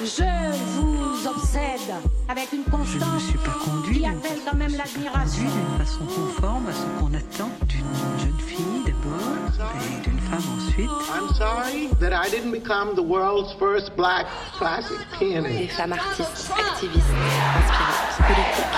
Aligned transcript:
Je 0.00 0.52
vous 0.76 1.26
obsède 1.26 1.92
avec 2.28 2.52
une 2.52 2.62
Je 2.64 2.70
ne 2.70 2.76
constance 2.76 3.22
suis 3.24 3.38
pas 3.38 3.56
conduit 3.64 3.98
qui 3.98 4.06
appelle 4.06 4.38
quand 4.48 4.56
même 4.56 4.76
l'admiration. 4.76 5.42
d'une 5.42 5.78
façon 5.84 6.04
conforme 6.06 6.68
à 6.68 6.72
ce 6.72 7.00
qu'on 7.00 7.14
attend 7.14 7.50
d'une 7.66 8.20
jeune 8.20 8.38
fille 8.46 8.84
d'abord 8.86 9.74
et 9.74 10.02
d'une 10.08 10.20
femme 10.20 10.42
ensuite. 10.56 10.88
I'm 10.88 11.34
sorry 11.34 11.88
that 12.00 12.12
I 12.12 12.30
didn't 12.30 12.52
become 12.52 12.94
the 12.94 13.02
world's 13.02 13.52
first 13.58 13.90
black 13.96 14.26
classic 14.56 14.96
Des 15.18 15.26
pianist. 15.26 15.72
femmes 15.72 15.92
artistes, 15.94 16.52
activistes, 16.56 17.04
inspirantes, 17.58 18.18
politiques, 18.28 18.70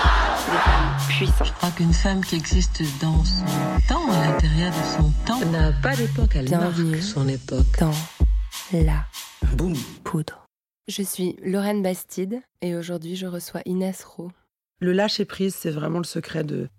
des 0.47 0.57
femmes 0.57 0.97
Je 1.07 1.15
puissantes. 1.17 1.53
crois 1.57 1.69
qu'une 1.71 1.93
femme 1.93 2.25
qui 2.25 2.35
existe 2.35 2.81
dans 2.99 3.23
son 3.23 3.45
temps, 3.87 4.11
à 4.11 4.25
l'intérieur 4.27 4.71
de 4.71 4.97
son 5.03 5.11
temps, 5.27 5.45
n'a 5.51 5.71
pas 5.83 5.95
d'époque, 5.95 6.31
elle 6.35 6.45
Bienvenue. 6.45 6.91
marque 6.91 7.03
son 7.03 7.27
époque. 7.27 7.77
Dans 7.79 7.91
la 8.71 9.05
Boum 9.55 9.75
poudre. 10.03 10.40
Je 10.87 11.03
suis 11.03 11.35
Lorraine 11.43 11.83
Bastide 11.83 12.41
et 12.61 12.75
aujourd'hui 12.75 13.15
je 13.15 13.27
reçois 13.27 13.61
Inès 13.65 14.03
Rowe. 14.03 14.31
Le 14.79 14.93
lâcher 14.93 15.25
prise, 15.25 15.53
c'est 15.53 15.69
vraiment 15.69 15.99
le 15.99 16.03
secret 16.05 16.43
de 16.43 16.69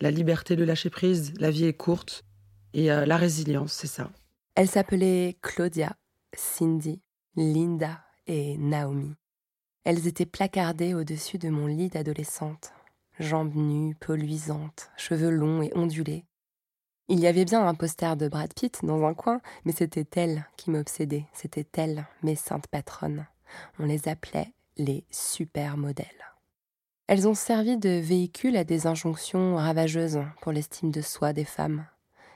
la 0.00 0.10
liberté, 0.10 0.56
le 0.56 0.64
lâcher 0.64 0.90
prise. 0.90 1.32
La 1.38 1.52
vie 1.52 1.66
est 1.66 1.76
courte 1.76 2.24
et 2.72 2.90
euh, 2.90 3.06
la 3.06 3.16
résilience, 3.16 3.72
c'est 3.72 3.86
ça. 3.86 4.10
Elle 4.56 4.68
s'appelait 4.68 5.36
Claudia, 5.40 5.96
Cindy, 6.36 7.00
Linda 7.36 8.04
et 8.26 8.58
Naomi. 8.58 9.14
Elles 9.84 10.08
étaient 10.08 10.26
placardées 10.26 10.94
au-dessus 10.94 11.38
de 11.38 11.48
mon 11.48 11.68
lit 11.68 11.90
d'adolescente, 11.90 12.72
jambes 13.20 13.54
nues, 13.54 13.94
peau 13.94 14.16
luisante, 14.16 14.90
cheveux 14.96 15.30
longs 15.30 15.62
et 15.62 15.70
ondulés. 15.76 16.24
Il 17.08 17.20
y 17.20 17.28
avait 17.28 17.44
bien 17.44 17.66
un 17.66 17.74
poster 17.74 18.16
de 18.16 18.28
Brad 18.28 18.52
Pitt 18.52 18.80
dans 18.82 19.04
un 19.04 19.14
coin, 19.14 19.40
mais 19.64 19.72
c'était 19.72 20.20
elle 20.20 20.44
qui 20.56 20.70
m'obsédait, 20.70 21.26
c'était 21.32 21.68
elle, 21.76 22.06
mes 22.22 22.34
saintes 22.34 22.66
patronnes. 22.66 23.26
On 23.78 23.86
les 23.86 24.08
appelait 24.08 24.52
les 24.76 25.04
supermodèles. 25.10 26.06
Elles 27.06 27.28
ont 27.28 27.34
servi 27.34 27.76
de 27.76 27.90
véhicule 27.90 28.56
à 28.56 28.64
des 28.64 28.86
injonctions 28.86 29.56
ravageuses 29.56 30.22
pour 30.40 30.52
l'estime 30.52 30.90
de 30.90 31.02
soi 31.02 31.32
des 31.32 31.44
femmes. 31.44 31.86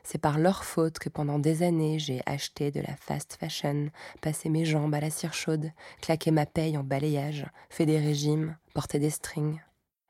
C'est 0.05 0.19
par 0.19 0.39
leur 0.39 0.65
faute 0.65 0.99
que 0.99 1.09
pendant 1.09 1.39
des 1.39 1.63
années 1.63 1.99
j'ai 1.99 2.23
acheté 2.27 2.71
de 2.71 2.81
la 2.81 2.97
fast 2.97 3.37
fashion, 3.39 3.91
passé 4.21 4.49
mes 4.49 4.65
jambes 4.65 4.95
à 4.95 5.01
la 5.01 5.11
cire 5.11 5.35
chaude, 5.35 5.71
claqué 6.01 6.31
ma 6.31 6.47
paye 6.47 6.77
en 6.77 6.83
balayage, 6.83 7.47
fait 7.71 7.87
des 7.87 7.99
régimes, 7.99 8.57
porté 8.75 8.99
des 8.99 9.11
strings. 9.11 9.61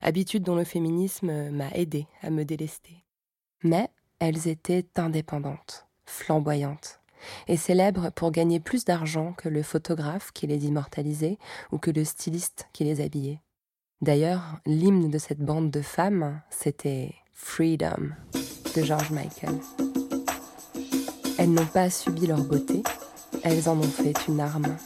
Habitude 0.00 0.42
dont 0.44 0.54
le 0.54 0.64
féminisme 0.64 1.50
m'a 1.50 1.70
aidé 1.70 2.06
à 2.22 2.30
me 2.30 2.44
délester. 2.44 3.04
Mais 3.62 3.88
elles 4.20 4.46
étaient 4.46 4.86
indépendantes, 4.96 5.86
flamboyantes, 6.04 6.97
et 7.46 7.56
célèbres 7.56 8.10
pour 8.10 8.30
gagner 8.30 8.60
plus 8.60 8.84
d'argent 8.84 9.32
que 9.32 9.48
le 9.48 9.62
photographe 9.62 10.30
qui 10.32 10.46
les 10.46 10.66
immortalisait 10.66 11.38
ou 11.72 11.78
que 11.78 11.90
le 11.90 12.04
styliste 12.04 12.68
qui 12.72 12.84
les 12.84 13.00
habillait. 13.00 13.40
D'ailleurs, 14.00 14.60
l'hymne 14.64 15.10
de 15.10 15.18
cette 15.18 15.40
bande 15.40 15.70
de 15.70 15.82
femmes, 15.82 16.40
c'était 16.50 17.14
Freedom 17.32 18.10
de 18.76 18.82
George 18.82 19.10
Michael. 19.10 19.58
Elles 21.38 21.50
n'ont 21.52 21.66
pas 21.66 21.90
subi 21.90 22.26
leur 22.26 22.42
beauté, 22.44 22.82
elles 23.42 23.68
en 23.68 23.76
ont 23.78 23.82
fait 23.82 24.14
une 24.28 24.40
arme. 24.40 24.76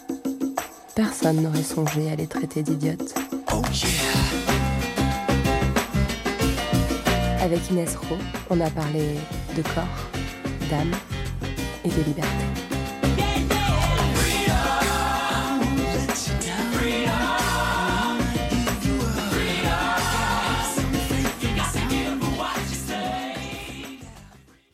Personne 0.94 1.42
n'aurait 1.42 1.62
songé 1.62 2.10
à 2.10 2.16
les 2.16 2.26
traiter 2.26 2.62
d'idiotes. 2.62 3.14
Avec 7.40 7.70
Inès 7.70 7.96
Rowe, 7.96 8.18
on 8.50 8.60
a 8.60 8.70
parlé 8.70 9.16
de 9.56 9.62
corps, 9.62 10.10
d'âme 10.70 10.92
et 11.84 11.88
de 11.88 12.02
liberté. 12.02 12.62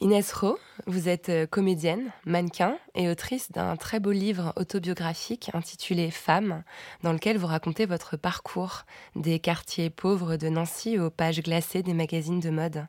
Inès 0.01 0.33
Rowe, 0.33 0.59
vous 0.87 1.09
êtes 1.11 1.29
euh, 1.29 1.47
comédienne, 1.47 2.13
mannequin 2.25 2.79
et 2.95 3.11
autrice 3.11 3.53
d'un 3.53 3.77
très 3.77 4.01
beau 4.01 4.11
livre 4.11 4.55
autobiographique 4.57 5.51
intitulé 5.53 6.11
Femmes, 6.11 6.63
dans 7.03 7.13
lequel 7.13 7.37
vous 7.37 7.47
racontez 7.47 7.85
votre 7.85 8.17
parcours 8.17 8.85
des 9.17 9.39
quartiers 9.39 9.91
pauvres 9.91 10.37
de 10.37 10.49
Nancy 10.49 10.99
aux 10.99 11.11
pages 11.11 11.43
glacées 11.43 11.83
des 11.83 11.93
magazines 11.93 12.41
de 12.41 12.49
mode. 12.49 12.87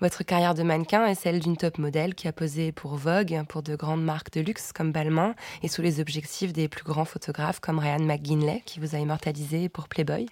Votre 0.00 0.22
carrière 0.22 0.54
de 0.54 0.62
mannequin 0.62 1.06
est 1.06 1.16
celle 1.16 1.40
d'une 1.40 1.56
top 1.56 1.78
modèle 1.78 2.14
qui 2.14 2.28
a 2.28 2.32
posé 2.32 2.70
pour 2.70 2.94
Vogue, 2.94 3.42
pour 3.48 3.64
de 3.64 3.74
grandes 3.74 4.04
marques 4.04 4.32
de 4.32 4.40
luxe 4.40 4.72
comme 4.72 4.92
Balmain 4.92 5.34
et 5.64 5.68
sous 5.68 5.82
les 5.82 5.98
objectifs 5.98 6.52
des 6.52 6.68
plus 6.68 6.84
grands 6.84 7.04
photographes 7.04 7.58
comme 7.58 7.80
Ryan 7.80 7.98
McGinley 7.98 8.62
qui 8.64 8.78
vous 8.78 8.94
a 8.94 8.98
immortalisé 8.98 9.68
pour 9.68 9.88
Playboy. 9.88 10.26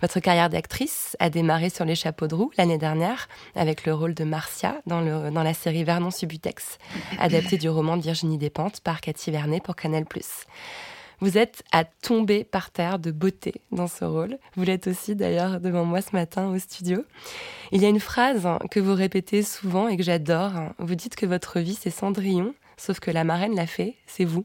Votre 0.00 0.20
carrière 0.20 0.48
d'actrice 0.48 1.16
a 1.18 1.28
démarré 1.28 1.70
sur 1.70 1.84
les 1.84 1.96
chapeaux 1.96 2.28
de 2.28 2.36
roue 2.36 2.52
l'année 2.56 2.78
dernière 2.78 3.28
avec 3.56 3.84
le 3.84 3.94
rôle 3.94 4.14
de 4.14 4.22
Marcia 4.22 4.76
dans, 4.86 5.00
la 5.00 5.54
série 5.54 5.82
Vernon 5.82 6.12
Subutex, 6.12 6.78
adaptée 7.18 7.58
du 7.58 7.68
roman 7.68 7.96
de 7.96 8.02
Virginie 8.02 8.38
Despentes 8.38 8.80
par 8.80 9.00
Cathy 9.00 9.32
Vernet 9.32 9.60
pour 9.60 9.74
Canal+. 9.74 10.04
Vous 11.20 11.36
êtes 11.36 11.62
à 11.70 11.84
tomber 11.84 12.44
par 12.44 12.70
terre 12.70 12.98
de 12.98 13.10
beauté 13.10 13.54
dans 13.72 13.86
ce 13.86 14.04
rôle. 14.04 14.38
Vous 14.56 14.64
l'êtes 14.64 14.86
aussi 14.86 15.14
d'ailleurs 15.14 15.60
devant 15.60 15.84
moi 15.84 16.00
ce 16.00 16.14
matin 16.14 16.48
au 16.48 16.58
studio. 16.58 17.04
Il 17.72 17.82
y 17.82 17.84
a 17.84 17.88
une 17.88 18.00
phrase 18.00 18.48
que 18.70 18.80
vous 18.80 18.94
répétez 18.94 19.42
souvent 19.42 19.88
et 19.88 19.96
que 19.96 20.02
j'adore. 20.02 20.52
Vous 20.78 20.94
dites 20.94 21.16
que 21.16 21.26
votre 21.26 21.60
vie 21.60 21.78
c'est 21.78 21.90
Cendrillon, 21.90 22.54
sauf 22.76 23.00
que 23.00 23.10
la 23.10 23.24
marraine 23.24 23.54
l'a 23.54 23.66
fait, 23.66 23.96
c'est 24.06 24.24
vous. 24.24 24.44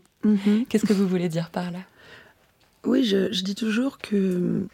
Qu'est-ce 0.70 0.86
que 0.86 0.94
vous 0.94 1.08
voulez 1.08 1.30
dire 1.30 1.50
par 1.50 1.72
là? 1.72 1.80
Oui, 2.84 3.04
je, 3.04 3.32
je 3.32 3.44
dis 3.44 3.56
toujours 3.56 3.98
que 3.98 4.68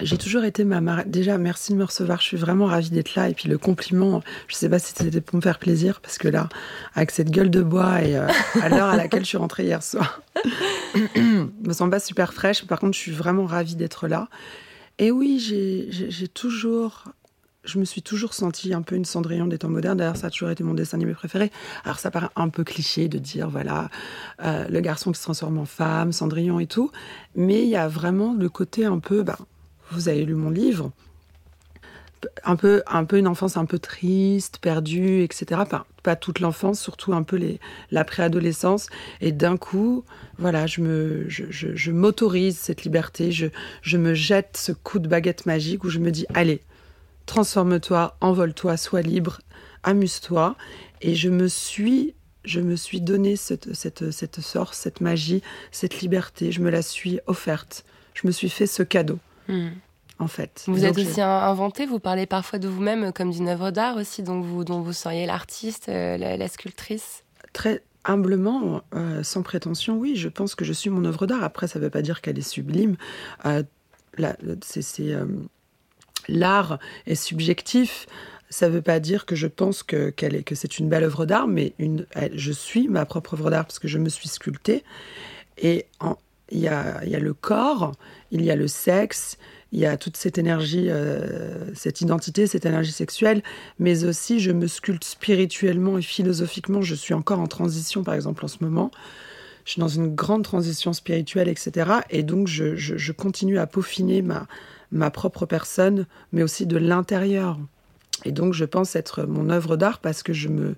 j'ai 0.00 0.18
toujours 0.18 0.44
été 0.44 0.64
ma. 0.64 1.04
Déjà, 1.04 1.38
merci 1.38 1.72
de 1.72 1.78
me 1.78 1.84
recevoir. 1.84 2.20
Je 2.20 2.24
suis 2.24 2.36
vraiment 2.36 2.66
ravie 2.66 2.90
d'être 2.90 3.14
là. 3.14 3.28
Et 3.28 3.34
puis 3.34 3.48
le 3.48 3.58
compliment, 3.58 4.22
je 4.48 4.54
sais 4.54 4.68
pas 4.68 4.78
si 4.78 4.92
c'était 4.94 5.20
pour 5.20 5.36
me 5.36 5.40
faire 5.40 5.58
plaisir, 5.58 6.00
parce 6.00 6.18
que 6.18 6.28
là, 6.28 6.48
avec 6.94 7.10
cette 7.10 7.30
gueule 7.30 7.50
de 7.50 7.62
bois 7.62 8.02
et 8.02 8.16
euh, 8.16 8.26
à 8.62 8.68
l'heure 8.68 8.88
à 8.88 8.96
laquelle 8.96 9.24
je 9.24 9.28
suis 9.28 9.38
rentrée 9.38 9.64
hier 9.64 9.82
soir, 9.82 10.22
je 10.94 11.20
me 11.66 11.72
sens 11.72 11.90
pas 11.90 12.00
super 12.00 12.32
fraîche. 12.32 12.66
Par 12.66 12.78
contre, 12.78 12.94
je 12.94 13.00
suis 13.00 13.12
vraiment 13.12 13.46
ravie 13.46 13.76
d'être 13.76 14.08
là. 14.08 14.28
Et 14.98 15.10
oui, 15.10 15.38
j'ai 15.40 16.28
toujours 16.28 17.04
je 17.64 17.78
me 17.78 17.84
suis 17.84 18.02
toujours 18.02 18.34
sentie 18.34 18.72
un 18.72 18.82
peu 18.82 18.96
une 18.96 19.04
Cendrillon 19.04 19.46
des 19.46 19.58
temps 19.58 19.68
modernes. 19.68 19.98
D'ailleurs, 19.98 20.16
ça 20.16 20.28
a 20.28 20.30
toujours 20.30 20.50
été 20.50 20.64
mon 20.64 20.74
dessin 20.74 20.96
animé 20.96 21.12
préféré. 21.12 21.50
Alors, 21.84 21.98
ça 21.98 22.10
paraît 22.10 22.30
un 22.36 22.48
peu 22.48 22.64
cliché 22.64 23.08
de 23.08 23.18
dire, 23.18 23.50
voilà, 23.50 23.90
euh, 24.42 24.66
le 24.68 24.80
garçon 24.80 25.12
qui 25.12 25.18
se 25.18 25.24
transforme 25.24 25.58
en 25.58 25.66
femme, 25.66 26.12
Cendrillon 26.12 26.58
et 26.58 26.66
tout. 26.66 26.90
Mais 27.34 27.62
il 27.62 27.68
y 27.68 27.76
a 27.76 27.88
vraiment 27.88 28.34
le 28.34 28.48
côté 28.48 28.84
un 28.86 28.98
peu, 28.98 29.22
ben, 29.22 29.36
vous 29.90 30.08
avez 30.08 30.24
lu 30.24 30.34
mon 30.34 30.50
livre, 30.50 30.92
un 32.44 32.56
peu, 32.56 32.82
un 32.86 33.04
peu 33.04 33.18
une 33.18 33.26
enfance 33.26 33.56
un 33.56 33.64
peu 33.64 33.78
triste, 33.78 34.58
perdue, 34.60 35.22
etc. 35.22 35.62
Pas, 36.02 36.16
toute 36.16 36.40
l'enfance, 36.40 36.80
surtout 36.80 37.12
un 37.12 37.22
peu 37.22 37.36
les, 37.36 37.60
la 37.90 38.04
préadolescence. 38.04 38.88
Et 39.20 39.32
d'un 39.32 39.56
coup, 39.56 40.04
voilà, 40.38 40.66
je 40.66 40.80
me, 40.80 41.24
je, 41.28 41.44
je- 41.50 41.90
m'autorise 41.92 42.58
cette 42.58 42.84
liberté. 42.84 43.32
Je, 43.32 43.46
je 43.82 43.96
me 43.96 44.14
jette 44.14 44.56
ce 44.56 44.72
coup 44.72 44.98
de 44.98 45.08
baguette 45.08 45.46
magique 45.46 45.84
où 45.84 45.88
je 45.90 45.98
me 45.98 46.10
dis, 46.10 46.26
allez, 46.34 46.60
transforme-toi, 47.26 48.16
envole-toi, 48.20 48.76
sois 48.76 49.02
libre, 49.02 49.40
amuse-toi. 49.82 50.56
Et 51.02 51.14
je 51.14 51.28
me 51.30 51.48
suis, 51.48 52.14
je 52.44 52.60
me 52.60 52.76
suis 52.76 53.00
donné 53.00 53.36
cette, 53.36 53.74
cette, 53.74 54.10
cette 54.10 54.40
cette 54.72 55.00
magie, 55.00 55.42
cette 55.72 56.00
liberté. 56.00 56.52
Je 56.52 56.60
me 56.60 56.70
la 56.70 56.82
suis 56.82 57.20
offerte. 57.26 57.84
Je 58.14 58.26
me 58.26 58.32
suis 58.32 58.50
fait 58.50 58.66
ce 58.66 58.82
cadeau, 58.82 59.18
en 60.18 60.26
fait. 60.28 60.64
Vous 60.66 60.80
Donc, 60.80 60.84
êtes 60.84 60.98
aussi 60.98 61.20
inventé, 61.20 61.86
vous 61.86 61.98
parlez 62.00 62.26
parfois 62.26 62.58
de 62.58 62.68
vous-même 62.68 63.12
comme 63.12 63.30
d'une 63.30 63.48
œuvre 63.48 63.70
d'art 63.70 63.96
aussi, 63.96 64.22
dont 64.22 64.40
vous, 64.40 64.64
dont 64.64 64.80
vous 64.80 64.92
seriez 64.92 65.26
l'artiste, 65.26 65.88
euh, 65.88 66.16
la, 66.16 66.36
la 66.36 66.48
sculptrice. 66.48 67.24
Très 67.52 67.82
humblement, 68.04 68.82
euh, 68.94 69.22
sans 69.22 69.42
prétention, 69.42 69.96
oui, 69.98 70.16
je 70.16 70.28
pense 70.28 70.54
que 70.54 70.64
je 70.64 70.72
suis 70.72 70.90
mon 70.90 71.04
œuvre 71.04 71.26
d'art. 71.26 71.42
Après, 71.42 71.68
ça 71.68 71.78
ne 71.78 71.84
veut 71.84 71.90
pas 71.90 72.02
dire 72.02 72.20
qu'elle 72.20 72.38
est 72.38 72.42
sublime. 72.48 72.96
Euh, 73.46 73.62
euh, 74.20 75.26
l'art 76.28 76.78
est 77.06 77.14
subjectif. 77.14 78.06
Ça 78.52 78.68
ne 78.68 78.72
veut 78.74 78.82
pas 78.82 78.98
dire 78.98 79.26
que 79.26 79.36
je 79.36 79.46
pense 79.46 79.82
que, 79.84 80.10
qu'elle 80.10 80.34
est, 80.34 80.42
que 80.42 80.54
c'est 80.56 80.78
une 80.78 80.88
belle 80.88 81.04
œuvre 81.04 81.24
d'art, 81.24 81.46
mais 81.46 81.72
une, 81.78 82.04
je 82.34 82.50
suis 82.52 82.88
ma 82.88 83.06
propre 83.06 83.34
œuvre 83.34 83.48
d'art 83.50 83.64
parce 83.64 83.78
que 83.78 83.86
je 83.86 83.98
me 83.98 84.08
suis 84.08 84.28
sculptée. 84.28 84.82
Et 85.58 85.86
en- 86.00 86.16
il 86.50 86.60
y 86.60 86.68
a, 86.68 87.00
le 87.02 87.34
corps, 87.34 87.92
il 88.30 88.42
y 88.42 88.50
a 88.50 88.56
le 88.56 88.68
sexe, 88.68 89.38
il 89.72 89.78
y 89.80 89.86
a 89.86 89.96
toute 89.96 90.16
cette 90.16 90.38
énergie, 90.38 90.86
euh, 90.88 91.72
cette 91.74 92.00
identité, 92.00 92.46
cette 92.46 92.66
énergie 92.66 92.92
sexuelle, 92.92 93.42
mais 93.78 94.04
aussi 94.04 94.40
je 94.40 94.50
me 94.50 94.66
sculpte 94.66 95.04
spirituellement 95.04 95.98
et 95.98 96.02
philosophiquement. 96.02 96.82
Je 96.82 96.94
suis 96.94 97.14
encore 97.14 97.38
en 97.38 97.46
transition, 97.46 98.02
par 98.02 98.14
exemple, 98.14 98.44
en 98.44 98.48
ce 98.48 98.58
moment. 98.60 98.90
Je 99.64 99.72
suis 99.72 99.80
dans 99.80 99.88
une 99.88 100.14
grande 100.14 100.42
transition 100.42 100.92
spirituelle, 100.92 101.48
etc. 101.48 101.90
Et 102.10 102.22
donc, 102.22 102.48
je, 102.48 103.12
continue 103.12 103.58
à 103.58 103.66
peaufiner 103.66 104.22
ma, 104.22 104.46
ma 104.90 105.10
propre 105.10 105.46
personne, 105.46 106.06
mais 106.32 106.42
aussi 106.42 106.66
de 106.66 106.76
l'intérieur. 106.76 107.58
Et 108.24 108.32
donc, 108.32 108.54
je 108.54 108.64
pense 108.64 108.96
être 108.96 109.24
mon 109.24 109.50
œuvre 109.50 109.76
d'art 109.76 110.00
parce 110.00 110.22
que 110.22 110.32
je 110.32 110.48
me, 110.48 110.74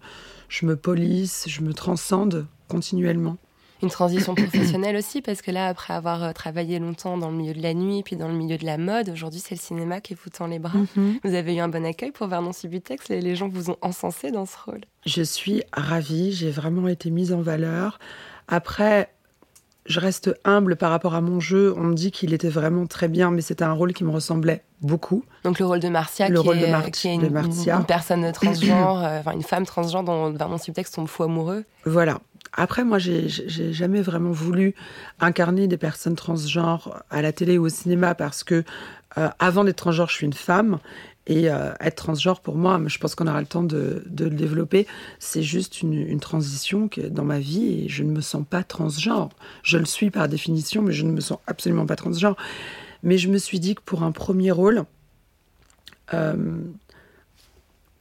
je 0.49 0.67
me 0.67 0.77
polisse, 0.77 1.47
je 1.49 1.63
me 1.63 1.73
transcende 1.73 2.47
continuellement. 2.69 3.39
Une 3.82 3.90
transition 3.90 4.34
professionnelle 4.34 4.96
aussi, 4.96 5.23
parce 5.23 5.43
que 5.43 5.50
là, 5.50 5.67
après 5.67 5.93
avoir 5.93 6.23
euh, 6.23 6.32
travaillé 6.32 6.79
longtemps 6.79 7.19
dans 7.19 7.31
le 7.31 7.37
milieu 7.37 7.52
de 7.52 7.62
la 7.62 7.75
nuit, 7.75 8.02
puis 8.05 8.17
dans 8.17 8.29
le 8.29 8.34
milieu 8.34 8.56
de 8.56 8.64
la 8.64 8.79
mode, 8.79 9.08
aujourd'hui, 9.08 9.40
c'est 9.40 9.56
le 9.56 9.61
cinéma 9.61 10.00
qui 10.00 10.14
vous 10.14 10.31
tend 10.31 10.46
les 10.46 10.58
bras. 10.61 10.79
Mhm. 10.96 11.19
Vous 11.25 11.34
avez 11.34 11.56
eu 11.56 11.58
un 11.58 11.69
bon 11.69 11.84
accueil 11.84 12.12
pour 12.12 12.29
Vernon 12.29 12.52
Subutex 12.52 13.08
Les 13.08 13.20
les 13.20 13.34
gens 13.37 13.49
vous 13.49 13.70
ont 13.70 13.76
encensé 13.82 14.31
dans 14.31 14.46
ce 14.46 14.56
rôle 14.64 14.82
Je 15.05 15.23
suis 15.23 15.62
ravie, 15.73 16.32
j'ai 16.32 16.50
vraiment 16.50 16.87
été 16.88 17.11
mise 17.11 17.32
en 17.32 17.40
valeur. 17.40 17.99
Après, 18.49 19.11
je 19.87 19.99
reste 19.99 20.32
humble 20.44 20.76
par 20.76 20.90
rapport 20.90 21.14
à 21.14 21.20
mon 21.20 21.40
jeu. 21.40 21.75
On 21.76 21.82
me 21.82 21.94
dit 21.94 22.12
qu'il 22.12 22.32
était 22.34 22.49
vraiment 22.49 22.87
très 22.87 23.08
bien, 23.08 23.31
mais 23.32 23.40
c'était 23.40 23.64
un 23.64 23.73
rôle 23.73 23.93
qui 23.93 24.05
me 24.05 24.11
ressemblait 24.11 24.62
beaucoup. 24.81 25.25
Donc 25.44 25.58
le 25.58 25.67
rôle 25.67 25.81
de 25.81 25.88
Marcia, 25.88 26.29
Le 26.29 26.40
qui, 26.40 26.46
rôle 26.46 26.58
de 26.61 26.64
est, 26.67 26.70
Mar- 26.70 26.90
qui 26.90 27.08
est 27.08 27.19
de 27.19 27.26
une, 27.26 27.32
Marcia. 27.32 27.76
une 27.79 27.84
personne 27.84 28.31
transgenre, 28.32 29.02
euh, 29.05 29.19
enfin 29.20 29.32
une 29.32 29.43
femme 29.43 29.67
transgenre 29.67 30.05
dont 30.05 30.31
Vernon 30.31 30.58
Subutex 30.58 30.90
tombe 30.93 31.08
fou 31.08 31.25
amoureux. 31.25 31.64
Voilà. 31.84 32.20
Après, 32.53 32.85
moi, 32.85 32.99
j'ai 32.99 33.29
jamais 33.73 34.03
vraiment 34.03 34.33
voulu 34.33 34.75
incarner 35.21 35.67
des 35.69 35.79
personnes 35.79 36.17
transgenres 36.17 37.03
à 37.11 37.23
la 37.23 37.33
télé 37.33 37.56
ou 37.56 37.67
au 37.67 37.69
cinéma 37.71 38.15
parce 38.15 38.44
que 38.44 38.65
euh, 39.19 39.29
avant 39.39 39.65
d'être 39.65 39.77
transgenre, 39.77 40.09
je 40.09 40.15
suis 40.15 40.27
une 40.27 40.33
femme. 40.33 40.79
Et 41.29 41.49
euh, 41.49 41.73
être 41.81 41.94
transgenre, 41.94 42.41
pour 42.41 42.56
moi, 42.56 42.81
je 42.87 42.99
pense 42.99 43.15
qu'on 43.15 43.29
aura 43.29 43.41
le 43.41 43.47
temps 43.47 43.62
de, 43.62 44.03
de 44.06 44.25
le 44.25 44.35
développer, 44.35 44.89
c'est 45.21 45.43
juste 45.43 45.81
une, 45.81 46.19
transition 46.19 46.91
dans 47.11 47.25
ma 47.25 47.39
vie 47.39 47.85
et 47.85 47.89
je 47.89 48.03
ne 48.03 48.11
me 48.11 48.21
sens 48.21 48.44
pas 48.49 48.65
transgenre. 48.65 49.29
Je 49.62 49.79
le 49.79 49.85
suis 49.85 50.11
par 50.11 50.29
définition, 50.29 50.83
mais 50.83 50.93
je 50.93 51.05
ne 51.05 51.12
me 51.12 51.21
sens 51.21 51.39
absolument 51.47 51.87
pas 51.87 51.94
transgenre. 51.94 52.37
Mais 53.05 53.19
je 53.19 53.29
me 53.29 53.39
suis 53.39 53.61
dit 53.61 53.77
que 53.77 53.83
pour 53.83 54.03
un 54.03 54.11
premier 54.11 54.50
rôle, 54.50 54.85
euh, 56.12 56.35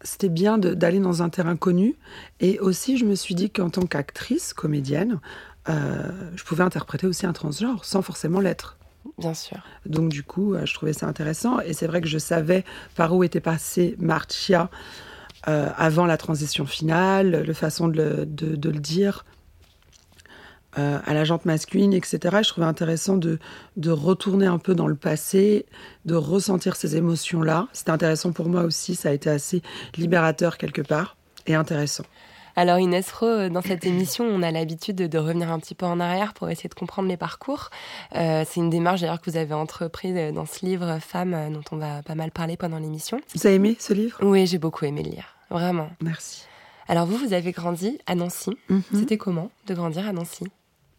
c'était 0.03 0.29
bien 0.29 0.57
d'aller 0.57 0.99
dans 0.99 1.21
un 1.23 1.29
terrain 1.29 1.55
connu. 1.55 1.95
Et 2.39 2.59
aussi, 2.59 2.97
je 2.97 3.05
me 3.05 3.15
suis 3.15 3.35
dit 3.35 3.49
qu'en 3.49 3.69
tant 3.69 3.85
qu'actrice, 3.85 4.53
comédienne, 4.53 5.19
euh, 5.69 6.09
je 6.35 6.43
pouvais 6.43 6.63
interpréter 6.63 7.07
aussi 7.07 7.25
un 7.25 7.33
transgenre 7.33 7.85
sans 7.85 8.01
forcément 8.01 8.39
l'être. 8.39 8.77
Bien 9.17 9.33
sûr. 9.33 9.57
Donc 9.85 10.09
du 10.09 10.23
coup, 10.23 10.53
euh, 10.53 10.65
je 10.65 10.73
trouvais 10.73 10.93
ça 10.93 11.07
intéressant. 11.07 11.59
Et 11.59 11.73
c'est 11.73 11.87
vrai 11.87 12.01
que 12.01 12.07
je 12.07 12.17
savais 12.17 12.63
par 12.95 13.15
où 13.15 13.23
était 13.23 13.39
passée 13.39 13.95
Marcia 13.99 14.69
euh, 15.47 15.69
avant 15.75 16.05
la 16.05 16.17
transition 16.17 16.65
finale, 16.65 17.43
le 17.45 17.53
façon 17.53 17.87
de 17.87 17.97
le, 17.97 18.25
de- 18.25 18.55
de 18.55 18.69
le 18.69 18.79
dire 18.79 19.25
euh, 20.77 20.99
à 21.05 21.13
la 21.13 21.23
jante 21.23 21.45
masculine, 21.45 21.93
etc. 21.93 22.19
Et 22.39 22.43
je 22.43 22.49
trouvais 22.49 22.67
intéressant 22.67 23.17
de, 23.17 23.39
de 23.77 23.91
retourner 23.91 24.45
un 24.45 24.57
peu 24.57 24.75
dans 24.75 24.87
le 24.87 24.95
passé, 24.95 25.65
de 26.05 26.15
ressentir 26.15 26.75
ces 26.75 26.95
émotions-là. 26.95 27.67
C'était 27.73 27.91
intéressant 27.91 28.31
pour 28.31 28.47
moi 28.47 28.63
aussi. 28.63 28.95
Ça 28.95 29.09
a 29.09 29.11
été 29.11 29.29
assez 29.29 29.61
libérateur 29.97 30.57
quelque 30.57 30.81
part 30.81 31.17
et 31.47 31.55
intéressant. 31.55 32.03
Alors 32.55 32.79
Inès 32.79 33.09
Rowe, 33.11 33.27
euh, 33.27 33.49
dans 33.49 33.61
cette 33.61 33.85
émission, 33.85 34.25
on 34.25 34.43
a 34.43 34.51
l'habitude 34.51 34.97
de, 34.97 35.07
de 35.07 35.17
revenir 35.17 35.51
un 35.51 35.59
petit 35.59 35.75
peu 35.75 35.85
en 35.85 35.99
arrière 35.99 36.33
pour 36.33 36.49
essayer 36.49 36.69
de 36.69 36.73
comprendre 36.73 37.07
les 37.07 37.17
parcours. 37.17 37.69
Euh, 38.15 38.43
c'est 38.47 38.59
une 38.59 38.69
démarche 38.69 39.01
d'ailleurs 39.01 39.21
que 39.21 39.29
vous 39.29 39.37
avez 39.37 39.53
entreprise 39.53 40.33
dans 40.33 40.45
ce 40.45 40.65
livre 40.65 40.99
Femmes 40.99 41.53
dont 41.53 41.63
on 41.71 41.77
va 41.77 42.01
pas 42.03 42.15
mal 42.15 42.31
parler 42.31 42.57
pendant 42.57 42.77
l'émission. 42.77 43.21
Vous 43.35 43.47
avez 43.47 43.55
aimé 43.55 43.77
ce 43.79 43.93
livre? 43.93 44.17
Oui, 44.21 44.47
j'ai 44.47 44.57
beaucoup 44.57 44.83
aimé 44.85 45.01
le 45.03 45.11
lire, 45.11 45.35
vraiment. 45.49 45.89
Merci. 46.01 46.43
Alors 46.89 47.05
vous, 47.05 47.15
vous 47.15 47.31
avez 47.31 47.53
grandi 47.53 47.99
à 48.05 48.15
Nancy. 48.15 48.51
Mhm. 48.69 48.83
C'était 48.93 49.17
comment 49.17 49.49
de 49.67 49.73
grandir 49.73 50.05
à 50.07 50.11
Nancy? 50.11 50.43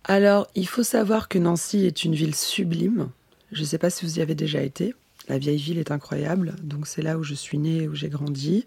Alors, 0.04 0.48
il 0.54 0.66
faut 0.66 0.82
savoir 0.82 1.28
que 1.28 1.38
Nancy 1.38 1.86
est 1.86 2.04
une 2.04 2.14
ville 2.14 2.34
sublime. 2.34 3.08
Je 3.52 3.60
ne 3.60 3.66
sais 3.66 3.78
pas 3.78 3.90
si 3.90 4.04
vous 4.04 4.18
y 4.18 4.22
avez 4.22 4.34
déjà 4.34 4.62
été. 4.62 4.94
La 5.28 5.38
vieille 5.38 5.58
ville 5.58 5.78
est 5.78 5.92
incroyable. 5.92 6.56
Donc, 6.62 6.86
c'est 6.86 7.02
là 7.02 7.18
où 7.18 7.22
je 7.22 7.34
suis 7.34 7.58
née, 7.58 7.86
où 7.86 7.94
j'ai 7.94 8.08
grandi. 8.08 8.66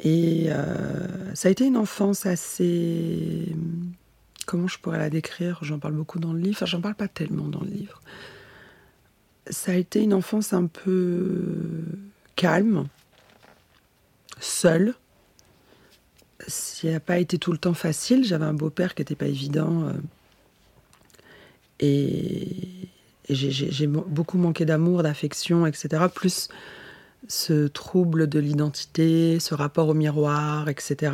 Et 0.00 0.46
euh, 0.48 1.34
ça 1.34 1.48
a 1.48 1.50
été 1.50 1.66
une 1.66 1.76
enfance 1.76 2.24
assez. 2.24 3.54
Comment 4.46 4.68
je 4.68 4.78
pourrais 4.78 4.98
la 4.98 5.10
décrire? 5.10 5.58
J'en 5.62 5.78
parle 5.78 5.94
beaucoup 5.94 6.18
dans 6.18 6.32
le 6.32 6.40
livre. 6.40 6.56
Enfin, 6.56 6.66
j'en 6.66 6.80
parle 6.80 6.94
pas 6.94 7.08
tellement 7.08 7.48
dans 7.48 7.60
le 7.60 7.70
livre. 7.70 8.00
Ça 9.50 9.72
a 9.72 9.74
été 9.74 10.00
une 10.00 10.14
enfance 10.14 10.52
un 10.52 10.66
peu 10.66 11.84
calme, 12.36 12.86
seule. 14.40 14.94
Ça 16.48 16.90
n'a 16.90 17.00
pas 17.00 17.18
été 17.18 17.38
tout 17.38 17.52
le 17.52 17.58
temps 17.58 17.74
facile. 17.74 18.24
J'avais 18.24 18.46
un 18.46 18.54
beau-père 18.54 18.94
qui 18.94 19.02
n'était 19.02 19.14
pas 19.14 19.26
évident. 19.26 19.92
Et 21.82 22.88
j'ai- 23.28 23.86
beaucoup 23.86 24.38
manqué 24.38 24.64
d'amour, 24.64 25.02
d'affection, 25.02 25.66
etc. 25.66 26.04
Plus 26.14 26.48
ce 27.28 27.66
trouble 27.68 28.28
de 28.28 28.38
l'identité, 28.38 29.38
ce 29.40 29.54
rapport 29.54 29.88
au 29.88 29.94
miroir, 29.94 30.68
etc. 30.68 31.12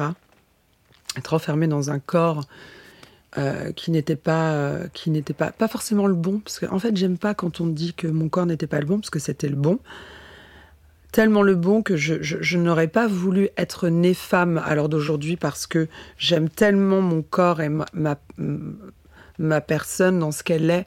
Être 1.17 1.35
enfermé 1.35 1.67
dans 1.67 1.91
un 1.91 1.99
corps 1.99 2.44
euh, 3.37 3.73
qui 3.73 3.91
n'était 3.91 4.17
pas, 4.17 4.53
euh, 4.53 4.87
qui 4.94 5.11
n'était 5.11 5.35
pas, 5.35 5.53
forcément 5.69 6.06
le 6.06 6.15
bon. 6.15 6.41
Parce 6.41 6.61
qu'en 6.61 6.75
en 6.75 6.79
fait, 6.79 6.97
j'aime 6.97 7.19
pas 7.19 7.35
quand 7.35 7.61
on 7.61 7.67
dit 7.67 7.94
que 7.94 8.06
mon 8.06 8.29
corps 8.29 8.47
n'était 8.47 8.67
pas 8.67 8.81
le 8.81 8.87
bon, 8.87 8.99
parce 8.99 9.11
que 9.11 9.19
c'était 9.19 9.49
le 9.49 9.56
bon. 9.56 9.79
Tellement 11.12 11.43
le 11.43 11.55
bon 11.55 11.82
que 11.82 11.97
je, 11.97 12.56
n'aurais 12.59 12.88
pas 12.88 13.06
voulu 13.06 13.49
être 13.56 13.88
née 13.88 14.15
femme 14.15 14.61
à 14.65 14.75
l'heure 14.75 14.91
d'aujourd'hui 14.91 15.37
parce 15.37 15.67
que 15.67 15.88
j'aime 16.19 16.50
tellement 16.50 17.00
mon 17.00 17.23
corps 17.23 17.62
et 17.62 17.70
ma, 17.70 17.87
ma 19.38 19.61
personne 19.61 20.19
dans 20.19 20.32
ce 20.32 20.43
qu'elle 20.43 20.70
est 20.70 20.87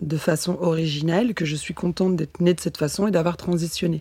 de 0.00 0.16
façon 0.16 0.58
originelle 0.60 1.34
que 1.34 1.44
je 1.44 1.56
suis 1.56 1.74
contente 1.74 2.16
d'être 2.16 2.40
née 2.40 2.54
de 2.54 2.60
cette 2.60 2.76
façon 2.76 3.06
et 3.06 3.10
d'avoir 3.10 3.36
transitionné. 3.36 4.00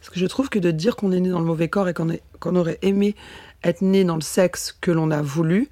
Parce 0.00 0.10
que 0.10 0.18
je 0.18 0.26
trouve 0.26 0.48
que 0.48 0.58
de 0.58 0.70
dire 0.70 0.96
qu'on 0.96 1.12
est 1.12 1.20
né 1.20 1.28
dans 1.28 1.38
le 1.38 1.44
mauvais 1.44 1.68
corps 1.68 1.88
et 1.88 1.94
qu'on 1.94 2.56
aurait 2.56 2.78
aimé 2.82 3.14
être 3.62 3.82
né 3.82 4.04
dans 4.04 4.16
le 4.16 4.22
sexe 4.22 4.76
que 4.80 4.90
l'on 4.90 5.10
a 5.10 5.22
voulu, 5.22 5.68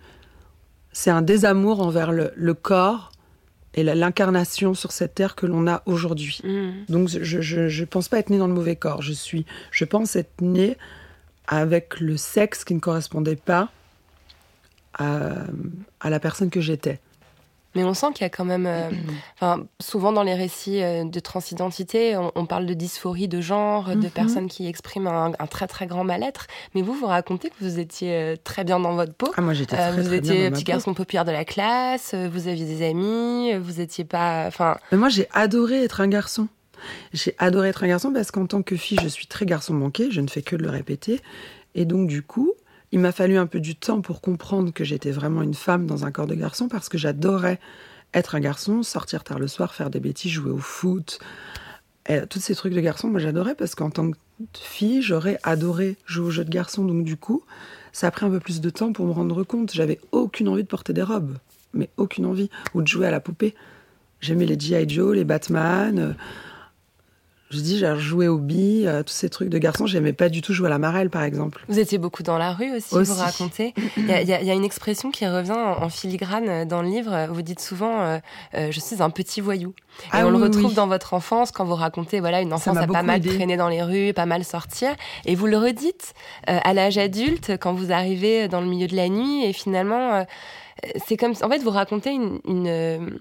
c'est 0.93 1.11
un 1.11 1.23
désamour 1.23 1.81
envers 1.81 2.13
le, 2.13 2.33
le 2.37 2.55
corps 2.55 3.13
et 3.75 3.83
l'incarnation 3.83 4.75
sur 4.75 4.93
cette 4.93 5.15
terre 5.15 5.35
que 5.37 5.47
l'on 5.47 5.67
a 5.67 5.83
aujourd'hui. 5.87 6.41
Donc 6.89 7.09
je, 7.09 7.41
je 7.41 7.85
pense 7.85 8.09
pas 8.09 8.19
être 8.19 8.31
née 8.31 8.39
dans 8.39 8.49
le 8.49 8.55
mauvais 8.55 8.77
corps. 8.77 9.03
Je 9.03 9.13
suis, 9.13 9.47
je 9.71 9.85
pense 9.85 10.17
être 10.17 10.41
née 10.41 10.77
avec 11.47 11.99
le 12.01 12.17
sexe 12.17 12.65
qui 12.65 12.75
ne 12.75 12.81
correspondait 12.81 13.37
pas 13.37 13.71
à, 14.95 15.33
à 16.01 16.11
la 16.11 16.21
personne 16.21 16.51
que 16.51 16.61
j'étais. 16.61 17.01
Mais 17.75 17.85
on 17.85 17.95
sent 17.95 18.09
qu'il 18.15 18.23
y 18.23 18.27
a 18.27 18.31
quand 18.31 18.45
même, 18.45 18.67
euh, 18.67 18.91
souvent 19.81 20.13
dans 20.13 20.23
les 20.23 20.35
récits 20.35 20.83
euh, 20.83 21.05
de 21.05 21.21
transidentité, 21.21 22.17
on, 22.17 22.33
on 22.35 22.47
parle 22.47 22.67
de 22.67 22.75
dysphorie 22.75 23.29
de 23.29 23.41
genre, 23.41 23.91
de 23.91 23.95
Mhm. 23.97 24.11
personnes 24.11 24.49
qui 24.49 24.67
expriment 24.67 25.07
un, 25.09 25.33
un 25.39 25.47
très 25.47 25.67
très 25.67 25.87
grand 25.87 26.05
mal-être. 26.05 26.47
Mais 26.75 26.83
vous, 26.83 26.95
vous 26.95 27.07
racontez 27.07 27.49
que 27.51 27.55
vous 27.61 27.79
étiez 27.79 28.13
euh, 28.15 28.37
très 28.43 28.65
bien 28.65 28.81
dans 28.81 28.95
votre 28.95 29.15
peau. 29.15 29.31
Ah 29.37 29.41
moi 29.41 29.55
j'étais 29.55 29.77
Euh, 29.77 29.93
très, 29.93 30.03
vous 30.03 30.09
très 30.09 30.21
bien 30.21 30.33
étiez 30.33 30.45
dans 30.45 30.51
ma 30.51 30.57
petit 30.57 30.65
garçon 30.65 30.95
populaire 30.95 31.25
de 31.25 31.33
la 31.33 31.45
classe, 31.45 32.15
vous 32.15 32.49
aviez 32.49 32.65
des 32.67 32.85
amis, 32.89 33.55
vous 33.55 33.81
étiez 33.81 34.05
pas, 34.05 34.45
enfin, 34.47 34.77
Mais 34.93 34.99
moi, 34.99 35.09
j'ai 35.09 35.29
adoré 35.33 35.85
être 35.85 36.01
un 36.01 36.09
garçon. 36.09 36.49
J'ai 37.13 37.35
adoré 37.39 37.69
être 37.69 37.85
un 37.85 37.89
garçon 37.89 38.13
parce 38.13 38.31
qu'en 38.31 38.47
tant 38.47 38.63
que 38.63 38.75
fille, 38.75 38.99
je 39.03 39.09
suis 39.09 39.27
très 39.27 39.45
garçon 39.47 39.75
manqué, 39.75 40.11
je 40.11 40.21
ne 40.21 40.29
fais 40.29 40.43
que 40.43 40.57
de 40.57 40.63
le 40.63 40.71
répéter. 40.71 41.21
Et 41.75 41.85
donc, 41.85 42.09
du 42.09 42.23
coup, 42.23 42.53
il 42.93 43.01
m'a 43.01 43.13
fallu 43.13 43.37
un 43.37 43.47
peu 43.47 43.61
du 43.61 43.77
temps 43.77 44.01
pour 44.01 44.21
comprendre 44.21 44.73
que 44.73 44.85
j'étais 44.85 45.11
vraiment 45.11 45.43
une 45.43 45.55
femme 45.55 45.87
dans 45.87 46.05
un 46.05 46.11
corps 46.11 46.27
de 46.27 46.35
garçon 46.35 46.69
parce 46.69 46.89
que 46.89 46.99
j'adorais 46.99 47.61
être 48.15 48.35
un 48.35 48.41
garçon, 48.41 48.83
sortir 48.83 49.23
tard 49.23 49.39
le 49.39 49.47
soir, 49.47 49.75
faire 49.75 49.91
des 49.91 50.01
bêtises, 50.01 50.33
jouer 50.33 50.51
au 50.51 50.59
foot. 50.59 51.21
Et 52.09 52.27
tous 52.29 52.41
ces 52.41 52.55
trucs 52.55 52.75
de 52.75 52.81
garçon, 52.81 53.09
moi 53.09 53.21
j'adorais 53.21 53.55
parce 53.55 53.75
qu'en 53.75 53.91
tant 53.91 54.11
que 54.11 54.17
fille, 54.55 55.03
j'aurais 55.03 55.39
adoré 55.43 55.97
jouer 56.07 56.27
aux 56.27 56.31
jeux 56.31 56.45
de 56.45 56.51
garçon. 56.51 56.85
Donc, 56.85 57.05
du 57.05 57.17
coup, 57.17 57.43
ça 57.93 58.09
a 58.09 58.11
pris 58.11 58.27
un 58.27 58.31
peu 58.31 58.41
plus 58.41 58.61
de 58.61 58.71
temps 58.71 58.93
pour 58.93 59.07
me 59.07 59.13
rendre 59.13 59.45
compte. 59.45 59.73
J'avais 59.73 60.01
aucune 60.13 60.49
envie 60.49 60.63
de 60.63 60.69
porter 60.69 60.93
des 60.93 61.03
robes, 61.03 61.37
mais 61.75 61.91
aucune 61.97 62.27
envie, 62.27 62.51
ou 62.75 62.83
de 62.83 62.89
jouer 62.89 63.07
à 63.07 63.11
la 63.11 63.21
poupée. 63.21 63.55
J'aimais 64.21 64.47
les 64.47 64.59
G.I. 64.59 64.89
Joe, 64.89 65.15
les 65.15 65.25
Batman. 65.25 65.99
euh, 65.99 66.13
Je 67.51 67.59
dis, 67.59 67.79
j'ai 67.79 67.99
joué 67.99 68.29
au 68.29 68.39
billes, 68.39 68.87
euh, 68.87 69.03
tous 69.03 69.13
ces 69.13 69.29
trucs 69.29 69.49
de 69.49 69.59
garçons. 69.59 69.85
J'aimais 69.87 70.13
pas 70.13 70.29
du 70.29 70.41
tout 70.41 70.53
jouer 70.53 70.69
à 70.69 70.71
la 70.71 70.79
marelle, 70.79 71.11
par 71.11 71.25
exemple. 71.25 71.65
vous 71.69 71.81
étiez 71.81 71.99
beaucoup 71.99 72.23
dans 72.23 72.39
la 72.39 72.53
rue 72.53 72.71
aussi, 72.77 72.95
Aussi. 72.95 73.11
vous 73.11 73.19
racontez. 73.19 73.75
Il 73.97 74.07
y, 74.07 74.13
a- 74.13 74.23
y 74.23 74.33
a- 74.33 74.43
y 74.43 74.51
a 74.51 74.55
une 74.55 74.65
expression 74.65 75.11
qui 75.11 75.27
revient 75.27 75.51
en, 75.51 75.83
en 75.83 75.89
filigrane 75.89 76.65
dans 76.69 76.81
le 76.81 76.89
livre. 76.89 77.27
Vous 77.33 77.43
dites 77.43 77.59
souvent, 77.61 78.03
euh, 78.03 78.19
euh, 78.55 78.69
je 78.71 78.79
suis 78.79 79.03
un 79.03 79.11
petit 79.11 79.41
voyou. 79.41 79.71
Et 80.05 80.09
Ah 80.13 80.27
on 80.27 80.31
le 80.31 80.37
retrouve 80.39 80.67
oui. 80.67 80.75
dans 80.75 80.87
votre 80.87 81.13
enfance 81.13 81.51
quand 81.51 81.65
vous 81.65 81.75
racontez 81.75 82.21
voilà 82.21 82.41
une 82.41 82.53
enfance 82.53 82.77
m'a 82.77 82.83
à 82.83 82.87
pas 82.87 83.03
mal 83.03 83.17
aidé. 83.17 83.35
traîner 83.35 83.57
dans 83.57 83.69
les 83.69 83.83
rues, 83.83 84.13
pas 84.15 84.27
mal 84.27 84.45
sortir. 84.45 84.91
Et 85.27 85.35
vous 85.35 85.47
le 85.49 85.59
redites 85.59 86.15
euh, 86.49 86.59
à 86.63 86.73
l'âge 86.73 86.99
adulte 86.99 87.53
quand 87.61 87.73
vous 87.75 87.91
arrivez 87.91 88.47
dans 88.47 88.61
le 88.61 88.69
milieu 88.69 88.87
de 88.87 88.95
la 88.95 89.09
nuit. 89.09 89.45
Et 89.45 89.53
finalement, 89.53 90.15
euh, 90.15 90.23
c'est 91.05 91.17
comme 91.17 91.33
en 91.43 91.49
fait 91.49 91.59
vous 91.59 91.71
racontez 91.71 92.11
une, 92.13 92.39
une, 92.47 93.19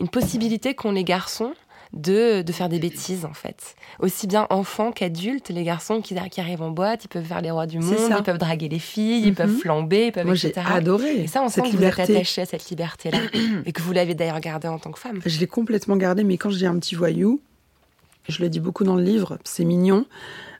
une 0.00 0.08
possibilité 0.08 0.74
qu'ont 0.74 0.90
les 0.90 1.04
garçons 1.04 1.52
de, 1.92 2.42
de 2.42 2.52
faire 2.52 2.68
des 2.68 2.78
bêtises 2.78 3.24
en 3.24 3.32
fait. 3.32 3.74
Aussi 4.00 4.26
bien 4.26 4.46
enfants 4.50 4.92
qu'adultes, 4.92 5.48
les 5.48 5.64
garçons 5.64 6.00
qui, 6.00 6.14
qui 6.30 6.40
arrivent 6.40 6.62
en 6.62 6.70
boîte, 6.70 7.04
ils 7.04 7.08
peuvent 7.08 7.24
faire 7.24 7.40
les 7.40 7.50
rois 7.50 7.66
du 7.66 7.78
monde, 7.78 8.12
ils 8.18 8.22
peuvent 8.22 8.38
draguer 8.38 8.68
les 8.68 8.78
filles, 8.78 9.22
ils 9.24 9.28
Mhm. 9.30 9.34
peuvent 9.34 9.56
flamber, 9.56 10.06
ils 10.06 10.12
peuvent 10.12 10.26
Moi, 10.26 10.34
j'ai 10.34 10.52
adoré 10.56 11.16
Et 11.22 11.26
ça, 11.26 11.42
on 11.42 11.48
sent 11.48 11.62
que 11.62 11.76
vous 11.76 11.82
êtes 11.82 11.98
attaché 11.98 12.42
à 12.42 12.46
cette 12.46 12.68
liberté-là 12.70 13.20
et 13.64 13.72
que 13.72 13.80
vous 13.82 13.92
l'avez 13.92 14.14
d'ailleurs 14.14 14.40
gardée 14.40 14.68
en 14.68 14.78
tant 14.78 14.90
que 14.92 14.98
femme. 14.98 15.20
Je 15.24 15.38
l'ai 15.40 15.46
complètement 15.46 15.96
gardé, 15.96 16.24
mais 16.24 16.36
quand 16.36 16.50
dis 16.58 16.66
un 16.66 16.78
petit 16.78 16.94
voyou, 16.94 17.40
je 18.28 18.42
le 18.42 18.48
dis 18.50 18.60
beaucoup 18.60 18.84
dans 18.84 18.96
le 18.96 19.02
livre, 19.02 19.38
c'est 19.44 19.64
mignon. 19.64 20.04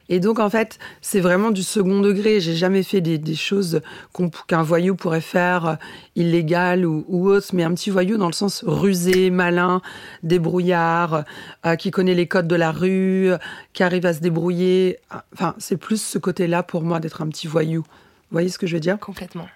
Et 0.09 0.19
donc, 0.19 0.39
en 0.39 0.49
fait, 0.49 0.79
c'est 1.01 1.19
vraiment 1.19 1.51
du 1.51 1.63
second 1.63 2.01
degré. 2.01 2.39
J'ai 2.39 2.55
jamais 2.55 2.83
fait 2.83 2.99
des, 2.99 3.17
des 3.17 3.35
choses 3.35 3.81
qu'un 4.47 4.63
voyou 4.63 4.95
pourrait 4.95 5.21
faire 5.21 5.65
euh, 5.65 5.75
illégales 6.15 6.85
ou, 6.85 7.05
ou 7.07 7.29
autre, 7.29 7.47
mais 7.53 7.63
un 7.63 7.73
petit 7.73 7.91
voyou 7.91 8.17
dans 8.17 8.27
le 8.27 8.33
sens 8.33 8.63
rusé, 8.65 9.29
malin, 9.29 9.81
débrouillard, 10.23 11.23
euh, 11.65 11.75
qui 11.75 11.91
connaît 11.91 12.15
les 12.15 12.27
codes 12.27 12.47
de 12.47 12.55
la 12.55 12.71
rue, 12.71 13.31
euh, 13.31 13.37
qui 13.73 13.83
arrive 13.83 14.05
à 14.05 14.13
se 14.13 14.19
débrouiller. 14.19 14.97
Enfin, 15.33 15.55
c'est 15.59 15.77
plus 15.77 16.01
ce 16.01 16.17
côté-là 16.17 16.63
pour 16.63 16.81
moi 16.81 16.99
d'être 16.99 17.21
un 17.21 17.27
petit 17.27 17.47
voyou. 17.47 17.81
Vous 17.81 18.35
voyez 18.35 18.49
ce 18.49 18.59
que 18.59 18.67
je 18.67 18.75
veux 18.75 18.79
dire? 18.79 18.99
Complètement. 18.99 19.47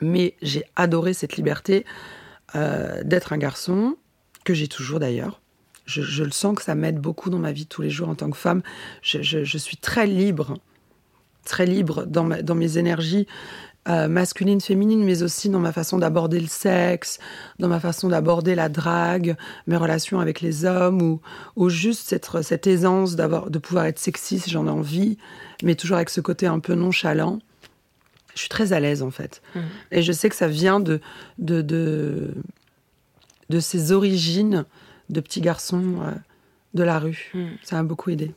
mais 0.00 0.34
j'ai 0.42 0.64
adoré 0.76 1.14
cette 1.14 1.36
liberté 1.36 1.84
euh, 2.54 3.02
d'être 3.02 3.32
un 3.32 3.38
garçon, 3.38 3.96
que 4.44 4.54
j'ai 4.54 4.68
toujours 4.68 5.00
d'ailleurs. 5.00 5.40
Je, 5.86 6.02
je 6.02 6.24
le 6.24 6.32
sens 6.32 6.56
que 6.56 6.62
ça 6.62 6.74
m'aide 6.74 6.98
beaucoup 6.98 7.30
dans 7.30 7.38
ma 7.38 7.52
vie 7.52 7.64
de 7.64 7.68
tous 7.68 7.82
les 7.82 7.90
jours 7.90 8.08
en 8.08 8.14
tant 8.14 8.28
que 8.30 8.36
femme. 8.36 8.62
Je, 9.02 9.22
je- 9.22 9.44
je 9.44 9.58
suis 9.58 9.76
très 9.76 10.06
libre, 10.06 10.54
très 11.44 11.64
libre 11.66 12.04
dans, 12.06 12.24
ma- 12.24 12.42
dans 12.42 12.54
mes 12.56 12.76
énergies 12.78 13.26
euh, 13.88 14.08
masculines, 14.08 14.60
féminines, 14.60 15.04
mais 15.04 15.22
aussi 15.22 15.48
dans 15.48 15.60
ma 15.60 15.70
façon 15.72 15.98
d'aborder 15.98 16.40
le 16.40 16.48
sexe, 16.48 17.20
dans 17.60 17.68
ma 17.68 17.78
façon 17.78 18.08
d'aborder 18.08 18.56
la 18.56 18.68
drague, 18.68 19.36
mes 19.68 19.76
relations 19.76 20.18
avec 20.18 20.40
les 20.40 20.64
hommes, 20.64 21.00
ou, 21.02 21.20
ou 21.54 21.68
juste 21.68 22.08
cette, 22.08 22.28
cette 22.42 22.66
aisance 22.66 23.14
de 23.14 23.58
pouvoir 23.60 23.84
être 23.84 24.00
sexy 24.00 24.40
si 24.40 24.50
j'en 24.50 24.66
ai 24.66 24.70
envie, 24.70 25.18
mais 25.62 25.76
toujours 25.76 25.98
avec 25.98 26.10
ce 26.10 26.20
côté 26.20 26.46
un 26.48 26.58
peu 26.58 26.74
nonchalant. 26.74 27.38
Je 28.34 28.40
suis 28.40 28.48
très 28.48 28.72
à 28.72 28.80
l'aise 28.80 29.02
en 29.04 29.12
fait. 29.12 29.40
Et 29.92 30.02
je 30.02 30.10
sais 30.12 30.28
que 30.28 30.34
ça 30.36 30.48
vient 30.48 30.80
de, 30.80 31.00
de, 31.38 31.62
de, 31.62 32.34
de 33.50 33.60
ses 33.60 33.92
origines 33.92 34.64
de 35.10 35.20
petit 35.20 35.40
garçon 35.40 35.82
euh, 36.02 36.10
de 36.74 36.82
la 36.82 36.98
rue. 36.98 37.30
Mm. 37.34 37.46
Ça 37.62 37.76
m'a 37.76 37.82
beaucoup 37.82 38.10
aidé. 38.10 38.32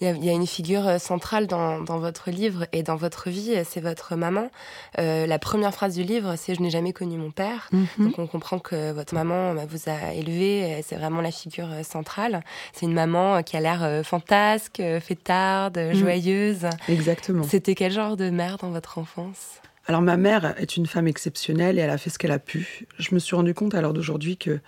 Il 0.00 0.08
y, 0.08 0.10
a, 0.10 0.14
il 0.16 0.24
y 0.24 0.28
a 0.28 0.32
une 0.32 0.48
figure 0.48 0.88
euh, 0.88 0.98
centrale 0.98 1.46
dans, 1.46 1.80
dans 1.80 2.00
votre 2.00 2.30
livre 2.32 2.66
et 2.72 2.82
dans 2.82 2.96
votre 2.96 3.30
vie, 3.30 3.52
euh, 3.54 3.62
c'est 3.64 3.80
votre 3.80 4.16
maman. 4.16 4.50
Euh, 4.98 5.26
la 5.28 5.38
première 5.38 5.72
phrase 5.72 5.94
du 5.94 6.02
livre, 6.02 6.34
c'est 6.36 6.56
Je 6.56 6.60
n'ai 6.60 6.70
jamais 6.70 6.92
connu 6.92 7.16
mon 7.16 7.30
père. 7.30 7.68
Mhm. 7.70 7.86
Donc 7.98 8.18
on 8.18 8.26
comprend 8.26 8.58
que 8.58 8.90
votre 8.90 9.14
maman 9.14 9.54
bah, 9.54 9.62
vous 9.68 9.88
a 9.88 10.12
élevé, 10.14 10.82
c'est 10.84 10.96
vraiment 10.96 11.20
la 11.20 11.30
figure 11.30 11.68
centrale. 11.84 12.42
C'est 12.72 12.86
une 12.86 12.94
maman 12.94 13.44
qui 13.44 13.56
a 13.56 13.60
l'air 13.60 14.04
fantasque, 14.04 14.82
fêtarde, 15.00 15.78
Mm. 15.78 15.94
joyeuse. 15.94 16.66
Exactement. 16.88 17.44
C'était 17.44 17.76
quel 17.76 17.92
genre 17.92 18.16
de 18.16 18.30
mère 18.30 18.56
dans 18.56 18.70
votre 18.70 18.98
enfance? 18.98 19.60
Alors 19.86 20.00
ma 20.02 20.16
mère 20.16 20.54
est 20.58 20.76
une 20.76 20.86
femme 20.86 21.06
exceptionnelle 21.06 21.78
et 21.78 21.82
elle 21.82 21.90
a 21.90 21.98
fait 21.98 22.10
ce 22.10 22.18
qu'elle 22.18 22.32
a 22.32 22.38
pu. 22.40 22.86
Je 22.98 23.14
me 23.14 23.20
suis 23.20 23.36
rendu 23.36 23.54
compte 23.54 23.74
à 23.76 23.80
l'heure 23.80 23.92
d'aujourd'hui 23.92 24.36
que 24.36 24.58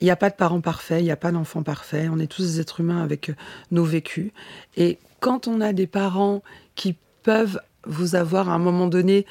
il 0.00 0.04
n'y 0.04 0.10
a 0.10 0.16
pas 0.16 0.30
de 0.30 0.34
parents 0.34 0.60
parfaits, 0.60 1.00
il 1.00 1.04
n'y 1.04 1.10
a 1.10 1.16
pas 1.16 1.32
d'enfants 1.32 1.62
parfaits. 1.62 2.08
On 2.12 2.18
est 2.18 2.26
tous 2.26 2.42
des 2.42 2.60
êtres 2.60 2.80
humains 2.80 3.02
avec 3.02 3.30
euh, 3.30 3.34
nos 3.70 3.84
vécus. 3.84 4.32
Et 4.76 4.98
quand 5.20 5.48
on 5.48 5.60
a 5.60 5.72
des 5.72 5.86
parents 5.86 6.42
qui 6.74 6.96
peuvent 7.22 7.60
vous 7.86 8.14
avoir 8.14 8.48
à 8.48 8.54
un 8.54 8.58
moment 8.58 8.86
donné 8.86 9.26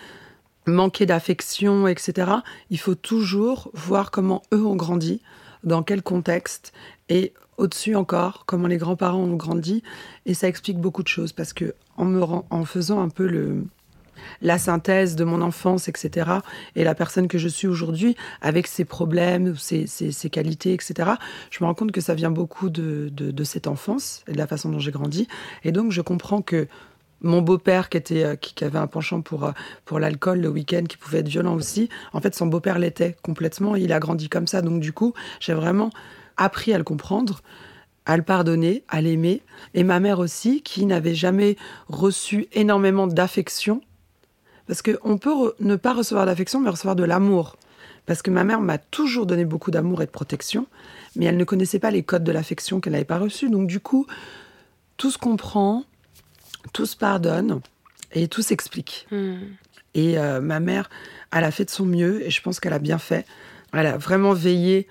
manqué 0.68 1.06
d'affection, 1.06 1.88
etc., 1.88 2.32
il 2.70 2.80
faut 2.80 2.96
toujours 2.96 3.72
voir 3.74 4.12
comment 4.12 4.44
eux 4.54 4.64
ont 4.66 4.76
grandi, 4.76 5.22
dans 5.64 5.82
quel 5.82 6.04
contexte, 6.04 6.72
et 7.10 7.34
au-dessus 7.58 7.96
encore, 7.96 8.44
comment 8.46 8.68
les 8.68 8.78
grands-parents 8.78 9.20
ont 9.20 9.36
grandi. 9.36 9.84
Et 10.26 10.34
ça 10.34 10.48
explique 10.48 10.80
beaucoup 10.80 11.04
de 11.04 11.08
choses 11.08 11.34
parce 11.34 11.54
que 11.54 11.74
en 11.98 12.66
faisant 12.66 13.02
un 13.02 13.10
peu 13.10 13.28
le 13.28 13.66
la 14.42 14.58
synthèse 14.58 15.16
de 15.16 15.24
mon 15.24 15.42
enfance, 15.42 15.88
etc., 15.88 16.30
et 16.76 16.84
la 16.84 16.96
personne 16.96 17.28
que 17.28 17.38
je 17.38 17.48
suis 17.48 17.68
aujourd'hui, 17.68 18.16
avec 18.42 18.68
ses 18.68 18.86
problèmes, 18.86 19.56
ses, 19.56 19.88
ses, 19.88 20.12
ses 20.12 20.30
qualités, 20.30 20.74
etc., 20.74 21.12
je 21.52 21.64
me 21.64 21.68
rends 21.68 21.74
compte 21.74 21.92
que 21.92 22.02
ça 22.02 22.14
vient 22.14 22.32
beaucoup 22.32 22.70
de, 22.70 23.10
de, 23.12 23.44
cette 23.44 23.68
enfance 23.68 24.24
et 24.28 24.34
de 24.34 24.38
la 24.38 24.48
façon 24.48 24.70
dont 24.70 24.80
j'ai 24.80 24.92
grandi. 24.92 25.28
Et 25.64 25.72
donc, 25.72 25.92
je 25.92 26.02
comprends 26.02 26.42
que 26.42 26.68
mon 27.22 27.42
beau-père, 27.42 27.90
qui, 27.90 27.98
était, 27.98 28.24
euh, 28.24 28.36
qui 28.36 28.64
avait 28.64 28.80
un 28.80 28.88
penchant 28.88 29.22
pour, 29.22 29.44
euh, 29.44 29.52
pour 29.86 30.00
l'alcool 30.00 30.40
le 30.40 30.50
week-end, 30.50 30.84
qui 30.88 30.96
pouvait 30.96 31.20
être 31.20 31.28
violent 31.28 31.56
aussi, 31.56 31.90
en 32.14 32.22
fait, 32.22 32.34
son 32.36 32.48
beau-père 32.48 32.80
l'était 32.80 33.16
complètement. 33.22 33.76
Il 33.76 33.92
a 33.92 34.00
grandi 34.00 34.30
comme 34.30 34.48
ça. 34.48 34.62
Donc, 34.62 34.80
du 34.80 34.94
coup, 34.94 35.14
j'ai 35.40 35.54
vraiment 35.54 35.90
appris 36.38 36.74
à 36.74 36.78
le 36.78 36.86
comprendre 36.86 37.42
à 38.10 38.18
le 38.18 38.24
pardonner, 38.24 38.84
à 38.88 39.02
l'aimer. 39.02 39.44
Et 39.76 39.84
ma 39.84 40.00
mère 40.00 40.18
aussi, 40.18 40.64
qui 40.64 40.88
n'avait 40.88 41.14
jamais 41.14 41.58
reçu 41.90 42.48
énormément 42.54 43.06
d'affection. 43.06 43.82
Parce 44.70 44.84
qu'on 44.84 45.18
peut 45.18 45.56
ne 45.60 45.76
pas 45.78 45.96
recevoir 45.96 46.28
d'affection, 46.28 46.60
mais 46.60 46.70
recevoir 46.70 46.96
de 46.96 47.04
l'amour. 47.04 47.58
Parce 48.06 48.22
que 48.22 48.30
ma 48.30 48.44
mère 48.44 48.62
m'a 48.62 48.78
toujours 48.78 49.26
donné 49.26 49.44
beaucoup 49.44 49.72
d'amour 49.72 50.04
et 50.04 50.06
de 50.06 50.12
protection, 50.12 50.68
mais 51.16 51.26
elle 51.26 51.38
ne 51.38 51.44
connaissait 51.44 51.80
pas 51.80 51.90
les 51.90 52.04
codes 52.04 52.24
de 52.24 52.32
l'affection 52.32 52.80
qu'elle 52.80 52.94
n'avait 52.94 53.04
pas 53.04 53.18
reçus. 53.18 53.50
Donc 53.50 53.66
du 53.66 53.80
coup, 53.80 54.06
tout 54.98 55.10
se 55.10 55.18
comprend, 55.18 55.86
tout 56.72 56.86
se 56.86 56.96
pardonne 56.96 57.62
et 58.12 58.28
tout 58.28 58.44
s'explique. 58.44 59.08
Et 59.96 60.20
euh, 60.20 60.40
ma 60.40 60.60
mère, 60.60 60.92
elle 61.32 61.46
a 61.46 61.52
fait 61.52 61.66
de 61.66 61.72
son 61.72 61.86
mieux 61.88 62.24
et 62.24 62.30
je 62.30 62.40
pense 62.44 62.60
qu'elle 62.60 62.74
a 62.74 62.80
bien 62.80 63.00
fait. 63.00 63.26
Elle 63.74 63.88
a 63.88 63.98
vraiment 63.98 64.34
veillé 64.34 64.86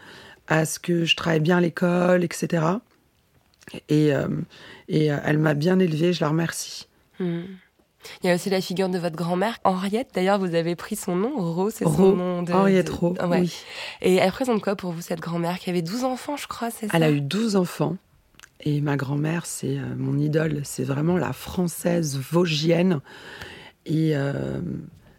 à 0.48 0.64
ce 0.64 0.80
que 0.80 1.04
je 1.04 1.14
travaille 1.14 1.38
bien 1.38 1.58
à 1.58 1.60
l'école, 1.60 2.24
etc. 2.24 2.64
Et, 3.88 4.12
euh, 4.12 4.26
et 4.88 5.12
euh, 5.12 5.18
elle 5.24 5.38
m'a 5.38 5.54
bien 5.54 5.78
élevée, 5.78 6.12
je 6.12 6.20
la 6.20 6.30
remercie. 6.30 6.88
Hmm. 7.20 7.42
Il 8.22 8.28
y 8.28 8.30
a 8.30 8.34
aussi 8.34 8.48
la 8.50 8.60
figure 8.60 8.88
de 8.88 8.98
votre 8.98 9.16
grand-mère, 9.16 9.58
Henriette. 9.64 10.10
D'ailleurs, 10.14 10.38
vous 10.38 10.54
avez 10.54 10.76
pris 10.76 10.96
son 10.96 11.16
nom. 11.16 11.32
Ro, 11.36 11.70
c'est 11.70 11.84
son 11.84 12.14
nom 12.16 12.42
de. 12.42 12.52
Henriette 12.52 12.86
de- 12.86 12.92
Ro, 12.92 13.14
Ouais. 13.26 13.40
oui. 13.40 13.52
Et 14.00 14.14
elle 14.16 14.28
représente 14.30 14.62
quoi 14.62 14.76
pour 14.76 14.92
vous, 14.92 15.00
cette 15.00 15.20
grand-mère 15.20 15.58
qui 15.58 15.68
avait 15.70 15.82
12 15.82 16.04
enfants, 16.04 16.36
je 16.36 16.46
crois, 16.46 16.70
c'est 16.70 16.86
ça 16.86 16.92
Elle 16.96 17.02
a 17.02 17.10
eu 17.10 17.20
12 17.20 17.56
enfants. 17.56 17.96
Et 18.60 18.80
ma 18.80 18.96
grand-mère, 18.96 19.46
c'est 19.46 19.78
euh, 19.78 19.94
mon 19.96 20.18
idole. 20.18 20.60
C'est 20.64 20.84
vraiment 20.84 21.16
la 21.16 21.32
française 21.32 22.18
vosgienne. 22.18 23.00
Et 23.86 24.16
euh, 24.16 24.60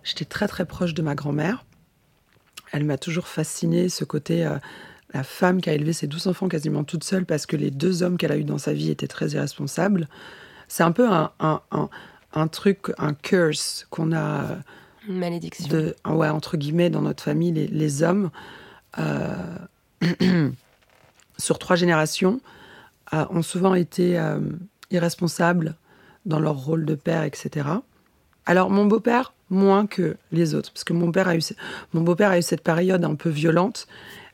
j'étais 0.03 0.25
très, 0.25 0.47
très 0.47 0.65
proche 0.65 0.93
de 0.93 1.01
ma 1.01 1.15
grand-mère. 1.15 1.65
Elle 2.71 2.83
m'a 2.85 2.97
toujours 2.97 3.27
fascinée, 3.27 3.89
ce 3.89 4.03
côté. 4.03 4.45
euh, 4.45 4.57
la 5.13 5.23
femme 5.23 5.59
qui 5.59 5.69
a 5.71 5.73
élevé 5.73 5.91
ses 5.91 6.05
12 6.05 6.27
enfants 6.27 6.47
quasiment 6.47 6.83
toute 6.83 7.03
seule 7.03 7.25
parce 7.25 7.47
que 7.47 7.55
les 7.55 7.71
deux 7.71 8.03
hommes 8.03 8.15
qu'elle 8.17 8.31
a 8.31 8.37
eus 8.37 8.43
dans 8.43 8.59
sa 8.59 8.73
vie 8.73 8.91
étaient 8.91 9.07
très 9.07 9.29
irresponsables. 9.29 10.07
C'est 10.67 10.83
un 10.83 10.91
peu 10.91 11.09
un, 11.09 11.31
un, 11.39 11.61
un, 11.71 11.89
un 12.39 12.47
truc, 12.47 12.91
un 12.97 13.13
curse 13.13 13.85
qu'on 13.89 14.13
a 14.13 14.57
Une 15.07 15.19
malédiction. 15.19 15.67
de, 15.67 15.95
ouais, 16.07 16.29
entre 16.29 16.57
guillemets, 16.57 16.89
dans 16.89 17.01
notre 17.01 17.23
famille, 17.23 17.51
les, 17.51 17.67
les 17.67 18.03
hommes, 18.03 18.31
euh, 18.97 19.35
sur 21.37 21.59
trois 21.59 21.75
générations, 21.75 22.41
euh, 23.13 23.25
ont 23.29 23.41
souvent 23.41 23.75
été 23.75 24.17
euh, 24.19 24.39
irresponsables 24.91 25.75
dans 26.25 26.39
leur 26.39 26.55
rôle 26.55 26.85
de 26.85 26.95
père, 26.95 27.23
etc. 27.23 27.67
Alors, 28.45 28.69
mon 28.69 28.85
beau-père, 28.85 29.33
moins 29.49 29.87
que 29.87 30.17
les 30.31 30.53
autres, 30.53 30.71
parce 30.71 30.83
que 30.83 30.93
mon, 30.93 31.11
père 31.11 31.27
a 31.27 31.35
eu, 31.35 31.41
mon 31.93 32.01
beau-père 32.01 32.31
a 32.31 32.37
eu 32.37 32.41
cette 32.41 32.63
période 32.63 33.03
un 33.03 33.15
peu 33.15 33.29
violente, 33.29 33.87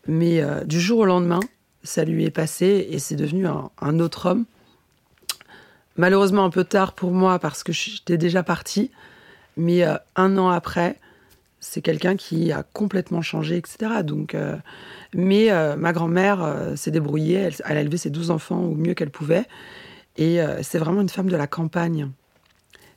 mais 0.08 0.44
du 0.66 0.80
jour 0.80 1.00
au 1.00 1.06
lendemain, 1.06 1.40
ça 1.84 2.04
lui 2.04 2.26
est 2.26 2.32
passé 2.32 2.88
et 2.90 3.00
c'est 3.00 3.16
devenu 3.16 3.48
un, 3.48 3.70
un 3.82 4.00
autre 4.00 4.30
homme. 4.30 4.46
Malheureusement, 5.98 6.44
un 6.44 6.50
peu 6.50 6.64
tard 6.64 6.94
pour 6.94 7.12
moi, 7.12 7.40
parce 7.40 7.64
que 7.64 7.72
j'étais 7.72 8.18
déjà 8.18 8.44
partie, 8.44 8.92
mais 9.58 9.84
euh, 9.84 9.96
un 10.16 10.38
an 10.38 10.50
après, 10.50 11.00
c'est 11.60 11.82
quelqu'un 11.82 12.16
qui 12.16 12.52
a 12.52 12.64
complètement 12.64 13.22
changé, 13.22 13.58
etc. 13.58 14.04
Donc, 14.04 14.36
euh, 14.36 14.56
mais 15.14 15.52
euh, 15.52 15.76
ma 15.76 15.94
grand-mère 15.94 16.74
s'est 16.76 16.92
débrouillée, 16.92 17.36
elle, 17.36 17.56
elle 17.66 17.78
a 17.78 17.82
élevé 17.82 17.98
ses 17.98 18.10
12 18.10 18.32
enfants 18.32 18.60
au 18.60 18.76
mieux 18.76 18.94
qu'elle 18.94 19.10
pouvait. 19.10 19.46
Et 20.18 20.40
c'est 20.62 20.78
vraiment 20.78 21.02
une 21.02 21.10
femme 21.10 21.30
de 21.30 21.36
la 21.36 21.46
campagne. 21.46 22.10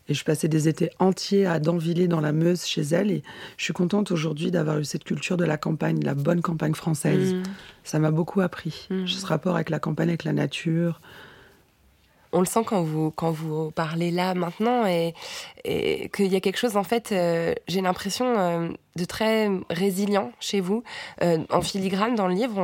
Et 0.08 0.14
je 0.14 0.24
passais 0.24 0.48
des 0.48 0.68
étés 0.68 0.90
entiers 0.98 1.46
à 1.46 1.58
Danvillers 1.58 2.08
dans 2.08 2.20
la 2.20 2.32
Meuse 2.32 2.64
chez 2.64 2.82
elle. 2.82 3.10
Et 3.10 3.22
je 3.56 3.64
suis 3.64 3.74
contente 3.74 4.10
aujourd'hui 4.10 4.50
d'avoir 4.50 4.78
eu 4.78 4.84
cette 4.84 5.04
culture 5.04 5.36
de 5.36 5.44
la 5.44 5.58
campagne, 5.58 6.02
la 6.02 6.14
bonne 6.14 6.40
campagne 6.40 6.74
française. 6.74 7.34
Mm. 7.34 7.42
Ça 7.84 7.98
m'a 7.98 8.10
beaucoup 8.10 8.40
appris. 8.40 8.88
Mm. 8.90 9.06
Ce 9.06 9.26
rapport 9.26 9.54
avec 9.54 9.68
la 9.68 9.78
campagne, 9.78 10.08
avec 10.08 10.24
la 10.24 10.32
nature. 10.32 11.00
On 12.32 12.40
le 12.40 12.46
sent 12.46 12.60
quand 12.66 12.82
vous, 12.82 13.10
quand 13.10 13.30
vous 13.30 13.70
parlez 13.70 14.10
là 14.10 14.34
maintenant 14.34 14.86
et, 14.86 15.14
et 15.64 16.10
qu'il 16.10 16.26
y 16.26 16.36
a 16.36 16.40
quelque 16.40 16.58
chose, 16.58 16.76
en 16.76 16.84
fait, 16.84 17.12
euh, 17.12 17.54
j'ai 17.66 17.80
l'impression 17.80 18.38
euh, 18.38 18.68
de 18.98 19.04
très 19.04 19.48
résilient 19.70 20.32
chez 20.40 20.60
vous. 20.60 20.82
Euh, 21.22 21.38
en 21.50 21.62
filigrane, 21.62 22.14
dans 22.14 22.26
le 22.26 22.34
livre, 22.34 22.58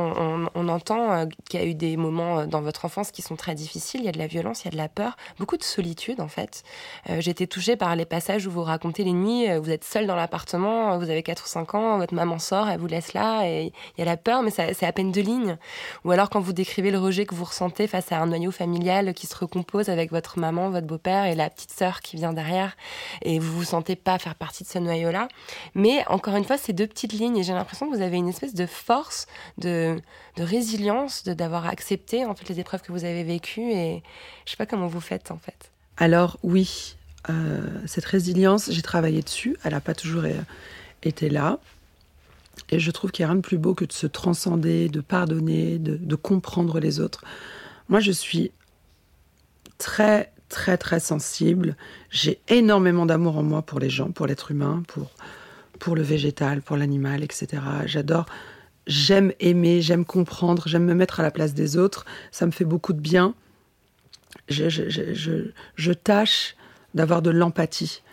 on, 0.53 0.67
entend 0.67 1.11
euh, 1.11 1.25
qu'il 1.49 1.59
y 1.59 1.63
a 1.63 1.65
eu 1.65 1.75
des 1.75 1.95
moments 1.95 2.39
euh, 2.39 2.45
dans 2.45 2.61
votre 2.61 2.85
enfance 2.85 3.11
qui 3.11 3.21
sont 3.21 3.35
très 3.35 3.55
difficiles. 3.55 4.01
Il 4.01 4.05
y 4.05 4.09
a 4.09 4.11
de 4.11 4.17
la 4.17 4.27
violence, 4.27 4.63
il 4.63 4.65
y 4.65 4.67
a 4.69 4.71
de 4.71 4.77
la 4.77 4.89
peur, 4.89 5.15
beaucoup 5.39 5.57
de 5.57 5.63
solitude, 5.63 6.21
en 6.21 6.27
fait. 6.27 6.63
Euh, 7.09 7.21
été 7.25 7.47
touchée 7.47 7.75
par 7.75 7.95
les 7.95 8.05
passages 8.05 8.45
où 8.45 8.51
vous 8.51 8.61
racontez 8.61 9.03
les 9.03 9.11
nuits, 9.11 9.47
vous 9.57 9.71
êtes 9.71 9.83
seul 9.83 10.05
dans 10.05 10.15
l'appartement, 10.15 10.97
vous 10.99 11.09
avez 11.09 11.23
4 11.23 11.43
ou 11.43 11.47
5 11.47 11.73
ans, 11.73 11.97
votre 11.97 12.13
maman 12.13 12.37
sort, 12.37 12.69
elle 12.69 12.79
vous 12.79 12.87
laisse 12.87 13.13
là 13.13 13.47
et 13.47 13.73
il 13.97 13.99
y 13.99 14.01
a 14.03 14.05
la 14.05 14.15
peur, 14.15 14.43
mais 14.43 14.51
c'est 14.51 14.83
à 14.85 14.91
peine 14.91 15.11
deux 15.11 15.21
lignes. 15.21 15.57
Ou 16.03 16.11
alors 16.11 16.29
quand 16.29 16.39
vous 16.39 16.53
décrivez 16.53 16.91
le 16.91 16.99
rejet 16.99 17.25
que 17.25 17.33
vous 17.33 17.45
ressentez 17.45 17.87
face 17.87 18.11
à 18.11 18.19
un 18.19 18.27
noyau 18.27 18.51
familial 18.51 19.13
qui 19.13 19.25
se 19.25 19.35
recompose 19.35 19.89
avec 19.89 20.11
votre 20.11 20.37
maman, 20.37 20.69
votre 20.69 20.85
beau-père 20.85 21.25
et 21.25 21.33
la 21.33 21.49
petite 21.49 21.71
sœur 21.71 22.01
qui 22.01 22.15
vient 22.15 22.31
derrière, 22.31 22.75
et 23.23 23.39
vous 23.39 23.53
vous 23.53 23.63
sentez 23.63 23.95
pas 23.95 24.19
faire 24.19 24.35
partie 24.35 24.63
de 24.63 24.69
ce 24.69 24.77
noyau-là. 24.77 25.27
Mais 25.73 26.05
encore 26.07 26.24
une 26.33 26.43
fois, 26.43 26.57
c'est 26.57 26.73
deux 26.73 26.87
petites 26.87 27.13
lignes 27.13 27.37
et 27.37 27.43
j'ai 27.43 27.53
l'impression 27.53 27.89
que 27.89 27.95
vous 27.95 28.01
avez 28.01 28.17
une 28.17 28.27
espèce 28.27 28.55
de 28.55 28.65
force, 28.65 29.27
de, 29.57 29.95
de 30.37 30.43
résilience, 30.43 31.23
de 31.23 31.33
d'avoir 31.33 31.67
accepté 31.67 32.25
en 32.25 32.33
fait 32.33 32.49
les 32.49 32.59
épreuves 32.59 32.81
que 32.81 32.91
vous 32.91 33.05
avez 33.05 33.23
vécues 33.23 33.71
et 33.71 34.01
je 34.45 34.51
sais 34.51 34.57
pas 34.57 34.65
comment 34.65 34.87
vous 34.87 35.01
faites 35.01 35.29
en 35.31 35.37
fait. 35.37 35.71
Alors 35.97 36.37
oui, 36.41 36.95
euh, 37.29 37.61
cette 37.85 38.05
résilience, 38.05 38.71
j'ai 38.71 38.81
travaillé 38.81 39.21
dessus. 39.21 39.57
Elle 39.63 39.73
n'a 39.73 39.81
pas 39.81 39.93
toujours 39.93 40.23
euh, 40.23 40.33
été 41.03 41.29
là. 41.29 41.59
Et 42.69 42.79
je 42.79 42.89
trouve 42.91 43.11
qu'il 43.11 43.23
n'y 43.23 43.27
a 43.27 43.33
rien 43.33 43.35
de 43.35 43.41
plus 43.41 43.57
beau 43.57 43.73
que 43.73 43.85
de 43.85 43.93
se 43.93 44.07
transcender, 44.07 44.89
de 44.89 45.01
pardonner, 45.01 45.77
de, 45.77 45.97
de 45.97 46.15
comprendre 46.15 46.79
les 46.79 46.99
autres. 46.99 47.23
Moi, 47.89 47.99
je 47.99 48.11
suis 48.11 48.51
très, 49.77 50.31
très, 50.49 50.77
très 50.77 50.99
sensible. 50.99 51.75
J'ai 52.09 52.39
énormément 52.47 53.05
d'amour 53.05 53.37
en 53.37 53.43
moi 53.43 53.61
pour 53.61 53.79
les 53.79 53.89
gens, 53.89 54.11
pour 54.11 54.25
l'être 54.25 54.51
humain, 54.51 54.83
pour, 54.87 55.11
pour 55.79 55.95
le 55.95 56.01
végétal, 56.01 56.61
pour 56.61 56.77
l'animal, 56.77 57.23
etc. 57.23 57.61
J'adore. 57.85 58.25
J'aime 58.87 59.31
aimer, 59.39 59.81
j'aime 59.81 60.05
comprendre, 60.05 60.67
j'aime 60.67 60.85
me 60.85 60.93
mettre 60.93 61.19
à 61.19 61.23
la 61.23 61.31
place 61.31 61.53
des 61.53 61.77
autres. 61.77 62.05
Ça 62.31 62.45
me 62.45 62.51
fait 62.51 62.65
beaucoup 62.65 62.93
de 62.93 62.99
bien. 62.99 63.33
Je, 64.47 65.91
tâche 65.91 66.55
d'avoir 66.93 67.21
de 67.21 67.31
l'empathie. 67.31 68.03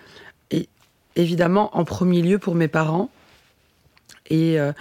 Et 0.51 0.69
évidemment, 1.17 1.77
en 1.77 1.85
premier 1.85 2.23
lieu 2.23 2.39
pour 2.39 2.55
mes 2.55 2.69
parents. 2.69 3.11
Et, 4.31 4.59
euh, 4.59 4.73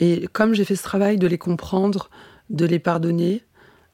et 0.00 0.28
comme 0.32 0.54
j'ai 0.54 0.64
fait 0.64 0.76
ce 0.76 0.82
travail 0.82 1.16
de 1.16 1.26
les 1.26 1.38
comprendre, 1.38 2.10
de 2.50 2.66
les 2.66 2.78
pardonner, 2.78 3.42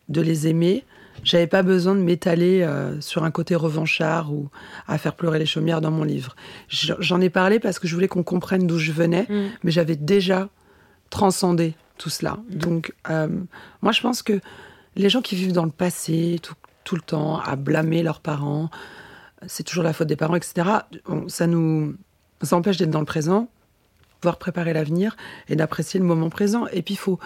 de 0.09 0.21
les 0.21 0.49
aimer, 0.49 0.85
j'avais 1.23 1.47
pas 1.47 1.63
besoin 1.63 1.95
de 1.95 2.01
m'étaler 2.01 2.63
euh, 2.63 3.01
sur 3.01 3.25
un 3.25 3.31
côté 3.31 3.55
revanchard 3.55 4.33
ou 4.33 4.49
à 4.89 4.99
faire 4.99 5.15
pleurer 5.15 5.39
les 5.39 5.47
chaumières 5.47 5.81
dans 5.81 5.91
mon 5.91 6.05
livre. 6.05 6.35
J'en 6.69 7.21
ai 7.21 7.31
parlé 7.31 7.61
parce 7.61 7.79
que 7.79 7.87
je 7.87 7.95
voulais 7.95 8.09
qu'on 8.09 8.23
comprenne 8.23 8.67
d'où 8.67 8.79
je 8.79 8.93
venais, 8.93 9.27
Mm. 9.29 9.47
mais 9.63 9.71
j'avais 9.71 9.97
déjà 9.97 10.49
transcendé 11.11 11.75
tout 11.99 12.11
cela. 12.11 12.39
Donc, 12.51 12.93
euh, 13.11 13.29
moi, 13.83 13.93
je 13.93 14.01
pense 14.01 14.23
que 14.23 14.41
les 14.97 15.09
gens 15.09 15.23
qui 15.23 15.37
vivent 15.37 15.53
dans 15.53 15.65
le 15.65 15.71
passé 15.71 16.39
tout, 16.43 16.55
tout 16.83 16.97
le 16.97 17.03
temps, 17.03 17.39
à 17.41 17.57
blâmer 17.57 18.03
leurs 18.03 18.21
parents, 18.21 18.71
c'est 19.47 19.63
toujours 19.63 19.85
la 19.85 19.93
faute 19.93 20.09
des 20.09 20.17
parents, 20.17 20.35
etc., 20.37 20.69
bon, 21.07 21.29
ça 21.29 21.47
nous 21.47 21.95
ça 22.43 22.57
empêche 22.57 22.77
d'être 22.77 22.91
dans 22.91 23.01
le 23.01 23.07
présent, 23.07 23.49
pouvoir 24.21 24.39
préparer 24.39 24.73
l'avenir 24.73 25.17
et 25.49 25.57
d'apprécier 25.57 25.99
le 26.01 26.07
moment 26.07 26.29
présent. 26.31 26.67
Et 26.73 26.83
puis, 26.83 26.95
il 26.95 26.99
faut 26.99 27.19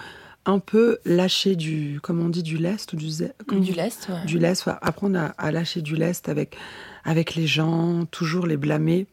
un 0.49 0.59
peu 0.59 0.99
lâcher 1.05 1.55
du, 1.55 1.99
comment 2.01 2.25
on 2.25 2.29
dit, 2.29 2.43
du 2.43 2.57
lest 2.57 2.93
ou 2.93 2.95
du 2.95 3.07
Du 3.07 3.73
lest, 3.73 4.09
ouais. 4.09 4.25
du 4.25 4.39
lest, 4.39 4.69
apprendre 4.81 5.19
à, 5.19 5.25
à 5.37 5.51
lâcher 5.51 5.81
du 5.81 5.95
lest 5.95 6.29
avec, 6.29 6.57
avec 7.03 7.35
les 7.35 7.47
gens, 7.47 8.05
toujours 8.05 8.45
les 8.47 8.57
blâmer. 8.57 9.07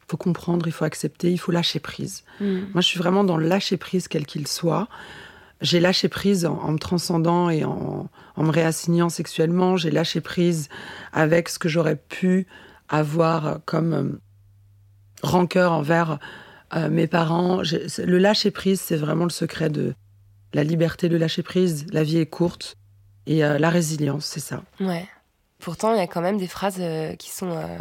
Il 0.00 0.10
faut 0.10 0.16
comprendre, 0.16 0.66
il 0.66 0.72
faut 0.72 0.84
accepter, 0.84 1.32
il 1.32 1.38
faut 1.38 1.52
lâcher 1.52 1.80
prise. 1.80 2.24
Mm. 2.40 2.58
Moi, 2.72 2.80
je 2.80 2.86
suis 2.86 2.98
vraiment 2.98 3.24
dans 3.24 3.36
le 3.36 3.46
lâcher 3.46 3.76
prise, 3.76 4.08
quel 4.08 4.26
qu'il 4.26 4.46
soit. 4.46 4.88
J'ai 5.60 5.80
lâché 5.80 6.08
prise 6.08 6.44
en, 6.44 6.58
en 6.58 6.72
me 6.72 6.78
transcendant 6.78 7.48
et 7.48 7.64
en, 7.64 8.08
en 8.36 8.42
me 8.42 8.50
réassignant 8.50 9.08
sexuellement. 9.08 9.76
J'ai 9.76 9.90
lâché 9.90 10.20
prise 10.20 10.68
avec 11.12 11.48
ce 11.48 11.58
que 11.58 11.68
j'aurais 11.68 11.96
pu 11.96 12.46
avoir 12.88 13.60
comme 13.64 13.92
euh, 13.94 14.20
rancœur 15.22 15.72
envers 15.72 16.18
euh, 16.74 16.90
mes 16.90 17.06
parents. 17.06 17.62
Le 17.62 18.18
lâcher 18.18 18.50
prise, 18.50 18.80
c'est 18.80 18.96
vraiment 18.96 19.24
le 19.24 19.30
secret 19.30 19.70
de 19.70 19.94
la 20.54 20.64
liberté, 20.64 21.08
le 21.08 21.18
lâcher 21.18 21.42
prise. 21.42 21.86
La 21.92 22.02
vie 22.02 22.18
est 22.18 22.26
courte 22.26 22.76
et 23.26 23.44
euh, 23.44 23.58
la 23.58 23.70
résilience, 23.70 24.24
c'est 24.24 24.40
ça. 24.40 24.62
Ouais. 24.80 25.06
Pourtant, 25.58 25.94
il 25.94 25.98
y 25.98 26.02
a 26.02 26.06
quand 26.06 26.20
même 26.20 26.38
des 26.38 26.46
phrases 26.46 26.78
euh, 26.78 27.14
qui 27.16 27.30
sont 27.30 27.50
euh, 27.50 27.78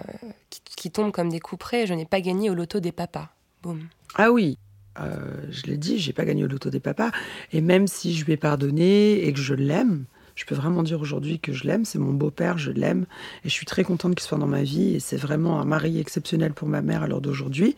qui, 0.49 0.61
qui 0.75 0.91
tombent 0.91 1.11
comme 1.11 1.29
des 1.29 1.39
coups 1.39 1.59
près. 1.59 1.87
Je 1.87 1.93
n'ai 1.93 2.05
pas 2.05 2.21
gagné 2.21 2.49
au 2.49 2.53
loto 2.53 2.79
des 2.79 2.91
papas. 2.91 3.29
Boum. 3.61 3.87
Ah 4.15 4.31
oui, 4.31 4.57
je 4.97 5.63
l'ai 5.63 5.77
dit, 5.77 5.97
j'ai 5.97 6.13
pas 6.13 6.25
gagné 6.25 6.43
au 6.43 6.47
loto 6.47 6.69
des 6.69 6.79
papas. 6.79 7.11
Et 7.51 7.61
même 7.61 7.87
si 7.87 8.15
je 8.15 8.25
lui 8.25 8.33
ai 8.33 8.37
pardonné 8.37 9.25
et 9.25 9.33
que 9.33 9.39
je 9.39 9.53
l'aime, 9.53 10.05
je 10.35 10.45
peux 10.45 10.55
vraiment 10.55 10.83
dire 10.83 10.99
aujourd'hui 10.99 11.39
que 11.39 11.53
je 11.53 11.65
l'aime. 11.65 11.85
C'est 11.85 11.99
mon 11.99 12.13
beau-père, 12.13 12.57
je 12.57 12.71
l'aime. 12.71 13.05
Et 13.43 13.49
je 13.49 13.53
suis 13.53 13.65
très 13.65 13.83
contente 13.83 14.15
qu'il 14.15 14.25
soit 14.25 14.37
dans 14.37 14.47
ma 14.47 14.63
vie. 14.63 14.95
Et 14.95 14.99
c'est 14.99 15.17
vraiment 15.17 15.59
un 15.59 15.65
mari 15.65 15.99
exceptionnel 15.99 16.53
pour 16.53 16.67
ma 16.67 16.81
mère 16.81 17.03
à 17.03 17.07
l'heure 17.07 17.21
d'aujourd'hui. 17.21 17.75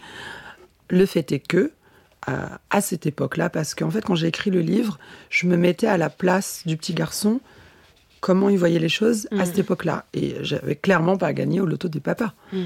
Le 0.89 1.05
fait 1.05 1.31
est 1.31 1.39
que, 1.39 1.71
à 2.27 2.81
cette 2.81 3.05
époque-là, 3.05 3.49
parce 3.49 3.75
qu'en 3.75 3.91
fait, 3.91 4.01
quand 4.03 4.15
j'ai 4.15 4.27
écrit 4.27 4.49
le 4.51 4.61
livre, 4.61 4.97
je 5.29 5.45
me 5.47 5.57
mettais 5.57 5.87
à 5.87 5.97
la 5.97 6.09
place 6.09 6.63
du 6.65 6.75
petit 6.77 6.93
garçon, 6.93 7.39
comment 8.19 8.49
il 8.49 8.57
voyait 8.57 8.79
les 8.79 8.89
choses 8.89 9.27
à 9.31 9.35
Mhm. 9.35 9.45
cette 9.45 9.59
époque-là. 9.59 10.05
Et 10.13 10.35
j'avais 10.41 10.75
clairement 10.75 11.17
pas 11.17 11.31
gagné 11.33 11.59
au 11.61 11.65
loto 11.67 11.87
des 11.87 11.99
papas. 11.99 12.33
Mm. 12.51 12.63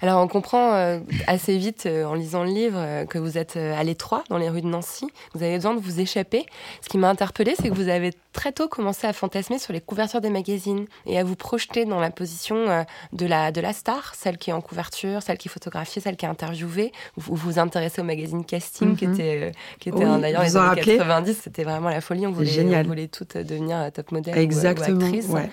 Alors, 0.00 0.22
on 0.22 0.28
comprend 0.28 0.74
euh, 0.74 1.00
assez 1.26 1.58
vite 1.58 1.86
euh, 1.86 2.04
en 2.04 2.14
lisant 2.14 2.44
le 2.44 2.50
livre 2.50 2.78
euh, 2.78 3.04
que 3.04 3.18
vous 3.18 3.36
êtes 3.36 3.56
à 3.56 3.82
l'étroit 3.82 4.22
dans 4.28 4.38
les 4.38 4.48
rues 4.48 4.60
de 4.62 4.68
Nancy. 4.68 5.08
Vous 5.34 5.42
avez 5.42 5.56
besoin 5.56 5.74
de 5.74 5.80
vous 5.80 5.98
échapper. 5.98 6.46
Ce 6.82 6.88
qui 6.88 6.98
m'a 6.98 7.08
interpellée, 7.10 7.54
c'est 7.60 7.68
que 7.68 7.74
vous 7.74 7.88
avez 7.88 8.12
très 8.32 8.52
tôt 8.52 8.68
commencé 8.68 9.08
à 9.08 9.12
fantasmer 9.12 9.58
sur 9.58 9.72
les 9.72 9.80
couvertures 9.80 10.20
des 10.20 10.30
magazines 10.30 10.86
et 11.06 11.18
à 11.18 11.24
vous 11.24 11.34
projeter 11.34 11.84
dans 11.84 11.98
la 11.98 12.10
position 12.12 12.84
de 13.12 13.26
la, 13.26 13.50
de 13.50 13.60
la 13.60 13.72
star, 13.72 14.14
celle 14.14 14.38
qui 14.38 14.50
est 14.50 14.52
en 14.52 14.60
couverture, 14.60 15.20
celle 15.22 15.36
qui 15.36 15.48
est 15.48 15.50
photographiée, 15.50 16.00
celle 16.00 16.16
qui 16.16 16.26
est 16.26 16.28
interviewée. 16.28 16.92
Vous 17.16 17.34
vous 17.34 17.58
intéressez 17.58 18.00
au 18.00 18.04
magazine 18.04 18.44
Casting, 18.44 18.94
qui 18.94 19.08
Mhm. 19.08 19.14
était, 19.14 19.52
qui 19.80 19.88
était 19.88 20.04
Oui, 20.04 20.20
d'ailleurs 20.20 20.42
les 20.42 20.56
années 20.56 20.68
rappelez 20.68 20.96
90. 20.98 21.40
C'était 21.42 21.64
vraiment 21.64 21.88
la 21.88 22.00
folie. 22.00 22.24
On 22.26 22.30
voulait, 22.30 22.46
génial. 22.46 22.86
on 22.86 22.88
voulait 22.90 23.08
toutes 23.08 23.36
devenir 23.36 23.90
top 23.92 24.12
modèle 24.12 24.34
ou, 24.34 24.38
ou 24.38 24.42
Exactement. 24.42 25.00
actrice. 25.06 25.26
ouais. 25.26 25.50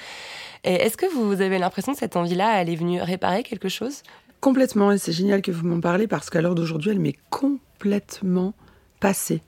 Et 0.67 0.73
est-ce 0.73 0.97
que 0.97 1.05
vous 1.05 1.41
avez 1.41 1.57
l'impression 1.59 1.93
que 1.93 1.99
cette 1.99 2.15
envie-là, 2.15 2.59
elle 2.61 2.69
est 2.69 2.75
venue 2.75 3.01
réparer 3.01 3.43
quelque 3.43 3.69
chose? 3.69 4.01
Complètement, 4.45 4.91
et 4.91 4.99
c'est 4.99 5.11
génial 5.11 5.41
que 5.41 5.51
vous 5.51 5.65
m'en 5.65 5.79
parlez 5.79 6.05
parce 6.05 6.29
qu'à 6.29 6.39
l'heure 6.39 6.53
d'aujourd'hui, 6.53 6.91
elle 6.91 6.99
m'est 6.99 7.17
complètement 7.31 8.53
passée. 8.99 9.41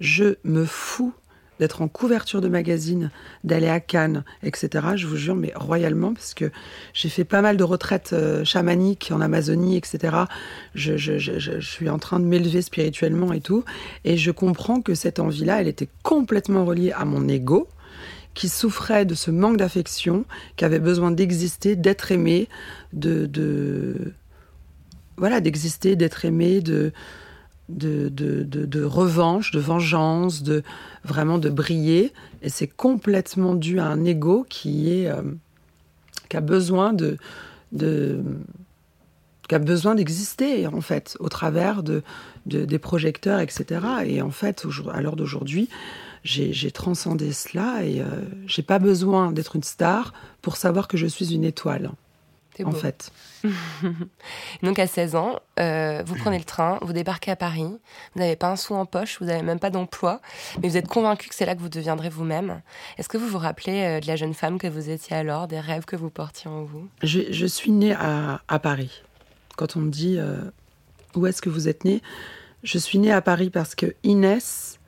Je 0.00 0.34
me 0.44 0.66
fous 0.66 1.14
d'être 1.58 1.80
en 1.80 1.88
couverture 1.88 2.42
de 2.42 2.48
magazine, 2.48 3.10
d'aller 3.42 3.70
à 3.70 3.80
Cannes, 3.80 4.22
etc. 4.42 4.88
Je 4.96 5.06
vous 5.06 5.16
jure, 5.16 5.34
mais 5.34 5.54
royalement, 5.56 6.12
parce 6.12 6.34
que 6.34 6.50
j'ai 6.92 7.08
fait 7.08 7.24
pas 7.24 7.40
mal 7.40 7.56
de 7.56 7.64
retraites 7.64 8.10
euh, 8.12 8.44
chamaniques 8.44 9.10
en 9.14 9.22
Amazonie, 9.22 9.78
etc. 9.78 10.14
Je, 10.74 11.58
suis 11.60 11.88
en 11.88 11.98
train 11.98 12.20
de 12.20 12.26
m'élever 12.26 12.60
spirituellement 12.60 13.32
et 13.32 13.40
tout. 13.40 13.64
Et 14.04 14.18
je 14.18 14.30
comprends 14.30 14.82
que 14.82 14.94
cette 14.94 15.20
envie-là, 15.20 15.62
elle 15.62 15.68
était 15.68 15.88
complètement 16.02 16.66
reliée 16.66 16.92
à 16.92 17.06
mon 17.06 17.28
ego 17.28 17.66
qui 18.34 18.50
souffrait 18.50 19.06
de 19.06 19.14
ce 19.14 19.30
manque 19.30 19.56
d'affection, 19.56 20.26
qui 20.56 20.66
avait 20.66 20.80
besoin 20.80 21.12
d'exister, 21.12 21.76
d'être 21.76 22.12
aimé, 22.12 22.48
de 22.92 23.24
voilà, 25.16 25.40
d'exister, 25.40 25.96
d'être 25.96 26.24
aimé, 26.24 26.60
de, 26.60 26.92
revanche, 28.84 29.50
de 29.52 29.60
vengeance, 29.60 30.42
de 30.42 30.62
vraiment 31.04 31.38
de 31.38 31.48
briller. 31.50 32.12
Et 32.42 32.48
c'est 32.48 32.68
complètement 32.68 33.54
dû 33.54 33.78
à 33.80 33.86
un 33.86 34.04
ego 34.04 34.44
qui 34.48 34.90
est 34.92 35.08
euh, 35.08 35.22
a 39.56 39.58
besoin 39.58 39.94
d'exister 39.94 40.66
en 40.66 40.80
fait 40.80 41.16
au 41.20 41.28
travers 41.28 41.82
de, 41.82 42.02
de- 42.46 42.64
des 42.64 42.78
projecteurs, 42.78 43.40
etc. 43.40 43.80
Et 44.06 44.22
en 44.22 44.30
fait, 44.30 44.64
à 44.92 45.00
l'heure 45.00 45.16
d'aujourd'hui, 45.16 45.68
j'ai 46.24 46.52
j'ai 46.52 46.70
transcendé 46.70 47.32
cela 47.32 47.84
et 47.84 48.00
euh, 48.00 48.06
j'ai 48.46 48.62
pas 48.62 48.78
besoin 48.78 49.32
d'être 49.32 49.56
une 49.56 49.62
star 49.62 50.12
pour 50.42 50.56
savoir 50.56 50.88
que 50.88 50.96
je 50.96 51.06
suis 51.06 51.34
une 51.34 51.44
étoile. 51.44 51.92
En 52.62 52.70
beau. 52.70 52.76
fait, 52.76 53.10
Donc 54.62 54.78
à 54.78 54.86
16 54.86 55.16
ans, 55.16 55.40
euh, 55.58 56.02
vous 56.06 56.14
prenez 56.14 56.38
le 56.38 56.44
train, 56.44 56.78
vous 56.82 56.92
débarquez 56.92 57.30
à 57.30 57.36
Paris, 57.36 57.64
vous 57.64 58.20
n'avez 58.20 58.36
pas 58.36 58.48
un 58.48 58.56
sou 58.56 58.74
en 58.74 58.86
poche, 58.86 59.18
vous 59.20 59.26
n'avez 59.26 59.42
même 59.42 59.58
pas 59.58 59.70
d'emploi, 59.70 60.20
mais 60.62 60.68
vous 60.68 60.76
êtes 60.76 60.88
convaincu 60.88 61.28
que 61.28 61.34
c'est 61.34 61.46
là 61.46 61.54
que 61.54 61.60
vous 61.60 61.68
deviendrez 61.68 62.08
vous-même. 62.10 62.60
Est-ce 62.98 63.08
que 63.08 63.18
vous 63.18 63.26
vous 63.26 63.38
rappelez 63.38 63.82
euh, 63.82 64.00
de 64.00 64.06
la 64.06 64.16
jeune 64.16 64.34
femme 64.34 64.58
que 64.58 64.66
vous 64.66 64.90
étiez 64.90 65.16
alors, 65.16 65.48
des 65.48 65.60
rêves 65.60 65.84
que 65.84 65.96
vous 65.96 66.10
portiez 66.10 66.50
en 66.50 66.62
vous? 66.62 66.88
Je, 67.02 67.20
je 67.30 67.46
suis 67.46 67.72
née 67.72 67.92
à, 67.92 68.42
à 68.48 68.58
Paris. 68.58 69.02
Quand 69.56 69.76
on 69.76 69.80
me 69.80 69.90
dit 69.90 70.16
euh, 70.18 70.36
où 71.16 71.26
est-ce 71.26 71.42
que 71.42 71.50
vous 71.50 71.68
êtes 71.68 71.84
née, 71.84 72.02
je 72.62 72.78
suis 72.78 72.98
née 72.98 73.12
à 73.12 73.20
Paris 73.20 73.50
parce 73.50 73.74
que 73.74 73.94
Inès 74.04 74.78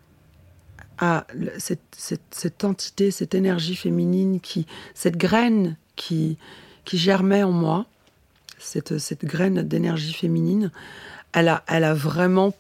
a 0.99 1.27
cette, 1.59 2.25
cette 2.31 2.65
entité, 2.65 3.11
cette 3.11 3.35
énergie 3.35 3.77
féminine, 3.77 4.41
qui, 4.41 4.67
cette 4.95 5.17
graine 5.17 5.77
qui, 5.95 6.39
qui 6.87 6.97
germait 6.97 7.43
en 7.43 7.53
moi, 7.53 7.85
cette, 8.59 8.97
cette 8.97 9.27
graine 9.27 9.61
d'énergie 9.63 10.15
féminine, 10.15 10.71
elle 11.35 11.49
a, 11.49 11.63
elle 11.67 11.85
a 11.85 11.93
vraiment, 11.93 12.55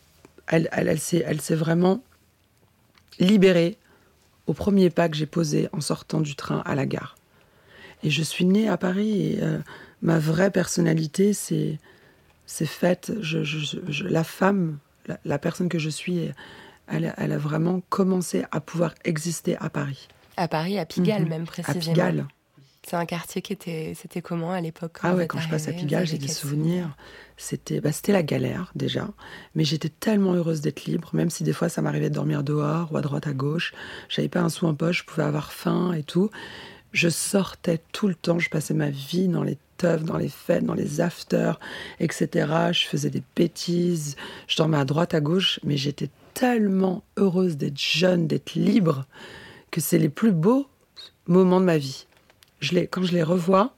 elle, 0.48 0.68
elle, 0.72 0.88
elle 0.88 1.00
s'est, 1.00 1.24
elle 1.26 1.40
s'est 1.40 1.54
vraiment 1.54 2.02
libérée 3.18 3.78
au 4.46 4.52
premier 4.52 4.90
pas 4.90 5.08
que 5.08 5.16
j'ai 5.16 5.26
posé 5.26 5.68
en 5.72 5.80
sortant 5.80 6.20
du 6.20 6.34
train 6.36 6.62
à 6.66 6.74
la 6.74 6.86
gare. 6.86 7.16
Et 8.02 8.10
je 8.10 8.22
suis 8.22 8.44
née 8.44 8.68
à 8.68 8.76
Paris 8.76 9.32
et 9.34 9.42
euh, 9.42 9.58
ma 10.02 10.18
vraie 10.18 10.50
personnalité, 10.50 11.32
c'est 11.32 11.78
c'est 12.48 12.66
faite. 12.66 13.12
Je, 13.22 13.42
je- 13.42 13.78
je- 13.88 14.04
la 14.04 14.22
femme, 14.22 14.78
la, 15.06 15.18
la 15.24 15.38
personne 15.38 15.68
que 15.68 15.78
je 15.80 15.88
suis, 15.90 16.28
elle, 16.86 17.06
a- 17.06 17.14
elle 17.16 17.32
a 17.32 17.38
vraiment 17.38 17.80
commencé 17.88 18.44
à 18.52 18.60
pouvoir 18.60 18.94
exister 19.04 19.56
à 19.56 19.68
Paris, 19.70 20.06
À 20.36 20.46
Paris, 20.46 20.78
à 20.78 20.84
Pigalle 20.86 21.22
Mhm. 21.22 21.28
même 21.28 21.42
à 21.42 21.46
précisément. 21.46 21.80
Pigalle. 21.94 22.26
C'est 22.88 22.94
un 22.94 23.04
quartier 23.04 23.42
qui 23.42 23.52
était, 23.52 23.94
c'était 24.00 24.22
comment 24.22 24.52
à 24.52 24.60
l'époque 24.60 24.98
quand 25.00 25.08
Ah 25.08 25.16
ouais, 25.16 25.26
quand 25.26 25.40
je 25.40 25.48
passe 25.48 25.66
à 25.66 25.72
Pigalle, 25.72 26.06
j'ai 26.06 26.18
des 26.18 26.28
souvenirs. 26.28 26.96
C'était 27.36 27.80
bah, 27.80 27.90
c'était 27.90 28.12
la 28.12 28.22
galère 28.22 28.70
déjà, 28.76 29.08
mais 29.56 29.64
j'étais 29.64 29.88
tellement 29.88 30.34
heureuse 30.34 30.60
d'être 30.60 30.84
libre, 30.84 31.10
même 31.12 31.28
si 31.28 31.42
des 31.42 31.52
fois 31.52 31.68
ça 31.68 31.82
m'arrivait 31.82 32.10
de 32.10 32.14
dormir 32.14 32.44
dehors 32.44 32.92
ou 32.92 32.96
à 32.96 33.00
droite 33.00 33.26
à 33.26 33.32
gauche. 33.32 33.74
J'avais 34.08 34.28
pas 34.28 34.40
un 34.40 34.48
sou 34.48 34.66
en 34.66 34.74
poche, 34.76 34.98
je 34.98 35.04
pouvais 35.04 35.24
avoir 35.24 35.52
faim 35.52 35.94
et 35.94 36.04
tout. 36.04 36.30
Je 36.92 37.08
sortais 37.08 37.80
tout 37.90 38.06
le 38.06 38.14
temps, 38.14 38.38
je 38.38 38.50
passais 38.50 38.72
ma 38.72 38.90
vie 38.90 39.26
dans 39.26 39.42
les 39.42 39.58
teufs, 39.78 40.04
dans 40.04 40.16
les 40.16 40.28
fêtes, 40.28 40.64
dans 40.64 40.74
les 40.74 41.00
afters, 41.00 41.58
etc. 41.98 42.70
Je 42.70 42.86
faisais 42.86 43.10
des 43.10 43.24
bêtises, 43.34 44.14
je 44.46 44.56
dormais 44.56 44.78
à 44.78 44.84
droite, 44.84 45.12
à 45.12 45.20
gauche, 45.20 45.58
mais 45.64 45.76
j'étais 45.76 46.08
tellement 46.34 47.02
heureuse 47.16 47.56
d'être 47.56 47.80
jeune, 47.80 48.28
d'être 48.28 48.54
libre, 48.54 49.06
que 49.72 49.80
c'est 49.80 49.98
les 49.98 50.08
plus 50.08 50.30
beaux 50.30 50.68
moments 51.26 51.60
de 51.60 51.66
ma 51.66 51.78
vie. 51.78 52.05
Je 52.60 52.74
les, 52.74 52.86
quand 52.86 53.02
je 53.02 53.12
les 53.12 53.22
revois, 53.22 53.74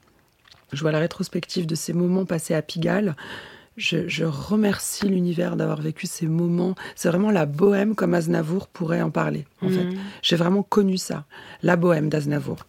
je 0.72 0.80
vois 0.80 0.92
la 0.92 0.98
rétrospective 0.98 1.66
de 1.66 1.74
ces 1.74 1.92
moments 1.92 2.24
passés 2.24 2.54
à 2.54 2.62
Pigalle. 2.62 3.16
Je, 3.76 4.08
je 4.08 4.24
remercie 4.24 5.08
l'univers 5.08 5.56
d'avoir 5.56 5.80
vécu 5.80 6.06
ces 6.06 6.26
moments. 6.26 6.74
C'est 6.96 7.08
vraiment 7.08 7.30
la 7.30 7.46
bohème 7.46 7.94
comme 7.94 8.12
Aznavour 8.14 8.66
pourrait 8.66 9.02
en 9.02 9.10
parler, 9.10 9.46
en 9.62 9.68
fait. 9.68 9.86
J'ai 10.20 10.36
vraiment 10.36 10.64
connu 10.64 10.96
ça, 10.96 11.24
la 11.62 11.76
bohème 11.76 12.08
d'Aznavour. 12.08 12.66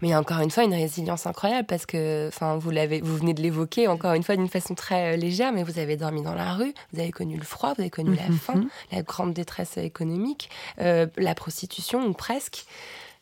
Mais 0.00 0.08
il 0.08 0.10
y 0.10 0.14
a 0.14 0.20
encore 0.20 0.40
une 0.40 0.50
fois 0.50 0.64
une 0.64 0.74
résilience 0.74 1.26
incroyable 1.26 1.66
parce 1.66 1.86
que, 1.86 2.28
enfin, 2.28 2.56
vous 2.56 2.70
l'avez, 2.70 3.00
vous 3.00 3.16
venez 3.16 3.34
de 3.34 3.42
l'évoquer 3.42 3.88
encore 3.88 4.12
une 4.12 4.22
fois 4.22 4.36
d'une 4.36 4.48
façon 4.48 4.74
très 4.74 5.14
euh, 5.14 5.16
légère, 5.16 5.52
mais 5.52 5.62
vous 5.64 5.78
avez 5.78 5.96
dormi 5.96 6.22
dans 6.22 6.34
la 6.34 6.52
rue, 6.52 6.72
vous 6.92 7.00
avez 7.00 7.10
connu 7.10 7.36
le 7.36 7.44
froid, 7.44 7.74
vous 7.74 7.80
avez 7.80 7.90
connu 7.90 8.14
la 8.14 8.32
faim, 8.36 8.64
la 8.92 9.02
grande 9.02 9.32
détresse 9.32 9.76
économique, 9.78 10.50
euh, 10.80 11.06
la 11.16 11.34
prostitution 11.34 12.06
ou 12.06 12.12
presque. 12.12 12.66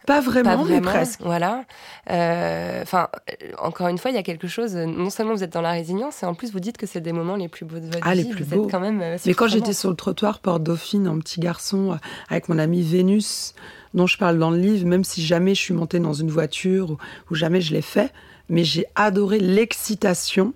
Pas 0.07 0.21
vraiment, 0.21 0.65
Pas 0.65 0.71
mais 0.71 0.81
presque. 0.81 1.21
Voilà. 1.23 1.65
Euh, 2.11 2.83
Enfin, 2.83 3.09
euh, 3.43 3.47
encore 3.59 3.89
une 3.89 3.99
fois, 3.99 4.11
il 4.11 4.15
y 4.15 4.19
a 4.19 4.23
quelque 4.23 4.49
chose. 4.49 4.75
Non 4.75 5.11
seulement 5.11 5.35
vous 5.35 5.45
êtes 5.45 5.53
dans 5.53 5.61
la 5.61 5.73
résilience, 5.73 6.23
et 6.23 6.27
en 6.27 6.35
plus 6.35 6.53
vous 6.53 6.61
dites 6.61 6.77
que 6.79 6.87
c'est 6.87 7.01
des 7.01 7.13
moments 7.13 7.37
les 7.37 7.49
plus 7.49 7.67
beaux 7.67 7.79
de 7.79 7.87
votre 7.87 7.99
Ah, 8.03 8.15
vie. 8.15 8.25
les 8.25 8.31
plus 8.31 8.43
vous 8.45 8.55
êtes 8.55 8.59
beaux. 8.61 8.69
quand 8.71 8.81
même. 8.81 9.01
euh, 9.03 9.19
Mais 9.27 9.35
quand 9.35 9.47
j'étais 9.49 9.73
sur 9.75 9.91
le 9.91 9.97
trottoir 9.97 10.39
Porte 10.41 10.63
Dauphine 10.63 11.07
en 11.09 11.19
petit 11.19 11.39
garçon 11.41 11.99
avec 12.29 12.49
mon 12.49 12.59
ami 12.59 12.83
Vénus, 12.83 13.55
dont 13.95 14.07
je 14.07 14.17
parle 14.19 14.39
dans 14.39 14.51
le 14.51 14.59
livre, 14.59 14.87
même 14.87 15.05
si 15.05 15.25
jamais 15.25 15.55
je 15.55 15.61
suis 15.61 15.75
montée 15.75 15.99
dans 16.01 16.15
une 16.15 16.31
voiture 16.31 16.93
ou, 16.93 16.99
ou 17.31 17.35
jamais 17.35 17.61
je 17.61 17.73
l'ai 17.75 17.83
fait, 17.83 18.13
mais 18.49 18.65
j'ai 18.65 18.87
adoré 18.97 19.39
l'excitation. 19.39 20.55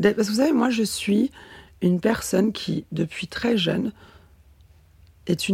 Parce 0.00 0.14
que 0.14 0.22
vous 0.22 0.34
savez, 0.38 0.52
moi 0.52 0.70
je 0.70 0.82
suis 0.82 1.30
une 1.80 2.00
personne 2.00 2.52
qui, 2.52 2.84
depuis 2.92 3.28
très 3.28 3.56
jeune, 3.56 3.92
est 5.28 5.50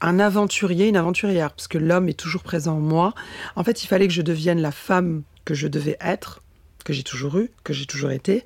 un 0.00 0.18
aventurier, 0.18 0.88
une 0.88 0.96
aventurière, 0.96 1.52
parce 1.52 1.68
que 1.68 1.78
l'homme 1.78 2.08
est 2.08 2.18
toujours 2.18 2.42
présent 2.42 2.76
en 2.76 2.80
moi. 2.80 3.14
En 3.56 3.64
fait, 3.64 3.82
il 3.82 3.86
fallait 3.86 4.06
que 4.06 4.14
je 4.14 4.22
devienne 4.22 4.60
la 4.60 4.72
femme 4.72 5.22
que 5.44 5.54
je 5.54 5.66
devais 5.66 5.96
être, 6.00 6.42
que 6.84 6.92
j'ai 6.92 7.02
toujours 7.02 7.38
eue, 7.38 7.50
que 7.64 7.72
j'ai 7.72 7.86
toujours 7.86 8.10
été, 8.10 8.44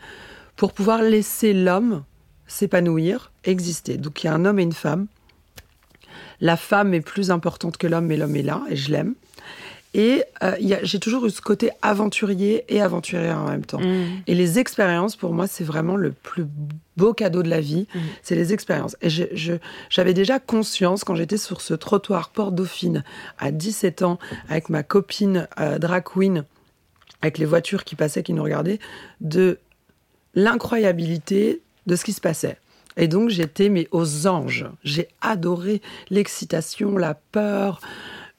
pour 0.56 0.72
pouvoir 0.72 1.02
laisser 1.02 1.52
l'homme 1.52 2.04
s'épanouir, 2.46 3.32
exister. 3.44 3.96
Donc 3.96 4.22
il 4.22 4.26
y 4.26 4.30
a 4.30 4.34
un 4.34 4.44
homme 4.44 4.58
et 4.58 4.62
une 4.62 4.72
femme. 4.72 5.06
La 6.40 6.56
femme 6.56 6.94
est 6.94 7.00
plus 7.00 7.30
importante 7.30 7.76
que 7.76 7.86
l'homme, 7.86 8.06
mais 8.06 8.16
l'homme 8.16 8.36
est 8.36 8.42
là, 8.42 8.62
et 8.68 8.76
je 8.76 8.90
l'aime. 8.90 9.14
Et 9.94 10.24
euh, 10.42 10.56
j'ai 10.82 10.98
toujours 10.98 11.26
eu 11.26 11.30
ce 11.30 11.42
côté 11.42 11.70
aventurier 11.82 12.64
et 12.68 12.80
aventurière 12.80 13.38
en 13.38 13.48
même 13.48 13.64
temps. 13.64 13.78
Mm. 13.80 14.22
Et 14.26 14.34
les 14.34 14.58
expériences, 14.58 15.16
pour 15.16 15.34
moi, 15.34 15.46
c'est 15.46 15.64
vraiment 15.64 15.96
le 15.96 16.12
plus 16.12 16.46
beau 16.96 17.12
cadeau 17.12 17.42
de 17.42 17.50
la 17.50 17.60
vie, 17.60 17.86
Mhm. 17.94 18.00
c'est 18.22 18.34
les 18.34 18.52
expériences. 18.54 18.96
Et 19.02 19.08
j'avais 19.90 20.14
déjà 20.14 20.38
conscience, 20.38 21.04
quand 21.04 21.14
j'étais 21.14 21.36
sur 21.36 21.60
ce 21.60 21.74
trottoir 21.74 22.30
Port 22.30 22.52
Dauphine, 22.52 23.04
à 23.38 23.50
17 23.50 24.02
ans, 24.02 24.18
avec 24.48 24.70
ma 24.70 24.82
copine 24.82 25.46
euh, 25.60 25.78
drag 25.78 26.04
queen, 26.04 26.44
avec 27.20 27.36
les 27.38 27.46
voitures 27.46 27.84
qui 27.84 27.94
passaient, 27.94 28.22
qui 28.22 28.32
nous 28.32 28.42
regardaient, 28.42 28.78
de 29.20 29.58
l'incroyabilité 30.34 31.60
de 31.86 31.96
ce 31.96 32.04
qui 32.04 32.12
se 32.12 32.20
passait. 32.20 32.58
Et 32.96 33.08
donc 33.08 33.30
j'étais 33.30 33.68
mais 33.70 33.88
aux 33.90 34.26
anges. 34.26 34.66
J'ai 34.84 35.08
adoré 35.22 35.80
l'excitation, 36.10 36.98
la 36.98 37.14
peur, 37.14 37.80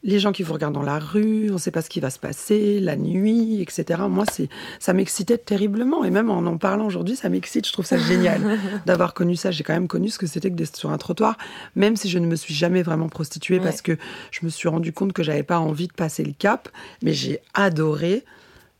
les 0.03 0.19
gens 0.19 0.33
qui 0.33 0.43
vous 0.43 0.53
regardent 0.53 0.73
dans 0.73 0.81
la 0.81 0.99
rue, 0.99 1.49
on 1.49 1.53
ne 1.53 1.57
sait 1.57 1.71
pas 1.71 1.81
ce 1.81 1.89
qui 1.89 2.01
va 2.01 2.09
se 2.09 2.19
passer, 2.19 2.79
la 2.81 2.97
nuit, 2.97 3.61
etc. 3.61 4.01
Moi, 4.09 4.25
c'est, 4.31 4.49
ça 4.79 4.91
m'excitait 4.93 5.37
terriblement. 5.37 6.03
Et 6.03 6.09
même 6.09 6.29
en 6.29 6.39
en 6.45 6.57
parlant 6.57 6.85
aujourd'hui, 6.85 7.15
ça 7.15 7.29
m'excite. 7.29 7.65
Je 7.65 7.71
trouve 7.71 7.85
ça 7.85 7.97
génial 7.97 8.41
d'avoir 8.85 9.13
connu 9.13 9.35
ça. 9.37 9.51
J'ai 9.51 9.63
quand 9.63 9.73
même 9.73 9.87
connu 9.87 10.09
ce 10.09 10.17
que 10.17 10.27
c'était 10.27 10.49
que 10.49 10.55
d'être 10.55 10.75
sur 10.75 10.91
un 10.91 10.97
trottoir, 10.97 11.37
même 11.75 11.95
si 11.95 12.09
je 12.09 12.19
ne 12.19 12.27
me 12.27 12.35
suis 12.35 12.53
jamais 12.53 12.83
vraiment 12.83 13.07
prostituée 13.09 13.53
Ouais. 13.59 13.63
parce 13.63 13.81
que 13.81 13.97
je 14.31 14.39
me 14.43 14.49
suis 14.49 14.67
rendu 14.67 14.91
compte 14.93 15.13
que 15.13 15.21
j'avais 15.23 15.43
pas 15.43 15.59
envie 15.59 15.87
de 15.87 15.93
passer 15.93 16.23
le 16.23 16.33
cap. 16.37 16.69
Mais 17.01 17.13
j'ai 17.13 17.39
adoré 17.53 18.23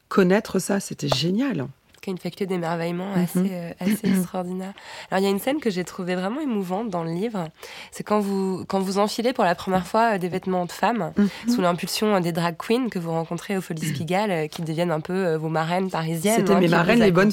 connaître 0.10 0.60
ça. 0.60 0.80
C'était 0.80 1.08
génial. 1.08 1.68
Qui 2.04 2.10
a 2.10 2.12
une 2.12 2.18
faculté 2.20 2.46
d'émerveillement 2.46 3.08
Mhm. 3.16 3.24
assez, 3.24 3.48
euh, 3.52 3.72
assez 3.80 4.08
extraordinaire. 4.10 4.74
Alors 5.10 5.22
il 5.22 5.24
y 5.24 5.28
a 5.28 5.32
une 5.32 5.40
scène 5.40 5.60
que 5.60 5.70
j'ai 5.72 5.84
trouvée 5.84 6.16
vraiment 6.16 6.42
émouvante 6.42 6.90
dans 6.90 7.04
le 7.04 7.12
livre, 7.12 7.48
c'est 7.92 8.04
quand 8.04 8.20
vous, 8.20 8.66
quand 8.68 8.80
vous 8.80 8.98
enfilez 9.00 9.34
pour 9.34 9.44
la 9.46 9.56
première 9.56 9.88
fois 9.88 10.14
euh, 10.16 10.18
des 10.18 10.28
vêtements 10.30 10.66
de 10.66 10.72
femme, 10.72 11.14
Mhm. 11.18 11.30
sous 11.56 11.62
l'impulsion 11.62 12.16
euh, 12.16 12.20
des 12.20 12.32
drag 12.32 12.56
queens 12.58 12.90
que 12.90 13.00
vous 13.00 13.12
rencontrez 13.12 13.58
au 13.58 13.62
Folies 13.62 13.94
Pigalle, 13.94 14.50
qui 14.50 14.62
deviennent 14.62 14.92
un 14.92 15.00
peu 15.00 15.36
vos 15.36 15.50
marraines 15.50 15.90
parisiennes. 15.90 16.36
C'était 16.42 16.54
hein, 16.54 16.60
mes 16.60 16.68
marraines, 16.68 17.00
les 17.00 17.12
bonnes 17.12 17.32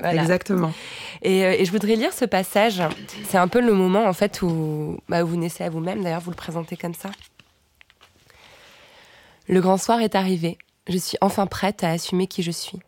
voilà. 0.00 0.20
Exactement. 0.20 0.72
Et, 1.22 1.40
et 1.40 1.64
je 1.64 1.70
voudrais 1.70 1.94
lire 1.96 2.12
ce 2.12 2.24
passage. 2.24 2.82
C'est 3.28 3.38
un 3.38 3.48
peu 3.48 3.60
le 3.60 3.72
moment 3.72 4.04
en 4.06 4.12
fait 4.12 4.42
où, 4.42 4.98
bah, 5.08 5.22
où 5.22 5.26
vous 5.28 5.36
naissez 5.36 5.62
à 5.64 5.70
vous-même. 5.70 6.02
D'ailleurs, 6.02 6.20
vous 6.20 6.30
le 6.30 6.36
présentez 6.36 6.76
comme 6.76 6.94
ça. 6.94 7.10
Le 9.48 9.60
grand 9.60 9.76
soir 9.78 10.00
est 10.00 10.14
arrivé. 10.14 10.58
Je 10.88 10.96
suis 10.98 11.18
enfin 11.20 11.46
prête 11.46 11.84
à 11.84 11.90
assumer 11.90 12.26
qui 12.26 12.42
je 12.42 12.50
suis. 12.50 12.78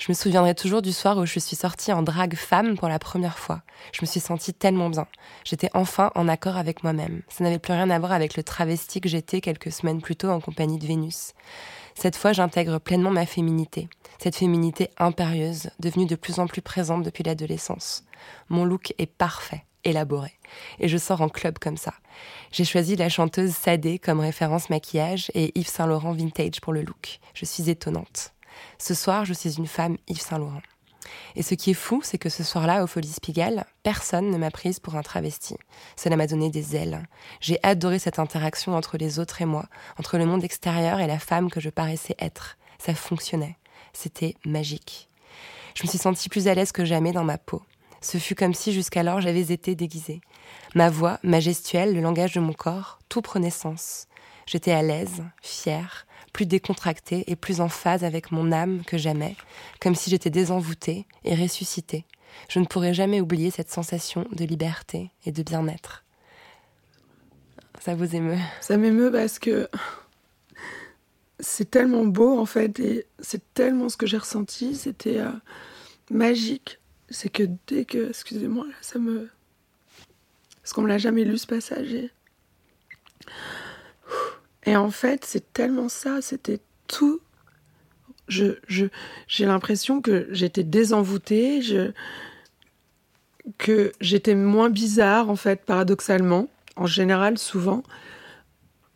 Je 0.00 0.06
me 0.08 0.14
souviendrai 0.14 0.54
toujours 0.54 0.80
du 0.80 0.92
soir 0.92 1.18
où 1.18 1.26
je 1.26 1.38
suis 1.38 1.56
sortie 1.56 1.92
en 1.92 2.02
drague 2.02 2.34
femme 2.34 2.78
pour 2.78 2.88
la 2.88 2.98
première 2.98 3.38
fois. 3.38 3.60
Je 3.92 3.98
me 4.00 4.06
suis 4.06 4.18
sentie 4.18 4.54
tellement 4.54 4.88
bien. 4.88 5.06
J'étais 5.44 5.68
enfin 5.74 6.10
en 6.14 6.26
accord 6.26 6.56
avec 6.56 6.82
moi-même. 6.82 7.20
Ça 7.28 7.44
n'avait 7.44 7.58
plus 7.58 7.74
rien 7.74 7.90
à 7.90 7.98
voir 7.98 8.12
avec 8.12 8.34
le 8.34 8.42
travesti 8.42 9.02
que 9.02 9.10
j'étais 9.10 9.42
quelques 9.42 9.70
semaines 9.70 10.00
plus 10.00 10.16
tôt 10.16 10.30
en 10.30 10.40
compagnie 10.40 10.78
de 10.78 10.86
Vénus. 10.86 11.34
Cette 11.94 12.16
fois, 12.16 12.32
j'intègre 12.32 12.78
pleinement 12.78 13.10
ma 13.10 13.26
féminité. 13.26 13.90
Cette 14.18 14.36
féminité 14.36 14.88
impérieuse, 14.96 15.68
devenue 15.80 16.06
de 16.06 16.16
plus 16.16 16.38
en 16.38 16.46
plus 16.46 16.62
présente 16.62 17.02
depuis 17.02 17.22
l'adolescence. 17.22 18.04
Mon 18.48 18.64
look 18.64 18.94
est 18.96 19.04
parfait, 19.04 19.66
élaboré. 19.84 20.32
Et 20.78 20.88
je 20.88 20.96
sors 20.96 21.20
en 21.20 21.28
club 21.28 21.58
comme 21.58 21.76
ça. 21.76 21.92
J'ai 22.52 22.64
choisi 22.64 22.96
la 22.96 23.10
chanteuse 23.10 23.50
Sadé 23.50 23.98
comme 23.98 24.20
référence 24.20 24.70
maquillage 24.70 25.30
et 25.34 25.52
Yves 25.58 25.68
Saint 25.68 25.86
Laurent 25.86 26.14
vintage 26.14 26.62
pour 26.62 26.72
le 26.72 26.80
look. 26.80 27.20
Je 27.34 27.44
suis 27.44 27.68
étonnante. 27.68 28.32
Ce 28.78 28.94
soir, 28.94 29.24
je 29.24 29.32
suis 29.32 29.56
une 29.56 29.66
femme 29.66 29.96
Yves 30.08 30.20
Saint 30.20 30.38
Laurent. 30.38 30.62
Et 31.36 31.42
ce 31.42 31.54
qui 31.54 31.70
est 31.70 31.74
fou, 31.74 32.00
c'est 32.02 32.18
que 32.18 32.28
ce 32.28 32.44
soir-là, 32.44 32.82
au 32.82 32.86
Folies 32.86 33.16
Pigalle, 33.20 33.64
personne 33.82 34.30
ne 34.30 34.38
m'a 34.38 34.50
prise 34.50 34.80
pour 34.80 34.96
un 34.96 35.02
travesti. 35.02 35.56
Cela 35.96 36.16
m'a 36.16 36.26
donné 36.26 36.50
des 36.50 36.76
ailes. 36.76 37.06
J'ai 37.40 37.58
adoré 37.62 37.98
cette 37.98 38.18
interaction 38.18 38.76
entre 38.76 38.98
les 38.98 39.18
autres 39.18 39.42
et 39.42 39.46
moi, 39.46 39.66
entre 39.98 40.18
le 40.18 40.26
monde 40.26 40.44
extérieur 40.44 41.00
et 41.00 41.06
la 41.06 41.18
femme 41.18 41.50
que 41.50 41.60
je 41.60 41.70
paraissais 41.70 42.16
être. 42.18 42.56
Ça 42.78 42.94
fonctionnait. 42.94 43.56
C'était 43.92 44.36
magique. 44.44 45.08
Je 45.74 45.84
me 45.84 45.88
suis 45.88 45.98
sentie 45.98 46.28
plus 46.28 46.48
à 46.48 46.54
l'aise 46.54 46.72
que 46.72 46.84
jamais 46.84 47.12
dans 47.12 47.24
ma 47.24 47.38
peau. 47.38 47.62
Ce 48.00 48.18
fut 48.18 48.34
comme 48.34 48.54
si 48.54 48.72
jusqu'alors 48.72 49.20
j'avais 49.20 49.52
été 49.52 49.74
déguisée. 49.74 50.20
Ma 50.74 50.88
voix, 50.88 51.18
ma 51.22 51.40
gestuelle, 51.40 51.94
le 51.94 52.00
langage 52.00 52.32
de 52.32 52.40
mon 52.40 52.52
corps, 52.52 52.98
tout 53.08 53.20
prenait 53.20 53.50
sens. 53.50 54.06
J'étais 54.46 54.72
à 54.72 54.82
l'aise, 54.82 55.22
fière, 55.42 56.06
plus 56.32 56.46
décontractée 56.46 57.24
et 57.26 57.36
plus 57.36 57.60
en 57.60 57.68
phase 57.68 58.04
avec 58.04 58.32
mon 58.32 58.52
âme 58.52 58.82
que 58.84 58.98
jamais, 58.98 59.36
comme 59.80 59.94
si 59.94 60.10
j'étais 60.10 60.30
désenvoûtée 60.30 61.06
et 61.24 61.34
ressuscitée. 61.34 62.04
Je 62.48 62.60
ne 62.60 62.64
pourrai 62.64 62.94
jamais 62.94 63.20
oublier 63.20 63.50
cette 63.50 63.70
sensation 63.70 64.26
de 64.32 64.44
liberté 64.44 65.10
et 65.26 65.32
de 65.32 65.42
bien-être. 65.42 66.04
Ça 67.80 67.94
vous 67.94 68.14
émeut? 68.14 68.38
Ça 68.60 68.76
m'émeut 68.76 69.10
parce 69.10 69.38
que 69.38 69.68
c'est 71.38 71.70
tellement 71.70 72.04
beau 72.04 72.38
en 72.38 72.46
fait 72.46 72.78
et 72.78 73.06
c'est 73.18 73.42
tellement 73.54 73.88
ce 73.88 73.96
que 73.96 74.06
j'ai 74.06 74.18
ressenti. 74.18 74.74
C'était 74.74 75.18
euh, 75.18 75.30
magique. 76.10 76.78
C'est 77.08 77.30
que 77.30 77.44
dès 77.66 77.84
que, 77.84 78.10
excusez-moi, 78.10 78.66
ça 78.80 78.98
me, 78.98 79.30
parce 80.62 80.72
qu'on 80.72 80.82
me 80.82 80.88
l'a 80.88 80.98
jamais 80.98 81.24
lu 81.24 81.38
ce 81.38 81.46
passage. 81.46 81.92
Et, 81.92 82.10
et 84.66 84.76
en 84.76 84.90
fait, 84.90 85.24
c'est 85.24 85.52
tellement 85.52 85.88
ça. 85.88 86.20
C'était 86.20 86.60
tout. 86.86 87.20
Je, 88.28 88.54
j'ai 89.26 89.46
l'impression 89.46 90.00
que 90.00 90.28
j'étais 90.30 90.64
désenvoûtée. 90.64 91.60
Que 93.58 93.92
j'étais 94.00 94.34
moins 94.34 94.70
bizarre 94.70 95.30
en 95.30 95.36
fait, 95.36 95.64
paradoxalement. 95.64 96.48
En 96.76 96.86
général, 96.86 97.38
souvent, 97.38 97.82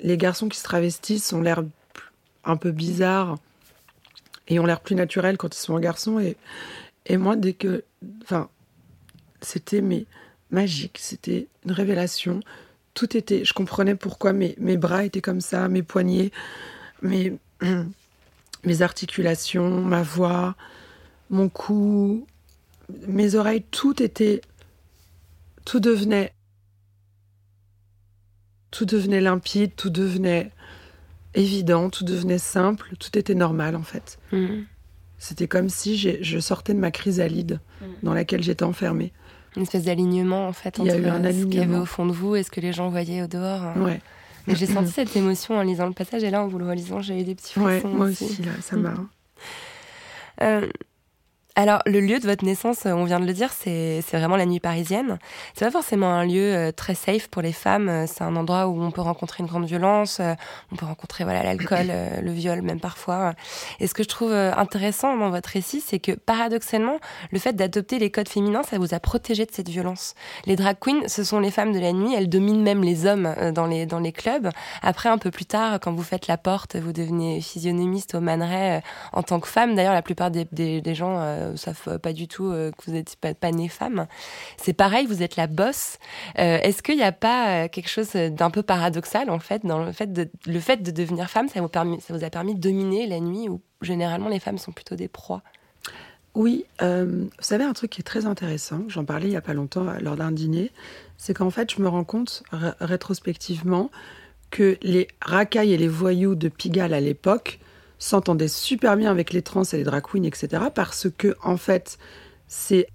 les 0.00 0.16
garçons 0.16 0.48
qui 0.48 0.59
se 0.59 0.64
travestissent 0.64 1.33
ont 1.33 1.40
l'air 1.40 1.64
un 2.44 2.57
peu 2.57 2.70
bizarres 2.70 3.37
et 4.48 4.59
ont 4.59 4.66
l'air 4.66 4.81
plus 4.81 4.94
naturels 4.94 5.38
quand 5.38 5.55
ils 5.55 5.61
sont 5.61 5.77
un 5.77 5.81
garçon. 5.81 6.20
Et, 6.20 6.37
et 7.07 7.16
moi, 7.16 7.37
dès 7.37 7.55
que. 7.55 7.85
Enfin, 8.22 8.48
c'était 9.40 9.81
mais, 9.81 10.07
magique, 10.50 10.98
c'était 11.00 11.48
une 11.64 11.72
révélation. 11.72 12.40
Tout 12.94 13.16
était. 13.16 13.44
Je 13.44 13.52
comprenais 13.52 13.94
pourquoi 13.94 14.33
mes, 14.33 14.54
mes 14.59 14.76
bras 14.76 15.04
étaient 15.04 15.20
comme 15.20 15.40
ça, 15.40 15.68
mes 15.68 15.83
poignets, 15.83 16.30
mes, 17.02 17.38
mes 18.64 18.83
articulations, 18.83 19.83
ma 19.83 20.02
voix, 20.02 20.54
mon 21.30 21.48
cou, 21.48 22.26
mes 23.07 23.35
oreilles, 23.35 23.64
tout 23.70 24.02
était. 24.02 24.40
Tout 25.64 25.80
devenait 25.80 26.33
tout 28.74 28.85
devenait 28.85 29.20
limpide, 29.20 29.70
tout 29.76 29.88
devenait 29.88 30.50
évident, 31.35 31.90
tout 31.90 32.04
devenait 32.04 32.38
simple, 32.38 32.96
tout 32.98 33.16
était 33.16 33.35
normal 33.35 33.76
en 33.76 33.85
fait. 33.85 34.18
Mm. 34.33 34.64
C'était 35.18 35.46
comme 35.46 35.68
si 35.68 35.96
je 35.96 36.38
sortais 36.40 36.74
de 36.74 36.80
ma 36.80 36.90
chrysalide 36.90 37.61
dans 38.02 38.12
laquelle 38.12 38.42
j'étais 38.42 38.64
enfermée. 38.64 39.12
Une 39.56 39.62
espèce 39.62 39.84
d'alignement 39.84 40.48
en 40.48 40.52
fait 40.52 40.80
entre 40.80 40.98
eu 40.98 41.06
un 41.06 41.22
ce 41.32 41.44
qu'il 41.44 41.54
y 41.54 41.60
avait 41.60 41.76
au 41.76 41.86
fond 41.86 42.06
de 42.06 42.12
vous 42.12 42.34
et 42.36 42.42
ce 42.42 42.50
que 42.50 42.60
les 42.60 42.72
gens 42.72 42.88
voyaient 42.88 43.22
au 43.22 43.26
dehors. 43.26 43.76
Ouais, 43.76 44.00
Mais 44.46 44.54
j'ai 44.56 44.66
senti 44.66 44.90
cette 44.90 45.14
émotion 45.16 45.56
en 45.56 45.62
lisant 45.62 45.86
le 45.86 45.92
passage 45.92 46.24
et 46.24 46.30
là 46.30 46.42
en 46.42 46.48
vous 46.48 46.58
le 46.58 46.66
relisant 46.68 47.00
j'ai 47.00 47.20
eu 47.20 47.24
des 47.24 47.34
petits 47.34 47.58
ouais 47.60 47.80
frissons 47.80 47.94
moi 47.94 48.06
aussi. 48.06 48.24
aussi, 48.24 48.42
là, 48.42 48.52
ça 48.60 48.76
m'a. 48.76 48.94
Euh, 50.42 50.66
alors, 51.56 51.82
le 51.86 52.00
lieu 52.00 52.18
de 52.18 52.26
votre 52.26 52.44
naissance, 52.44 52.84
euh, 52.84 52.90
on 52.90 53.04
vient 53.04 53.20
de 53.20 53.26
le 53.26 53.32
dire, 53.32 53.52
c'est 53.52 54.02
vraiment 54.12 54.36
la 54.36 54.44
nuit 54.44 54.58
parisienne. 54.58 55.18
C'est 55.54 55.64
pas 55.64 55.70
forcément 55.70 56.12
un 56.12 56.24
lieu 56.24 56.52
euh, 56.52 56.72
très 56.72 56.96
safe 56.96 57.28
pour 57.28 57.42
les 57.42 57.52
femmes. 57.52 57.88
euh, 57.88 58.06
C'est 58.08 58.24
un 58.24 58.34
endroit 58.34 58.66
où 58.66 58.82
on 58.82 58.90
peut 58.90 59.02
rencontrer 59.02 59.44
une 59.44 59.48
grande 59.48 59.64
violence, 59.64 60.20
on 60.72 60.76
peut 60.76 60.84
rencontrer 60.86 61.22
voilà 61.22 61.44
l'alcool, 61.44 61.92
le 62.22 62.32
viol, 62.32 62.62
même 62.62 62.80
parfois. 62.80 63.34
Et 63.78 63.86
ce 63.86 63.94
que 63.94 64.02
je 64.02 64.08
trouve 64.08 64.32
intéressant 64.32 65.16
dans 65.16 65.30
votre 65.30 65.48
récit, 65.50 65.80
c'est 65.80 66.00
que 66.00 66.12
paradoxalement, 66.12 66.98
le 67.30 67.38
fait 67.38 67.52
d'adopter 67.52 67.98
les 68.00 68.10
codes 68.10 68.28
féminins, 68.28 68.62
ça 68.64 68.78
vous 68.78 68.92
a 68.92 68.98
protégé 68.98 69.46
de 69.46 69.52
cette 69.52 69.68
violence. 69.68 70.14
Les 70.46 70.56
drag 70.56 70.76
queens, 70.80 71.06
ce 71.06 71.22
sont 71.22 71.38
les 71.38 71.50
femmes 71.52 71.72
de 71.72 71.78
la 71.78 71.92
nuit. 71.92 72.14
Elles 72.14 72.28
dominent 72.28 72.62
même 72.62 72.82
les 72.82 73.06
hommes 73.06 73.32
dans 73.54 73.66
les 73.66 73.86
dans 73.86 74.00
les 74.00 74.12
clubs. 74.12 74.50
Après, 74.82 75.08
un 75.08 75.18
peu 75.18 75.30
plus 75.30 75.46
tard, 75.46 75.78
quand 75.80 75.92
vous 75.92 76.02
faites 76.02 76.26
la 76.26 76.36
porte, 76.36 76.76
vous 76.76 76.92
devenez 76.92 77.40
physionomiste 77.40 78.14
au 78.16 78.20
Man 78.20 78.42
Ray, 78.42 78.78
euh, 78.78 78.80
en 79.12 79.22
tant 79.22 79.38
que 79.38 79.48
femme. 79.48 79.74
D'ailleurs, 79.74 79.94
la 79.94 80.02
plupart 80.02 80.30
des, 80.30 80.46
des 80.52 80.94
gens 80.94 81.43
euh, 81.44 81.57
savent 81.57 81.98
pas 81.98 82.12
du 82.12 82.28
tout 82.28 82.46
euh, 82.46 82.70
que 82.72 82.85
vous 82.87 82.92
n'êtes 82.92 83.16
pas, 83.16 83.35
pas 83.35 83.52
née 83.52 83.68
femme. 83.68 84.07
C'est 84.57 84.72
pareil, 84.72 85.07
vous 85.07 85.22
êtes 85.22 85.37
la 85.37 85.46
bosse. 85.46 85.98
Euh, 86.38 86.59
Est-ce 86.59 86.83
qu'il 86.83 86.96
n'y 86.96 87.02
a 87.02 87.12
pas 87.12 87.68
quelque 87.68 87.88
chose 87.88 88.12
d'un 88.12 88.50
peu 88.50 88.62
paradoxal 88.62 89.30
en 89.30 89.38
fait 89.38 89.64
dans 89.64 89.85
le 89.85 89.92
fait 89.92 90.12
de 90.12 90.28
le 90.46 90.61
fait 90.61 90.83
de 90.83 90.90
devenir 90.90 91.30
femme, 91.30 91.48
ça 91.48 91.61
vous 91.61 92.24
a 92.24 92.30
permis 92.30 92.54
de 92.54 92.61
dominer 92.61 93.07
la 93.07 93.20
nuit 93.20 93.48
où 93.48 93.61
généralement 93.83 94.28
les 94.28 94.40
femmes 94.40 94.59
sont 94.59 94.72
plutôt 94.72 94.96
des 94.96 95.09
proies? 95.09 95.42
Oui, 96.35 96.64
vous 96.80 97.28
savez 97.38 97.62
un 97.62 97.72
truc 97.72 97.92
qui 97.92 98.00
est 98.00 98.04
très 98.04 98.26
intéressant, 98.26 98.83
j'en 98.88 99.04
parlais 99.04 99.28
il 99.28 99.33
y 99.33 99.37
a 99.37 99.40
pas 99.40 99.54
longtemps 99.54 99.87
lors 100.00 100.16
d'un 100.16 100.33
dîner, 100.33 100.72
c'est 101.16 101.35
qu'en 101.35 101.50
fait 101.50 101.72
je 101.72 101.80
me 101.80 101.88
rends 101.88 102.04
compte 102.04 102.42
ré- 102.50 102.72
rétrospectivement 102.80 103.90
que 104.50 104.76
les 104.83 105.09
racailles 105.20 105.72
et 105.72 105.78
les 105.78 105.88
voyous 105.88 106.35
de 106.35 106.48
Pigalle 106.48 106.94
à 106.94 107.00
l'époque 107.00 107.61
s'entendaient 108.04 108.48
super 108.48 108.96
bien 108.96 109.10
avec 109.10 109.32
les 109.32 109.42
trans 109.42 109.64
et 109.64 109.76
les 109.76 109.84
drag 109.84 110.04
etc. 110.24 110.64
Parce 110.74 111.08
que 111.16 111.36
en 111.42 111.56
fait 111.56 111.98
c'est 112.46 112.86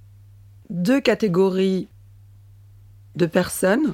deux 0.70 1.02
catégories 1.02 1.88
de 3.16 3.26
personnes, 3.26 3.94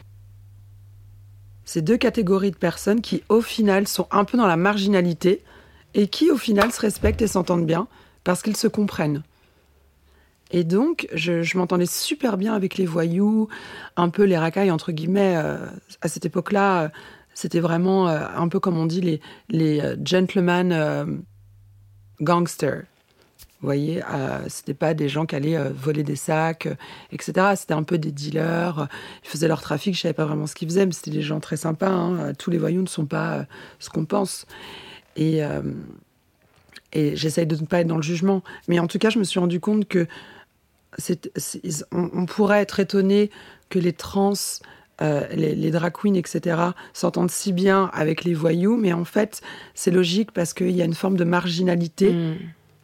ces 1.63 1.82
deux 1.82 1.97
catégories 1.97 2.51
de 2.51 2.58
personnes 2.58 3.01
qui 3.01 3.23
au 3.30 3.41
final 3.41 3.88
sont 3.88 4.08
un 4.12 4.25
peu 4.25 4.38
dans 4.38 4.47
la 4.47 4.58
marginalité 4.58 5.41
et 5.93 6.08
qui 6.08 6.30
au 6.30 6.38
final 6.38 6.71
se 6.71 6.82
respectent 6.82 7.21
et 7.21 7.28
s'entendent 7.28 7.65
bien 7.65 7.88
parce 8.23 8.41
qu'ils 8.41 8.58
se 8.58 8.67
comprennent. 8.67 9.23
Et 10.51 10.63
donc, 10.63 11.08
je, 11.13 11.41
je 11.41 11.58
m'entendais 11.58 11.88
super 11.88 12.38
bien 12.38 12.54
avec 12.54 12.78
les 12.78 12.86
voyous, 12.86 13.47
un 13.95 14.10
peu 14.10 14.23
les 14.23 14.38
racailles, 14.38 14.69
entre 14.69 14.91
guillemets. 14.91 15.36
euh, 15.38 15.58
à 16.01 16.08
cette 16.08 16.25
époque-là, 16.25 16.84
euh, 16.84 16.89
c'était 17.36 17.60
vraiment 17.60 18.08
euh, 18.10 18.26
un 18.36 18.48
peu 18.48 18.60
comme 18.60 18.78
on 18.78 18.88
dit 18.88 19.02
les, 19.02 19.21
les 19.50 19.80
euh, 19.82 19.95
gentlemen 20.04 20.71
euh, 20.71 21.06
gangsters. 22.21 22.84
Vous 23.62 23.67
voyez, 23.67 24.04
euh, 24.12 24.39
c'était 24.48 24.74
pas 24.74 24.93
des 24.93 25.10
gens 25.10 25.26
qui 25.26 25.36
allaient 25.36 25.58
voler 25.71 26.04
des 26.04 26.15
sacs, 26.15 26.67
etc. 27.12 27.54
C'était 27.56 27.74
un 27.74 27.84
peu 27.84 27.98
des 27.98 28.12
dealers. 28.12 28.88
Ils 29.24 29.30
faisaient 29.30 29.48
leur 29.48 29.62
trafic, 29.62 29.95
je 29.95 30.02
savais 30.02 30.13
pas 30.13 30.26
vraiment 30.26 30.48
ce 30.48 30.56
qu'ils 30.56 30.67
faisaient, 30.67 30.86
mais 30.86 30.91
c'était 30.91 31.12
des 31.12 31.21
gens 31.21 31.39
très 31.39 31.58
sympas. 31.58 31.89
hein. 31.89 32.34
Tous 32.34 32.52
les 32.52 32.58
voyous 32.58 32.82
ne 32.82 32.88
sont 32.88 33.06
pas 33.06 33.45
ce 33.80 33.89
qu'on 33.89 34.06
pense. 34.06 34.45
Et, 35.15 35.41
et 36.93 37.15
j'essaye 37.15 37.48
de 37.48 37.56
ne 37.56 37.65
pas 37.65 37.80
être 37.80 37.88
dans 37.88 37.95
le 37.95 38.04
jugement. 38.04 38.43
Mais 38.67 38.78
en 38.78 38.88
tout 38.88 39.00
cas, 39.00 39.10
je 39.10 39.17
me 39.19 39.24
suis 39.24 39.39
rendu 39.39 39.60
compte 39.60 39.88
que 39.88 40.06
c'est- 40.98 41.32
on 41.91 42.26
pourrait 42.26 42.62
être 42.62 42.80
étonné 42.80 43.32
que 43.69 43.80
les 43.80 43.93
trans, 43.93 44.34
euh, 45.02 45.28
les, 45.34 45.56
les 45.56 45.72
drag 45.72 45.92
queens, 45.94 46.14
etc., 46.16 46.58
s'entendent 46.94 47.32
si 47.32 47.52
bien 47.54 47.90
avec 47.94 48.24
les 48.24 48.34
voyous, 48.34 48.78
mais 48.78 48.94
en 48.94 49.04
fait, 49.06 49.42
c'est 49.74 49.92
logique 49.92 50.32
parce 50.32 50.54
qu'il 50.54 50.72
y 50.72 50.82
a 50.82 50.86
une 50.86 50.94
forme 50.94 51.18
de 51.18 51.24
marginalité 51.26 52.14
Mm. 52.14 52.36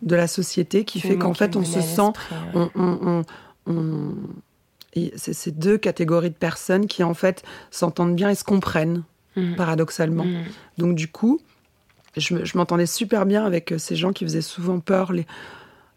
de 0.02 0.16
la 0.16 0.28
société 0.28 0.84
qui 0.84 1.00
fait 1.00 1.16
qu'en 1.18 1.34
fait, 1.34 1.56
on 1.56 1.64
se 1.64 1.80
sent 1.82 2.12
on, 2.76 3.24
on- 3.68 4.16
c'est 5.16 5.34
ces 5.34 5.52
deux 5.52 5.78
catégories 5.78 6.32
de 6.32 6.36
personnes 6.36 6.88
qui 6.88 7.04
en 7.04 7.14
fait 7.14 7.44
s'entendent 7.70 8.16
bien 8.16 8.30
et 8.30 8.36
se 8.36 8.44
comprennent 8.44 9.04
Mm. 9.38 9.56
paradoxalement. 9.56 10.26
Donc 10.78 10.96
du 10.96 11.08
coup, 11.08 11.40
je, 12.18 12.34
me- 12.34 12.44
je 12.44 12.58
m'entendais 12.58 12.86
super 12.86 13.26
bien 13.26 13.46
avec 13.46 13.72
euh, 13.72 13.78
ces 13.78 13.96
gens 13.96 14.12
qui 14.12 14.26
faisaient 14.26 14.42
souvent 14.42 14.80
peur 14.82 15.14
les 15.14 15.26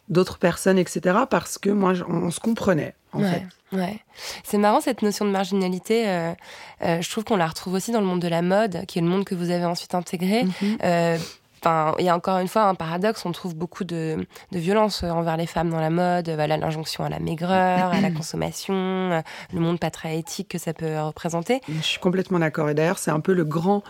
d'autres 0.09 0.39
personnes, 0.39 0.79
etc. 0.79 1.17
Parce 1.29 1.59
que 1.59 1.71
moi, 1.71 1.95
on, 2.09 2.15
on 2.27 2.31
se 2.31 2.39
comprenait 2.39 2.95
en 3.13 3.23
ouais, 3.23 3.31
fait. 3.31 3.43
Ouais. 3.75 3.99
C'est 4.43 4.59
marrant 4.59 4.81
cette 4.81 5.03
notion 5.03 5.25
de 5.25 5.31
marginalité. 5.31 6.09
euh, 6.09 6.33
euh, 6.83 7.01
je 7.01 7.11
trouve 7.11 7.25
qu'on 7.25 7.37
la 7.37 7.47
retrouve 7.47 7.75
aussi 7.75 7.93
dans 7.93 8.01
le 8.01 8.07
monde 8.07 8.21
de 8.21 8.29
la 8.29 8.43
mode, 8.43 8.85
qui 8.87 8.99
est 8.99 9.03
le 9.03 9.09
monde 9.09 9.25
que 9.25 9.35
vous 9.35 9.51
avez 9.51 9.65
ensuite 9.65 9.95
intégré. 9.95 10.45
Euh, 10.83 11.19
Enfin, 11.67 11.95
il 11.99 12.05
y 12.05 12.11
a 12.11 12.15
encore 12.15 12.41
une 12.41 12.49
fois 12.49 12.65
un 12.65 12.75
paradoxe. 12.75 13.25
On 13.25 13.33
trouve 13.33 13.55
beaucoup 13.57 13.85
de, 13.85 14.27
de 14.53 14.59
violence 14.59 15.03
envers 15.03 15.39
les 15.39 15.47
femmes 15.47 15.71
dans 15.71 15.81
la 15.81 15.89
mode. 15.89 16.29
Voilà, 16.29 16.59
l'injonction 16.59 17.05
à 17.05 17.09
la 17.09 17.21
maigreur, 17.21 17.91
à 17.91 18.03
la 18.03 18.11
consommation, 18.19 19.23
le 19.51 19.61
monde 19.61 19.81
pas 19.81 19.91
très 19.91 20.19
éthique 20.19 20.49
que 20.49 20.59
ça 20.59 20.75
peut 20.75 21.01
représenter. 21.01 21.63
Je 21.67 21.81
suis 21.81 22.01
complètement 22.01 22.39
d'accord. 22.39 22.69
Et 22.69 22.75
d'ailleurs, 22.75 22.99
c'est 22.99 23.11
un 23.11 23.21
peu 23.21 23.33
le 23.33 23.45
grand, 23.45 23.83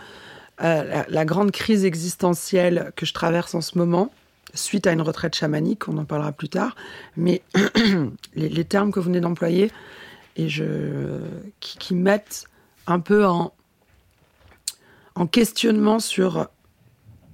euh, 0.61 0.85
la, 0.85 1.05
la 1.09 1.25
grande 1.25 1.51
crise 1.51 1.83
existentielle 1.83 2.93
que 2.95 3.05
je 3.05 3.13
traverse 3.13 3.53
en 3.55 3.61
ce 3.61 3.77
moment, 3.77 4.09
suite 4.55 4.87
à 4.87 4.91
une 4.91 5.01
retraite 5.01 5.35
chamanique, 5.35 5.87
on 5.87 5.97
en 5.97 6.05
parlera 6.05 6.31
plus 6.31 6.49
tard. 6.49 6.75
Mais 7.15 7.41
les, 8.35 8.65
termes 8.65 8.91
que 8.91 8.99
vous 8.99 9.05
venez 9.05 9.21
d'employer, 9.21 9.71
et 10.35 10.49
je, 10.49 11.19
qui, 11.59 11.93
mettent 11.93 12.45
un 12.87 12.99
peu 12.99 13.25
en, 13.25 13.53
en 15.15 15.27
questionnement 15.27 15.99
sur 15.99 16.47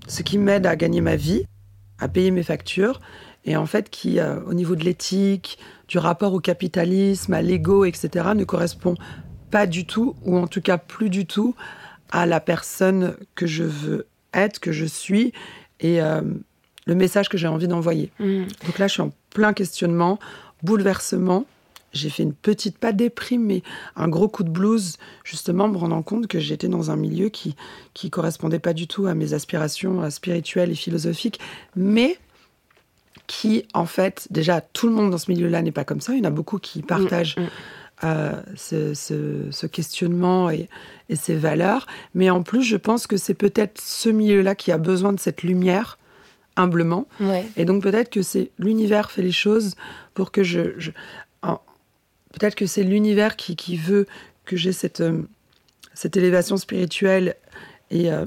ce 0.08 0.24
qui 0.24 0.38
m'aide 0.38 0.66
à 0.66 0.76
gagner 0.76 1.02
ma 1.02 1.16
vie, 1.16 1.46
à 2.00 2.08
payer 2.08 2.32
mes 2.32 2.44
factures, 2.44 3.00
et 3.46 3.56
en 3.56 3.66
fait 3.66 3.90
qui, 3.90 4.20
euh, 4.20 4.42
au 4.46 4.54
niveau 4.54 4.76
de 4.76 4.84
l'éthique, 4.84 5.58
du 5.88 5.98
rapport 5.98 6.34
au 6.34 6.40
capitalisme, 6.40 7.34
à 7.34 7.42
l'ego, 7.42 7.86
etc., 7.86 8.30
ne 8.36 8.44
correspond 8.44 8.96
pas 9.50 9.68
du 9.68 9.86
tout, 9.86 10.16
ou 10.24 10.38
en 10.38 10.48
tout 10.48 10.62
cas 10.62 10.78
plus 10.78 11.10
du 11.10 11.26
tout, 11.26 11.56
à 12.12 12.26
la 12.26 12.40
personne 12.40 13.16
que 13.36 13.48
je 13.48 13.64
veux 13.64 14.08
être, 14.34 14.60
que 14.60 14.72
je 14.72 14.86
suis, 14.86 15.34
et 15.80 16.02
euh, 16.02 16.22
le 16.86 16.96
message 16.96 17.30
que 17.30 17.38
j'ai 17.38 17.48
envie 17.48 17.68
d'envoyer. 17.68 18.12
Mm. 18.20 18.44
Donc 18.66 18.80
là, 18.80 18.88
je 18.88 18.94
suis 18.94 19.02
en 19.02 19.12
plein 19.32 19.54
questionnement, 19.54 20.20
bouleversement. 20.64 21.46
J'ai 21.94 22.10
fait 22.10 22.24
une 22.24 22.34
petite, 22.34 22.78
pas 22.78 22.94
déprime, 22.94 23.44
mais 23.46 23.64
un 23.98 24.08
gros 24.08 24.30
coup 24.30 24.44
de 24.44 24.50
blues, 24.50 24.96
justement, 25.26 25.68
me 25.68 25.76
rendant 25.78 26.02
compte 26.04 26.28
que 26.28 26.40
j'étais 26.40 26.70
dans 26.70 26.90
un 26.90 26.96
milieu 26.96 27.28
qui 27.30 27.56
qui 27.94 28.10
correspondait 28.10 28.60
pas 28.60 28.74
du 28.74 28.88
tout 28.88 29.08
à 29.08 29.14
mes 29.14 29.34
aspirations 29.34 30.02
euh, 30.02 30.10
spirituelles 30.10 30.72
et 30.72 30.76
philosophiques, 30.76 31.40
mais 31.76 32.18
qui, 33.28 33.66
en 33.74 33.86
fait, 33.86 34.28
déjà, 34.30 34.62
tout 34.62 34.88
le 34.88 34.94
monde 34.94 35.12
dans 35.12 35.18
ce 35.18 35.30
milieu-là 35.32 35.62
n'est 35.62 35.72
pas 35.72 35.84
comme 35.84 36.02
ça. 36.02 36.14
Il 36.14 36.20
y 36.20 36.22
en 36.22 36.30
a 36.30 36.32
beaucoup 36.32 36.60
qui 36.60 36.82
partagent 36.82 37.38
mm. 37.38 37.48
euh, 38.06 38.42
ce, 38.56 38.94
ce- 38.94 39.52
ce 39.52 39.68
questionnement 39.68 40.50
et, 40.50 40.70
et 41.10 41.16
ces 41.18 41.36
valeurs. 41.36 41.88
Mais 42.16 42.30
en 42.30 42.42
plus, 42.42 42.64
je 42.64 42.78
pense 42.78 43.06
que 43.06 43.18
c'est 43.18 43.34
peut-être 43.34 43.80
ce 43.82 44.10
milieu-là 44.10 44.56
qui 44.56 44.72
a 44.72 44.78
besoin 44.78 45.14
de 45.14 45.20
cette 45.20 45.44
lumière, 45.44 45.98
humblement. 46.56 47.08
Ouais. 47.20 47.46
Et 47.58 47.66
donc 47.66 47.82
peut-être 47.84 48.10
que 48.10 48.22
c'est 48.22 48.52
l'univers 48.60 49.12
fait 49.12 49.22
les 49.22 49.32
choses 49.32 49.76
pour 50.14 50.32
que 50.32 50.44
je... 50.44 50.62
peut-être 52.34 52.56
que 52.56 52.66
c'est 52.66 52.84
l'univers 52.84 53.36
qui, 53.36 53.56
qui 53.56 53.78
veut 53.78 54.06
que 54.46 54.56
j'ai 54.56 54.72
cette, 54.74 55.02
euh, 55.02 55.22
cette 55.94 56.18
élévation 56.18 56.58
spirituelle 56.58 57.36
et 57.90 58.12
euh, 58.12 58.26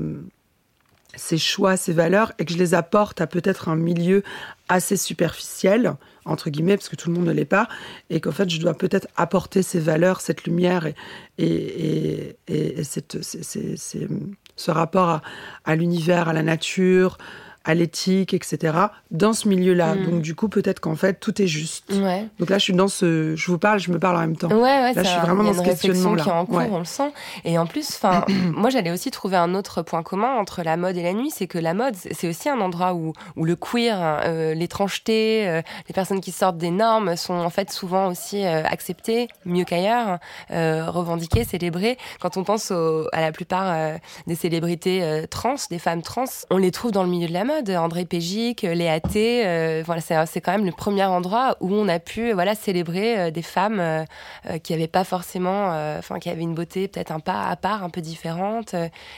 ces 1.16 1.38
choix, 1.38 1.76
ces 1.76 1.92
valeurs, 1.92 2.32
et 2.38 2.44
que 2.44 2.52
je 2.52 2.58
les 2.58 2.74
apporte 2.74 3.20
à 3.20 3.26
peut-être 3.26 3.68
un 3.68 3.76
milieu 3.76 4.22
assez 4.68 4.96
superficiel, 4.96 5.94
entre 6.24 6.50
guillemets, 6.50 6.76
parce 6.76 6.88
que 6.88 6.96
tout 6.96 7.08
le 7.08 7.14
monde 7.14 7.26
ne 7.26 7.32
l'est 7.32 7.44
pas, 7.44 7.68
et 8.10 8.20
qu'en 8.20 8.32
fait 8.32 8.50
je 8.50 8.58
dois 8.60 8.74
peut-être 8.74 9.06
apporter 9.16 9.62
ces 9.62 9.78
valeurs, 9.78 10.20
cette 10.20 10.44
lumière 10.44 10.86
et, 10.86 10.94
et, 11.38 11.46
et, 11.46 12.36
et- 12.48 12.80
et 12.80 12.84
cette, 12.84 13.18
ce 13.22 14.70
rapport 14.70 15.08
à, 15.08 15.22
à 15.64 15.76
l'univers, 15.76 16.28
à 16.28 16.32
la 16.32 16.42
nature, 16.42 17.16
à 17.64 17.74
l'éthique, 17.74 18.34
etc. 18.34 18.76
dans 19.10 19.32
ce 19.32 19.48
milieu-là. 19.48 19.94
Mm. 19.94 20.04
Donc 20.10 20.22
du 20.22 20.34
coup, 20.34 20.48
peut-être 20.48 20.80
qu'en 20.80 20.96
fait, 20.96 21.14
tout 21.20 21.40
est 21.40 21.46
juste. 21.46 21.92
Ouais. 21.92 22.26
Donc 22.38 22.50
là, 22.50 22.58
je 22.58 22.64
suis 22.64 22.72
dans 22.74 22.88
ce... 22.88 23.34
Je 23.36 23.50
vous 23.50 23.58
parle, 23.58 23.78
je 23.80 23.90
me 23.90 23.98
parle 23.98 24.16
en 24.16 24.20
même 24.20 24.36
temps. 24.36 24.48
Ouais, 24.48 24.60
ouais, 24.62 24.92
Là, 24.92 25.02
je 25.02 25.08
ça- 25.08 25.12
suis 25.12 25.20
vraiment 25.20 25.44
dans 25.44 25.54
ce 25.54 25.62
questionnement-là. 25.62 26.22
qui 26.22 26.28
est 26.28 26.32
en 26.32 26.46
cours, 26.46 26.56
Ouais. 26.58 26.68
on 26.70 26.78
le 26.78 26.84
sent. 26.84 27.10
Et 27.44 27.58
en 27.58 27.66
plus, 27.66 27.88
enfin, 27.94 28.24
moi, 28.54 28.70
j'allais 28.70 28.90
aussi 28.90 29.10
trouver 29.10 29.36
un 29.36 29.54
autre 29.54 29.82
point 29.82 30.02
commun 30.02 30.34
entre 30.36 30.62
la 30.62 30.76
mode 30.76 30.96
et 30.96 31.02
la 31.02 31.12
nuit, 31.14 31.30
c'est 31.30 31.46
que 31.46 31.58
la 31.58 31.74
mode, 31.74 31.94
c'est 31.96 32.28
aussi 32.28 32.48
un 32.48 32.60
endroit 32.60 32.94
où, 32.94 33.12
où 33.36 33.44
le 33.44 33.56
queer, 33.56 33.96
euh, 34.00 34.52
l'étrangeté, 34.54 35.48
euh, 35.48 35.62
les 35.88 35.92
personnes 35.94 36.20
qui 36.20 36.32
sortent 36.32 36.58
des 36.58 36.70
normes 36.70 37.16
sont 37.16 37.34
en 37.34 37.50
fait 37.50 37.70
souvent 37.72 38.08
aussi 38.08 38.44
euh, 38.44 38.62
acceptées, 38.64 39.28
mieux 39.46 39.64
qu'ailleurs, 39.64 40.18
revendiquées, 40.50 41.44
célébrées. 41.44 41.96
Quand 42.20 42.36
on 42.36 42.44
pense 42.44 42.70
au- 42.70 43.06
à 43.12 43.20
la 43.20 43.32
plupart 43.32 43.98
des 44.26 44.34
célébrités 44.34 45.24
trans, 45.30 45.54
des 45.70 45.78
femmes 45.78 46.02
trans, 46.02 46.24
on 46.50 46.56
les 46.58 46.70
trouve 46.70 46.90
dans 46.92 47.02
le 47.02 47.08
milieu 47.08 47.28
de 47.28 47.32
la 47.32 47.44
mode. 47.44 47.53
André 47.76 48.04
Pégic, 48.04 48.62
Léa 48.62 49.00
T, 49.00 49.46
euh, 49.46 49.82
voilà, 49.84 50.00
c'est 50.26 50.40
quand 50.40 50.52
même 50.52 50.64
le 50.64 50.72
premier 50.72 51.04
endroit 51.04 51.56
où 51.60 51.72
on 51.72 51.88
a 51.88 51.98
pu 51.98 52.32
voilà 52.32 52.54
célébrer 52.54 53.18
euh, 53.18 53.30
des 53.30 53.42
femmes 53.42 53.78
euh, 53.80 54.04
qui 54.62 54.72
n'avaient 54.72 54.88
pas 54.88 55.04
forcément, 55.04 55.68
enfin 55.98 56.18
qui 56.18 56.30
avaient 56.30 56.42
une 56.42 56.54
beauté 56.54 56.88
peut-être 56.88 57.10
un 57.12 57.20
pas 57.20 57.44
à 57.48 57.56
part, 57.56 57.82
un 57.84 57.90
peu 57.90 58.00
différente. 58.00 58.74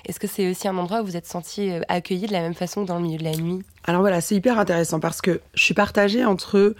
Est-ce 0.06 0.20
que 0.20 0.26
c'est 0.26 0.50
aussi 0.50 0.68
un 0.68 0.76
endroit 0.76 1.02
où 1.02 1.04
vous 1.06 1.16
êtes 1.16 1.26
senti 1.26 1.70
accueilli 1.88 2.26
de 2.26 2.32
la 2.32 2.40
même 2.40 2.54
façon 2.54 2.82
que 2.82 2.88
dans 2.88 2.96
le 2.96 3.02
milieu 3.02 3.18
de 3.18 3.24
la 3.24 3.36
nuit? 3.36 3.62
Alors 3.84 4.00
voilà, 4.00 4.20
c'est 4.20 4.34
hyper 4.34 4.58
intéressant 4.58 5.00
parce 5.00 5.20
que 5.20 5.40
je 5.54 5.62
suis 5.62 5.74
partagée 5.74 6.24
entre. 6.24 6.74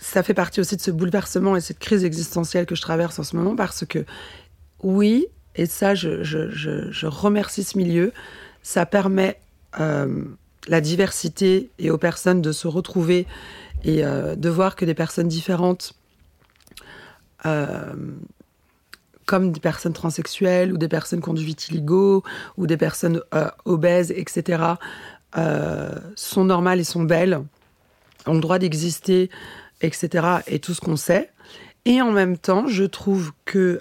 Ça 0.00 0.22
fait 0.22 0.34
partie 0.34 0.60
aussi 0.60 0.76
de 0.76 0.82
ce 0.82 0.90
bouleversement 0.90 1.56
et 1.56 1.60
cette 1.62 1.78
crise 1.78 2.04
existentielle 2.04 2.66
que 2.66 2.74
je 2.74 2.82
traverse 2.82 3.18
en 3.18 3.22
ce 3.22 3.36
moment 3.36 3.56
parce 3.56 3.86
que, 3.86 4.04
oui, 4.82 5.26
et 5.56 5.64
ça, 5.64 5.94
je- 5.94 6.22
je- 6.22 6.50
je 6.50 7.06
remercie 7.06 7.64
ce 7.64 7.78
milieu, 7.78 8.12
ça 8.62 8.84
permet 8.84 9.38
euh, 9.80 10.24
la 10.68 10.80
diversité 10.80 11.70
et 11.78 11.90
aux 11.90 11.98
personnes 11.98 12.40
de 12.40 12.52
se 12.52 12.68
retrouver 12.68 13.26
et 13.84 14.04
euh, 14.04 14.36
de 14.36 14.48
voir 14.48 14.76
que 14.76 14.84
des 14.84 14.94
personnes 14.94 15.26
différentes, 15.26 15.94
euh, 17.46 17.92
comme 19.26 19.50
des 19.50 19.60
personnes 19.60 19.92
transsexuelles 19.92 20.72
ou 20.72 20.78
des 20.78 20.88
personnes 20.88 21.20
qui 21.20 21.28
ont 21.28 21.34
du 21.34 21.44
vitiligo 21.44 22.22
ou 22.56 22.66
des 22.66 22.76
personnes 22.76 23.22
obèses, 23.64 24.12
etc., 24.12 24.62
sont 26.14 26.44
normales 26.44 26.78
et 26.78 26.84
sont 26.84 27.04
belles, 27.04 27.40
ont 28.26 28.34
le 28.34 28.40
droit 28.40 28.58
d'exister, 28.58 29.30
etc., 29.80 30.26
et 30.46 30.58
tout 30.58 30.74
ce 30.74 30.80
qu'on 30.80 30.96
sait. 30.96 31.30
Et 31.84 32.02
en 32.02 32.12
même 32.12 32.36
temps, 32.36 32.66
je 32.66 32.84
trouve 32.84 33.32
que 33.44 33.80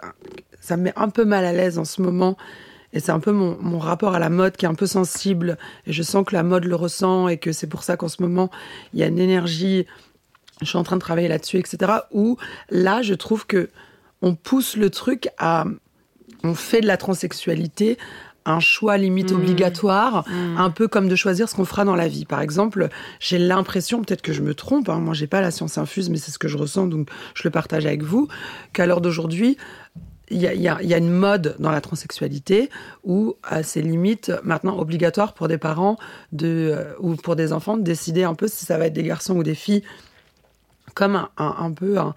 ça 0.60 0.78
me 0.78 0.84
met 0.84 0.94
un 0.96 1.10
peu 1.10 1.26
mal 1.26 1.44
à 1.46 1.52
l'aise 1.54 1.78
en 1.78 1.86
ce 1.86 2.02
moment, 2.02 2.38
et 2.94 3.00
c'est 3.00 3.12
un 3.12 3.20
peu 3.20 3.32
mon, 3.32 3.58
mon 3.62 3.80
rapport 3.80 4.16
à 4.16 4.20
la 4.20 4.30
mode 4.30 4.56
qui 4.58 4.66
est 4.66 4.70
un 4.70 4.76
peu 4.76 4.88
sensible, 4.88 5.58
et 5.86 5.94
je 5.94 6.04
sens 6.04 6.26
que 6.26 6.34
la 6.34 6.44
mode 6.44 6.66
le 6.66 6.76
ressent, 6.76 7.28
et 7.28 7.38
que 7.38 7.52
c'est 7.52 7.68
pour 7.68 7.84
ça 7.84 7.98
qu'en 7.98 8.08
ce 8.08 8.22
moment, 8.22 8.50
il 8.94 9.00
y 9.00 9.04
a 9.04 9.08
une 9.08 9.20
énergie, 9.20 9.86
je 10.62 10.68
suis 10.68 10.78
en 10.78 10.84
train 10.84 10.98
de 10.98 11.02
travailler 11.02 11.28
là-dessus, 11.28 11.58
etc., 11.58 11.92
où 12.12 12.38
là, 12.70 13.02
je 13.02 13.14
trouve 13.14 13.46
que 13.46 13.70
on 14.22 14.36
pousse 14.36 14.76
le 14.76 14.90
truc 14.90 15.30
à... 15.38 15.66
On 16.44 16.56
fait 16.56 16.82
de 16.82 16.88
la 16.88 16.98
transsexualité 16.98 17.98
un 18.46 18.60
choix 18.60 18.98
limite 18.98 19.32
Mmh. 19.32 19.36
obligatoire, 19.36 20.26
un 20.58 20.70
peu 20.70 20.88
comme 20.88 21.08
de 21.08 21.16
choisir 21.16 21.48
ce 21.48 21.56
qu'on 21.56 21.66
fera 21.66 21.86
dans 21.86 21.96
la 21.96 22.08
vie. 22.08 22.26
Par 22.26 22.42
exemple, 22.42 22.90
j'ai 23.20 23.38
l'impression, 23.38 24.02
peut-être 24.02 24.22
que 24.22 24.34
je 24.34 24.42
me 24.42 24.56
trompe, 24.56 24.90
hein, 24.90 25.00
moi 25.00 25.14
j'ai 25.14 25.28
pas 25.28 25.42
la 25.42 25.52
science 25.52 25.78
infuse, 25.78 26.10
mais 26.10 26.18
c'est 26.18 26.32
ce 26.32 26.40
que 26.40 26.48
je 26.48 26.58
ressens, 26.58 26.88
donc 26.88 27.10
je 27.36 27.44
le 27.44 27.52
partage 27.52 27.86
avec 27.86 28.04
vous, 28.04 28.28
qu'à 28.74 28.86
l'heure 28.86 29.02
d'aujourd'hui, 29.02 29.58
il 30.32 30.42
y 30.42 30.48
a, 30.48 30.54
y 30.82 30.88
y 30.88 30.94
une 30.98 31.12
mode 31.12 31.56
dans 31.60 31.72
la 31.72 31.82
transsexualité 31.82 32.70
où 33.04 33.36
euh, 33.52 33.62
c'est 33.64 33.82
limite 33.82 34.32
maintenant 34.44 34.78
obligatoire 34.80 35.34
pour 35.34 35.48
des 35.48 35.58
parents 35.58 35.98
de, 36.32 36.72
euh, 36.76 36.94
ou 37.00 37.16
pour 37.16 37.36
des 37.36 37.54
enfants 37.54 37.78
de 37.78 37.84
décider 37.84 38.24
un 38.24 38.34
peu 38.34 38.48
si 38.48 38.66
ça 38.66 38.78
va 38.78 38.88
être 38.88 38.94
des 38.94 39.04
garçons 39.04 39.36
ou 39.36 39.44
des 39.44 39.56
filles, 39.56 39.84
comme 40.96 41.16
un, 41.16 41.30
un- 41.38 41.56
un 41.60 41.72
peu 41.72 41.98
un, 41.98 42.14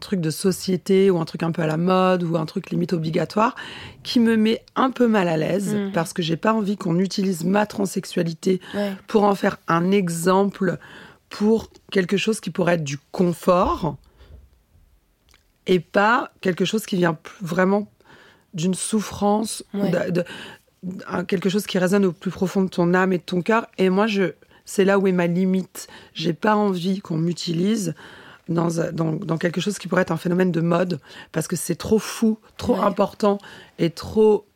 truc 0.00 0.20
de 0.20 0.30
société 0.30 1.10
ou 1.10 1.18
un 1.20 1.24
truc 1.24 1.42
un 1.42 1.52
peu 1.52 1.62
à 1.62 1.66
la 1.66 1.76
mode 1.76 2.22
ou 2.24 2.36
un 2.36 2.46
truc 2.46 2.70
limite 2.70 2.92
obligatoire 2.92 3.54
qui 4.02 4.18
me 4.20 4.36
met 4.36 4.62
un 4.76 4.90
peu 4.90 5.06
mal 5.06 5.28
à 5.28 5.36
l'aise 5.36 5.74
Mm. 5.74 5.92
parce 5.92 6.12
que 6.12 6.22
j'ai 6.22 6.36
pas 6.36 6.52
envie 6.52 6.76
qu'on 6.76 6.98
utilise 6.98 7.44
ma 7.44 7.66
transsexualité 7.66 8.60
Ouais. 8.74 8.92
pour 9.06 9.24
en 9.24 9.34
faire 9.34 9.58
un 9.68 9.90
exemple 9.90 10.78
pour 11.30 11.68
quelque 11.92 12.16
chose 12.16 12.40
qui 12.40 12.50
pourrait 12.50 12.74
être 12.74 12.84
du 12.84 12.98
confort 13.12 13.96
et 15.68 15.78
pas 15.78 16.32
quelque 16.40 16.64
chose 16.64 16.84
qui 16.86 16.96
vient 16.96 17.16
vraiment 17.40 17.88
d'une 18.54 18.74
souffrance 18.74 19.62
ou 19.74 19.82
Ouais. 19.82 19.90
de- 19.90 20.10
de- 20.10 20.24
d'un- 20.82 21.24
quelque 21.24 21.48
chose 21.48 21.66
qui 21.66 21.78
résonne 21.78 22.04
au 22.06 22.12
plus 22.12 22.30
profond 22.32 22.62
de 22.62 22.68
ton 22.68 22.94
âme 22.94 23.12
et 23.12 23.18
de 23.18 23.22
ton 23.22 23.42
cœur 23.42 23.66
et 23.78 23.90
moi 23.90 24.06
je 24.08 24.32
c'est 24.64 24.84
là 24.84 24.98
où 24.98 25.06
est 25.06 25.12
ma 25.12 25.26
limite 25.26 25.86
j'ai 26.14 26.32
pas 26.32 26.56
envie 26.56 27.00
qu'on 27.00 27.16
m'utilise 27.18 27.94
dans, 28.48 28.80
un- 28.80 28.92
dans, 28.92 29.12
dans 29.12 29.36
quelque 29.36 29.60
chose 29.60 29.76
qui 29.78 29.88
pourrait 29.88 30.02
être 30.02 30.10
un 30.12 30.16
phénomène 30.16 30.50
de 30.50 30.60
mode 30.62 31.00
parce 31.32 31.46
que 31.48 31.56
c'est 31.56 31.74
trop 31.76 31.98
fou 31.98 32.38
trop 32.56 32.74
Ouais. 32.74 32.80
important 32.84 33.38
et 33.78 33.90
trop 33.90 34.46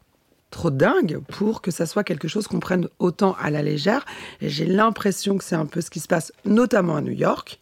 trop 0.50 0.70
dingue 0.70 1.18
pour 1.28 1.62
que 1.62 1.70
ça 1.70 1.86
soit 1.86 2.04
quelque 2.04 2.28
chose 2.28 2.46
qu'on 2.46 2.60
prenne 2.60 2.86
autant 2.98 3.34
à 3.40 3.48
la 3.50 3.62
légère. 3.62 4.04
Et 4.42 4.50
j'ai 4.50 4.66
l'impression 4.66 5.38
que 5.38 5.44
c'est 5.44 5.54
un 5.56 5.64
peu 5.64 5.80
ce 5.80 5.88
qui 5.88 5.98
se 5.98 6.08
passe, 6.08 6.30
notamment 6.44 6.94
à 6.96 7.00
New 7.00 7.12
York, 7.12 7.58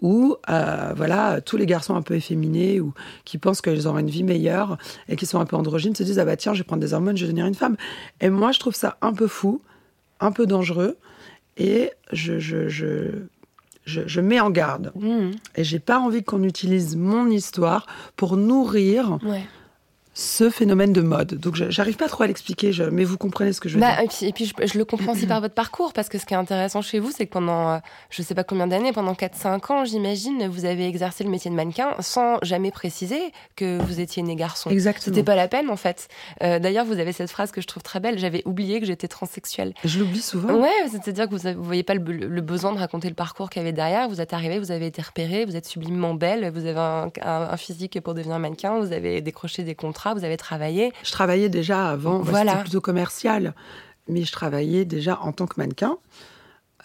où 0.00 0.36
euh, 0.48 0.92
voilà, 0.96 1.40
tous 1.40 1.56
les 1.56 1.66
garçons 1.66 1.94
un 1.94 2.02
peu 2.02 2.14
efféminés 2.14 2.80
ou 2.80 2.94
qui 3.24 3.38
pensent 3.38 3.60
qu'ils 3.60 3.88
auront 3.88 3.98
une 3.98 4.10
vie 4.10 4.22
meilleure 4.22 4.78
et 5.08 5.16
qui 5.16 5.26
sont 5.26 5.40
un 5.40 5.44
peu 5.44 5.56
androgynes 5.56 5.94
se 5.94 6.02
disent 6.02 6.18
ah 6.18 6.24
bah 6.24 6.36
tiens 6.36 6.54
je 6.54 6.58
vais 6.58 6.64
prendre 6.64 6.82
des 6.82 6.94
hormones, 6.94 7.16
je 7.16 7.22
vais 7.22 7.28
devenir 7.28 7.46
une 7.46 7.54
femme. 7.54 7.76
Et 8.20 8.30
moi 8.30 8.52
je 8.52 8.60
trouve 8.60 8.74
ça 8.74 8.96
un 9.00 9.12
peu 9.12 9.26
fou, 9.26 9.60
un 10.20 10.32
peu 10.32 10.46
dangereux 10.46 10.96
et 11.56 11.90
je 12.12 12.38
je, 12.38 12.68
je, 12.68 13.10
je, 13.84 14.02
je 14.06 14.20
mets 14.20 14.40
en 14.40 14.50
garde. 14.50 14.92
Mmh. 14.94 15.30
Et 15.56 15.64
j'ai 15.64 15.80
pas 15.80 15.98
envie 15.98 16.22
qu'on 16.22 16.44
utilise 16.44 16.96
mon 16.96 17.28
histoire 17.28 17.86
pour 18.16 18.36
nourrir 18.36 19.18
Ouais. 19.24 19.44
Ce 20.20 20.50
phénomène 20.50 20.92
de 20.92 21.00
mode. 21.00 21.34
Donc 21.34 21.54
j'arrive 21.54 21.96
pas 21.96 22.08
trop 22.08 22.24
à 22.24 22.26
l'expliquer, 22.26 22.72
mais 22.90 23.04
vous 23.04 23.16
comprenez 23.16 23.52
ce 23.52 23.60
que 23.60 23.68
je 23.68 23.74
veux 23.76 23.80
Bah, 23.80 23.92
dire. 23.94 24.02
et 24.02 24.08
puis, 24.08 24.26
et 24.26 24.32
puis 24.32 24.44
je, 24.46 24.66
je 24.66 24.76
le 24.76 24.84
comprends 24.84 25.12
aussi 25.12 25.26
par 25.28 25.40
votre 25.40 25.54
parcours, 25.54 25.92
parce 25.92 26.08
que 26.08 26.18
ce 26.18 26.26
qui 26.26 26.34
est 26.34 26.36
intéressant 26.36 26.82
chez 26.82 26.98
vous, 26.98 27.12
c'est 27.12 27.26
que 27.26 27.30
pendant, 27.30 27.70
euh, 27.74 27.78
je 28.10 28.22
sais 28.22 28.34
pas 28.34 28.42
combien 28.42 28.66
d'années, 28.66 28.92
pendant 28.92 29.12
4-5 29.12 29.72
ans, 29.72 29.84
j'imagine, 29.84 30.48
vous 30.48 30.64
avez 30.64 30.88
exercé 30.88 31.22
le 31.22 31.30
métier 31.30 31.52
de 31.52 31.54
mannequin 31.56 31.90
sans 32.00 32.38
jamais 32.42 32.72
préciser 32.72 33.20
que 33.54 33.78
vous 33.80 34.00
étiez 34.00 34.24
né 34.24 34.34
garçon. 34.34 34.70
Exactement. 34.70 35.14
C'était 35.14 35.24
pas 35.24 35.36
la 35.36 35.46
peine, 35.46 35.70
en 35.70 35.76
fait. 35.76 36.08
Euh, 36.42 36.58
D'ailleurs, 36.58 36.84
vous 36.84 36.98
avez 36.98 37.12
cette 37.12 37.30
phrase 37.30 37.52
que 37.52 37.60
je 37.60 37.68
trouve 37.68 37.84
très 37.84 38.00
belle, 38.00 38.18
j'avais 38.18 38.42
oublié 38.44 38.80
que 38.80 38.86
j'étais 38.86 39.06
transsexuelle. 39.08 39.72
Je 39.84 40.00
l'oublie 40.00 40.20
souvent. 40.20 40.52
Ouais, 40.52 40.68
c'est-à-dire 40.90 41.28
que 41.28 41.36
vous 41.36 41.48
ne 41.48 41.54
voyez 41.54 41.84
pas 41.84 41.94
le, 41.94 42.00
be- 42.00 42.26
le 42.26 42.40
besoin 42.40 42.72
de 42.72 42.78
raconter 42.78 43.08
le 43.08 43.14
parcours 43.14 43.50
qu'il 43.50 43.62
y 43.62 43.64
avait 43.64 43.72
derrière. 43.72 44.08
Vous 44.08 44.20
êtes 44.20 44.32
arrivé, 44.32 44.58
vous 44.58 44.72
avez 44.72 44.86
été 44.86 45.00
repéré, 45.00 45.44
vous 45.44 45.54
êtes 45.54 45.66
sublimement 45.66 46.14
belle, 46.14 46.50
vous 46.50 46.66
avez 46.66 46.80
un, 46.80 47.10
un- 47.22 47.48
un 47.52 47.56
physique 47.56 48.00
pour 48.00 48.14
devenir 48.14 48.40
mannequin, 48.40 48.80
vous 48.80 48.92
avez 48.92 49.20
décroché 49.20 49.62
des 49.62 49.76
contrats, 49.76 50.07
vous 50.14 50.24
avez 50.24 50.36
travaillé. 50.36 50.92
Je 51.02 51.12
travaillais 51.12 51.48
déjà 51.48 51.88
avant, 51.90 52.18
Voilà. 52.20 52.52
c'était 52.52 52.62
plutôt 52.64 52.80
commercial, 52.80 53.54
mais 54.08 54.24
je 54.24 54.32
travaillais 54.32 54.84
déjà 54.84 55.18
en 55.20 55.32
tant 55.32 55.46
que 55.46 55.54
mannequin 55.60 55.98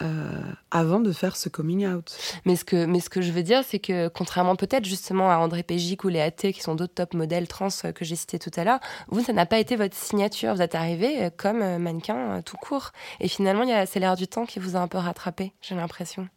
euh, 0.02 0.42
avant 0.72 1.00
de 1.00 1.12
faire 1.12 1.36
ce 1.36 1.50
coming 1.50 1.86
out. 1.88 2.18
Mais 2.46 2.56
ce 2.56 2.66
que, 2.66 2.86
mais 2.86 3.00
ce 3.00 3.10
que 3.12 3.22
je 3.22 3.32
veux 3.32 3.44
dire, 3.44 3.62
c'est 3.68 3.78
que 3.78 4.08
contrairement 4.08 4.56
peut-être 4.56 4.86
justement 4.86 5.30
à 5.32 5.36
André 5.38 5.62
Pégic 5.62 6.04
ou 6.04 6.08
Léa 6.10 6.32
T, 6.32 6.52
qui 6.52 6.62
sont 6.62 6.74
d'autres 6.74 6.96
top 6.96 7.14
modèles 7.14 7.48
trans 7.48 7.68
euh, 7.86 7.92
que 7.92 8.04
j'ai 8.04 8.16
cités 8.16 8.40
tout 8.40 8.50
à 8.56 8.64
l'heure, 8.64 8.80
vous, 9.10 9.24
ça 9.24 9.34
n'a 9.34 9.46
pas 9.46 9.60
été 9.60 9.76
votre 9.76 9.96
signature. 9.96 10.56
Vous 10.56 10.62
êtes 10.64 10.74
arrivé 10.74 11.26
euh, 11.26 11.30
comme 11.36 11.60
mannequin 11.78 12.42
tout 12.42 12.58
court. 12.58 12.92
Et 13.20 13.28
finalement, 13.28 13.64
il 13.64 13.70
y 13.70 13.74
a- 13.74 13.86
c'est 13.86 14.00
l'air 14.00 14.16
du 14.16 14.28
temps 14.28 14.46
qui 14.48 14.58
vous 14.60 14.76
a 14.76 14.80
un 14.80 14.88
peu 14.88 14.98
rattrapé, 14.98 15.54
j'ai 15.62 15.76
l'impression. 15.76 16.28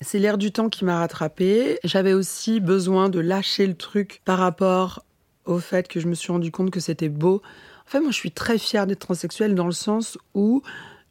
C'est 0.00 0.18
l'air 0.18 0.36
du 0.38 0.50
temps 0.52 0.68
qui 0.70 0.84
m'a 0.84 0.98
rattrapée. 0.98 1.78
J'avais 1.84 2.12
aussi 2.14 2.60
besoin 2.60 3.08
de 3.10 3.18
lâcher 3.20 3.66
le 3.66 3.76
truc 3.76 4.20
par 4.24 4.38
rapport 4.38 5.04
au 5.46 5.58
fait 5.58 5.88
que 5.88 6.00
je 6.00 6.08
me 6.08 6.14
suis 6.14 6.32
rendu 6.32 6.50
compte 6.50 6.70
que 6.70 6.80
c'était 6.80 7.08
beau. 7.08 7.42
En 7.86 7.90
fait, 7.90 8.00
moi, 8.00 8.10
je 8.10 8.16
suis 8.16 8.32
très 8.32 8.58
fière 8.58 8.86
d'être 8.86 9.00
transsexuelle 9.00 9.54
dans 9.54 9.66
le 9.66 9.72
sens 9.72 10.18
où 10.34 10.62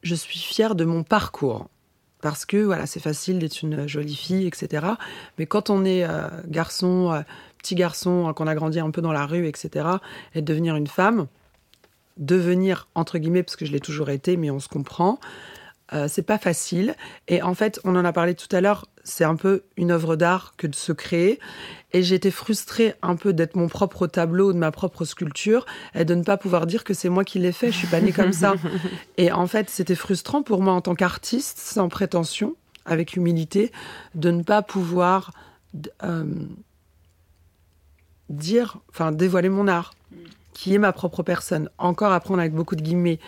je 0.04 0.16
suis 0.16 0.40
fière 0.40 0.76
de 0.76 0.86
mon 0.86 1.04
parcours. 1.04 1.68
Parce 2.22 2.46
que 2.46 2.58
voilà, 2.58 2.86
c'est 2.86 3.00
facile 3.00 3.40
d'être 3.40 3.62
une 3.62 3.88
jolie 3.88 4.16
fille, 4.16 4.48
etc. 4.48 4.86
Mais 5.38 5.46
quand 5.46 5.70
on 5.70 5.86
est 5.86 6.04
euh, 6.04 6.28
garçon, 6.48 7.12
euh, 7.12 7.22
petit 7.60 7.76
garçon, 7.76 8.28
euh, 8.30 8.34
qu'on 8.34 8.48
a 8.48 8.56
grandi 8.56 8.80
un 8.80 8.92
peu 8.92 9.02
dans 9.02 9.12
la 9.12 9.26
rue, 9.26 9.48
etc., 9.48 9.88
et 10.34 10.42
de 10.42 10.46
devenir 10.46 10.76
une 10.76 10.88
femme, 10.88 11.28
devenir 12.18 12.88
entre 12.96 13.20
guillemets, 13.20 13.44
parce 13.44 13.56
que 13.56 13.66
je 13.66 13.72
l'ai 13.72 13.80
toujours 13.80 14.10
été, 14.10 14.38
mais 14.38 14.50
on 14.50 14.60
se 14.60 14.68
comprend, 14.68 15.20
euh, 15.96 16.08
c'est 16.10 16.24
pas 16.24 16.38
facile. 16.38 16.96
Et 17.28 17.42
en 17.42 17.54
fait, 17.54 17.80
on 17.86 17.96
en 17.96 18.04
a 18.04 18.12
parlé 18.12 18.36
tout 18.36 18.54
à 18.54 18.60
l'heure, 18.60 18.86
c'est 19.04 19.24
un 19.24 19.36
peu 19.36 19.64
une 19.78 19.92
œuvre 19.92 20.16
d'art 20.16 20.54
que 20.58 20.68
de 20.68 20.76
se 20.76 20.92
créer. 20.92 21.40
Et 21.94 22.04
j'étais 22.04 22.32
frustrée 22.32 22.96
un 23.02 23.16
peu 23.16 23.32
d'être 23.32 23.56
mon 23.56 23.70
propre 23.70 24.06
tableau, 24.06 24.52
de 24.52 24.58
ma 24.58 24.72
propre 24.72 25.06
sculpture, 25.06 25.66
et 25.94 26.04
de 26.04 26.14
ne 26.14 26.24
pas 26.24 26.36
pouvoir 26.36 26.66
dire 26.66 26.84
que 26.84 26.94
c'est 26.94 27.08
moi 27.08 27.24
qui 27.24 27.40
l'ai 27.40 27.54
fait. 27.54 27.72
Je 27.72 27.78
suis 27.78 27.88
pas 27.88 28.02
née 28.02 28.12
comme 28.12 28.34
ça. 28.34 28.56
Et 29.18 29.32
en 29.32 29.48
fait, 29.48 29.70
c'était 29.70 29.96
frustrant 29.96 30.44
pour 30.44 30.62
moi 30.62 30.74
en 30.74 30.82
tant 30.82 30.96
qu'artiste, 30.96 31.60
sans 31.60 31.88
prétention, 31.88 32.56
avec 32.86 33.16
humilité, 33.16 33.72
de 34.16 34.32
ne 34.32 34.44
pas 34.44 34.62
pouvoir 34.62 35.32
euh, 36.04 36.26
dire, 38.30 38.80
enfin, 38.90 39.14
dévoiler 39.14 39.50
mon 39.50 39.70
art, 39.70 39.94
qui 40.54 40.74
est 40.74 40.80
ma 40.80 40.92
propre 40.92 41.24
personne. 41.24 41.70
Encore 41.78 42.12
à 42.12 42.20
prendre 42.20 42.42
avec 42.42 42.54
beaucoup 42.54 42.76
de 42.76 42.82
guillemets. 42.82 43.20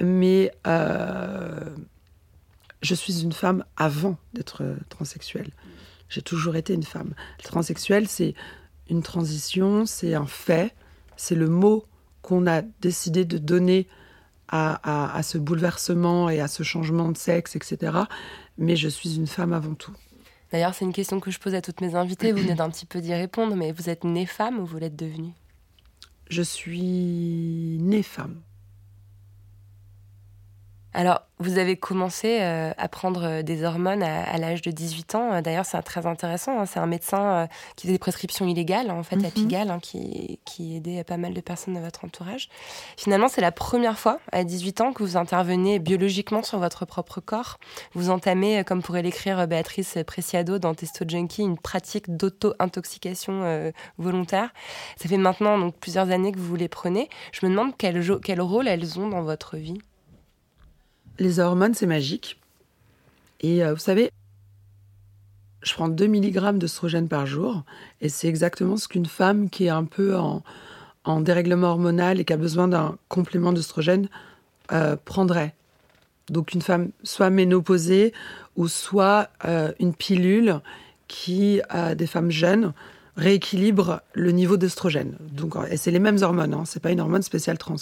mais 0.00 0.50
euh, 0.66 1.60
je 2.84 2.94
suis 2.94 3.22
une 3.22 3.32
femme 3.32 3.64
avant 3.76 4.16
d'être 4.34 4.62
euh, 4.62 4.76
transsexuelle. 4.90 5.50
J'ai 6.08 6.22
toujours 6.22 6.54
été 6.54 6.74
une 6.74 6.82
femme. 6.82 7.14
Le 7.38 7.44
transsexuel, 7.44 8.06
c'est 8.06 8.34
une 8.90 9.02
transition, 9.02 9.86
c'est 9.86 10.14
un 10.14 10.26
fait, 10.26 10.74
c'est 11.16 11.34
le 11.34 11.48
mot 11.48 11.86
qu'on 12.20 12.46
a 12.46 12.62
décidé 12.80 13.24
de 13.24 13.38
donner 13.38 13.88
à, 14.48 15.16
à, 15.16 15.22
ce 15.22 15.38
bouleversement 15.38 16.28
et 16.28 16.40
à 16.40 16.48
ce 16.48 16.62
changement 16.62 17.10
de 17.10 17.16
sexe, 17.16 17.56
etc. 17.56 17.96
Mais 18.58 18.76
je 18.76 18.88
suis 18.88 19.16
une 19.16 19.26
femme 19.26 19.54
avant 19.54 19.74
tout. 19.74 19.92
D'ailleurs, 20.52 20.74
c'est 20.74 20.84
une 20.84 20.92
question 20.92 21.18
que 21.18 21.30
je 21.30 21.40
pose 21.40 21.54
à 21.54 21.62
toutes 21.62 21.80
mes 21.80 21.94
invitées. 21.94 22.30
Vous 22.30 22.42
venez 22.42 22.54
d'un 22.54 22.70
petit 22.70 22.86
peu 22.86 23.00
d'y 23.00 23.14
répondre, 23.14 23.56
mais 23.56 23.72
vous 23.72 23.88
êtes 23.88 24.04
née 24.04 24.26
femme 24.26 24.58
ou 24.58 24.66
vous 24.66 24.78
l'êtes 24.78 24.94
devenue? 24.94 25.32
Je 26.28 26.42
suis 26.42 27.78
née 27.80 28.02
femme. 28.02 28.40
Alors, 30.96 31.22
vous 31.40 31.58
avez 31.58 31.76
commencé 31.76 32.38
euh, 32.40 32.70
à 32.78 32.88
prendre 32.88 33.24
euh, 33.24 33.42
des 33.42 33.64
hormones 33.64 34.04
à, 34.04 34.38
l'âge 34.38 34.62
de 34.62 34.70
18 34.70 35.16
ans. 35.16 35.42
D'ailleurs, 35.42 35.66
c'est 35.66 35.82
très 35.82 36.06
intéressant. 36.06 36.60
Hein. 36.60 36.66
C'est 36.66 36.78
un 36.78 36.86
médecin 36.86 37.20
euh, 37.20 37.46
qui 37.74 37.82
faisait 37.82 37.94
des 37.94 37.98
prescriptions 37.98 38.46
illégales, 38.46 38.92
en 38.92 39.02
fait, 39.02 39.16
à 39.16 39.18
mhm. 39.18 39.30
Pigalle, 39.32 39.70
hein, 39.72 39.80
qui, 39.82 40.38
qui 40.44 40.76
aidait 40.76 41.02
pas 41.02 41.16
mal 41.16 41.34
de 41.34 41.40
personnes 41.40 41.74
de 41.74 41.80
votre 41.80 42.04
entourage. 42.04 42.48
Finalement, 42.96 43.26
c'est 43.26 43.40
la 43.40 43.50
première 43.50 43.98
fois, 43.98 44.20
à 44.30 44.44
18 44.44 44.80
ans, 44.82 44.92
que 44.92 45.02
vous 45.02 45.16
intervenez 45.16 45.80
biologiquement 45.80 46.44
sur 46.44 46.60
votre 46.60 46.84
propre 46.84 47.20
corps. 47.20 47.58
Vous 47.94 48.10
entamez, 48.10 48.62
comme 48.62 48.80
pourrait 48.80 49.02
l'écrire 49.02 49.48
Béatrice 49.48 49.98
Preciado 50.06 50.60
dans 50.60 50.74
Testo 50.74 51.04
Junkie, 51.06 51.42
une 51.42 51.58
pratique 51.58 52.16
d'auto-intoxication 52.16 53.72
volontaire. 53.98 54.50
Ça 54.96 55.08
fait 55.08 55.16
maintenant 55.16 55.58
donc, 55.58 55.74
plusieurs 55.76 56.10
années 56.10 56.30
que 56.30 56.38
vous 56.38 56.54
les 56.54 56.68
prenez. 56.68 57.08
Je 57.32 57.44
me 57.44 57.50
demande 57.50 57.72
quel, 57.76 58.00
quel 58.20 58.40
rôle 58.40 58.68
elles 58.68 59.00
ont 59.00 59.08
dans 59.08 59.22
votre 59.22 59.56
vie 59.56 59.80
les 61.18 61.40
hormones, 61.40 61.74
c'est 61.74 61.86
magique. 61.86 62.40
Et 63.40 63.64
euh, 63.64 63.74
vous 63.74 63.80
savez, 63.80 64.10
je 65.62 65.72
prends 65.74 65.88
2 65.88 66.06
mg 66.06 66.58
d'œstrogène 66.58 67.08
par 67.08 67.26
jour, 67.26 67.62
et 68.00 68.08
c'est 68.08 68.28
exactement 68.28 68.76
ce 68.76 68.88
qu'une 68.88 69.06
femme 69.06 69.50
qui 69.50 69.66
est 69.66 69.70
un 69.70 69.84
peu 69.84 70.16
en, 70.16 70.42
dérèglement 71.20 71.68
hormonal 71.68 72.20
et 72.20 72.24
qui 72.24 72.32
a 72.32 72.38
besoin 72.38 72.68
d'un 72.68 72.96
complément 73.08 73.52
d'œstrogène 73.52 74.08
euh, 74.72 74.96
prendrait. 75.04 75.54
Donc 76.30 76.54
une 76.54 76.62
femme 76.62 76.90
soit 77.02 77.28
ménopausée 77.28 78.14
ou 78.56 78.68
soit 78.68 79.28
euh, 79.44 79.72
une 79.78 79.94
pilule 79.94 80.60
qui, 81.06 81.60
a 81.68 81.94
des 81.94 82.06
femmes 82.06 82.30
jeunes, 82.30 82.72
rééquilibre 83.16 84.00
le 84.12 84.32
niveau 84.32 84.56
d'œstrogène. 84.56 85.16
Donc, 85.20 85.54
et 85.70 85.76
c'est 85.76 85.90
les 85.90 86.00
mêmes 86.00 86.18
hormones, 86.22 86.52
hein, 86.52 86.64
c'est 86.66 86.82
pas 86.82 86.90
une 86.90 87.00
hormone 87.00 87.22
spéciale 87.22 87.58
trans. 87.58 87.76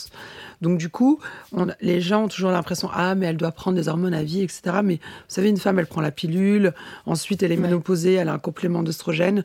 Donc 0.60 0.78
du 0.78 0.90
coup, 0.90 1.20
on, 1.52 1.68
les 1.80 2.00
gens 2.00 2.24
ont 2.24 2.28
toujours 2.28 2.50
l'impression 2.50 2.90
ah 2.92 3.14
mais 3.14 3.26
elle 3.26 3.38
doit 3.38 3.52
prendre 3.52 3.76
des 3.76 3.88
hormones 3.88 4.14
à 4.14 4.22
vie, 4.22 4.42
etc. 4.42 4.80
Mais 4.84 4.96
vous 4.96 5.00
savez, 5.28 5.48
une 5.48 5.56
femme 5.56 5.78
elle 5.78 5.86
prend 5.86 6.02
la 6.02 6.10
pilule, 6.10 6.74
ensuite 7.06 7.42
elle 7.42 7.52
est 7.52 7.56
ménopausée, 7.56 8.14
elle 8.14 8.28
a 8.28 8.34
un 8.34 8.38
complément 8.38 8.82
d'œstrogène, 8.82 9.42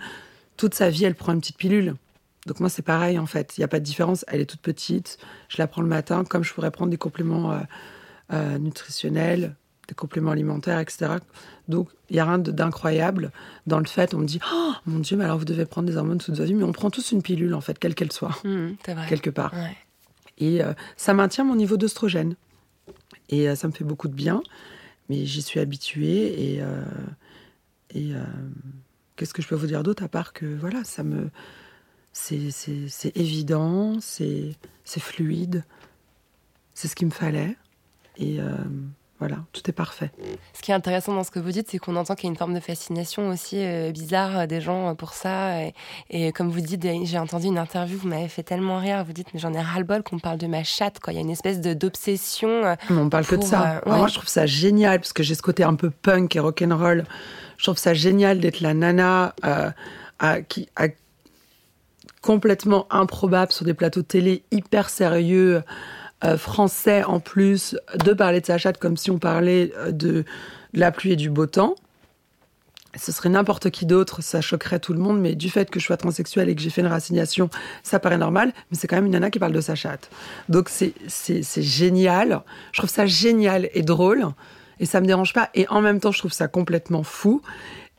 toute 0.57 0.73
sa 0.73 0.89
vie 0.89 1.05
elle 1.05 1.15
prend 1.15 1.31
une 1.31 1.39
petite 1.39 1.57
pilule. 1.57 1.95
Donc 2.47 2.59
moi 2.59 2.69
c'est 2.69 2.81
pareil 2.81 3.17
en 3.17 3.25
fait, 3.25 3.57
il 3.57 3.61
n'y 3.61 3.65
a 3.65 3.69
pas 3.69 3.79
de 3.79 3.85
différence. 3.85 4.25
Elle 4.27 4.41
est 4.41 4.45
toute 4.45 4.61
petite, 4.61 5.17
je 5.47 5.57
la 5.57 5.67
prends 5.67 5.81
le 5.81 5.87
matin 5.87 6.25
comme 6.25 6.43
je 6.43 6.53
pourrais 6.53 6.71
prendre 6.71 6.91
des 6.91 6.97
compléments 6.97 7.53
euh, 7.53 7.59
euh, 8.33 8.57
nutritionnels, 8.57 9.55
des 9.87 9.95
compléments 9.95 10.31
alimentaires, 10.31 10.79
etc. 10.79 11.15
Donc, 11.67 11.89
il 12.09 12.13
n'y 12.13 12.19
a 12.19 12.25
rien 12.25 12.37
d'incroyable 12.37 13.31
dans 13.65 13.79
le 13.79 13.85
fait, 13.85 14.13
on 14.13 14.19
me 14.19 14.25
dit, 14.25 14.39
oh 14.53 14.73
mon 14.85 14.99
Dieu, 14.99 15.17
mais 15.17 15.23
alors 15.23 15.37
vous 15.37 15.45
devez 15.45 15.65
prendre 15.65 15.87
des 15.87 15.97
hormones 15.97 16.17
toute 16.17 16.35
votre 16.35 16.47
vie, 16.47 16.53
mais 16.53 16.63
on 16.63 16.73
prend 16.73 16.89
tous 16.89 17.11
une 17.11 17.21
pilule, 17.21 17.53
en 17.53 17.61
fait, 17.61 17.79
quelle 17.79 17.95
qu'elle 17.95 18.11
soit, 18.11 18.37
mmh, 18.43 18.73
quelque 19.07 19.29
part. 19.29 19.53
Et 20.39 20.63
euh, 20.63 20.73
ça 20.97 21.13
maintient 21.13 21.43
mon 21.43 21.55
niveau 21.55 21.77
d'œstrogène. 21.77 22.35
Et 23.29 23.49
euh, 23.49 23.55
ça 23.55 23.67
me 23.67 23.73
fait 23.73 23.83
beaucoup 23.83 24.07
de 24.07 24.13
bien, 24.13 24.41
mais 25.09 25.25
j'y 25.25 25.41
suis 25.41 25.59
habituée. 25.59 26.53
Et, 26.53 26.61
euh, 26.61 26.83
et 27.93 28.11
qu'est-ce 29.15 29.33
que 29.33 29.41
je 29.41 29.47
peux 29.47 29.55
vous 29.55 29.67
dire 29.67 29.83
d'autre, 29.83 30.03
à 30.03 30.07
part 30.07 30.33
que, 30.33 30.45
voilà, 30.45 30.83
ça 30.83 31.03
me. 31.03 31.29
C'est 32.13 33.15
évident, 33.15 33.99
c'est 34.01 34.55
fluide, 34.85 35.63
c'est 36.73 36.87
ce 36.87 36.95
qu'il 36.95 37.07
me 37.07 37.11
fallait. 37.11 37.55
Et 38.17 38.39
voilà, 39.19 39.37
tout 39.51 39.61
est 39.67 39.73
parfait. 39.73 40.11
Ce 40.53 40.61
qui 40.61 40.69
est 40.69 40.75
intéressant 40.75 41.15
dans 41.15 41.23
ce 41.23 41.31
que 41.31 41.39
vous 41.39 41.51
dites, 41.51 41.69
c'est 41.71 41.79
qu'on 41.79 41.95
entend 41.95 42.13
qu'il 42.13 42.25
y 42.25 42.27
a 42.27 42.31
une 42.31 42.37
forme 42.37 42.53
de 42.53 42.59
fascination 42.59 43.29
aussi 43.29 43.57
euh, 43.57 43.91
bizarre 43.91 44.37
euh, 44.37 44.45
des 44.45 44.61
gens 44.61 44.89
euh, 44.89 44.93
pour 44.93 45.13
ça. 45.13 45.55
Et, 46.11 46.31
comme 46.33 46.49
vous 46.49 46.61
dites, 46.61 46.85
j'ai 47.03 47.17
entendu 47.17 47.47
une 47.47 47.57
interview, 47.57 47.97
vous 47.97 48.07
m'avez 48.07 48.27
fait 48.27 48.43
tellement 48.43 48.77
rire. 48.77 49.03
Vous 49.03 49.13
dites, 49.13 49.29
mais 49.33 49.39
j'en 49.39 49.53
ai 49.53 49.61
ras-le-bol 49.61 50.03
qu'on 50.03 50.19
parle 50.19 50.37
de 50.37 50.45
ma 50.45 50.63
chatte. 50.63 50.99
Quoi. 50.99 51.13
Il 51.13 51.15
y 51.15 51.19
a 51.19 51.23
une 51.23 51.31
espèce 51.31 51.59
d'obsession. 51.59 52.75
On 52.91 53.09
parle 53.09 53.25
que 53.25 53.35
de 53.35 53.43
ça. 53.43 53.81
Moi, 53.87 54.07
je 54.07 54.13
trouve 54.13 54.29
ça 54.29 54.45
génial, 54.45 54.99
parce 54.99 55.13
que 55.13 55.23
j'ai 55.23 55.33
ce 55.33 55.41
côté 55.41 55.63
un 55.63 55.75
peu 55.75 55.89
punk 55.89 56.35
et 56.35 56.39
rock'n'roll. 56.39 57.05
Je 57.57 57.63
trouve 57.63 57.77
ça 57.77 57.95
génial 57.95 58.39
d'être 58.39 58.59
la 58.59 58.75
nana 58.75 59.33
à, 60.19 60.41
qui, 60.41 60.69
a 60.75 60.89
complètement 62.21 62.85
improbable 62.91 63.51
sur 63.51 63.65
des 63.65 63.73
plateaux 63.73 64.01
de 64.01 64.05
télé 64.05 64.43
hyper 64.51 64.89
sérieux. 64.89 65.63
Euh, 66.23 66.37
français 66.37 67.03
en 67.03 67.19
plus, 67.19 67.77
de 68.03 68.11
parler 68.11 68.41
de 68.41 68.45
sa 68.45 68.57
chatte 68.57 68.79
comme 68.79 68.97
si 68.97 69.11
on 69.11 69.19
parlait 69.19 69.71
euh, 69.77 69.91
de, 69.91 70.25
la 70.73 70.91
pluie 70.91 71.11
et 71.11 71.15
du 71.15 71.29
beau 71.29 71.45
temps. 71.45 71.75
Ce 72.95 73.11
serait 73.11 73.29
n'importe 73.29 73.69
qui 73.69 73.85
d'autre, 73.85 74.23
ça 74.23 74.41
choquerait 74.41 74.79
tout 74.79 74.93
le 74.93 74.99
monde, 74.99 75.19
mais 75.19 75.35
du 75.35 75.49
fait 75.49 75.69
que 75.69 75.79
je 75.79 75.85
sois 75.85 75.97
transsexuelle 75.97 76.49
et 76.49 76.55
que 76.55 76.61
j'ai 76.61 76.71
fait 76.71 76.81
une 76.81 76.87
rassignation, 76.87 77.49
ça 77.83 77.99
paraît 77.99 78.17
normal, 78.17 78.53
mais 78.71 78.77
c'est 78.77 78.87
quand 78.87 78.95
même 78.95 79.05
une 79.05 79.11
nana 79.11 79.29
qui 79.29 79.37
parle 79.37 79.51
de 79.51 79.61
sa 79.61 79.75
chatte. 79.75 80.09
Donc 80.49 80.69
c'est 80.69 80.93
génial, 81.61 82.41
je 82.71 82.79
trouve 82.79 82.89
ça 82.89 83.05
génial 83.05 83.69
et 83.73 83.83
drôle, 83.83 84.25
et 84.79 84.87
ça 84.87 84.99
me 84.99 85.05
dérange 85.05 85.33
pas, 85.33 85.49
et 85.53 85.67
en 85.67 85.81
même 85.81 85.99
temps 85.99 86.11
je 86.11 86.17
trouve 86.17 86.33
ça 86.33 86.47
complètement 86.47 87.03
fou, 87.03 87.43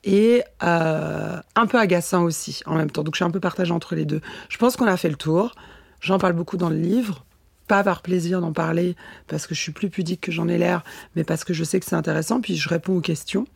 et 0.02 0.42
euh, 0.64 1.36
un 1.54 1.66
peu 1.66 1.78
agaçant 1.78 2.24
aussi 2.24 2.62
en 2.66 2.74
même 2.74 2.90
temps. 2.90 3.04
Donc 3.04 3.14
je 3.14 3.18
suis 3.18 3.24
un 3.24 3.30
peu 3.30 3.40
partagée 3.40 3.72
entre 3.72 3.94
les 3.94 4.04
deux. 4.04 4.20
Je 4.48 4.58
pense 4.58 4.76
qu'on 4.76 4.86
a 4.86 4.96
fait 4.96 5.10
le 5.10 5.16
tour, 5.16 5.54
j'en 6.00 6.18
parle 6.18 6.32
beaucoup 6.32 6.56
dans 6.56 6.70
le 6.70 6.76
livre, 6.76 7.24
pas 7.68 7.84
par 7.84 8.02
plaisir 8.02 8.40
d'en 8.40 8.52
parler, 8.52 8.96
parce 9.28 9.46
que 9.46 9.54
je 9.54 9.60
suis 9.60 9.72
plus 9.72 9.90
pudique 9.90 10.22
que 10.22 10.32
j'en 10.32 10.48
ai 10.48 10.58
l'air, 10.58 10.82
mais 11.14 11.22
parce 11.22 11.44
que 11.44 11.52
je 11.52 11.62
sais 11.62 11.78
que 11.78 11.86
c'est 11.86 11.94
intéressant, 11.94 12.40
puis 12.40 12.56
je 12.56 12.68
réponds 12.68 12.96
aux 12.96 13.00
questions. 13.00 13.46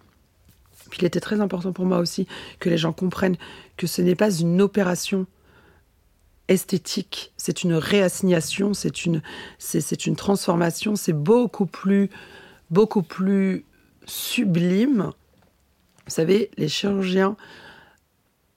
Puis 0.90 1.00
il 1.00 1.06
était 1.06 1.20
très 1.20 1.40
important 1.40 1.72
pour 1.72 1.86
moi 1.86 1.98
aussi 1.98 2.28
que 2.60 2.68
les 2.68 2.76
gens 2.76 2.92
comprennent 2.92 3.38
que 3.76 3.86
ce 3.86 4.02
n'est 4.02 4.14
pas 4.14 4.30
une 4.30 4.60
opération 4.60 5.26
esthétique, 6.48 7.32
c'est 7.38 7.62
une 7.62 7.74
réassignation, 7.74 8.74
c'est 8.74 9.06
une, 9.06 9.22
c'est, 9.58 10.06
une 10.06 10.16
transformation, 10.16 10.96
c'est 10.96 11.14
beaucoup 11.14 11.66
plus, 11.66 12.10
beaucoup 12.70 13.02
plus 13.02 13.64
sublime. 14.04 15.12
Vous 16.04 16.12
savez, 16.12 16.50
les 16.58 16.68
chirurgiens, 16.68 17.36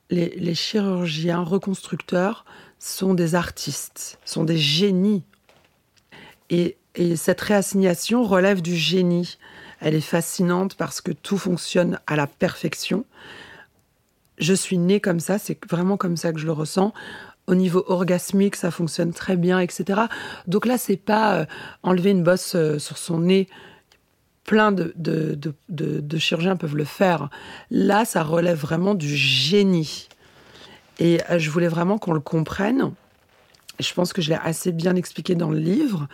les, 0.09 0.35
les 0.35 0.55
chirurgiens 0.55 1.41
reconstructeurs 1.41 2.43
sont 2.79 3.13
des 3.13 3.35
artistes, 3.35 4.19
sont 4.25 4.43
des 4.43 4.57
génies 4.57 5.23
et, 6.49 6.77
cette 7.15 7.41
réassignation 7.41 8.23
relève 8.23 8.61
du 8.61 8.73
génie. 8.73 9.37
Elle 9.81 9.95
est 9.95 10.01
fascinante 10.01 10.75
parce 10.75 11.01
que 11.01 11.11
tout 11.11 11.37
fonctionne 11.37 11.99
à 12.07 12.15
la 12.15 12.25
perfection. 12.25 13.03
Je 14.37 14.53
suis 14.53 14.77
née 14.77 15.01
comme 15.01 15.19
ça, 15.19 15.37
c'est 15.37 15.59
vraiment 15.69 15.97
comme 15.97 16.15
ça 16.15 16.31
que 16.31 16.39
je 16.39 16.45
le 16.45 16.53
ressens. 16.53 16.93
Au 17.47 17.55
niveau 17.55 17.83
orgasmique, 17.87 18.55
ça 18.55 18.71
fonctionne 18.71 19.11
très 19.11 19.35
bien, 19.35 19.59
etc. 19.59 20.03
Donc 20.47 20.65
là, 20.65 20.77
c'est 20.77 20.95
pas 20.95 21.35
euh, 21.35 21.45
enlever 21.83 22.11
une 22.11 22.23
bosse 22.23 22.55
euh, 22.55 22.79
sur 22.79 22.97
son 22.97 23.19
nez. 23.19 23.49
Plein 24.45 24.71
de, 24.71 24.93
chirurgiens 26.17 26.55
peuvent 26.55 26.77
le 26.77 26.85
faire. 26.85 27.29
Là, 27.71 28.05
ça 28.05 28.23
relève 28.23 28.57
vraiment 28.57 28.95
du 28.95 29.13
génie. 29.15 30.07
Et 30.99 31.19
euh, 31.29 31.39
je 31.39 31.49
voulais 31.49 31.67
vraiment 31.67 31.97
qu'on 31.97 32.13
le 32.13 32.19
comprenne. 32.21 32.93
Je 33.79 33.93
pense 33.93 34.13
que 34.13 34.21
je 34.21 34.29
l'ai 34.29 34.39
assez 34.43 34.71
bien 34.71 34.95
expliqué 34.95 35.35
dans 35.35 35.49
le 35.49 35.59
livre. 35.59 36.07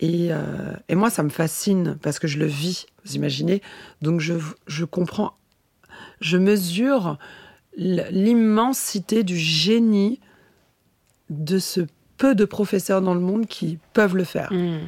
Et, 0.00 0.28
euh, 0.30 0.74
et, 0.88 0.94
moi, 0.94 1.10
ça 1.10 1.22
me 1.22 1.28
fascine 1.28 1.98
parce 2.00 2.18
que 2.18 2.28
je 2.28 2.38
le 2.38 2.46
vis, 2.46 2.86
vous 3.04 3.16
imaginez. 3.16 3.62
Donc, 4.00 4.20
je, 4.20 4.34
je 4.66 4.84
comprends, 4.84 5.34
je 6.20 6.36
mesure 6.36 7.18
l'immensité 7.76 9.22
du 9.22 9.36
génie 9.36 10.20
de 11.30 11.58
ce 11.58 11.82
peu 12.16 12.34
de 12.34 12.44
professeurs 12.44 13.00
dans 13.00 13.14
le 13.14 13.20
monde 13.20 13.46
qui 13.46 13.78
peuvent 13.92 14.16
le 14.16 14.24
faire. 14.24 14.52
Mm. 14.52 14.78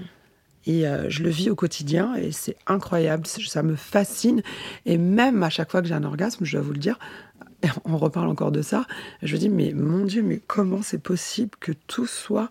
Et 0.66 0.86
euh, 0.86 1.08
je 1.08 1.22
le 1.22 1.30
vis 1.30 1.48
au 1.48 1.54
quotidien 1.54 2.14
et 2.16 2.32
c'est 2.32 2.56
incroyable, 2.66 3.26
ça 3.26 3.62
me 3.62 3.76
fascine. 3.76 4.42
Et 4.84 4.98
même 4.98 5.42
à 5.42 5.50
chaque 5.50 5.70
fois 5.70 5.80
que 5.80 5.88
j'ai 5.88 5.94
un 5.94 6.04
orgasme, 6.04 6.44
je 6.44 6.56
dois 6.56 6.60
vous 6.60 6.72
le 6.72 6.78
dire, 6.78 6.98
on 7.84 7.96
reparle 7.98 8.28
encore 8.28 8.52
de 8.52 8.62
ça, 8.62 8.86
je 9.22 9.34
me 9.34 9.38
dis, 9.38 9.48
mais 9.48 9.72
mon 9.74 10.04
Dieu, 10.04 10.22
mais 10.22 10.40
comment 10.46 10.82
c'est 10.82 11.02
possible 11.02 11.50
que 11.60 11.72
tout 11.72 12.06
soit 12.06 12.50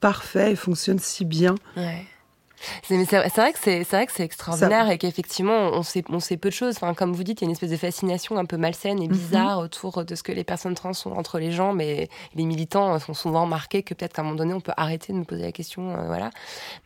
parfait 0.00 0.52
et 0.52 0.56
fonctionne 0.56 0.98
si 0.98 1.24
bien? 1.24 1.54
C'est 2.82 2.96
vrai 3.04 3.52
que 3.52 3.58
c'est 3.60 3.84
c'est 3.84 3.96
vrai 3.96 4.06
que 4.06 4.12
c'est 4.12 4.24
extraordinaire 4.24 4.90
et 4.90 4.98
qu'effectivement 4.98 5.70
on 5.72 5.82
sait 5.82 6.04
on 6.08 6.20
sait 6.20 6.36
peu 6.36 6.48
de 6.48 6.54
choses. 6.54 6.76
Enfin 6.76 6.94
comme 6.94 7.12
vous 7.12 7.24
dites, 7.24 7.40
il 7.40 7.44
y 7.44 7.46
a 7.46 7.48
une 7.48 7.52
espèce 7.52 7.70
de 7.70 7.76
fascination 7.76 8.36
un 8.38 8.44
peu 8.44 8.56
malsaine 8.56 9.02
et 9.02 9.08
bizarre 9.08 9.58
autour 9.60 10.04
de 10.04 10.14
ce 10.14 10.22
que 10.22 10.32
les 10.32 10.44
personnes 10.44 10.74
trans 10.74 10.92
sont 10.92 11.12
entre 11.12 11.38
les 11.38 11.52
gens, 11.52 11.72
mais 11.72 12.08
les 12.34 12.44
militants 12.44 12.98
sont 12.98 13.14
souvent 13.14 13.46
marqués 13.46 13.82
que 13.82 13.94
peut-être 13.94 14.12
qu'à 14.12 14.22
un 14.22 14.24
moment 14.24 14.36
donné 14.36 14.54
on 14.54 14.60
peut 14.60 14.72
arrêter 14.76 15.12
de 15.12 15.18
nous 15.18 15.24
poser 15.24 15.42
la 15.42 15.52
question, 15.52 15.90
euh, 15.90 16.06
voilà. 16.06 16.30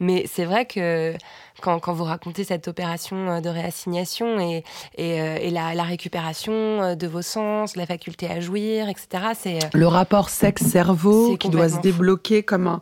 Mais 0.01 0.25
c'est 0.33 0.45
vrai 0.45 0.66
que 0.66 1.14
quand, 1.62 1.79
quand 1.79 1.93
vous 1.93 2.05
racontez 2.05 2.45
cette 2.45 2.68
opération 2.68 3.31
euh, 3.31 3.41
de 3.41 3.49
réassignation 3.49 4.39
et 4.41 4.64
et, 4.97 5.21
euh, 5.21 5.37
et 5.41 5.51
la, 5.51 5.75
la 5.75 5.83
récupération 5.85 6.95
de 6.95 7.07
vos 7.07 7.23
sens, 7.23 7.77
la 7.77 7.87
faculté 7.87 8.29
à 8.31 8.41
jouir, 8.41 8.89
etc. 8.89 9.09
C'est 9.39 9.59
Le 9.75 9.87
rapport 9.87 10.29
sexe-cerveau 10.29 11.37
qui 11.37 11.49
doit 11.49 11.68
se 11.68 11.75
fou. 11.77 11.81
débloquer 11.81 12.43
comme 12.43 12.66
un, 12.66 12.81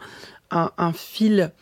un, 0.51 0.70
un 0.78 0.93
fil, 0.93 1.53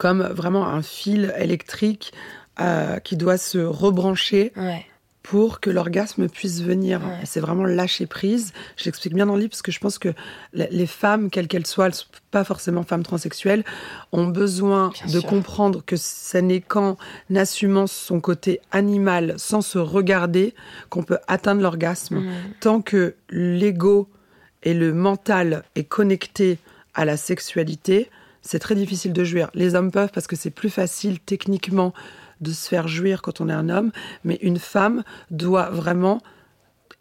comme 0.00 0.22
vraiment 0.22 0.66
un 0.66 0.80
fil 0.80 1.34
électrique 1.38 2.14
euh, 2.58 2.98
qui 3.00 3.18
doit 3.18 3.36
se 3.36 3.58
rebrancher 3.58 4.50
ouais. 4.56 4.86
pour 5.22 5.60
que 5.60 5.68
l'orgasme 5.68 6.26
puisse 6.26 6.62
venir. 6.62 7.02
Ouais. 7.02 7.18
C'est 7.24 7.40
vraiment 7.40 7.64
lâcher 7.64 8.06
prise. 8.06 8.54
Je 8.78 8.86
l'explique 8.86 9.12
bien 9.12 9.26
dans 9.26 9.34
le 9.34 9.40
livre 9.40 9.50
parce 9.50 9.60
que 9.60 9.70
je 9.70 9.78
pense 9.78 9.98
que 9.98 10.14
les 10.54 10.86
femmes, 10.86 11.28
quelles 11.28 11.48
qu'elles 11.48 11.66
soient, 11.66 11.84
elles 11.88 11.94
sont 11.94 12.06
pas 12.30 12.44
forcément 12.44 12.82
femmes 12.82 13.02
transsexuelles, 13.02 13.62
ont 14.12 14.26
besoin 14.26 14.88
Bien 14.88 15.12
de 15.12 15.20
sûr. 15.20 15.28
comprendre 15.28 15.82
que 15.84 15.96
ce 15.98 16.38
n'est 16.38 16.62
qu'en 16.62 16.96
assumant 17.36 17.86
son 17.86 18.20
côté 18.20 18.62
animal 18.72 19.34
sans 19.36 19.60
se 19.60 19.76
regarder 19.78 20.54
qu'on 20.88 21.02
peut 21.02 21.18
atteindre 21.28 21.60
l'orgasme. 21.60 22.24
Tant 22.60 22.80
que 22.80 23.16
l'ego 23.28 24.08
et 24.62 24.72
le 24.72 24.94
mental 24.94 25.62
est 25.74 25.84
connecté 25.84 26.56
à 26.94 27.04
la 27.04 27.18
sexualité, 27.18 28.08
c'est 28.42 28.58
très 28.58 28.74
difficile 28.74 29.12
de 29.12 29.24
jouir. 29.24 29.50
Les 29.54 29.74
hommes 29.74 29.90
peuvent 29.90 30.10
parce 30.12 30.26
que 30.26 30.36
c'est 30.36 30.50
plus 30.50 30.70
facile 30.70 31.20
techniquement 31.20 31.92
de 32.40 32.52
se 32.52 32.68
faire 32.68 32.88
jouir 32.88 33.20
quand 33.22 33.40
on 33.40 33.48
est 33.48 33.52
un 33.52 33.68
homme, 33.68 33.90
mais 34.24 34.38
une 34.42 34.58
femme 34.58 35.02
doit 35.30 35.68
vraiment 35.70 36.20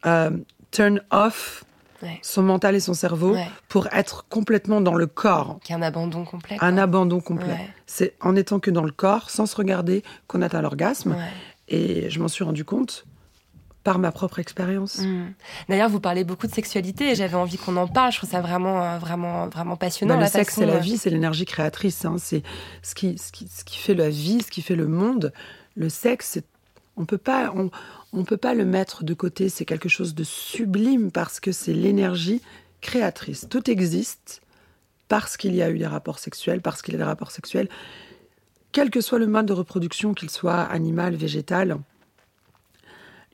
euh, 0.05 0.31
turn 0.71 1.01
off 1.11 1.63
Ouais. 2.01 2.17
son 2.21 2.43
mental 2.43 2.75
et 2.75 2.79
son 2.79 2.93
cerveau 2.93 3.33
Ouais. 3.33 3.45
pour 3.67 3.87
être 3.91 4.25
complètement 4.29 4.79
dans 4.79 4.95
le 4.95 5.05
corps. 5.05 5.59
Qu'il 5.61 5.73
y 5.73 5.75
a 5.75 5.79
un 5.79 5.85
abandon 5.85 6.23
complet. 6.23 6.55
Un 6.61 6.77
abandon 6.77 7.19
complet. 7.19 7.47
Ouais. 7.51 7.69
C'est 7.87 8.13
en 8.21 8.37
étant 8.37 8.61
que 8.61 8.71
dans 8.71 8.85
le 8.85 8.91
corps, 8.93 9.29
sans 9.29 9.45
se 9.45 9.53
regarder, 9.57 10.01
qu'on 10.27 10.41
atteint 10.41 10.61
l'orgasme. 10.61 11.17
Et 11.67 12.09
je 12.09 12.21
m'en 12.21 12.29
suis 12.29 12.45
rendu 12.45 12.63
compte 12.63 13.05
par 13.89 13.97
ma 13.97 14.11
propre 14.11 14.37
expérience. 14.37 14.99
Mm. 14.99 15.33
D'ailleurs, 15.67 15.89
vous 15.89 15.99
parlez 15.99 16.23
beaucoup 16.23 16.45
de 16.45 16.53
sexualité 16.53 17.09
et 17.09 17.15
j'avais 17.15 17.33
envie 17.33 17.57
qu'on 17.57 17.75
en 17.75 17.87
parle. 17.87 18.11
Je 18.11 18.17
trouve 18.17 18.29
ça 18.29 18.39
vraiment, 18.39 18.83
euh, 18.83 18.99
vraiment, 18.99 19.47
vraiment 19.47 19.77
passionnant. 19.77 20.13
Bah, 20.15 20.25
le 20.25 20.29
sexe, 20.29 20.53
c'est 20.53 20.67
la 20.67 20.75
euh, 20.75 20.77
vie, 20.77 20.99
c'est 20.99 21.09
l'énergie 21.09 21.45
créatrice. 21.45 22.05
hein. 22.05 22.17
C'est 22.19 22.43
ce 22.83 22.93
qui, 22.93 23.17
ce, 23.17 23.31
qui, 23.31 23.47
ce 23.47 23.63
qui 23.63 23.79
fait 23.79 23.95
la 23.95 24.09
vie, 24.09 24.43
ce 24.43 24.51
qui 24.51 24.61
fait 24.61 24.75
le 24.75 24.87
monde. 24.87 25.33
Le 25.75 25.89
sexe, 25.89 26.37
on 26.97 27.05
peut 27.05 27.17
pas, 27.17 27.51
on, 27.55 27.71
on 28.13 28.25
peut 28.25 28.37
pas 28.37 28.53
le 28.53 28.63
mettre 28.63 29.03
de 29.03 29.15
côté. 29.15 29.49
C'est 29.49 29.65
quelque 29.65 29.89
chose 29.89 30.13
de 30.13 30.23
sublime 30.23 31.09
parce 31.09 31.39
que 31.39 31.51
c'est 31.51 31.73
l'énergie 31.73 32.43
créatrice. 32.81 33.47
Tout 33.49 33.71
existe 33.71 34.43
parce 35.07 35.35
qu'il 35.35 35.55
y 35.55 35.63
a 35.63 35.71
eu 35.71 35.79
des 35.79 35.87
rapports 35.87 36.19
sexuels, 36.19 36.61
parce 36.61 36.83
qu'il 36.83 36.93
y 36.93 36.97
a 36.97 36.99
des 36.99 37.03
rapports 37.05 37.31
sexuels, 37.31 37.69
quel 38.71 38.91
que 38.91 39.01
soit 39.01 39.17
le 39.17 39.25
mode 39.25 39.47
de 39.47 39.53
reproduction, 39.53 40.13
qu'il 40.13 40.29
soit 40.29 40.61
animal, 40.61 41.15
végétal. 41.15 41.79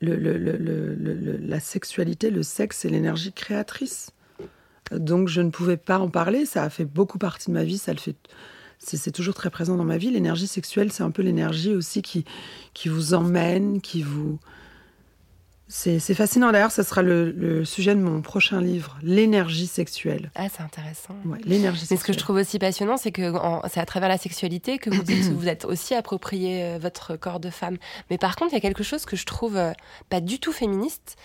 La 0.00 1.60
sexualité, 1.60 2.30
le 2.30 2.42
sexe, 2.42 2.78
c'est 2.78 2.88
l'énergie 2.88 3.32
créatrice. 3.32 4.10
Donc 4.92 5.28
je 5.28 5.40
ne 5.40 5.50
pouvais 5.50 5.76
pas 5.76 5.98
en 5.98 6.08
parler. 6.08 6.46
Ça 6.46 6.62
a 6.62 6.70
fait 6.70 6.84
beaucoup 6.84 7.18
partie 7.18 7.50
de 7.50 7.54
ma 7.54 7.64
vie. 7.64 7.78
Ça 7.78 7.92
le 7.92 7.98
fait. 7.98 8.16
C'est 8.78 9.10
toujours 9.10 9.34
très 9.34 9.50
présent 9.50 9.76
dans 9.76 9.84
ma 9.84 9.96
vie. 9.96 10.10
L'énergie 10.10 10.46
sexuelle, 10.46 10.92
c'est 10.92 11.02
un 11.02 11.10
peu 11.10 11.22
l'énergie 11.22 11.74
aussi 11.74 12.02
qui, 12.02 12.24
qui 12.74 12.88
vous 12.88 13.14
emmène, 13.14 13.80
qui 13.80 14.02
vous. 14.02 14.38
C'est 15.68 15.98
fascinant. 16.14 16.52
D'ailleurs, 16.52 16.70
ça 16.70 16.84
sera 16.84 17.02
le, 17.02 17.32
le 17.32 17.64
sujet 17.64 17.94
de 17.96 18.00
mon 18.00 18.22
prochain 18.22 18.60
livre, 18.60 18.96
l'énergie 19.02 19.66
sexuelle. 19.66 20.30
Ah, 20.36 20.46
c'est 20.54 20.62
intéressant. 20.62 21.16
Ouais, 21.24 21.38
l'énergie 21.44 21.80
Mais 21.82 21.86
sexuelle. 21.86 21.98
ce 21.98 22.04
que 22.04 22.12
je 22.12 22.18
trouve 22.18 22.36
aussi 22.36 22.58
passionnant, 22.60 22.96
c'est 22.96 23.10
que 23.10 23.32
c'est 23.68 23.80
à 23.80 23.86
travers 23.86 24.08
la 24.08 24.18
sexualité 24.18 24.78
que 24.78 24.90
vous 24.90 25.02
dites 25.02 25.28
que 25.28 25.34
vous 25.34 25.48
êtes 25.48 25.64
aussi 25.64 25.94
approprié 25.94 26.62
euh, 26.62 26.78
votre 26.80 27.16
corps 27.16 27.40
de 27.40 27.50
femme. 27.50 27.78
Mais 28.10 28.18
par 28.18 28.36
contre, 28.36 28.52
il 28.52 28.54
y 28.54 28.58
a 28.58 28.60
quelque 28.60 28.84
chose 28.84 29.04
que 29.06 29.16
je 29.16 29.26
trouve 29.26 29.56
euh, 29.56 29.72
pas 30.08 30.20
du 30.20 30.38
tout 30.38 30.52
féministe. 30.52 31.16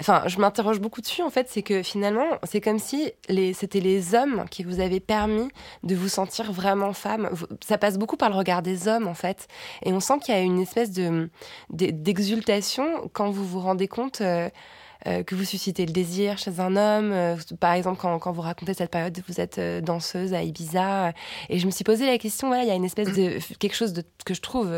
Enfin, 0.00 0.22
je 0.26 0.38
m'interroge 0.38 0.80
beaucoup 0.80 1.00
dessus. 1.00 1.22
En 1.22 1.30
fait, 1.30 1.48
c'est 1.50 1.62
que 1.62 1.82
finalement, 1.82 2.24
c'est 2.44 2.60
comme 2.60 2.78
si 2.78 3.12
les, 3.28 3.52
c'était 3.52 3.80
les 3.80 4.14
hommes 4.14 4.44
qui 4.50 4.62
vous 4.64 4.80
avaient 4.80 5.00
permis 5.00 5.48
de 5.82 5.94
vous 5.94 6.08
sentir 6.08 6.52
vraiment 6.52 6.92
femme. 6.92 7.30
Ça 7.66 7.78
passe 7.78 7.98
beaucoup 7.98 8.16
par 8.16 8.30
le 8.30 8.36
regard 8.36 8.62
des 8.62 8.88
hommes, 8.88 9.06
en 9.08 9.14
fait, 9.14 9.46
et 9.82 9.92
on 9.92 10.00
sent 10.00 10.14
qu'il 10.22 10.34
y 10.34 10.38
a 10.38 10.40
une 10.42 10.60
espèce 10.60 10.90
de 10.92 11.30
de- 11.70 11.90
d'exultation 11.90 13.08
quand 13.12 13.30
vous 13.30 13.44
vous 13.46 13.60
rendez 13.60 13.88
compte. 13.88 14.20
euh, 14.20 14.48
euh, 15.06 15.22
que 15.22 15.36
vous 15.36 15.44
suscitez 15.44 15.86
le 15.86 15.92
désir 15.92 16.38
chez 16.38 16.58
un 16.58 16.74
homme. 16.74 17.12
euh, 17.12 17.36
par 17.60 17.72
exemple, 17.74 18.00
quand, 18.00 18.32
vous 18.32 18.40
racontez 18.42 18.74
cette 18.74 18.90
période 18.90 19.16
vous 19.28 19.40
êtes 19.40 19.60
danseuse 19.84 20.34
à 20.34 20.42
Ibiza. 20.42 21.12
et 21.48 21.60
je 21.60 21.66
me 21.66 21.70
suis 21.70 21.84
posé 21.84 22.04
la 22.04 22.18
question, 22.18 22.48
voilà, 22.48 22.64
il 22.64 22.68
y 22.68 22.72
a 22.72 22.74
une 22.74 22.84
espèce 22.84 23.12
de... 23.14 23.38
quelque 23.60 23.76
chose 23.76 23.92
de, 23.92 24.02
que 24.24 24.34
je 24.34 24.40
trouve 24.40 24.68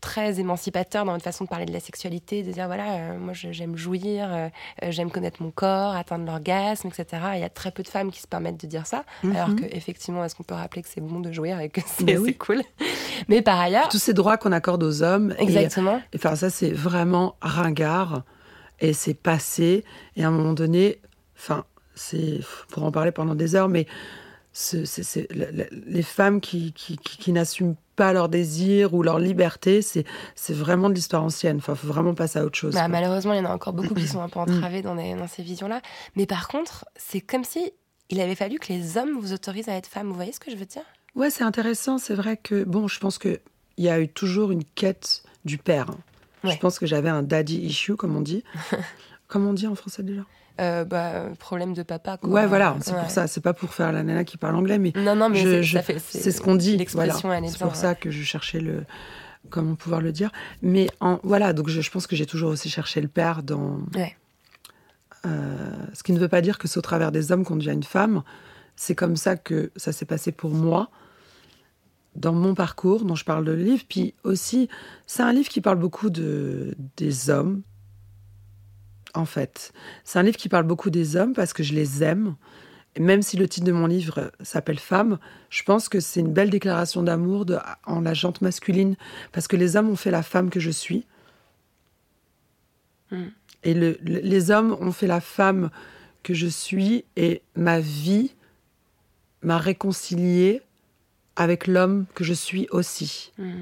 très 0.00 0.38
émancipateur 0.40 1.04
dans 1.04 1.12
votre 1.12 1.24
façon 1.24 1.44
de 1.44 1.48
parler 1.48 1.64
de 1.66 1.72
la 1.72 1.80
sexualité, 1.80 2.42
de 2.42 2.52
dire, 2.52 2.66
voilà, 2.66 2.92
euh, 3.12 3.18
moi 3.18 3.32
j'aime 3.34 3.76
jouir, 3.76 4.28
euh, 4.30 4.48
euh, 4.84 4.90
j'aime 4.90 5.10
connaître 5.10 5.42
mon 5.42 5.50
corps, 5.50 5.96
atteindre 5.96 6.26
l'orgasme, 6.26 6.88
etc. 6.88 7.22
Il 7.34 7.40
y 7.40 7.44
a 7.44 7.48
très 7.48 7.70
peu 7.72 7.82
de 7.82 7.88
femmes 7.88 8.10
qui 8.10 8.20
se 8.20 8.26
permettent 8.28 8.60
de 8.60 8.66
dire 8.66 8.86
ça. 8.86 9.04
Alors 9.24 9.48
Mhm. 9.48 9.60
que 9.60 9.64
effectivement, 9.74 10.24
est-ce 10.24 10.34
qu'on 10.34 10.42
peut 10.44 10.54
rappeler 10.54 10.82
que 10.82 10.88
c'est 10.88 11.00
bon 11.00 11.20
de 11.20 11.32
jouir 11.32 11.58
et 11.60 11.68
que 11.70 11.80
c'est 11.86 12.18
oui. 12.18 12.36
cool? 12.36 12.62
Mais 13.28 13.42
par 13.42 13.58
ailleurs... 13.58 13.88
Tous 13.88 13.98
ces 13.98 14.14
droits 14.14 14.36
qu'on 14.36 14.52
accorde 14.52 14.82
aux 14.82 15.02
hommes. 15.02 15.34
et- 15.38 15.42
Exactement. 15.42 16.00
Et 16.12 16.16
enfin, 16.16 16.36
ça, 16.36 16.50
c'est 16.50 16.70
vraiment 16.70 17.36
ringard. 17.40 18.22
Et 18.80 18.92
c'est 18.92 19.14
passé. 19.14 19.84
Et 20.16 20.24
à 20.24 20.28
un 20.28 20.30
moment 20.30 20.52
donné, 20.52 21.00
enfin, 21.38 21.64
c'est 21.94 22.40
pour 22.70 22.84
en 22.84 22.92
parler 22.92 23.10
pendant 23.12 23.34
des 23.34 23.54
heures, 23.56 23.68
mais 23.70 23.86
ce- 24.58 25.26
les 25.86 26.02
femmes 26.02 26.40
qui, 26.40 26.72
qui, 26.72 26.96
qui- 26.96 27.18
qui 27.18 27.32
n'assument 27.32 27.74
pas 27.94 28.12
leur 28.12 28.28
désir 28.28 28.94
ou 28.94 29.02
leur 29.02 29.18
liberté, 29.18 29.80
c'est 29.82 30.04
vraiment 30.48 30.88
de 30.88 30.94
l'histoire 30.94 31.22
ancienne. 31.24 31.58
Enfin, 31.58 31.74
faut 31.74 31.86
vraiment 31.88 32.14
passer 32.14 32.38
à 32.38 32.44
autre 32.44 32.56
chose. 32.58 32.74
Bah, 32.74 32.88
malheureusement, 32.88 33.32
il 33.32 33.36
y 33.38 33.40
en 33.40 33.44
a 33.50 33.54
encore 33.54 33.72
beaucoup 33.72 33.94
qui 33.94 34.06
sont 34.08 34.20
un 34.20 34.28
peu 34.28 34.38
entravés 34.40 34.82
dans, 34.82 34.94
des- 34.94 35.14
dans 35.14 35.28
ces 35.28 35.42
visions-là. 35.42 35.80
Mais 36.14 36.26
par 36.26 36.48
contre, 36.48 36.86
c'est 36.96 37.20
comme 37.20 37.44
si 37.44 37.72
il 38.10 38.20
avait 38.20 38.34
fallu 38.34 38.58
que 38.58 38.72
les 38.72 38.96
hommes 38.98 39.18
vous 39.18 39.32
autorisent 39.32 39.68
à 39.68 39.74
être 39.74 39.86
femme. 39.88 40.08
Vous 40.08 40.14
voyez 40.14 40.32
ce 40.32 40.40
que 40.40 40.50
je 40.50 40.56
veux 40.56 40.66
dire? 40.66 40.82
Ouais, 41.14 41.30
c'est 41.30 41.44
intéressant. 41.44 41.98
C'est 41.98 42.14
vrai 42.14 42.36
que, 42.36 42.64
bon, 42.64 42.86
je 42.88 42.98
pense 43.00 43.18
qu'il 43.18 43.40
y 43.78 43.88
a 43.88 43.98
eu 44.00 44.08
toujours 44.08 44.50
une 44.52 44.64
quête 44.64 45.22
du 45.44 45.58
père. 45.58 45.90
hein. 45.90 45.98
Ouais. 46.44 46.52
Je 46.52 46.58
pense 46.58 46.78
que 46.78 46.86
j'avais 46.86 47.08
un 47.08 47.22
daddy 47.22 47.56
issue, 47.58 47.96
comme 47.96 48.14
on 48.16 48.20
dit. 48.20 48.44
comme 49.28 49.46
on 49.46 49.52
dit 49.54 49.66
en 49.66 49.74
français 49.74 50.02
déjà 50.02 50.22
euh, 50.60 50.84
bah, 50.84 51.24
Problème 51.38 51.74
de 51.74 51.82
papa. 51.82 52.16
Quoi. 52.16 52.30
Ouais, 52.30 52.46
voilà, 52.46 52.76
c'est 52.80 52.92
Ouais. 52.92 53.00
pour 53.00 53.10
ça. 53.10 53.26
C'est 53.26 53.40
pas 53.40 53.52
pour 53.54 53.74
faire 53.74 53.92
la 53.92 54.02
nana 54.02 54.24
qui 54.24 54.36
parle 54.36 54.56
anglais, 54.56 54.78
mais 54.78 54.92
Non, 54.96 55.14
non, 55.16 55.28
mais 55.28 55.62
c'est- 55.62 56.30
ce 56.30 56.40
qu'on 56.40 56.54
dit. 56.56 56.76
L'expression, 56.76 57.28
voilà. 57.28 57.46
C'est 57.48 57.58
pour 57.58 57.76
ça 57.76 57.94
que 57.94 58.10
je 58.10 58.22
cherchais 58.22 58.60
le 58.60 58.84
comment 59.50 59.74
pouvoir 59.76 60.00
le 60.00 60.10
dire. 60.12 60.30
Mais 60.62 60.88
en, 61.00 61.20
voilà, 61.22 61.52
donc 61.52 61.68
je, 61.68 61.80
je 61.80 61.90
pense 61.90 62.06
que 62.06 62.16
j'ai 62.16 62.26
toujours 62.26 62.50
aussi 62.50 62.68
cherché 62.68 63.00
le 63.00 63.08
père 63.08 63.42
dans. 63.42 63.78
Ouais. 63.94 64.16
Euh, 65.24 65.72
ce 65.92 66.02
qui 66.02 66.12
ne 66.12 66.18
veut 66.18 66.28
pas 66.28 66.40
dire 66.40 66.58
que 66.58 66.68
c'est 66.68 66.78
au 66.78 66.82
travers 66.82 67.10
des 67.12 67.32
hommes 67.32 67.44
qu'on 67.44 67.56
devient 67.56 67.72
une 67.72 67.82
femme. 67.82 68.22
C'est 68.76 68.94
comme 68.94 69.16
ça 69.16 69.36
que 69.36 69.70
ça 69.76 69.90
s'est 69.92 70.04
passé 70.04 70.30
pour 70.32 70.50
moi 70.50 70.90
dans 72.14 72.32
mon 72.32 72.54
parcours 72.54 73.04
dont 73.04 73.14
je 73.14 73.24
parle 73.24 73.44
de 73.44 73.52
le 73.52 73.62
livre. 73.62 73.84
Puis 73.88 74.14
aussi, 74.24 74.68
c'est 75.06 75.22
un 75.22 75.32
livre 75.32 75.48
qui 75.48 75.60
parle 75.60 75.78
beaucoup 75.78 76.10
de, 76.10 76.74
des 76.96 77.30
hommes, 77.30 77.62
en 79.16 79.24
fait. 79.26 79.72
C'est 80.04 80.18
un 80.18 80.22
livre 80.22 80.36
qui 80.36 80.48
parle 80.48 80.64
beaucoup 80.66 80.90
des 80.90 81.16
hommes 81.16 81.32
parce 81.34 81.52
que 81.52 81.62
je 81.62 81.74
les 81.74 82.02
aime. 82.02 82.36
Et 82.94 83.00
même 83.00 83.20
si 83.22 83.36
le 83.36 83.46
titre 83.48 83.66
de 83.66 83.72
mon 83.72 83.86
livre 83.86 84.32
s'appelle 84.42 84.78
Femme, 84.78 85.18
je 85.50 85.62
pense 85.62 85.88
que 85.88 86.00
c'est 86.00 86.20
une 86.20 86.32
belle 86.32 86.48
déclaration 86.50 87.02
d'amour 87.02 87.44
en 87.84 88.00
la 88.00 88.14
jante 88.14 88.40
masculine 88.40 88.96
parce 89.32 89.48
que 89.48 89.56
les 89.56 89.76
hommes 89.76 89.90
ont 89.90 89.96
fait 89.96 90.10
la 90.10 90.22
femme 90.22 90.48
que 90.50 90.60
je 90.60 90.70
suis. 90.70 91.04
Mm. 93.10 93.24
Et 93.64 93.74
le- 93.74 93.98
le- 94.02 94.20
les 94.20 94.50
hommes 94.50 94.76
ont 94.80 94.92
fait 94.92 95.06
la 95.06 95.20
femme 95.20 95.70
que 96.22 96.34
je 96.34 96.46
suis 96.46 97.04
et 97.16 97.42
ma 97.54 97.80
vie 97.80 98.34
m'a 99.42 99.58
réconciliée 99.58 100.62
avec 101.36 101.66
l'homme 101.66 102.06
que 102.14 102.24
je 102.24 102.32
suis 102.32 102.66
aussi. 102.70 103.32
Mm. 103.38 103.52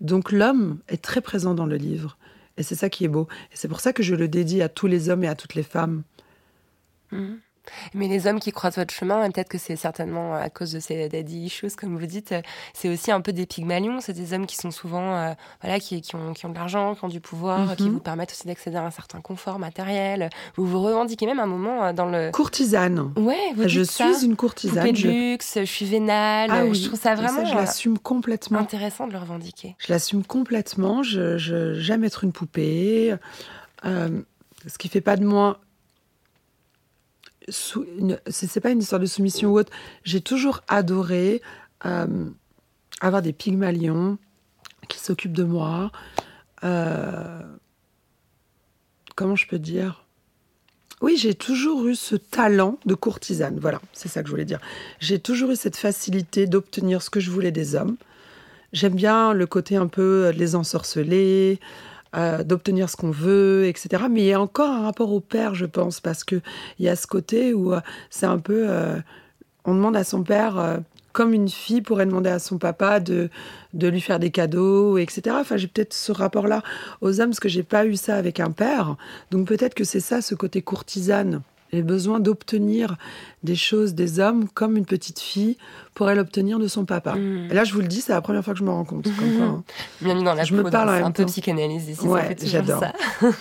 Donc 0.00 0.32
l'homme 0.32 0.78
est 0.88 1.02
très 1.02 1.20
présent 1.20 1.54
dans 1.54 1.66
le 1.66 1.76
livre. 1.76 2.18
Et 2.56 2.62
c'est 2.62 2.74
ça 2.74 2.90
qui 2.90 3.04
est 3.04 3.08
beau. 3.08 3.28
Et 3.52 3.56
c'est 3.56 3.68
pour 3.68 3.80
ça 3.80 3.92
que 3.92 4.02
je 4.02 4.14
le 4.14 4.28
dédie 4.28 4.62
à 4.62 4.68
tous 4.68 4.86
les 4.86 5.08
hommes 5.08 5.24
et 5.24 5.28
à 5.28 5.34
toutes 5.34 5.54
les 5.54 5.62
femmes. 5.62 6.02
Mm. 7.10 7.34
Mais 7.94 8.08
les 8.08 8.26
hommes 8.26 8.40
qui 8.40 8.50
croisent 8.50 8.76
votre 8.76 8.92
chemin, 8.92 9.30
peut-être 9.30 9.48
que 9.48 9.58
c'est 9.58 9.76
certainement 9.76 10.34
à 10.34 10.50
cause 10.50 10.72
de 10.72 10.80
ces 10.80 11.08
daddy 11.08 11.44
issues, 11.44 11.70
comme 11.76 11.96
vous 11.96 12.06
dites, 12.06 12.34
c'est 12.74 12.88
aussi 12.88 13.12
un 13.12 13.20
peu 13.20 13.32
des 13.32 13.46
pygmalions. 13.46 14.00
C'est 14.00 14.12
des 14.14 14.32
hommes 14.32 14.46
qui 14.46 14.56
sont 14.56 14.70
souvent, 14.72 15.14
euh, 15.16 15.32
voilà, 15.62 15.78
qui, 15.78 16.00
qui, 16.02 16.16
ont, 16.16 16.32
qui 16.32 16.44
ont 16.44 16.48
de 16.48 16.54
l'argent, 16.56 16.94
qui 16.96 17.04
ont 17.04 17.08
du 17.08 17.20
pouvoir, 17.20 17.76
qui 17.76 17.84
Mhm. 17.84 17.92
vous 17.92 18.00
permettent 18.00 18.32
aussi 18.32 18.46
d'accéder 18.48 18.76
à 18.76 18.84
un 18.84 18.90
certain 18.90 19.20
confort 19.20 19.58
matériel. 19.60 20.28
Vous 20.56 20.66
vous 20.66 20.82
revendiquez 20.82 21.26
même 21.26 21.38
un 21.40 21.46
moment 21.46 21.84
euh, 21.84 21.92
dans 21.92 22.06
le. 22.06 22.30
Courtisane. 22.32 23.12
Ouais, 23.16 23.52
vous 23.56 23.68
je 23.68 23.80
dites 23.82 23.90
ça. 23.92 24.12
suis 24.12 24.26
une 24.26 24.36
courtisane. 24.36 24.78
Poupée 24.78 24.92
de 24.92 24.96
Je- 24.96 25.08
luxe, 25.08 25.54
je 25.60 25.64
suis 25.64 25.86
vénale. 25.86 26.50
Ah 26.52 26.64
oui, 26.64 26.74
je 26.74 26.88
trouve 26.88 27.00
ça 27.00 27.14
vraiment 27.14 27.44
je 27.44 27.52
euh, 27.52 27.56
l'assume 27.56 27.98
complètement. 27.98 28.58
intéressant 28.58 29.06
de 29.06 29.12
le 29.12 29.18
revendiquer. 29.18 29.76
Je 29.78 29.92
l'assume 29.92 30.24
complètement. 30.24 31.02
Je, 31.02 31.38
je 31.38 31.74
j'aime 31.74 32.02
être 32.04 32.24
une 32.24 32.32
poupée. 32.32 33.14
Euh, 33.84 34.20
ce 34.66 34.78
qui 34.78 34.88
fait 34.88 35.00
pas 35.00 35.16
de 35.16 35.24
moi. 35.24 35.60
Sou- 37.52 37.86
une- 37.98 38.18
C'est 38.28 38.60
pas 38.60 38.70
une 38.70 38.80
histoire 38.80 39.00
de 39.00 39.06
soumission 39.06 39.50
ou 39.50 39.58
autre. 39.58 39.72
J'ai 40.04 40.20
toujours 40.20 40.62
adoré 40.68 41.40
euh, 41.86 42.06
avoir 43.00 43.22
des 43.22 43.32
pygmalions 43.32 44.18
qui 44.88 44.98
s'occupent 44.98 45.32
de 45.32 45.44
moi. 45.44 45.92
Euh, 46.64 47.40
comment 49.16 49.36
je 49.36 49.46
peux 49.46 49.58
dire? 49.58 50.04
Oui, 51.00 51.16
j'ai 51.16 51.34
toujours 51.34 51.86
eu 51.86 51.96
ce 51.96 52.14
talent 52.14 52.78
de 52.86 52.94
courtisane. 52.94 53.58
Voilà, 53.60 53.80
c'est 53.92 54.08
ça 54.08 54.22
que 54.22 54.28
je 54.28 54.32
voulais 54.32 54.44
dire. 54.44 54.60
J'ai 55.00 55.18
toujours 55.18 55.50
eu 55.50 55.56
cette 55.56 55.76
facilité 55.76 56.46
d'obtenir 56.46 57.02
ce 57.02 57.10
que 57.10 57.18
je 57.18 57.30
voulais 57.30 57.50
des 57.50 57.74
hommes. 57.74 57.96
J'aime 58.72 58.94
bien 58.94 59.32
le 59.32 59.46
côté 59.46 59.76
un 59.76 59.88
peu 59.88 60.26
euh, 60.26 60.32
les 60.32 60.54
ensorceler, 60.54 61.58
euh, 62.14 62.44
d'obtenir 62.44 62.90
ce 62.90 62.96
qu'on 62.96 63.10
veut, 63.10 63.66
etc. 63.66 64.04
Mais 64.10 64.20
il 64.20 64.26
y 64.26 64.32
a 64.32 64.40
encore 64.40 64.70
un 64.70 64.82
rapport 64.82 65.12
au 65.12 65.20
père, 65.20 65.54
je 65.54 65.64
pense, 65.64 66.00
parce 66.00 66.24
que 66.24 66.40
il 66.78 66.84
y 66.84 66.88
a 66.88 66.96
ce 66.96 67.06
côté 67.06 67.54
où 67.54 67.72
euh, 67.72 67.80
c'est 68.10 68.26
un 68.26 68.38
peu, 68.38 68.66
euh, 68.68 68.98
on 69.64 69.74
demande 69.74 69.96
à 69.96 70.04
son 70.04 70.22
père, 70.22 70.80
comme 71.12 71.32
une 71.32 71.48
fille 71.48 71.80
pourrait 71.80 72.04
demander 72.06 72.30
à 72.30 72.38
son 72.38 72.58
papa 72.58 73.00
de 73.00 73.30
de 73.72 73.88
lui 73.88 74.00
faire 74.02 74.18
des 74.18 74.30
cadeaux, 74.30 74.98
etc. 74.98 75.36
Enfin, 75.40 75.56
j'ai 75.56 75.68
peut-être 75.68 75.94
ce 75.94 76.12
rapport-là 76.12 76.62
aux 77.00 77.20
hommes, 77.20 77.30
parce 77.30 77.40
que 77.40 77.48
j'ai 77.48 77.62
pas 77.62 77.86
eu 77.86 77.96
ça 77.96 78.16
avec 78.16 78.40
un 78.40 78.50
père. 78.50 78.96
Donc 79.30 79.46
peut-être 79.46 79.74
que 79.74 79.84
c'est 79.84 80.00
ça, 80.00 80.20
ce 80.20 80.34
côté 80.34 80.60
courtisane. 80.60 81.42
Les 81.72 81.82
besoins 81.82 82.20
d'obtenir 82.20 82.96
des 83.42 83.56
choses 83.56 83.94
des 83.94 84.20
hommes 84.20 84.48
comme 84.48 84.76
une 84.76 84.84
petite 84.84 85.20
fille 85.20 85.56
pourrait 85.94 86.14
l'obtenir 86.14 86.58
de 86.58 86.68
son 86.68 86.84
papa. 86.84 87.14
Mm. 87.14 87.48
Et 87.50 87.54
là, 87.54 87.64
je 87.64 87.72
vous 87.72 87.80
le 87.80 87.88
dis, 87.88 88.00
c'est 88.00 88.12
la 88.12 88.20
première 88.20 88.44
fois 88.44 88.52
que 88.52 88.58
je 88.58 88.64
me 88.64 88.70
rends 88.70 88.84
compte. 88.84 89.04
Comme 89.04 89.36
quoi, 89.36 89.46
hein. 89.46 89.64
Dans 90.22 90.34
la 90.34 90.44
Je 90.44 90.54
me 90.54 90.68
parle 90.68 90.90
un 90.90 91.10
peu 91.10 91.24
psychanalyse 91.26 91.88
ici, 91.88 92.06
Ouais, 92.06 92.20
ça 92.20 92.28
fait 92.28 92.34
toujours 92.34 92.50
j'adore. 92.64 92.80
ça. 92.80 92.92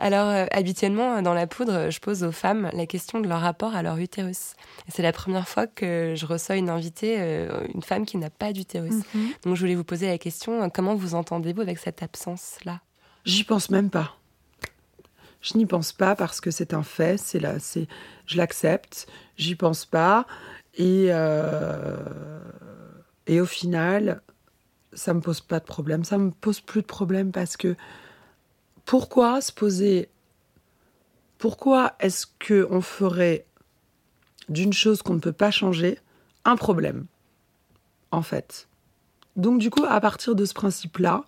Alors, 0.00 0.28
euh, 0.28 0.46
habituellement, 0.52 1.20
dans 1.22 1.34
la 1.34 1.46
poudre, 1.46 1.90
je 1.90 1.98
pose 1.98 2.22
aux 2.22 2.32
femmes 2.32 2.70
la 2.72 2.86
question 2.86 3.20
de 3.20 3.28
leur 3.28 3.40
rapport 3.40 3.74
à 3.74 3.82
leur 3.82 3.96
utérus. 3.98 4.54
Et 4.86 4.92
c'est 4.92 5.02
la 5.02 5.12
première 5.12 5.48
fois 5.48 5.66
que 5.66 6.14
je 6.16 6.24
reçois 6.24 6.56
une 6.56 6.70
invitée, 6.70 7.16
euh, 7.18 7.66
une 7.74 7.82
femme 7.82 8.06
qui 8.06 8.16
n'a 8.16 8.30
pas 8.30 8.52
d'utérus. 8.52 8.94
Mhm. 9.14 9.28
Donc, 9.44 9.56
je 9.56 9.60
voulais 9.60 9.74
vous 9.74 9.84
poser 9.84 10.06
la 10.06 10.18
question, 10.18 10.62
euh, 10.62 10.68
comment 10.72 10.94
vous 10.94 11.14
entendez-vous 11.14 11.62
avec 11.62 11.78
cette 11.78 12.02
absence-là? 12.02 12.80
J'y 13.24 13.42
pense 13.42 13.70
même 13.70 13.90
pas. 13.90 14.14
Je 15.40 15.56
n'y 15.56 15.66
pense 15.66 15.92
pas 15.92 16.16
parce 16.16 16.40
que 16.40 16.50
c'est 16.50 16.74
un 16.74 16.82
fait, 16.82 17.16
c'est 17.16 17.38
là, 17.38 17.58
c'est, 17.60 17.86
je 18.26 18.36
l'accepte. 18.36 19.06
J'y 19.36 19.54
pense 19.54 19.84
pas 19.84 20.26
et 20.74 21.06
euh, 21.10 21.96
et 23.26 23.40
au 23.40 23.46
final, 23.46 24.22
ça 24.92 25.14
me 25.14 25.20
pose 25.20 25.40
pas 25.40 25.60
de 25.60 25.64
problème. 25.64 26.02
Ça 26.04 26.18
me 26.18 26.30
pose 26.30 26.60
plus 26.60 26.82
de 26.82 26.86
problème 26.86 27.30
parce 27.30 27.56
que 27.56 27.76
pourquoi 28.84 29.40
se 29.40 29.52
poser 29.52 30.08
Pourquoi 31.36 31.94
est-ce 32.00 32.26
que 32.38 32.66
on 32.70 32.80
ferait 32.80 33.46
d'une 34.48 34.72
chose 34.72 35.02
qu'on 35.02 35.14
ne 35.14 35.20
peut 35.20 35.32
pas 35.32 35.50
changer 35.50 35.98
un 36.44 36.56
problème 36.56 37.06
En 38.10 38.22
fait? 38.22 38.66
Donc 39.36 39.60
du 39.60 39.70
coup, 39.70 39.84
à 39.84 40.00
partir 40.00 40.34
de 40.34 40.44
ce 40.44 40.54
principe-là, 40.54 41.24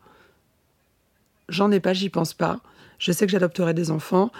j'en 1.48 1.70
ai 1.70 1.80
pas, 1.80 1.92
j'y 1.92 2.08
pense 2.08 2.32
pas. 2.32 2.60
Je 3.00 3.10
sais 3.10 3.26
que 3.26 3.32
j'adopterai 3.32 3.74
des 3.74 3.90
enfants. 3.90 4.30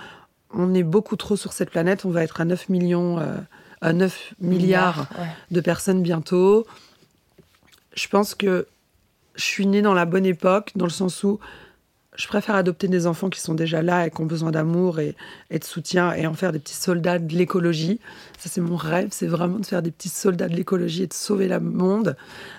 On 0.53 0.75
est 0.75 0.85
beaucoup 0.85 1.17
trop 1.17 1.35
sur 1.35 1.53
cette 1.53 1.71
planète. 1.71 2.05
On 2.05 2.11
va 2.11 2.23
être 2.23 2.41
à 2.41 2.45
9 2.45 2.69
millions, 2.69 3.19
euh, 3.19 3.37
à 3.81 3.93
9 3.93 4.35
milliards 4.41 5.09
ouais. 5.19 5.27
de 5.51 5.61
personnes 5.61 6.03
bientôt. 6.03 6.67
Je 7.95 8.07
pense 8.07 8.37
que 8.37 8.69
je 9.35 9.43
suis 9.43 9.67
née 9.67 9.83
dans 9.83 9.95
la 9.95 10.05
bonne 10.05 10.27
époque, 10.27 10.73
dans 10.77 10.85
le 10.85 10.91
sens 10.91 11.25
où 11.25 11.41
je 12.21 12.29
préfère 12.29 12.55
adopter 12.55 12.87
des 12.87 13.07
enfants 13.07 13.31
qui 13.31 13.41
sont 13.41 13.55
déjà 13.55 13.81
là 13.81 14.07
et 14.07 14.11
qui 14.11 14.21
ont 14.21 14.27
besoin 14.27 14.51
d'amour 14.51 15.01
et, 15.01 15.14
de 15.51 15.64
soutien 15.64 16.12
et 16.12 16.27
en 16.27 16.35
faire 16.35 16.53
des 16.53 16.59
petits 16.59 16.75
soldats 16.75 17.18
de 17.18 17.35
l'écologie. 17.35 17.99
Ça, 18.39 18.51
c'est 18.51 18.61
mon 18.61 18.77
rêve, 18.77 19.09
c'est 19.11 19.27
vraiment 19.27 19.59
de 19.59 19.64
faire 19.64 19.81
des 19.81 19.91
petits 19.91 20.11
soldats 20.11 20.49
de 20.49 20.55
l'écologie 20.55 21.05
et 21.05 21.07
de 21.07 21.14
sauver 21.14 21.49
le 21.49 21.61
monde, 21.61 22.16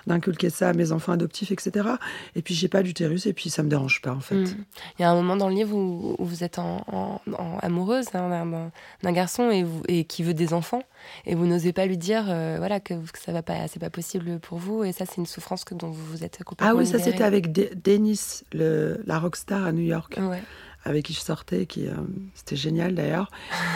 d'inculquer 0.08 0.50
ça 0.50 0.70
à 0.70 0.72
mes 0.72 0.90
enfants 0.90 1.12
adoptifs, 1.12 1.52
etc. 1.52 1.90
Et 2.34 2.42
puis, 2.42 2.54
j'ai 2.54 2.66
pas 2.68 2.82
d'utérus 2.82 3.26
et 3.26 3.32
puis 3.32 3.50
ça 3.50 3.62
me 3.62 3.68
dérange 3.68 4.02
pas, 4.02 4.12
en 4.12 4.20
fait. 4.20 4.34
Mm. 4.34 4.64
Il 4.98 5.02
y 5.02 5.04
a 5.04 5.10
un 5.10 5.14
moment 5.14 5.36
dans 5.36 5.48
le 5.48 5.54
livre 5.54 5.76
où, 5.76 6.16
vous 6.18 6.42
êtes 6.42 6.58
en, 6.58 7.20
amoureuse 7.62 8.06
hein, 8.14 8.70
d'un 9.02 9.12
garçon 9.12 9.50
et, 9.50 9.62
vous- 9.62 9.82
et 9.86 10.04
qui 10.04 10.24
veut 10.24 10.34
des 10.34 10.54
enfants 10.54 10.82
et 11.26 11.34
vous 11.34 11.46
n'osez 11.46 11.72
pas 11.72 11.86
lui 11.86 11.98
dire 11.98 12.24
euh, 12.28 12.56
voilà 12.58 12.80
que, 12.80 12.94
que 12.94 13.18
ça 13.18 13.32
va 13.32 13.42
pas 13.42 13.68
c'est 13.68 13.78
pas 13.80 13.90
possible 13.90 14.38
pour 14.40 14.58
vous 14.58 14.84
et 14.84 14.92
ça 14.92 15.04
c'est 15.06 15.16
une 15.16 15.26
souffrance 15.26 15.64
que 15.64 15.74
dont 15.74 15.88
vous 15.90 16.04
vous 16.06 16.24
êtes 16.24 16.42
complètement 16.44 16.74
Ah 16.74 16.78
oui, 16.78 16.86
ça 16.86 16.98
c'était 16.98 17.24
avec 17.24 17.52
De- 17.52 17.70
Dennis, 17.74 18.44
le, 18.52 19.00
la 19.06 19.18
rockstar 19.18 19.64
à 19.64 19.72
New 19.72 19.82
York, 19.84 20.18
Ouais. 20.20 20.42
avec 20.84 21.04
qui 21.06 21.12
je 21.12 21.20
sortais, 21.20 21.66
qui 21.66 21.86
euh, 21.86 21.92
c'était 22.34 22.56
génial 22.56 22.94
d'ailleurs. 22.94 23.30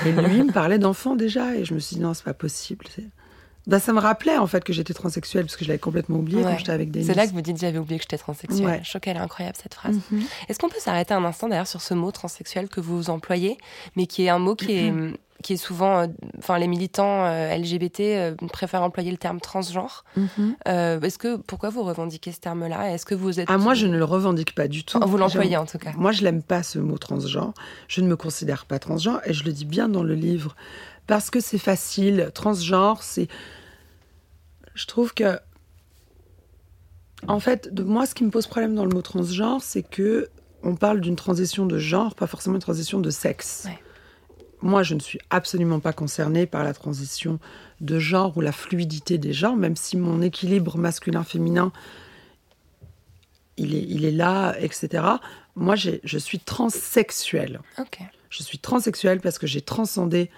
Et 0.05 0.13
lui 0.13 0.37
il 0.39 0.45
me 0.45 0.53
parlait 0.53 0.79
d'enfants 0.79 1.17
déjà, 1.17 1.55
et 1.57 1.65
je 1.65 1.75
me 1.75 1.79
suis 1.79 1.97
dit 1.97 2.03
non, 2.03 2.15
c'est 2.15 2.25
pas 2.25 2.35
possible. 2.35 2.87
Bah, 3.67 3.81
ça 3.81 3.93
me 3.93 3.99
rappelait 3.99 4.37
en 4.37 4.47
fait 4.47 4.63
que 4.63 4.73
j'étais 4.73 4.95
transsexuelle, 4.95 5.45
parce 5.45 5.57
que 5.57 5.65
je 5.65 5.69
l'avais 5.71 5.79
complètement 5.81 6.19
oublié 6.19 6.39
Ouais. 6.39 6.45
quand 6.53 6.59
j'étais 6.59 6.73
avec 6.73 6.91
Dennis. 6.91 7.07
C'est 7.07 7.15
là 7.15 7.27
que 7.27 7.33
vous 7.33 7.41
dites 7.41 7.59
j'avais 7.59 7.79
oublié 7.79 7.99
que 7.99 8.05
j'étais 8.05 8.19
transsexuelle. 8.19 8.65
Ouais. 8.67 8.83
Est 9.07 9.17
incroyable 9.17 9.57
cette 9.61 9.75
phrase. 9.75 9.97
Mhm. 10.11 10.23
Est-ce 10.49 10.59
qu'on 10.59 10.69
peut 10.69 10.81
s'arrêter 10.81 11.15
un 11.15 11.25
instant 11.25 11.49
d'ailleurs 11.49 11.67
sur 11.67 11.81
ce 11.81 11.95
mot 11.95 12.11
transsexuel 12.13 12.69
que 12.69 12.81
vous 12.81 13.11
employez, 13.11 13.57
mais 13.97 14.07
qui 14.07 14.25
est 14.25 14.29
un 14.29 14.39
mot 14.39 14.55
qui 14.55 14.73
est, 14.73 14.93
qui 15.43 15.53
est 15.53 15.57
souvent, 15.57 15.99
euh, 16.01 16.07
enfin 16.39 16.59
les 16.59 16.67
militants 16.67 17.25
euh, 17.27 17.55
LGBT 17.57 18.01
euh, 18.01 18.35
préfèrent 18.53 18.83
employer 18.83 19.11
le 19.11 19.17
terme 19.17 19.39
transgenre. 19.41 20.05
Mhm. 20.17 20.57
Euh, 20.67 21.01
Est-ce 21.01 21.19
que 21.19 21.37
pourquoi 21.37 21.71
vous 21.71 21.83
revendiquez 21.83 22.33
ce 22.33 22.41
terme-là? 22.41 22.93
Est-ce 22.93 23.05
que 23.07 23.15
vous 23.15 23.39
êtes 23.39 23.49
Ah, 23.51 23.59
moi, 23.59 23.75
je 23.75 23.87
ne 23.87 23.97
le 23.97 24.05
revendique 24.05 24.55
pas 24.55 24.67
du 24.67 24.85
tout. 24.85 24.99
Oh, 25.03 25.07
vous 25.07 25.19
l'employez 25.19 25.57
en 25.57 25.67
tout 25.67 25.79
cas. 25.79 25.91
Moi, 25.97 26.11
je 26.13 26.23
l'aime 26.25 26.43
pas 26.43 26.63
ce 26.63 26.79
mot 26.79 26.99
transgenre. 26.99 27.53
Je 27.89 28.01
ne 28.01 28.09
me 28.09 28.17
considère 28.17 28.65
pas 28.67 28.79
transgenre 28.79 29.21
et 29.27 29.33
je 29.35 29.45
le 29.45 29.53
dis 29.53 29.67
bien 29.67 29.89
dans 29.89 30.03
le 30.03 30.15
livre 30.15 30.57
parce 31.07 31.31
que 31.31 31.41
c'est 31.41 31.59
facile. 31.59 32.31
Transgenre, 32.35 33.03
c'est. 33.03 33.29
Je 34.75 34.87
trouve 34.87 35.15
que. 35.15 35.39
En 37.29 37.41
fait, 37.41 37.73
de 37.73 37.83
moi, 37.83 38.07
ce 38.07 38.15
qui 38.15 38.25
me 38.25 38.31
pose 38.31 38.47
problème 38.47 38.75
dans 38.75 38.85
le 38.85 38.91
mot 38.91 39.03
transgenre, 39.03 39.63
c'est 39.63 39.83
que 39.83 40.29
on 40.63 40.77
parle 40.77 41.01
d'une 41.01 41.17
transition 41.17 41.67
de 41.67 41.79
genre, 41.79 42.15
pas 42.15 42.27
forcément 42.27 42.57
une 42.57 42.63
transition 42.63 43.01
de 43.01 43.11
sexe. 43.11 43.65
Ouais. 43.67 43.79
Moi, 44.63 44.83
je 44.83 44.95
ne 44.95 45.01
suis 45.01 45.19
absolument 45.31 45.81
pas 45.81 45.93
concernée 45.93 46.47
par 46.47 46.65
la 46.65 46.73
transition 46.75 47.39
de 47.81 47.99
genre 47.99 48.37
ou 48.37 48.41
la 48.41 48.53
fluidité 48.53 49.19
des 49.19 49.33
genres, 49.33 49.57
même 49.57 49.77
si 49.77 49.97
mon 49.97 50.23
équilibre 50.23 50.77
masculin-féminin 50.79 51.73
il 53.57 53.75
est, 53.75 53.83
il 53.83 54.05
est 54.05 54.13
là, 54.13 54.55
etc. 54.61 55.05
Moi, 55.55 55.77
je 55.77 56.19
suis 56.19 56.39
transsexuelle. 56.39 57.61
Ok. 57.79 57.99
Je 58.29 58.43
suis 58.43 58.59
transsexuelle 58.59 59.21
parce 59.21 59.39
que 59.39 59.47
j'ai 59.47 59.63
transcendé 59.63 60.31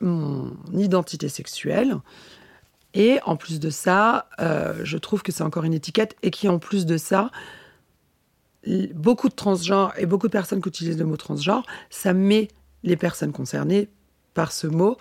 mon 0.00 0.52
identité 0.72 1.28
sexuelle. 1.28 1.96
Et 2.94 3.20
en 3.24 3.36
plus 3.36 3.58
de 3.60 3.70
ça, 3.70 4.28
euh, 4.40 4.80
je 4.84 4.98
trouve 4.98 5.22
que 5.22 5.32
c'est 5.32 5.42
encore 5.44 5.64
une 5.64 5.74
étiquette 5.74 6.16
et 6.22 6.30
qui, 6.30 6.48
en 6.48 6.58
plus 6.58 6.84
de 6.86 6.96
ça, 6.96 7.30
beaucoup 8.94 9.28
de 9.28 9.34
transgenres 9.34 9.92
et 9.98 10.06
beaucoup 10.06 10.28
de 10.28 10.32
personnes 10.32 10.60
qui 10.60 10.68
utilisent 10.68 10.98
le 10.98 11.04
mot 11.04 11.16
transgenre, 11.16 11.64
ça 11.90 12.12
met 12.12 12.48
les 12.84 12.96
personnes 12.96 13.32
concernées 13.32 13.88
par 14.34 14.52
ce 14.52 14.66
mot 14.66 14.96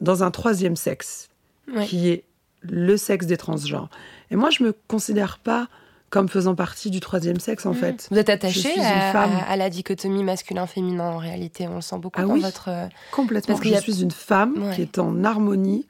dans 0.00 0.22
un 0.22 0.30
troisième 0.30 0.76
sexe 0.76 1.28
Ouais. 1.72 1.86
qui 1.86 2.08
est 2.08 2.24
le 2.62 2.96
sexe 2.96 3.26
des 3.26 3.36
transgenres. 3.36 3.88
Et 4.32 4.36
moi, 4.36 4.50
je 4.50 4.64
me 4.64 4.74
considère 4.88 5.38
pas 5.38 5.68
comme 6.12 6.28
faisant 6.28 6.54
partie 6.54 6.90
du 6.90 7.00
troisième 7.00 7.40
sexe, 7.40 7.64
en 7.64 7.72
fait. 7.72 8.06
Vous 8.10 8.18
êtes 8.18 8.28
Je 8.28 8.32
attaché 8.32 8.60
suis 8.60 8.74
une 8.76 8.82
à, 8.84 9.12
femme. 9.12 9.30
à- 9.32 9.50
à 9.50 9.56
la 9.56 9.70
dichotomie 9.70 10.22
masculin-féminin 10.22 11.04
en 11.12 11.16
réalité. 11.16 11.66
On 11.68 11.76
le 11.76 11.80
sent 11.80 11.96
beaucoup 11.98 12.20
Ah 12.20 12.26
dans 12.26 12.34
oui. 12.34 12.40
votre. 12.42 12.68
euh, 12.68 12.86
Complètement. 13.12 13.54
Parce 13.54 13.62
qu'il 13.62 13.72
Je 13.72 13.78
a- 13.78 13.80
suis 13.80 14.02
une 14.02 14.10
femme 14.10 14.62
Ouais. 14.62 14.74
qui 14.76 14.82
est 14.82 14.98
en 14.98 15.24
harmonie 15.24 15.86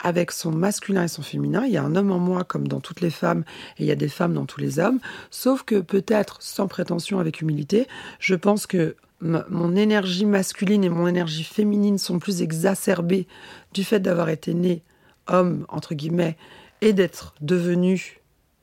avec 0.00 0.32
son 0.32 0.50
masculin 0.52 1.04
et 1.04 1.08
son 1.08 1.22
féminin. 1.22 1.64
Il 1.64 1.72
y 1.72 1.78
a 1.78 1.82
un 1.82 1.96
homme 1.96 2.10
en 2.12 2.18
moi 2.18 2.44
comme 2.44 2.68
dans 2.68 2.80
toutes 2.80 3.00
les 3.00 3.08
femmes 3.08 3.42
et 3.78 3.84
il 3.84 3.86
y 3.86 3.90
a 3.90 3.94
des 3.96 4.08
femmes 4.08 4.34
dans 4.34 4.44
tous 4.44 4.60
les 4.60 4.78
hommes. 4.78 5.00
Sauf 5.30 5.62
que 5.62 5.76
peut-être, 5.80 6.36
sans 6.42 6.68
prétention, 6.68 7.18
avec 7.18 7.40
humilité, 7.40 7.88
je 8.18 8.34
pense 8.34 8.66
que 8.66 8.96
mon 9.22 9.74
énergie 9.76 10.26
masculine 10.26 10.84
et 10.84 10.90
mon 10.90 11.06
énergie 11.06 11.44
féminine 11.44 11.96
sont 11.96 12.18
plus 12.18 12.42
exacerbées 12.42 13.26
du 13.72 13.82
fait 13.82 14.00
d'avoir 14.00 14.28
été 14.28 14.52
née 14.52 14.82
homme, 15.26 15.64
entre 15.70 15.94
guillemets, 15.94 16.36
et 16.82 16.92
d'être 16.92 17.34
devenue 17.40 18.20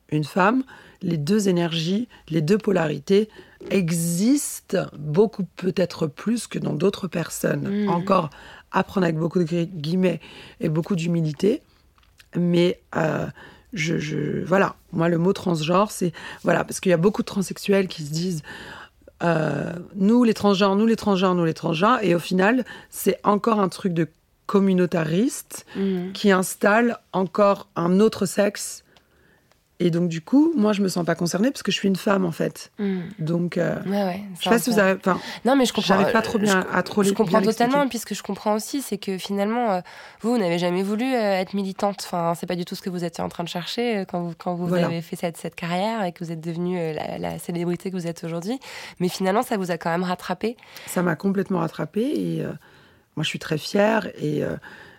une 0.10 0.26
femme, 0.26 0.64
les 1.02 1.18
deux 1.18 1.48
énergies, 1.50 2.08
les 2.30 2.42
deux 2.42 2.58
polarités 2.58 3.30
existent 3.70 4.86
beaucoup 4.98 5.46
peut-être 5.56 6.08
plus 6.08 6.48
que 6.48 6.60
dans 6.60 6.74
d'autres 6.74 7.08
personnes. 7.08 7.84
Mhm. 7.84 7.90
Encore 7.90 8.30
apprendre 8.72 9.06
avec 9.06 9.18
beaucoup 9.18 9.40
de 9.40 9.44
gui- 9.44 9.68
guillemets 9.68 10.20
et 10.60 10.70
beaucoup 10.70 10.96
d'humilité. 10.96 11.62
Mais 12.36 12.80
euh, 12.96 13.26
je, 13.74 13.98
je- 13.98 14.44
voilà, 14.46 14.76
moi 14.94 15.10
le 15.10 15.18
mot 15.18 15.34
transgenre, 15.34 15.92
c'est 15.92 16.14
voilà 16.44 16.64
parce 16.64 16.80
qu'il 16.80 16.90
y 16.92 16.94
a 16.94 16.98
beaucoup 16.98 17.22
de 17.24 17.28
transsexuels 17.28 17.88
qui 17.88 18.04
se 18.04 18.12
disent 18.12 18.44
euh, 19.24 19.74
nous 19.96 20.24
les 20.24 20.34
transgenres, 20.34 20.76
nous 20.76 20.86
les 20.88 20.96
transgenres, 20.96 21.36
nous 21.36 21.46
les 21.46 21.54
transgenres, 21.54 22.00
et 22.02 22.16
au 22.16 22.20
final 22.20 22.64
c'est 22.90 23.18
encore 23.24 23.60
un 23.60 23.70
truc 23.70 23.94
de 23.94 24.08
communautariste 24.46 25.66
Mhm. 25.76 26.12
qui 26.14 26.32
installe 26.32 26.98
encore 27.14 27.68
un 27.76 28.00
autre 28.00 28.26
sexe. 28.26 28.84
Et 29.84 29.90
donc 29.90 30.10
du 30.10 30.22
coup, 30.22 30.54
moi 30.56 30.74
je 30.74 30.82
me 30.84 30.88
sens 30.88 31.04
pas 31.06 31.16
concernée 31.16 31.50
parce 31.50 31.64
que 31.64 31.72
je 31.72 31.78
suis 31.78 31.88
une 31.88 31.96
femme 31.96 32.24
en 32.24 32.32
fait. 32.32 32.72
Mhm. 32.78 33.02
Donc 33.20 33.58
euh, 33.58 33.76
Ouais, 33.88 34.04
ouais. 34.04 34.20
je 34.38 34.44
sais 34.44 34.50
pas 34.52 34.60
si 34.60 34.70
vous 34.70 34.78
avez, 34.80 34.94
enfin, 35.00 35.20
Non, 35.44 35.56
mais 35.56 35.66
je 35.66 35.74
comprends. 35.74 35.88
j'arrive 35.96 36.12
pas 36.14 36.22
trop 36.22 36.38
euh, 36.38 36.42
bien 36.42 36.62
je- 36.72 36.78
à 36.78 36.84
trop 36.84 37.02
Je 37.04 37.12
comprends 37.14 37.42
totalement, 37.42 37.88
puisque 37.88 38.14
je 38.14 38.22
comprends 38.22 38.54
aussi, 38.56 38.82
c'est 38.82 38.98
que 39.00 39.18
finalement, 39.18 39.72
euh, 39.72 39.82
vous, 40.22 40.34
vous 40.34 40.38
n'avez 40.38 40.60
jamais 40.60 40.84
voulu 40.84 41.04
euh, 41.06 41.40
être 41.40 41.54
militante. 41.56 42.04
Enfin, 42.06 42.34
c'est 42.36 42.46
pas 42.46 42.56
du 42.56 42.64
tout 42.66 42.76
ce 42.76 42.82
que 42.84 42.90
vous 42.92 43.04
étiez 43.04 43.24
en 43.24 43.30
train 43.30 43.44
de 43.44 43.50
chercher 43.50 44.06
quand 44.08 44.22
vous, 44.22 44.34
quand 44.38 44.54
vous 44.54 44.68
Voilà. 44.68 44.86
avez 44.86 45.02
fait 45.02 45.16
cette, 45.16 45.38
cette 45.38 45.56
carrière 45.56 46.04
et 46.04 46.12
que 46.12 46.24
vous 46.24 46.32
êtes 46.32 46.42
devenue 46.42 46.78
la, 46.94 47.18
la 47.18 47.40
célébrité 47.40 47.90
que 47.90 47.96
vous 47.96 48.06
êtes 48.08 48.24
aujourd'hui. 48.24 48.60
Mais 49.00 49.10
finalement, 49.10 49.42
ça 49.42 49.58
vous 49.58 49.72
a 49.72 49.78
quand 49.78 49.90
même 49.90 50.04
rattrapé. 50.04 50.58
ça 50.86 51.02
m'a 51.02 51.16
complètement 51.16 51.60
rattrapée 51.60 52.04
et 52.06 52.44
moi 53.16 53.24
je 53.24 53.28
suis 53.30 53.40
très 53.40 53.58
fière 53.58 54.08
et 54.22 54.44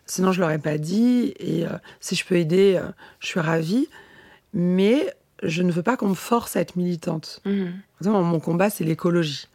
sinon 0.07 0.33
je 0.33 0.41
l'aurais 0.41 0.59
pas 0.59 0.77
dit 0.79 1.33
et 1.39 1.65
si 2.01 2.15
je 2.17 2.25
peux 2.25 2.37
aider 2.37 2.81
je 3.21 3.27
suis 3.29 3.41
ravie 3.41 3.89
mais 4.53 5.13
je 5.43 5.63
ne 5.63 5.73
veux 5.73 5.83
pas 5.83 5.97
qu'on 5.97 6.11
me 6.11 6.15
force 6.15 6.57
à 6.57 6.61
être 6.61 6.77
militante. 6.77 7.41
Mhm. 7.45 7.73
Mon 8.05 8.41
combat 8.41 8.71
c'est 8.71 8.85
l'écologie. 8.85 9.49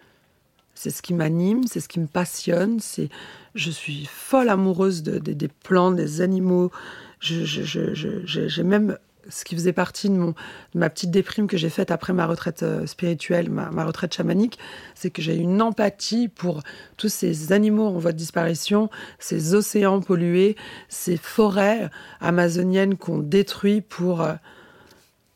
C'est 0.74 0.90
ce 0.92 1.02
qui 1.02 1.14
m'anime 1.14 1.64
c'est 1.68 1.80
ce 1.80 1.88
qui 1.90 2.00
me 2.00 2.08
passionne 2.08 2.80
c'est 2.80 3.10
je 3.56 3.72
suis 3.72 4.06
folle 4.06 4.50
amoureuse 4.50 5.02
de, 5.04 5.18
de- 5.20 5.34
des 5.34 5.48
plantes 5.48 5.96
des 5.96 6.22
animaux. 6.22 6.72
Je, 7.20 7.44
je- 7.46 7.64
je- 7.64 7.94
je- 7.96 8.48
j'ai 8.48 8.64
même 8.64 8.98
ce 9.30 9.44
qui 9.44 9.56
faisait 9.56 9.74
partie 9.74 10.08
de, 10.08 10.14
mon, 10.16 10.28
de 10.30 10.80
ma 10.80 10.90
petite 10.90 11.12
déprime 11.12 11.48
que 11.48 11.58
j'ai 11.58 11.70
faite 11.70 11.92
après 11.92 12.14
ma 12.14 12.26
retraite 12.28 12.64
euh, 12.64 12.86
spirituelle, 12.86 13.50
ma, 13.50 13.70
ma 13.72 13.84
retraite 13.84 14.14
chamanique, 14.14 14.58
c'est 14.96 15.10
que 15.10 15.22
j'ai 15.22 15.36
une 15.36 15.62
empathie 15.62 16.30
pour 16.30 16.62
tous 16.96 17.10
ces 17.10 17.52
animaux 17.52 17.88
en 17.88 17.98
voie 18.00 18.14
de 18.14 18.18
disparition, 18.18 18.90
ces 19.20 19.54
océans 19.54 20.00
pollués, 20.00 20.56
ces 20.88 21.18
forêts 21.18 21.90
amazoniennes 22.22 22.96
qu'on 22.96 23.18
détruit 23.18 23.82
pour, 23.82 24.22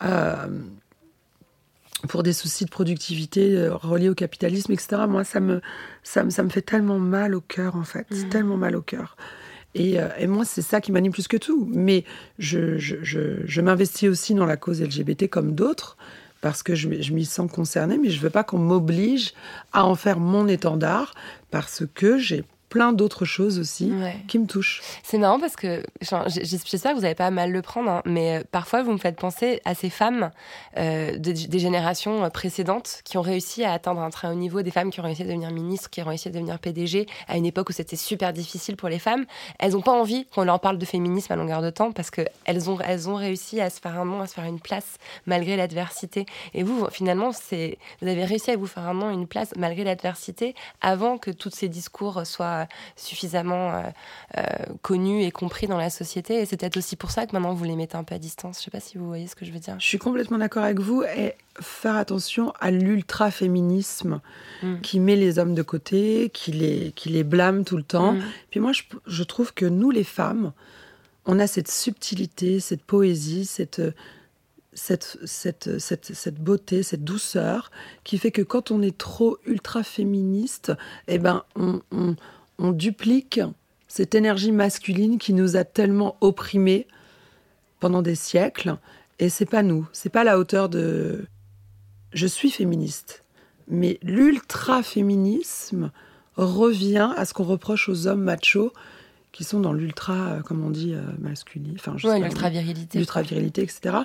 euh, 0.04 0.47
pour 2.08 2.24
des 2.24 2.34
soucis 2.34 2.66
de 2.66 2.70
productivité 2.70 3.56
euh, 3.56 3.76
reliés 3.76 4.10
au 4.10 4.16
capitalisme, 4.16 4.72
etc. 4.72 5.04
Moi, 5.08 5.24
ça 5.24 5.39
me, 5.39 5.62
ça 6.04 6.24
me, 6.24 6.30
ça 6.30 6.43
me 6.43 6.49
fait 6.49 6.62
tellement 6.62 6.99
mal 6.99 7.36
au 7.36 7.41
cœur, 7.41 7.76
en 7.76 7.84
fait. 7.84 8.10
Mhm. 8.12 8.30
Tellement 8.30 8.58
mal 8.58 8.76
au 8.76 8.82
cœur. 8.82 9.16
Et, 9.76 9.99
euh, 9.99 10.10
et 10.18 10.28
moi, 10.28 10.43
c'est 10.45 10.62
ça 10.62 10.82
qui 10.82 10.91
m'anime 10.91 11.12
plus 11.12 11.28
que 11.28 11.38
tout. 11.38 11.70
Mais 11.72 12.04
je, 12.39 12.78
je, 12.78 12.97
je, 13.04 13.45
je 13.45 13.62
m'investis 13.62 14.10
aussi 14.10 14.34
dans 14.34 14.45
la 14.45 14.58
cause 14.58 14.82
LGBT 14.82 15.30
comme 15.30 15.54
d'autres, 15.54 15.97
parce 16.41 16.64
que 16.64 16.76
je, 16.76 17.02
je 17.02 17.14
m'y 17.14 17.26
sens 17.26 17.49
concernée, 17.52 17.97
mais 17.97 18.10
je 18.10 18.20
veux 18.20 18.30
pas 18.30 18.43
qu'on 18.43 18.58
m'oblige 18.58 19.34
à 19.74 19.86
en 19.86 19.95
faire 19.95 20.20
mon 20.20 20.47
étendard, 20.47 21.14
parce 21.52 21.84
que 21.93 22.18
j'ai 22.18 22.43
plein 22.72 22.93
d'autres 22.93 23.26
choses 23.26 23.59
aussi 23.59 23.91
Ouais. 23.91 24.15
qui 24.30 24.39
me 24.39 24.47
touchent. 24.47 24.82
C'est 25.03 25.17
marrant 25.17 25.39
parce 25.39 25.55
que 25.57 25.84
j'espère 26.28 26.91
que 26.91 26.95
vous 26.95 27.01
n'allez 27.03 27.15
pas 27.15 27.30
mal 27.30 27.51
le 27.51 27.61
prendre, 27.61 27.89
hein, 27.91 28.01
mais 28.05 28.38
euh, 28.39 28.43
parfois 28.49 28.82
vous 28.82 28.93
me 28.93 28.97
faites 28.97 29.17
penser 29.17 29.61
à 29.65 29.76
ces 29.76 29.89
femmes 29.89 30.32
euh, 30.78 31.17
de- 31.17 31.32
des 31.34 31.59
générations 31.59 32.24
euh, 32.24 32.30
précédentes 32.30 33.01
qui 33.03 33.17
ont 33.17 33.22
réussi 33.22 33.63
à 33.65 33.74
atteindre 33.74 33.99
un 34.01 34.09
très 34.09 34.30
haut 34.30 34.34
niveau, 34.34 34.61
des 34.61 34.72
femmes 34.72 34.89
qui 34.89 34.99
ont 35.01 35.03
réussi 35.03 35.24
à 35.24 35.26
devenir 35.26 35.51
ministres, 35.51 35.89
qui 35.89 36.01
ont 36.01 36.05
réussi 36.05 36.30
à 36.30 36.32
devenir 36.32 36.57
PDG 36.59 37.07
à 37.28 37.36
une 37.38 37.45
époque 37.45 37.69
où 37.69 37.74
c'était 37.74 37.95
super 37.97 38.32
difficile 38.34 38.78
pour 38.78 38.88
les 38.89 38.99
femmes. 38.99 39.26
Elles 39.59 39.74
n'ont 39.74 39.82
pas 39.82 39.91
envie 39.91 40.26
qu'on 40.34 40.43
leur 40.45 40.59
parle 40.61 40.78
de 40.78 40.86
féminisme 40.86 41.34
à 41.34 41.36
longueur 41.36 41.61
de 41.61 41.69
temps 41.69 41.91
parce 41.91 42.09
qu'elles 42.09 42.69
ont, 42.69 42.78
elles 42.86 43.09
ont 43.09 43.15
réussi 43.15 43.59
à 43.59 43.69
se 43.69 43.80
faire 43.82 43.99
un 43.99 44.05
nom, 44.05 44.22
à 44.22 44.28
se 44.28 44.34
faire 44.34 44.45
une 44.45 44.59
place 44.61 44.97
malgré 45.26 45.57
l'adversité. 45.57 46.26
Et 46.53 46.63
vous, 46.63 46.88
finalement, 46.89 47.32
vous 47.32 48.07
avez 48.07 48.24
réussi 48.26 48.51
à 48.51 48.55
vous 48.55 48.67
faire 48.67 48.84
un 48.88 48.93
nom, 48.93 49.09
une 49.11 49.28
place 49.28 49.49
malgré 49.57 49.84
l'adversité 49.84 50.55
avant 50.82 51.17
que 51.17 51.32
tous 51.32 51.49
ces 51.51 51.67
discours 51.67 52.26
soient 52.26 52.61
suffisamment 52.95 53.72
euh, 53.72 53.82
euh, 54.38 54.41
connus 54.82 55.24
et 55.24 55.32
compris 55.32 55.68
dans 55.68 55.78
la 55.78 55.89
société. 55.89 56.41
Et 56.41 56.45
c'est 56.45 56.57
peut-être 56.57 56.78
aussi 56.78 56.95
pour 56.95 57.12
ça 57.12 57.26
que 57.26 57.34
maintenant 57.34 57.53
vous 57.53 57.64
les 57.64 57.76
mettez 57.76 57.97
un 57.97 58.03
peu 58.03 58.16
à 58.16 58.20
distance. 58.20 58.59
Je 58.59 58.66
sais 58.66 58.72
pas 58.72 58.80
si 58.80 58.97
vous 58.97 59.07
voyez 59.07 59.28
ce 59.28 59.36
que 59.36 59.45
je 59.45 59.51
veux 59.51 59.59
dire. 59.59 59.76
Je 59.80 59.86
suis 59.86 59.99
complètement 59.99 60.38
d'accord 60.38 60.64
avec 60.64 60.80
vous 60.80 61.03
et 61.03 61.36
faire 61.59 61.95
attention 61.95 62.53
à 62.59 62.72
l'ultra-féminisme 62.72 64.22
Mm. 64.62 64.82
qui 64.82 64.99
met 64.99 65.16
les 65.16 65.39
hommes 65.39 65.55
de 65.55 65.62
côté, 65.62 66.30
qui 66.34 66.51
les, 66.51 66.91
qui 66.95 67.09
les 67.09 67.24
blâme 67.24 67.64
tout 67.64 67.78
le 67.78 67.84
temps. 67.84 68.14
Mm. 68.14 68.22
Puis 68.49 68.59
moi, 68.59 68.72
je, 68.72 68.84
je 69.07 69.24
trouve 69.24 69.53
que 69.53 69.66
nous, 69.66 69.91
les 69.91 70.03
femmes, 70.03 70.53
on 71.26 71.39
a 71.39 71.47
cette 71.47 71.70
subtilité, 71.70 72.59
cette 72.59 72.84
poésie, 72.84 73.45
cette, 73.45 73.82
cette, 74.74 75.18
cette, 75.26 75.80
cette, 75.80 76.14
cette 76.14 76.39
beauté, 76.39 76.84
cette 76.84 77.03
douceur, 77.03 77.72
qui 78.03 78.18
fait 78.18 78.32
que 78.32 78.41
quand 78.41 78.72
on 78.72 78.82
est 78.82 78.97
trop 78.97 79.38
ultra-féministe, 79.45 80.74
eh 81.07 81.18
ben, 81.18 81.43
on, 81.55 81.82
on, 81.91 82.16
on 82.62 82.72
duplique 82.72 83.41
cette 83.88 84.16
énergie 84.16 84.53
masculine 84.53 85.18
qui 85.18 85.34
nous 85.34 85.57
a 85.57 85.66
tellement 85.66 86.16
opprimés 86.22 86.88
pendant 87.80 88.01
des 88.01 88.16
siècles. 88.16 88.78
Et 89.20 89.28
c'est 89.30 89.45
pas 89.45 89.64
nous, 89.64 89.88
c'est 89.91 90.09
pas 90.09 90.24
la 90.24 90.39
hauteur 90.39 90.70
de. 90.70 91.26
Je 92.14 92.28
suis 92.28 92.51
féministe, 92.51 93.24
mais 93.68 93.99
l'ultra-féminisme 94.01 95.91
revient 96.36 97.12
à 97.18 97.26
ce 97.26 97.34
qu'on 97.34 97.43
reproche 97.43 97.89
aux 97.89 98.07
hommes 98.07 98.24
machos 98.24 98.72
qui 99.32 99.43
sont 99.43 99.59
dans 99.59 99.74
l'ultra, 99.74 100.14
euh, 100.14 100.41
comme 100.41 100.64
on 100.64 100.70
dit, 100.70 100.93
euh, 100.93 101.01
masculin. 101.20 101.72
Enfin, 101.76 101.93
je 101.97 102.07
Ouais, 102.07 102.20
pas, 102.20 102.28
l'ultra-virilité. 102.28 102.97
l'ultra-virilité, 102.97 103.62
etc. 103.64 103.99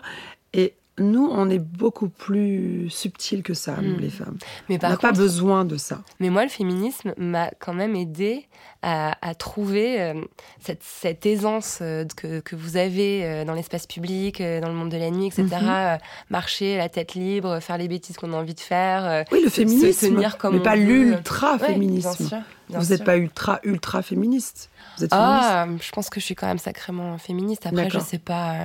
Et 0.53 0.75
nous, 0.99 1.29
on 1.31 1.51
est 1.51 1.59
beaucoup 1.59 2.09
plus 2.09 2.89
subtil 2.89 3.43
que 3.43 3.53
ça, 3.55 3.77
nous, 3.83 3.97
Mm. 3.97 4.01
les 4.01 4.11
femmes. 4.11 4.39
Mais 4.69 4.79
On 4.83 4.89
n'a 4.89 4.97
pas 4.97 5.13
besoin 5.13 5.65
de 5.65 5.77
ça. 5.77 6.01
Mais 6.21 6.31
moi, 6.31 6.43
le 6.45 6.49
féminisme 6.49 7.13
m'a 7.19 7.51
quand 7.59 7.75
même 7.75 7.95
aidé 7.97 8.47
à, 8.83 9.17
à 9.21 9.35
trouver 9.35 10.01
euh, 10.01 10.15
cette, 10.61 10.83
cette 10.83 11.27
aisance 11.27 11.81
euh, 11.83 12.05
que, 12.17 12.41
que 12.41 12.57
vous 12.57 12.77
avez 12.77 13.25
euh, 13.25 13.45
dans 13.45 13.53
l'espace 13.55 13.87
public, 13.87 14.41
dans 14.41 14.69
le 14.69 14.75
monde 14.75 14.91
de 14.91 14.97
la 14.97 15.11
nuit, 15.11 15.27
etc. 15.27 15.45
Mhm. 15.61 15.99
Marcher 16.31 16.77
la 16.77 16.89
tête 16.89 17.15
libre, 17.15 17.61
faire 17.61 17.79
les 17.79 17.89
bêtises 17.89 18.17
qu'on 18.17 18.33
a 18.33 18.37
envie 18.37 18.55
de 18.55 18.61
faire. 18.61 19.25
Oui, 19.33 19.41
le 19.43 19.51
se 19.51 19.55
féminisme, 19.57 20.09
tenir 20.15 20.39
comme 20.39 20.55
mais 20.55 20.61
on 20.61 20.63
pas. 20.63 20.77
Ouais, 20.77 20.77
l'ultra-féminisme. 20.77 22.43
Vous 22.69 22.87
n'êtes 22.87 23.05
pas 23.05 23.17
ultra, 23.17 23.61
ultra 23.65 24.03
féministe. 24.03 24.71
Vous 24.99 25.05
êtes 25.05 25.13
féministe. 25.15 25.45
Ah, 25.51 25.67
je 25.81 25.93
pense 25.93 26.11
que 26.11 26.21
je 26.21 26.25
suis 26.25 26.35
quand 26.35 26.47
même 26.47 26.59
sacrément 26.59 27.19
féministe. 27.19 27.67
Après, 27.67 27.85
je 27.85 27.93
D'accord. 27.93 28.09
sais 28.09 28.19
pas. 28.19 28.57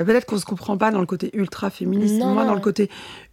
Euh, 0.00 0.04
Peut-être 0.04 0.26
qu'on 0.26 0.38
se 0.38 0.44
comprend 0.44 0.76
pas 0.76 0.90
dans 0.90 1.00
le 1.00 1.06
côté 1.06 1.30
ultra 1.36 1.70
féministe. 1.70 2.14
Non, 2.14 2.34
Moi, 2.34 2.44
dans 2.44 2.54
le 2.54 2.60
côté 2.60 2.90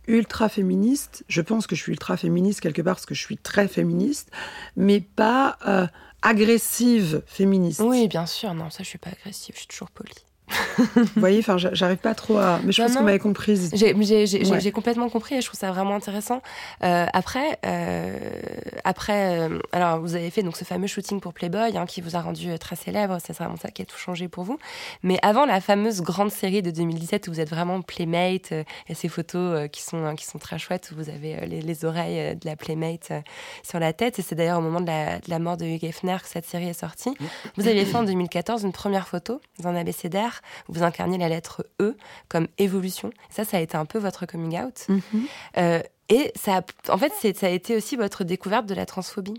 ultra 0.08 0.50
féministe, 0.50 1.24
je 1.28 1.42
pense 1.42 1.68
que 1.68 1.76
je 1.76 1.82
suis 1.82 1.92
ultra 1.92 2.18
féministe 2.18 2.60
quelque 2.62 2.82
part 2.82 2.96
parce 2.96 3.06
que 3.06 3.16
je 3.16 3.22
suis 3.22 3.38
très 3.38 3.68
féministe, 3.68 4.32
mais 4.76 5.00
pas 5.00 5.58
euh, 5.68 5.88
agressive 6.22 7.22
féministe. 7.26 7.82
Oui, 7.84 8.08
bien 8.08 8.26
sûr. 8.26 8.54
Non, 8.54 8.70
ça, 8.70 8.84
je 8.84 8.90
suis 8.90 8.98
pas 8.98 9.12
agressive. 9.12 9.56
Je 9.56 9.60
suis 9.60 9.68
toujours 9.68 9.92
polie. 9.92 10.26
Vous 10.78 11.06
voyez, 11.16 11.40
enfin, 11.40 11.58
j'a- 11.58 11.74
j'arrive 11.74 11.98
pas 11.98 12.14
trop 12.16 12.38
à. 12.38 12.60
Mais 12.64 12.72
je 12.72 12.82
Non, 12.82 12.88
pense 12.88 12.94
que 12.94 12.96
non. 12.96 13.00
vous 13.02 13.06
m'avez 13.06 13.20
comprise. 13.20 13.72
J'ai 13.74 13.96
j'ai- 14.04 14.26
j'ai- 14.28 14.46
Ouais. 14.52 14.72
complètement 14.72 15.10
compris 15.10 15.36
et 15.36 15.42
je 15.42 15.48
trouve 15.48 15.60
ça 15.60 15.72
vraiment 15.72 15.96
intéressant. 15.96 16.42
Euh, 16.84 17.06
après, 17.14 17.60
euh, 17.66 18.18
après 18.84 19.40
euh, 19.40 19.60
alors 19.72 20.00
vous 20.00 20.16
avez 20.16 20.30
fait 20.30 20.44
donc 20.44 20.58
ce 20.58 20.64
fameux 20.66 20.88
shooting 20.88 21.20
pour 21.20 21.34
Playboy 21.34 21.78
hein, 21.78 21.86
qui 21.86 22.02
vous 22.02 22.16
a 22.16 22.22
rendu 22.22 22.58
très 22.60 22.76
célèbre, 22.76 23.18
c'est 23.24 23.34
vraiment 23.34 23.56
ça 23.58 23.70
qui 23.70 23.82
a 23.82 23.86
tout 23.86 23.98
changé 23.98 24.28
pour 24.28 24.44
vous. 24.44 24.58
Mais 25.04 25.18
avant 25.22 25.46
la 25.46 25.62
fameuse 25.62 26.02
grande 26.02 26.32
série 26.32 26.62
de 26.62 26.72
2017 26.72 27.28
où 27.28 27.32
vous 27.34 27.40
êtes 27.40 27.50
vraiment 27.50 27.82
Playmate 27.82 28.52
euh, 28.52 28.64
et 28.90 28.96
ces 28.96 29.10
photos 29.10 29.34
euh, 29.64 29.68
qui 29.68 29.82
sont 29.82 30.04
euh, 30.04 30.14
qui 30.16 30.26
sont 30.26 30.40
très 30.40 30.58
chouettes 30.60 30.92
où 30.92 30.96
vous 30.96 31.10
avez 31.10 31.36
euh, 31.36 31.46
les, 31.46 31.62
les 31.62 31.86
oreilles 31.86 32.20
euh, 32.20 32.34
de 32.34 32.46
la 32.46 32.56
Playmate 32.56 33.10
euh, 33.12 33.22
sur 33.68 33.80
la 33.80 33.94
tête 33.94 34.20
et 34.20 34.22
c'est 34.22 34.36
d'ailleurs 34.36 34.60
au 34.60 34.62
moment 34.62 34.82
de 34.82 34.88
la, 34.88 35.20
de 35.20 35.30
la 35.30 35.40
mort 35.40 35.58
de 35.58 35.66
Hugh 35.66 35.84
Hefner 35.84 36.18
que 36.22 36.28
cette 36.28 36.46
série 36.46 36.68
est 36.70 36.74
sortie. 36.80 37.14
Vous 37.58 37.68
aviez 37.68 37.86
fait 37.86 37.98
en 37.98 38.04
2014 38.04 38.64
une 38.64 38.72
première 38.72 39.08
photo 39.08 39.40
dans 39.60 39.70
un 39.70 39.76
abécédaire 39.76 40.33
vous 40.68 40.84
incarniez 40.84 41.18
la 41.18 41.30
lettre 41.30 41.66
E 41.82 41.96
comme 42.30 42.48
évolution. 42.58 43.12
Ça, 43.30 43.46
ça 43.46 43.58
a 43.58 43.60
été 43.60 43.76
un 43.78 43.86
peu 43.86 44.00
votre 44.00 44.26
coming 44.26 44.60
out. 44.62 44.86
Mhm. 44.90 45.02
Euh, 45.58 45.82
et 46.10 46.32
ça, 46.36 46.58
a- 46.58 46.92
en 46.94 46.98
fait, 46.98 47.12
ça 47.36 47.48
a 47.48 47.50
été 47.50 47.76
aussi 47.76 47.96
votre 47.96 48.24
découverte 48.24 48.66
de 48.66 48.74
la 48.76 48.86
transphobie. 48.86 49.36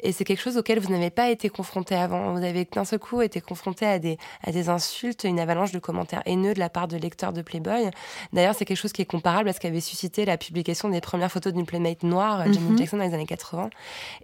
Et 0.00 0.12
c'est 0.12 0.24
quelque 0.24 0.40
chose 0.42 0.56
auquel 0.56 0.78
vous 0.80 0.90
n'avez 0.90 1.10
pas 1.10 1.30
été 1.30 1.48
confronté 1.48 1.94
avant. 1.94 2.32
Vous 2.34 2.42
avez 2.44 2.64
d'un 2.64 2.84
seul 2.84 2.98
coup 2.98 3.22
été 3.22 3.40
confronté 3.40 3.86
à 3.86 3.98
des, 3.98 4.18
à 4.42 4.50
des 4.50 4.68
insultes, 4.68 5.24
une 5.24 5.38
avalanche 5.38 5.72
de 5.72 5.78
commentaires 5.78 6.22
haineux 6.26 6.54
de 6.54 6.58
la 6.58 6.68
part 6.68 6.88
de 6.88 6.96
lecteurs 6.96 7.32
de 7.32 7.40
Playboy. 7.40 7.88
D'ailleurs, 8.32 8.54
c'est 8.54 8.64
quelque 8.64 8.76
chose 8.78 8.92
qui 8.92 9.00
est 9.02 9.06
comparable 9.06 9.48
à 9.48 9.52
ce 9.52 9.60
qu'avait 9.60 9.80
suscité 9.80 10.24
la 10.24 10.36
publication 10.38 10.88
des 10.88 11.00
premières 11.00 11.30
photos 11.30 11.52
d'une 11.52 11.66
Playmate 11.66 12.02
noire, 12.02 12.44
Janet 12.46 12.60
Mhm. 12.60 12.78
Jackson, 12.78 12.96
dans 12.98 13.04
les 13.04 13.14
années 13.14 13.26
80. 13.26 13.70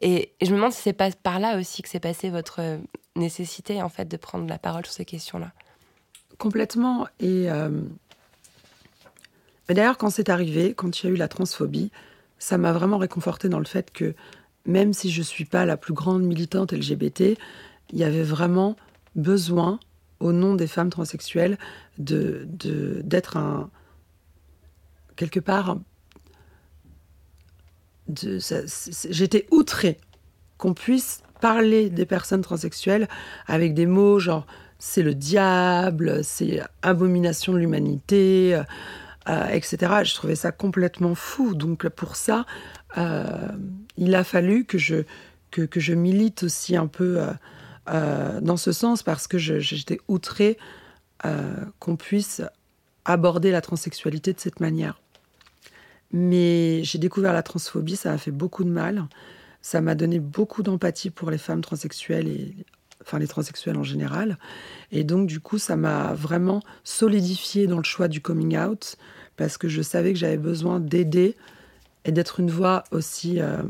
Et, 0.03 0.33
et 0.41 0.47
je 0.47 0.51
me 0.51 0.57
demande 0.57 0.73
si 0.73 0.83
c'est 0.83 0.93
pas 0.93 1.11
par 1.11 1.39
là 1.39 1.57
aussi 1.59 1.81
que 1.83 1.89
s'est 1.89 2.01
passée 2.01 2.29
votre 2.29 2.61
euh, 2.61 2.79
nécessité, 3.15 3.81
en 3.83 3.89
fait, 3.89 4.07
de 4.07 4.17
prendre 4.17 4.49
la 4.49 4.59
parole 4.59 4.85
sur 4.85 4.95
ces 4.95 5.05
questions-là. 5.05 5.53
Complètement. 6.39 7.07
Et, 7.21 7.51
euh, 7.51 7.71
d'ailleurs, 9.69 9.99
quand 9.99 10.11
c'est 10.11 10.29
arrivé, 10.29 10.75
quand 10.75 11.01
il 11.01 11.07
y 11.07 11.09
a 11.09 11.13
eu 11.13 11.17
la 11.17 11.29
transphobie, 11.29 11.91
ça 12.39 12.59
m'a 12.59 12.73
vraiment 12.73 12.99
réconforté 12.99 13.49
dans 13.49 13.59
le 13.59 13.65
fait 13.65 13.91
que 13.91 14.15
même 14.67 14.93
si 14.93 15.11
je 15.11 15.21
ne 15.21 15.25
suis 15.25 15.45
pas 15.45 15.65
la 15.65 15.77
plus 15.77 15.95
grande 15.95 16.23
militante 16.23 16.73
LGBT, 16.73 17.39
il 17.93 17.99
y 17.99 18.05
avait 18.05 18.23
vraiment 18.23 18.77
besoin, 19.15 19.79
au 20.21 20.33
nom 20.33 20.55
des 20.55 20.67
femmes 20.67 20.91
transsexuelles, 20.91 21.59
de 21.99 22.47
d'être 23.03 23.37
un 23.37 23.71
quelque 25.15 25.41
part. 25.41 25.79
J'étais 28.09 29.47
outrée 29.51 29.99
qu'on 30.59 30.75
puisse 30.75 31.23
parler 31.41 31.91
des 31.91 32.07
personnes 32.07 32.43
transsexuelles 32.43 33.09
avec 33.47 33.75
des 33.75 33.87
mots 33.87 34.19
genre 34.19 34.47
c'est 34.79 35.03
le 35.03 35.15
diable, 35.15 36.23
c'est 36.23 36.63
abomination 36.83 37.53
de 37.53 37.59
l'humanité, 37.59 38.61
euh, 39.29 39.47
etc. 39.49 40.05
Je 40.05 40.15
trouvais 40.15 40.37
ça 40.37 40.53
complètement 40.53 41.15
fou. 41.15 41.55
Donc 41.55 41.89
pour 41.89 42.15
ça, 42.15 42.47
euh, 42.97 43.49
il 43.97 44.15
a 44.15 44.23
fallu 44.23 44.65
que 44.65 44.79
je, 44.79 45.03
que, 45.51 45.81
je 45.81 45.95
milite 45.95 46.45
aussi 46.45 46.77
un 46.77 46.87
peu 46.87 47.25
euh, 47.89 48.41
dans 48.41 48.57
ce 48.57 48.71
sens 48.71 49.03
parce 49.03 49.27
que 49.27 49.39
j'étais 49.39 49.99
outrée 50.09 50.59
qu'on 51.81 51.97
puisse 51.97 52.43
aborder 53.05 53.51
la 53.51 53.61
transsexualité 53.61 54.33
de 54.33 54.39
cette 54.39 54.61
manière. 54.61 55.01
Mais 56.13 56.85
j'ai 56.85 56.99
découvert 56.99 57.33
la 57.33 57.43
transphobie, 57.43 57.97
ça 57.97 58.11
m'a 58.13 58.19
fait 58.19 58.31
beaucoup 58.31 58.63
de 58.63 58.71
mal. 58.71 59.07
Ça 59.61 59.81
m'a 59.81 59.97
donné 59.97 60.21
beaucoup 60.21 60.63
d'empathie 60.63 61.11
pour 61.11 61.33
les 61.33 61.39
femmes 61.39 61.63
transsexuelles 61.63 62.29
et 62.29 62.55
enfin 63.07 63.19
les 63.19 63.29
transsexuels 63.29 63.77
en 63.77 63.85
général. 63.85 64.37
Et 64.91 65.05
donc 65.05 65.29
du 65.29 65.41
coup, 65.41 65.59
ça 65.59 65.77
m'a 65.77 66.15
vraiment 66.15 66.61
solidifié 66.85 67.67
dans 67.67 67.79
le 67.79 67.85
choix 67.85 68.09
du 68.09 68.21
coming 68.21 68.59
out 68.59 68.97
parce 69.37 69.59
que 69.59 69.69
je 69.69 69.83
savais 69.83 70.13
que 70.13 70.19
j'avais 70.19 70.39
besoin 70.39 70.81
d'aider 70.81 71.37
et 72.05 72.13
d'être 72.13 72.41
une 72.41 72.51
voix 72.51 72.85
aussi 72.91 73.41
euh, 73.41 73.63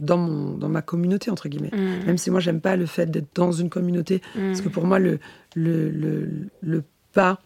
dans, 0.00 0.18
mon, 0.18 0.56
dans 0.56 0.68
ma 0.68 0.82
communauté, 0.82 1.30
entre 1.30 1.48
guillemets. 1.48 1.72
Mmh. 1.72 2.06
Même 2.06 2.18
si 2.18 2.30
moi, 2.30 2.40
j'aime 2.40 2.60
pas 2.60 2.76
le 2.76 2.86
fait 2.86 3.10
d'être 3.10 3.34
dans 3.34 3.52
une 3.52 3.70
communauté, 3.70 4.20
parce 4.34 4.60
que 4.60 4.68
pour 4.68 4.84
moi, 4.84 4.98
le, 4.98 5.18
le, 5.54 5.90
le, 5.90 6.28
le 6.60 6.84
pas 7.12 7.40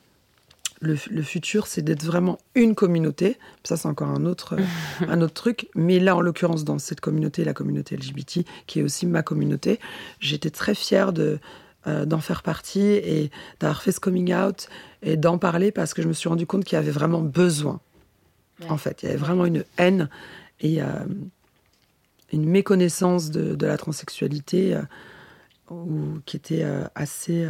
le, 0.85 1.23
futur, 1.23 1.67
c'est 1.67 1.83
d'être 1.83 2.05
vraiment 2.05 2.39
une 2.55 2.75
communauté. 2.75 3.39
Ça, 3.65 3.77
c'est 3.77 3.89
encore 3.89 4.09
un 4.09 4.25
autre, 4.25 4.57
un 5.09 5.21
autre 5.21 5.35
truc. 5.35 5.69
Mais 5.75 5.99
là, 5.99 6.17
en 6.17 6.21
l'occurrence, 6.21 6.65
dans 6.65 6.79
cette 6.79 7.01
communauté, 7.01 7.45
la 7.45 7.55
communauté 7.55 7.97
LGBT, 7.97 8.41
qui 8.67 8.81
est 8.81 8.83
aussi 8.83 9.07
ma 9.07 9.23
communauté, 9.23 9.81
j'étais 10.21 10.51
très 10.51 10.75
fière 10.75 11.13
de, 11.13 11.39
euh, 11.87 12.05
d'en 12.05 12.21
faire 12.21 12.43
partie 12.43 12.81
et 12.81 13.31
d'avoir 13.61 13.83
fait 13.83 13.93
ce 13.93 14.01
coming 14.01 14.35
out 14.35 14.69
et 15.03 15.17
d'en 15.17 15.39
parler 15.39 15.71
parce 15.73 15.95
que 15.95 16.03
je 16.03 16.09
me 16.09 16.13
suis 16.13 16.29
rendu 16.29 16.47
compte 16.47 16.65
qu'il 16.65 16.77
y 16.77 16.79
avait 16.79 16.91
vraiment 16.91 17.21
besoin. 17.21 17.81
En 18.69 18.77
fait, 18.77 19.03
il 19.03 19.07
y 19.07 19.09
avait 19.09 19.19
vraiment 19.19 19.47
une 19.47 19.65
haine 19.79 20.09
et 20.61 20.81
euh, 20.81 20.87
une 22.33 22.49
méconnaissance 22.49 23.31
de, 23.31 23.55
de 23.55 23.67
la 23.67 23.77
transsexualité. 23.77 24.75
Euh, 24.75 24.83
ou 25.71 26.21
qui 26.27 26.37
était 26.37 26.63
assez 26.95 27.49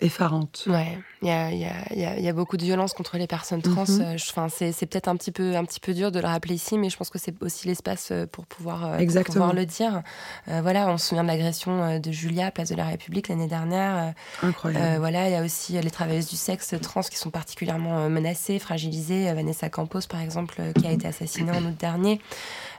effarante. 0.00 0.64
Ouais, 0.66 0.98
il 1.22 1.28
y 1.28 1.30
a, 1.30 1.50
y, 1.52 1.64
a, 1.64 2.18
y 2.18 2.28
a, 2.28 2.32
beaucoup 2.32 2.56
de 2.56 2.64
violence 2.64 2.92
contre 2.92 3.16
les 3.16 3.26
personnes 3.26 3.62
trans. 3.62 3.84
Mhm. 3.88 4.00
Euh, 4.00 4.14
enfin, 4.14 4.48
c'est, 4.48 4.86
peut-être 4.86 5.08
un 5.08 5.16
petit 5.16 5.32
peu 5.32 5.56
un 5.56 5.64
petit 5.64 5.80
peu 5.80 5.94
dur 5.94 6.12
de 6.12 6.20
le 6.20 6.26
rappeler 6.26 6.54
ici, 6.54 6.76
mais 6.76 6.90
je 6.90 6.96
pense 6.96 7.10
que 7.10 7.18
c'est 7.18 7.34
aussi 7.42 7.66
l'espace 7.66 8.12
pour 8.32 8.46
pouvoir, 8.46 8.98
pour 8.98 9.24
pouvoir 9.24 9.54
le 9.54 9.66
dire. 9.66 10.02
voilà, 10.46 10.88
on 10.88 10.98
se 10.98 11.08
souvient 11.08 11.22
de 11.22 11.28
l'agression 11.28 11.98
de 11.98 12.12
Julia, 12.12 12.50
place 12.50 12.68
de 12.68 12.76
la 12.76 12.86
République 12.86 13.28
l'année 13.28 13.48
dernière. 13.48 14.12
Incroyable. 14.42 14.98
voilà, 14.98 15.28
il 15.28 15.32
y 15.32 15.36
a 15.36 15.42
aussi 15.42 15.80
les 15.80 15.90
travailleuses 15.90 16.28
du 16.28 16.36
sexe 16.36 16.74
trans 16.82 17.02
qui 17.02 17.16
sont 17.16 17.30
particulièrement 17.30 18.08
menacées, 18.08 18.58
fragilisées. 18.58 19.32
Vanessa 19.32 19.68
Campos, 19.68 20.06
par 20.08 20.20
exemple, 20.20 20.60
qui 20.78 20.86
a 20.86 20.92
été 20.92 21.08
assassinée 21.08 21.52
en 21.52 21.64
août 21.64 21.76
dernier. 21.78 22.20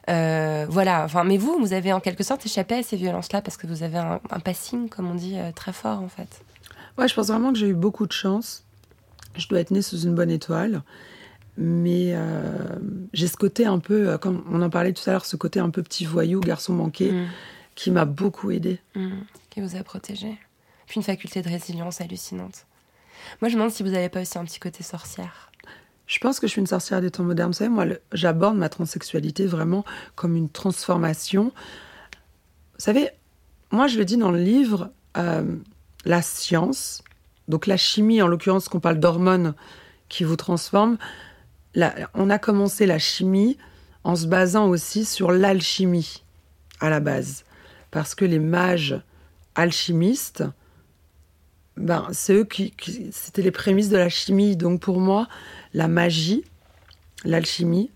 Euh, 0.09 0.65
voilà. 0.70 1.03
Enfin, 1.03 1.24
mais 1.24 1.38
vous, 1.38 1.57
vous 1.59 1.74
avez 1.74 1.91
en 1.93 1.99
quelque 1.99 2.24
sorte 2.24 2.45
échappé 2.45 2.76
à 2.76 2.84
ces 2.84 2.95
violences-là 2.95 3.41
parce 3.41 3.57
que 3.57 3.68
vous 3.68 3.84
avez 3.84 3.97
un, 3.97 4.20
passing, 4.43 4.89
comme 4.89 5.09
on 5.09 5.15
dit, 5.15 5.38
euh, 5.38 5.51
très 5.51 5.74
fort 5.74 6.01
en 6.01 6.07
fait. 6.07 6.41
Ouais, 6.98 7.08
je 7.08 7.14
pense 7.14 7.28
vraiment 7.28 7.54
que 7.54 7.60
j'ai 7.60 7.68
eu 7.68 7.74
beaucoup 7.74 8.08
de 8.08 8.12
chance. 8.12 8.66
Je 9.36 9.48
dois 9.48 9.60
être 9.60 9.72
née 9.72 9.82
sous 9.82 10.02
une 10.02 10.16
bonne 10.16 10.32
étoile. 10.32 10.82
Mais 11.58 12.12
euh, 12.14 12.76
j'ai 13.14 13.28
ce 13.28 13.36
côté 13.36 13.66
un 13.66 13.80
peu, 13.80 14.18
comme 14.20 14.43
on 14.52 14.62
en 14.62 14.70
parlait 14.70 14.93
tout 14.93 15.04
à 15.08 15.14
l'heure, 15.14 15.26
ce 15.26 15.36
côté 15.36 15.60
un 15.60 15.72
peu 15.72 15.82
petit 15.82 16.06
voyou, 16.06 16.39
garçon 16.39 16.74
manqué, 16.74 17.12
mm. 17.12 17.28
qui 17.76 17.89
m'a 17.89 18.06
beaucoup 18.06 18.52
aidé. 18.52 18.80
Mm. 18.95 19.10
Qui 19.50 19.62
vous 19.62 19.76
a 19.76 19.84
protégé. 19.84 20.38
Puis 20.86 20.98
une 20.98 21.04
faculté 21.04 21.41
de 21.41 21.50
résilience 21.50 22.00
hallucinante. 22.00 22.66
Moi, 23.41 23.50
je 23.50 23.56
me 23.56 23.60
demande 23.60 23.72
si 23.72 23.84
vous 23.84 23.89
n'avez 23.89 24.10
pas 24.10 24.22
aussi 24.22 24.38
un 24.38 24.45
petit 24.45 24.60
côté 24.60 24.84
sorcière. 24.84 25.52
Je 26.06 26.20
pense 26.20 26.39
que 26.39 26.48
je 26.48 26.52
suis 26.52 26.62
une 26.62 26.68
sorcière 26.68 27.02
des 27.02 27.12
temps 27.12 27.24
modernes. 27.24 27.50
Vous 27.50 27.58
savez, 27.58 27.70
moi, 27.70 27.86
j'aborde 28.14 28.58
ma 28.58 28.70
transsexualité 28.70 29.45
vraiment 29.45 29.84
comme 30.16 30.36
une 30.36 30.50
transformation. 30.50 31.52
Vous 32.76 32.84
savez, 32.84 33.10
moi, 33.72 33.88
je 33.88 33.98
le 33.98 34.06
dis 34.06 34.16
dans 34.16 34.32
le 34.32 34.39
livre, 34.39 34.91
euh, 35.18 35.58
la 36.08 36.22
science, 36.22 37.03
donc 37.47 37.68
la 37.68 37.78
chimie, 37.78 38.22
en 38.22 38.28
l'occurrence, 38.28 38.70
qu'on 38.70 38.80
parle 38.80 38.99
d'hormones 38.99 39.53
qui 40.10 40.24
vous 40.24 40.36
transforment, 40.36 40.97
on 42.14 42.30
a 42.30 42.39
commencé 42.39 42.86
la 42.86 42.97
chimie 42.97 43.58
en 44.03 44.16
se 44.16 44.26
basant 44.26 44.68
aussi 44.68 45.05
sur 45.05 45.32
l'alchimie 45.32 46.24
à 46.80 46.89
la 46.89 46.99
base. 46.99 47.43
Parce 47.91 48.16
que 48.16 48.26
les 48.26 48.39
mages 48.39 48.99
alchimistes, 49.55 50.43
ben, 51.76 52.08
c'est 52.12 52.34
eux 52.34 52.45
qui, 52.45 52.74
c'était 53.12 53.41
les 53.41 53.51
prémices 53.51 53.89
de 53.89 53.97
la 53.97 54.10
chimie. 54.10 54.55
Donc 54.55 54.82
pour 54.82 54.99
moi, 54.99 55.28
la 55.74 55.88
magie, 55.88 56.43
l'alchimie, 57.24 57.91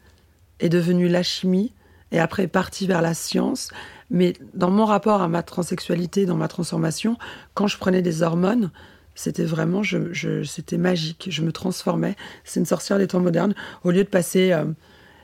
est 0.60 0.70
devenue 0.70 1.08
la 1.08 1.24
chimie 1.24 1.74
et 2.12 2.20
après 2.20 2.44
est 2.44 2.48
partie 2.48 2.88
vers 2.88 3.02
la 3.02 3.14
science. 3.14 3.70
Mais 4.12 4.34
dans 4.54 4.70
mon 4.70 4.86
rapport 4.86 5.22
à 5.22 5.28
ma 5.30 5.42
transsexualité, 5.42 6.26
dans 6.26 6.36
ma 6.36 6.50
transformation, 6.50 7.18
quand 7.54 7.68
je 7.68 7.78
prenais 7.78 8.02
des 8.02 8.22
hormones, 8.22 8.70
c'était 9.16 9.46
vraiment, 9.46 9.84
je, 9.84 10.44
c'était 10.44 10.78
magique. 10.78 11.30
Je 11.32 11.42
me 11.42 11.52
transformais. 11.52 12.16
C'est 12.44 12.60
une 12.60 12.66
sorcière 12.66 13.00
des 13.00 13.08
temps 13.08 13.22
modernes. 13.22 13.56
Au 13.84 13.92
lieu 13.92 14.04
de 14.04 14.10
passer 14.10 14.52
euh, 14.52 14.66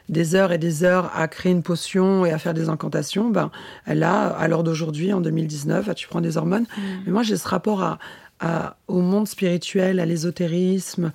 des 0.08 0.36
heures 0.36 0.54
et 0.54 0.58
des 0.58 0.86
heures 0.86 1.12
à 1.16 1.28
créer 1.28 1.52
une 1.52 1.64
potion 1.64 2.26
et 2.26 2.32
à 2.32 2.38
faire 2.38 2.54
des 2.54 2.70
incantations, 2.70 3.30
ben, 3.30 3.52
là, 3.86 4.28
à 4.28 4.48
l'heure 4.48 4.64
d'aujourd'hui, 4.64 5.12
en 5.12 5.20
2019, 5.20 5.94
tu 5.96 6.08
prends 6.08 6.22
des 6.22 6.38
hormones. 6.38 6.64
Mmh. 6.64 6.82
Mais 7.06 7.12
moi, 7.12 7.24
j'ai 7.24 7.36
ce 7.36 7.48
rapport 7.48 7.84
à, 7.84 8.78
au 8.88 9.02
monde 9.02 9.28
spirituel, 9.28 10.00
à 10.00 10.06
l'ésotérisme, 10.06 11.12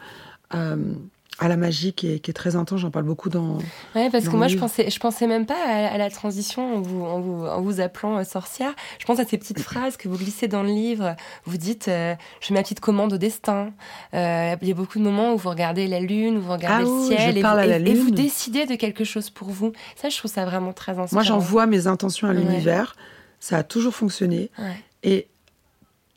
à, 1.45 1.49
la 1.49 1.57
magie 1.57 1.93
qui 1.93 2.09
est, 2.09 2.32
très 2.32 2.57
intense. 2.57 2.80
J'en 2.80 2.90
parle 2.90 3.05
beaucoup 3.05 3.28
dans. 3.28 3.59
Ouais, 3.95 4.11
parce 4.11 4.28
que 4.28 4.36
moi, 4.36 4.49
je 4.49 4.57
pensais, 4.57 4.90
je 4.90 4.99
pensais 4.99 5.26
même 5.26 5.47
pas 5.47 5.62
à, 5.66 5.99
la 5.99 6.11
transition 6.11 6.76
en 6.76 6.80
vous, 6.80 7.05
en 7.05 7.61
vous, 7.61 7.80
appelant 7.80 8.18
euh, 8.18 8.24
sorcière. 8.24 8.72
Je 8.99 9.05
pense 9.05 9.18
à 9.18 9.24
ces 9.24 9.38
petites 9.38 9.61
phrases 9.61 9.97
que 9.97 10.09
vous 10.09 10.16
glissez 10.16 10.49
dans 10.49 10.62
le 10.62 10.70
livre. 10.70 11.16
Vous 11.45 11.57
dites 11.57 11.88
euh, 11.88 12.14
Je 12.40 12.53
mets 12.53 12.61
ma 12.61 12.62
petite 12.62 12.80
commande 12.80 13.12
au 13.12 13.18
destin. 13.18 13.72
Euh, 14.14 14.57
il 14.62 14.68
y 14.68 14.70
a 14.70 14.74
beaucoup 14.74 14.99
de 14.99 15.05
moments 15.05 15.34
où 15.34 15.36
vous 15.36 15.51
regardez 15.51 15.86
la 15.86 16.01
lune, 16.01 16.38
où 16.38 16.40
vous 16.40 16.53
regardez 16.53 16.84
ah 16.86 16.90
le 16.90 17.07
ciel 17.07 17.38
et, 17.38 17.43
vous, 17.43 17.88
et, 17.88 17.95
vous 17.95 18.11
décidez 18.11 18.66
de 18.66 18.74
quelque 18.74 19.05
chose 19.05 19.30
pour 19.30 19.49
vous. 19.49 19.72
Ça, 19.97 20.09
je 20.09 20.16
trouve 20.16 20.30
ça 20.30 20.45
vraiment 20.45 20.72
très 20.72 20.93
inspirant. 20.93 21.09
Moi, 21.12 21.22
j'envoie 21.22 21.66
mes 21.66 21.86
intentions 21.86 22.28
à 22.28 22.32
l'univers. 22.32 22.97
Ça 23.40 23.59
a 23.59 23.62
toujours 23.62 23.95
fonctionné. 23.95 24.51
Et 25.03 25.26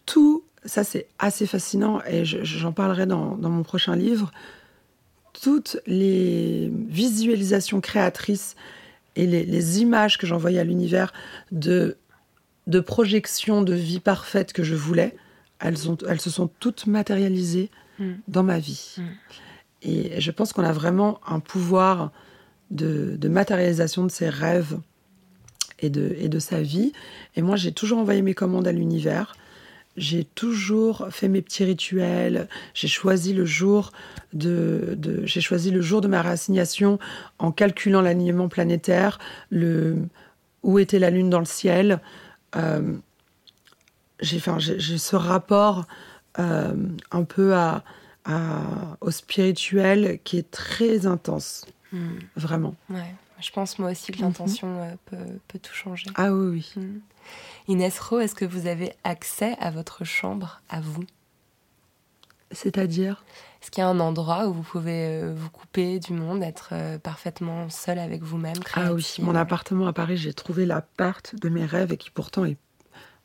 tout 0.05 0.43
ça 0.65 0.83
c'est 0.83 1.07
assez 1.19 1.45
fascinant 1.45 2.01
et 2.07 2.25
j'en 2.25 2.71
parlerai 2.71 3.05
dans, 3.05 3.37
mon 3.37 3.63
prochain 3.63 3.95
livre. 3.95 4.31
Toutes 5.41 5.77
les 5.85 6.71
visualisations 6.87 7.81
créatrices 7.81 8.55
et 9.15 9.27
les, 9.27 9.81
images 9.81 10.17
que 10.17 10.27
j'envoyais 10.27 10.59
à 10.59 10.63
l'univers 10.63 11.13
de, 11.51 11.97
de 12.67 12.79
projections 12.79 13.61
de 13.61 13.73
vie 13.73 13.99
parfaite 13.99 14.53
que 14.53 14.63
je 14.63 14.75
voulais, 14.75 15.15
elles, 15.59 15.89
ont, 15.89 15.97
elles 16.07 16.21
se 16.21 16.29
sont 16.29 16.49
toutes 16.59 16.87
matérialisées 16.87 17.69
hmm. 17.99 18.13
dans 18.27 18.43
ma 18.43 18.59
vie. 18.59 18.95
Hmm. 18.97 19.03
Et 19.83 20.19
je 20.19 20.31
pense 20.31 20.51
qu'on 20.51 20.63
a 20.63 20.73
vraiment 20.73 21.19
un 21.27 21.39
pouvoir 21.39 22.11
de, 22.71 23.15
de 23.17 23.29
matérialisation 23.29 24.03
de 24.03 24.11
ses 24.11 24.29
rêves 24.29 24.79
et 25.79 25.89
de, 25.89 26.15
et 26.17 26.29
de 26.29 26.39
sa 26.39 26.61
vie. 26.61 26.91
Et 27.35 27.41
moi, 27.41 27.55
j'ai 27.55 27.71
toujours 27.71 27.99
envoyé 27.99 28.21
mes 28.21 28.33
commandes 28.33 28.67
à 28.67 28.71
l'univers 28.71 29.35
j'ai 29.97 30.25
toujours 30.25 31.07
fait 31.09 31.27
mes 31.27 31.41
petits 31.41 31.63
rituels. 31.63 32.47
J'ai 32.73 32.87
choisi 32.87 33.33
le 33.33 33.45
jour 33.45 33.91
de, 34.33 34.97
j'ai 35.23 35.41
choisi 35.41 35.71
le 35.71 35.81
jour 35.81 36.01
de 36.01 36.07
ma 36.07 36.21
réassignation 36.21 36.99
en 37.39 37.51
calculant 37.51 38.01
l'alignement 38.01 38.49
planétaire, 38.49 39.19
le 39.49 39.97
où 40.63 40.79
était 40.79 40.99
la 40.99 41.11
lune 41.11 41.29
dans 41.29 41.39
le 41.39 41.45
ciel. 41.45 42.01
Euh, 42.55 42.97
j'ai, 44.19 44.37
enfin, 44.37 44.57
j'ai, 44.59 44.97
ce 44.97 45.15
rapport 45.15 45.85
euh, 46.39 46.73
un 47.11 47.23
peu 47.23 47.53
à, 47.55 47.83
au 49.01 49.11
spirituel 49.11 50.19
qui 50.23 50.37
est 50.37 50.49
très 50.49 51.05
intense, 51.05 51.65
hmm. 51.91 52.17
vraiment. 52.35 52.73
Ouais. 52.89 53.13
Je 53.39 53.51
pense 53.51 53.77
moi 53.79 53.91
aussi 53.91 54.11
que 54.11 54.21
l'intention 54.21 54.67
mhm. 54.67 54.81
euh, 54.81 54.95
peut, 55.05 55.39
peut, 55.47 55.59
tout 55.59 55.73
changer. 55.73 56.09
Ah 56.15 56.33
oui, 56.33 56.47
oui. 56.75 56.81
Hmm. 56.81 56.99
Inès 57.67 57.99
Rowe, 57.99 58.19
est-ce 58.19 58.35
que 58.35 58.45
vous 58.45 58.67
avez 58.67 58.93
accès 59.03 59.55
à 59.59 59.71
votre 59.71 60.03
chambre, 60.03 60.61
à 60.69 60.81
vous? 60.81 61.03
C'est-à-dire? 62.51 63.23
Est-ce 63.61 63.71
qu'il 63.71 63.81
y 63.81 63.83
a 63.83 63.89
un 63.89 63.99
endroit 63.99 64.47
où 64.47 64.53
vous 64.53 64.61
pouvez 64.61 65.07
euh, 65.07 65.33
vous 65.35 65.49
couper 65.49 65.99
du 65.99 66.13
monde, 66.13 66.43
être 66.43 66.69
euh, 66.73 66.99
parfaitement 66.99 67.69
seul 67.69 67.97
avec 67.97 68.21
vous-même 68.21 68.57
Ah 68.75 68.93
oui, 68.93 69.15
mon 69.19 69.33
appartement 69.33 69.87
à 69.87 69.93
Paris, 69.93 70.17
j'ai 70.17 70.33
trouvé 70.33 70.67
l'appart 70.67 71.35
de 71.35 71.49
mes 71.49 71.65
rêves 71.65 71.91
et 71.91 71.97
qui 71.97 72.11
pourtant 72.11 72.45
est 72.45 72.57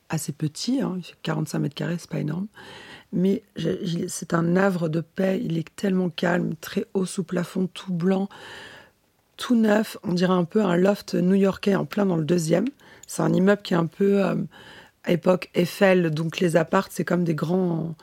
assez 0.08 0.32
petit, 0.32 0.80
hein, 0.80 0.94
il 0.96 1.02
fait 1.02 1.14
45 1.22 1.58
mètres 1.58 1.74
carrés, 1.74 1.96
c'est 1.98 2.10
pas 2.10 2.18
énorme. 2.18 2.46
Mais 3.12 3.42
c'est 4.08 4.34
un 4.34 4.56
havre 4.56 4.88
de 4.88 5.00
paix, 5.00 5.40
il 5.42 5.58
est 5.58 5.68
tellement 5.76 6.08
calme, 6.08 6.54
très 6.60 6.86
haut 6.94 7.06
sous 7.06 7.24
plafond, 7.24 7.68
tout 7.72 7.92
blanc, 7.92 8.28
tout 9.36 9.56
neuf. 9.56 9.96
On 10.04 10.12
dirait 10.12 10.32
un 10.32 10.44
peu 10.44 10.62
un 10.62 10.76
loft 10.76 11.14
new-yorkais 11.14 11.74
en 11.74 11.84
plein 11.84 12.06
dans 12.06 12.16
le 12.16 12.24
deuxième. 12.24 12.66
C'est 13.10 13.22
un 13.22 13.32
immeuble 13.32 13.62
qui 13.62 13.74
est 13.74 13.76
un 13.76 13.86
peu 13.86 14.24
euh, 14.24 14.36
à 15.02 15.10
époque 15.10 15.50
Eiffel, 15.54 16.10
donc 16.10 16.38
les 16.38 16.54
apparts, 16.54 16.86
c'est 16.90 17.04
comme 17.04 17.24
des 17.24 17.34
grands, 17.34 17.96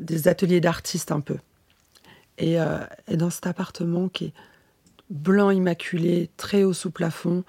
des 0.00 0.26
ateliers 0.26 0.60
d'artistes 0.60 1.12
un 1.12 1.20
peu. 1.20 1.36
Et, 2.38 2.60
euh, 2.60 2.78
et 3.06 3.16
dans 3.16 3.30
cet 3.30 3.46
appartement 3.46 4.08
qui 4.08 4.24
est 4.24 4.32
blanc 5.10 5.50
immaculé, 5.50 6.28
très 6.36 6.64
haut 6.64 6.72
sous 6.72 6.90
plafond, 6.90 7.44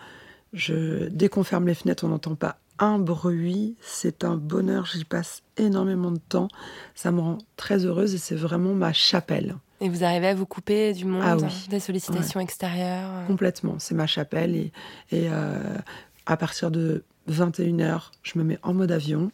je, 0.54 1.08
dès 1.08 1.30
qu'on 1.30 1.44
ferme 1.44 1.66
les 1.66 1.74
fenêtres, 1.74 2.04
on 2.04 2.10
n'entend 2.10 2.36
pas 2.36 2.58
un 2.78 3.00
bruit. 3.00 3.76
C'est 3.82 4.24
un 4.24 4.36
bonheur, 4.36 4.86
j'y 4.86 5.04
passe 5.04 5.42
énormément 5.58 6.12
de 6.12 6.20
temps. 6.20 6.48
Ça 6.94 7.12
me 7.12 7.22
rend 7.22 7.40
très 7.58 7.86
heureuse 7.86 8.14
et 8.14 8.20
c'est 8.20 8.36
vraiment 8.36 8.76
ma 8.76 8.94
chapelle. 8.94 9.56
Et 9.82 9.90
vous 9.90 10.04
arrivez 10.04 10.28
à 10.28 10.36
vous 10.36 10.46
couper 10.46 10.94
du 10.94 11.06
monde, 11.06 11.24
Ah 11.26 11.38
oui. 11.38 11.52
des 11.70 11.80
sollicitations 11.80 12.40
extérieures 12.40 13.26
Complètement, 13.26 13.78
c'est 13.80 13.96
ma 13.96 14.06
chapelle. 14.06 14.56
Et, 14.56 14.72
et, 15.12 15.28
euh, 15.32 15.58
à 16.26 16.38
partir 16.38 16.72
de 16.72 17.04
21h, 17.30 18.12
je 18.24 18.38
me 18.38 18.44
mets 18.44 18.60
en 18.64 18.74
mode 18.74 18.92
avion. 18.92 19.32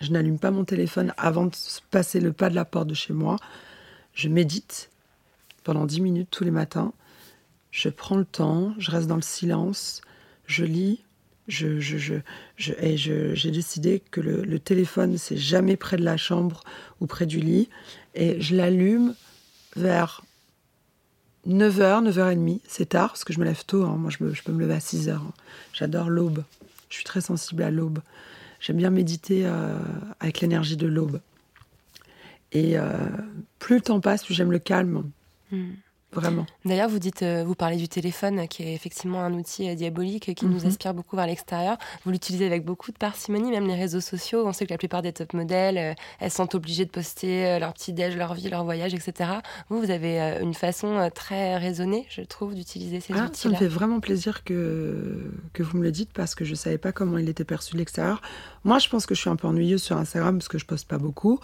Je 0.00 0.10
n'allume 0.10 0.38
pas 0.38 0.50
mon 0.50 0.64
téléphone 0.64 1.12
avant 1.16 1.46
de 1.46 1.52
passer 1.90 2.20
le 2.20 2.32
pas 2.32 2.50
de 2.50 2.54
la 2.54 2.64
porte 2.64 2.88
de 2.88 2.94
chez 2.94 3.12
moi. 3.12 3.36
Je 4.14 4.28
médite 4.28 4.90
pendant 5.64 5.86
10 5.86 6.00
minutes 6.00 6.28
tous 6.30 6.44
les 6.44 6.50
matins. 6.50 6.92
Je 7.70 7.88
prends 7.88 8.16
le 8.16 8.24
temps, 8.24 8.74
je 8.78 8.90
reste 8.90 9.06
dans 9.06 9.16
le 9.16 9.22
silence, 9.22 10.00
je 10.46 10.64
lis. 10.64 11.02
Et 11.48 12.96
j'ai 12.98 13.50
décidé 13.50 14.02
que 14.10 14.20
le, 14.20 14.42
le 14.42 14.58
téléphone, 14.58 15.16
c'est 15.16 15.38
jamais 15.38 15.76
près 15.76 15.96
de 15.96 16.04
la 16.04 16.18
chambre 16.18 16.62
ou 17.00 17.06
près 17.06 17.24
du 17.24 17.40
lit. 17.40 17.70
Et 18.14 18.38
je 18.40 18.54
l'allume 18.54 19.14
vers 19.74 20.22
9h, 21.46 22.10
9h30, 22.10 22.60
c'est 22.66 22.90
tard, 22.90 23.08
parce 23.10 23.24
que 23.24 23.32
je 23.32 23.40
me 23.40 23.44
lève 23.44 23.64
tôt. 23.64 23.84
hein. 23.84 23.96
Moi, 23.98 24.10
je, 24.10 24.18
peux 24.42 24.52
me 24.52 24.60
lever 24.60 24.74
à 24.74 24.78
6h. 24.78 25.10
hein. 25.10 25.32
J'adore 25.72 26.10
l'aube. 26.10 26.44
Je 26.90 26.96
suis 26.96 27.04
très 27.04 27.20
sensible 27.20 27.62
à 27.62 27.70
l'aube. 27.70 28.00
J'aime 28.60 28.76
bien 28.76 28.90
méditer 28.90 29.42
euh, 29.46 29.78
avec 30.20 30.40
l'énergie 30.40 30.76
de 30.76 30.86
l'aube. 30.86 31.20
Et 32.52 32.78
euh, 32.78 32.92
plus 33.58 33.76
le 33.76 33.82
temps 33.82 34.00
passe, 34.00 34.24
plus 34.24 34.34
j'aime 34.34 34.52
le 34.52 34.58
calme. 34.58 35.04
Hmm. 35.52 35.70
Vraiment. 36.12 36.46
D'ailleurs, 36.64 36.88
vous 36.88 36.98
dites, 36.98 37.22
euh, 37.22 37.44
vous 37.46 37.54
parlez 37.54 37.76
du 37.76 37.86
téléphone, 37.86 38.48
qui 38.48 38.62
est 38.62 38.74
effectivement 38.74 39.20
un 39.20 39.34
outil 39.34 39.68
euh, 39.68 39.74
diabolique 39.74 40.34
qui 40.34 40.46
nous 40.46 40.60
Mhm. 40.60 40.66
aspire 40.68 40.94
beaucoup 40.94 41.16
vers 41.16 41.26
l'extérieur. 41.26 41.76
Vous 42.04 42.10
l'utilisez 42.10 42.46
avec 42.46 42.64
beaucoup 42.64 42.90
de 42.92 42.96
parcimonie, 42.96 43.50
même 43.50 43.66
les 43.66 43.74
réseaux 43.74 44.00
sociaux. 44.00 44.42
On 44.46 44.52
sait 44.54 44.64
que 44.66 44.72
la 44.72 44.78
plupart 44.78 45.02
des 45.02 45.12
top 45.12 45.34
modèles, 45.34 45.76
euh, 45.76 45.94
elles 46.18 46.30
sont 46.30 46.56
obligées 46.56 46.86
de 46.86 46.90
poster 46.90 47.58
leur 47.58 47.74
petit 47.74 47.92
déj, 47.92 48.16
leur 48.16 48.32
vie, 48.34 48.48
leur 48.48 48.64
voyage, 48.64 48.94
etc. 48.94 49.30
Vous, 49.68 49.80
vous 49.80 49.90
avez 49.90 50.18
une 50.40 50.54
façon 50.54 51.10
très 51.14 51.56
raisonnée, 51.58 52.06
je 52.08 52.22
trouve, 52.22 52.54
d'utiliser 52.54 53.00
ces 53.00 53.12
Ah, 53.14 53.28
ça 53.34 53.48
me 53.50 53.54
fait 53.54 53.68
vraiment 53.68 54.00
plaisir 54.00 54.44
que, 54.44 55.30
que 55.52 55.62
vous 55.62 55.76
me 55.76 55.82
le 55.82 55.92
dites 55.92 56.12
parce 56.14 56.34
que 56.34 56.44
je 56.44 56.52
ne 56.52 56.56
savais 56.56 56.78
pas 56.78 56.92
comment 56.92 57.18
il 57.18 57.28
était 57.28 57.44
perçu 57.44 57.74
de 57.74 57.78
l'extérieur. 57.78 58.22
Moi, 58.64 58.78
je 58.78 58.88
pense 58.88 59.04
que 59.06 59.14
je 59.14 59.20
suis 59.20 59.30
un 59.30 59.36
peu 59.36 59.46
ennuyeuse 59.46 59.82
sur 59.82 59.96
Instagram 59.98 60.38
parce 60.38 60.48
que 60.48 60.58
je 60.58 60.64
poste 60.64 60.88
pas 60.88 60.98
beaucoup. 60.98 61.38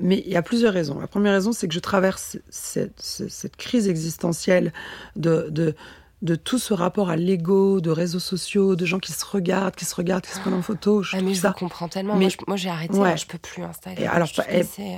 Mais 0.00 0.22
il 0.26 0.32
y 0.32 0.36
a 0.36 0.42
plusieurs 0.42 0.72
raisons. 0.72 0.98
La 0.98 1.06
première 1.06 1.34
raison, 1.34 1.52
c'est 1.52 1.68
que 1.68 1.74
je 1.74 1.80
traverse 1.80 2.38
cette, 2.48 3.56
crise 3.56 3.88
existentielle 3.88 4.72
de, 5.16 5.74
de 6.22 6.34
tout 6.34 6.58
ce 6.58 6.74
rapport 6.74 7.08
à 7.08 7.16
l'ego, 7.16 7.80
de 7.80 7.88
réseaux 7.90 8.18
sociaux, 8.18 8.76
de 8.76 8.84
gens 8.84 8.98
qui 8.98 9.12
se 9.12 9.24
regardent, 9.24 9.74
qui 9.74 9.86
se 9.86 9.94
regardent, 9.94 10.24
qui 10.26 10.32
se 10.34 10.40
prennent 10.40 10.52
en 10.52 10.60
photo. 10.60 11.02
Je 11.02 11.12
Ah, 11.16 11.16
mais 11.16 11.22
trouve 11.22 11.34
je 11.34 11.40
ça 11.40 11.48
vous 11.48 11.54
comprends 11.54 11.88
tellement. 11.88 12.14
Mais- 12.16 12.28
moi, 12.46 12.56
j'ai 12.58 12.68
arrêté. 12.68 12.94
Ouais. 12.98 13.12
hein, 13.12 13.16
je 13.16 13.24
peux 13.24 13.38
plus 13.38 13.62
Instagram. 13.62 14.04
Et 14.04 14.06
alors, 14.06 14.30
trouve 14.30 14.44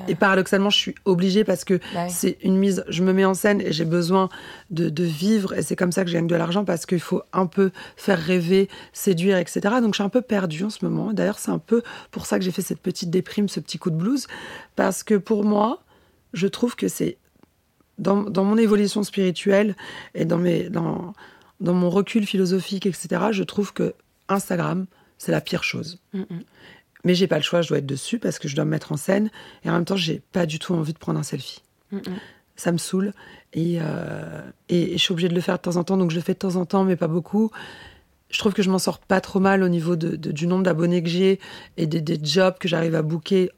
et- 0.09 0.15
paradoxalement, 0.17 0.69
je 0.71 0.79
suis 0.79 0.95
obligée 1.05 1.45
parce 1.45 1.63
que 1.65 1.75
bah 1.95 2.07
oui. 2.07 2.11
c'est 2.11 2.39
une 2.43 2.57
mise. 2.57 2.85
Je 2.89 3.05
me 3.05 3.13
mets 3.13 3.25
en 3.25 3.35
scène 3.35 3.61
et 3.61 3.71
j'ai 3.73 3.85
besoin 3.85 4.29
de, 4.71 4.89
de 4.89 5.05
vivre. 5.05 5.53
Et 5.55 5.63
c'est 5.63 5.77
comme 5.77 5.93
ça 5.93 6.03
que 6.03 6.11
je 6.11 6.15
gagne 6.15 6.27
de 6.27 6.35
l'argent 6.35 6.65
parce 6.65 6.87
qu'il 6.87 6.99
faut 7.01 7.23
un 7.33 7.47
peu 7.47 7.71
faire 7.97 8.19
rêver, 8.19 8.69
séduire, 8.93 9.39
etc. 9.39 9.61
Donc 9.81 9.95
je 9.95 9.99
suis 9.99 10.03
un 10.05 10.09
peu 10.09 10.23
perdue 10.23 10.65
en 10.65 10.71
ce 10.71 10.85
moment. 10.85 11.13
D'ailleurs, 11.13 11.39
c'est 11.39 11.53
un 11.53 11.59
peu 11.59 11.83
pour 12.11 12.27
ça 12.27 12.39
que 12.41 12.45
j'ai 12.45 12.51
fait 12.53 12.63
cette 12.63 12.81
petite 12.81 13.11
déprime, 13.11 13.49
ce 13.49 13.61
petit 13.61 13.79
coup 13.79 13.91
de 13.91 13.97
blues. 13.97 14.27
Parce 14.75 15.05
que 15.05 15.15
pour 15.15 15.45
moi, 15.45 15.83
je 16.33 16.49
trouve 16.49 16.75
que 16.75 16.89
c'est. 16.89 17.19
Dans, 17.99 18.23
dans 18.23 18.45
mon 18.45 18.57
évolution 18.57 19.03
spirituelle 19.03 19.77
et 20.15 20.25
dans, 20.25 20.39
mes, 20.39 20.71
dans, 20.71 21.13
dans 21.61 21.75
mon 21.75 21.91
recul 21.91 22.27
philosophique, 22.27 22.87
etc., 22.87 23.09
je 23.33 23.43
trouve 23.43 23.73
que 23.73 23.95
Instagram, 24.29 24.87
c'est 25.19 25.31
la 25.33 25.41
pire 25.41 25.63
chose. 25.63 25.99
Mm, 26.15 26.21
mm. 26.21 26.41
Mais 27.05 27.15
j'ai 27.15 27.27
pas 27.27 27.37
le 27.37 27.43
choix, 27.43 27.63
je 27.63 27.69
dois 27.69 27.79
être 27.79 27.87
dessus 27.87 28.19
parce 28.19 28.39
que 28.39 28.49
je 28.49 28.55
dois 28.57 28.65
me 28.65 28.71
mettre 28.71 28.93
en 28.93 28.97
scène. 28.97 29.31
Et 29.65 29.71
en 29.71 29.73
même 29.75 29.85
temps, 29.85 29.97
j'ai 29.97 30.23
pas 30.33 30.47
du 30.47 30.59
tout 30.59 30.73
envie 30.75 30.93
de 30.93 30.99
prendre 30.99 31.19
un 31.19 31.23
selfie. 31.25 31.63
Mm, 31.91 31.97
mm. 31.99 32.01
Ça 32.57 32.73
me 32.73 32.79
saoule. 32.79 33.13
Et, 33.53 33.79
euh, 33.81 34.41
et, 34.69 34.95
et 34.95 34.99
je 34.99 35.03
suis 35.03 35.13
obligée 35.13 35.29
de 35.29 35.35
le 35.35 35.41
faire 35.41 35.57
de 35.57 35.63
temps 35.63 35.77
en 35.77 35.85
temps. 35.85 35.97
Donc 35.97 36.11
je 36.11 36.17
le 36.17 36.23
fais 36.23 36.35
de 36.35 36.39
temps 36.39 36.57
en 36.57 36.65
temps, 36.65 36.85
mais 36.85 36.97
pas 36.97 37.09
beaucoup. 37.09 37.51
Je 38.31 38.39
trouve 38.39 38.53
que 38.55 38.63
je 38.63 38.71
m'en 38.71 38.79
sors 38.79 38.99
pas 38.99 39.21
trop 39.21 39.41
mal 39.41 39.63
au 39.63 39.69
niveau 39.69 39.97
de, 39.97 40.17
de- 40.17 40.33
du 40.33 40.47
nombre 40.47 40.63
d'abonnés 40.63 41.03
que 41.03 41.09
j'ai 41.09 41.39
et 41.77 41.87
des, 41.87 42.01
des 42.01 42.19
jobs 42.23 42.57
que 42.59 42.69
j'arrive 42.69 42.95
à 42.95 43.03
booker 43.03 43.51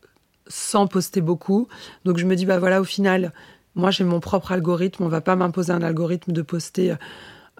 sans 0.48 0.86
poster 0.86 1.20
beaucoup. 1.20 1.68
Donc 2.04 2.18
je 2.18 2.24
me 2.26 2.34
dis, 2.36 2.46
bah 2.46 2.58
voilà, 2.58 2.80
au 2.80 2.84
final, 2.84 3.32
moi 3.74 3.90
j'ai 3.90 4.04
mon 4.04 4.20
propre 4.20 4.52
algorithme. 4.52 5.02
On 5.04 5.08
va 5.08 5.20
pas 5.20 5.36
m'imposer 5.36 5.72
un 5.72 5.82
algorithme 5.82 6.32
de 6.32 6.42
poster. 6.42 6.94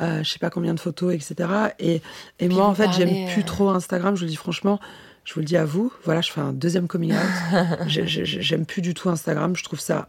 euh, 0.00 0.22
je 0.22 0.28
sais 0.30 0.38
pas 0.38 0.50
combien 0.50 0.74
de 0.74 0.80
photos, 0.80 1.14
etc. 1.14 1.48
Et, 1.78 2.02
et 2.40 2.48
moi, 2.48 2.66
en 2.66 2.74
fait, 2.74 2.90
j'aime 2.92 3.26
plus 3.32 3.42
euh, 3.42 3.46
trop 3.46 3.68
Instagram. 3.70 4.14
Je 4.16 4.20
vous 4.20 4.24
le 4.26 4.30
dis 4.30 4.36
franchement, 4.36 4.80
je 5.24 5.34
vous 5.34 5.40
le 5.40 5.46
dis 5.46 5.56
à 5.56 5.64
vous. 5.64 5.92
Voilà, 6.04 6.20
je 6.20 6.32
fais 6.32 6.40
un 6.40 6.52
deuxième 6.52 6.88
coming 6.88 7.12
out. 7.12 7.18
J'ai- 7.86 8.06
j'ai- 8.06 8.24
J'aime 8.26 8.66
plus 8.66 8.82
du 8.82 8.92
tout 8.94 9.08
Instagram. 9.08 9.54
Je 9.56 9.62
trouve 9.64 9.80
ça 9.80 10.08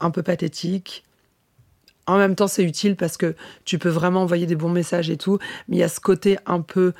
un 0.00 0.10
peu 0.10 0.22
pathétique. 0.22 1.04
En 2.06 2.16
même 2.16 2.34
temps, 2.34 2.46
c'est 2.48 2.64
utile 2.64 2.96
parce 2.96 3.18
que 3.18 3.34
tu 3.66 3.78
peux 3.78 3.90
vraiment 3.90 4.22
envoyer 4.22 4.46
des 4.46 4.56
bons 4.56 4.70
messages 4.70 5.10
et 5.10 5.18
tout. 5.18 5.38
Mais 5.68 5.76
il 5.76 5.80
y 5.80 5.82
a 5.82 5.88
ce 5.88 6.00
côté 6.00 6.38
un 6.46 6.62
peu 6.62 6.94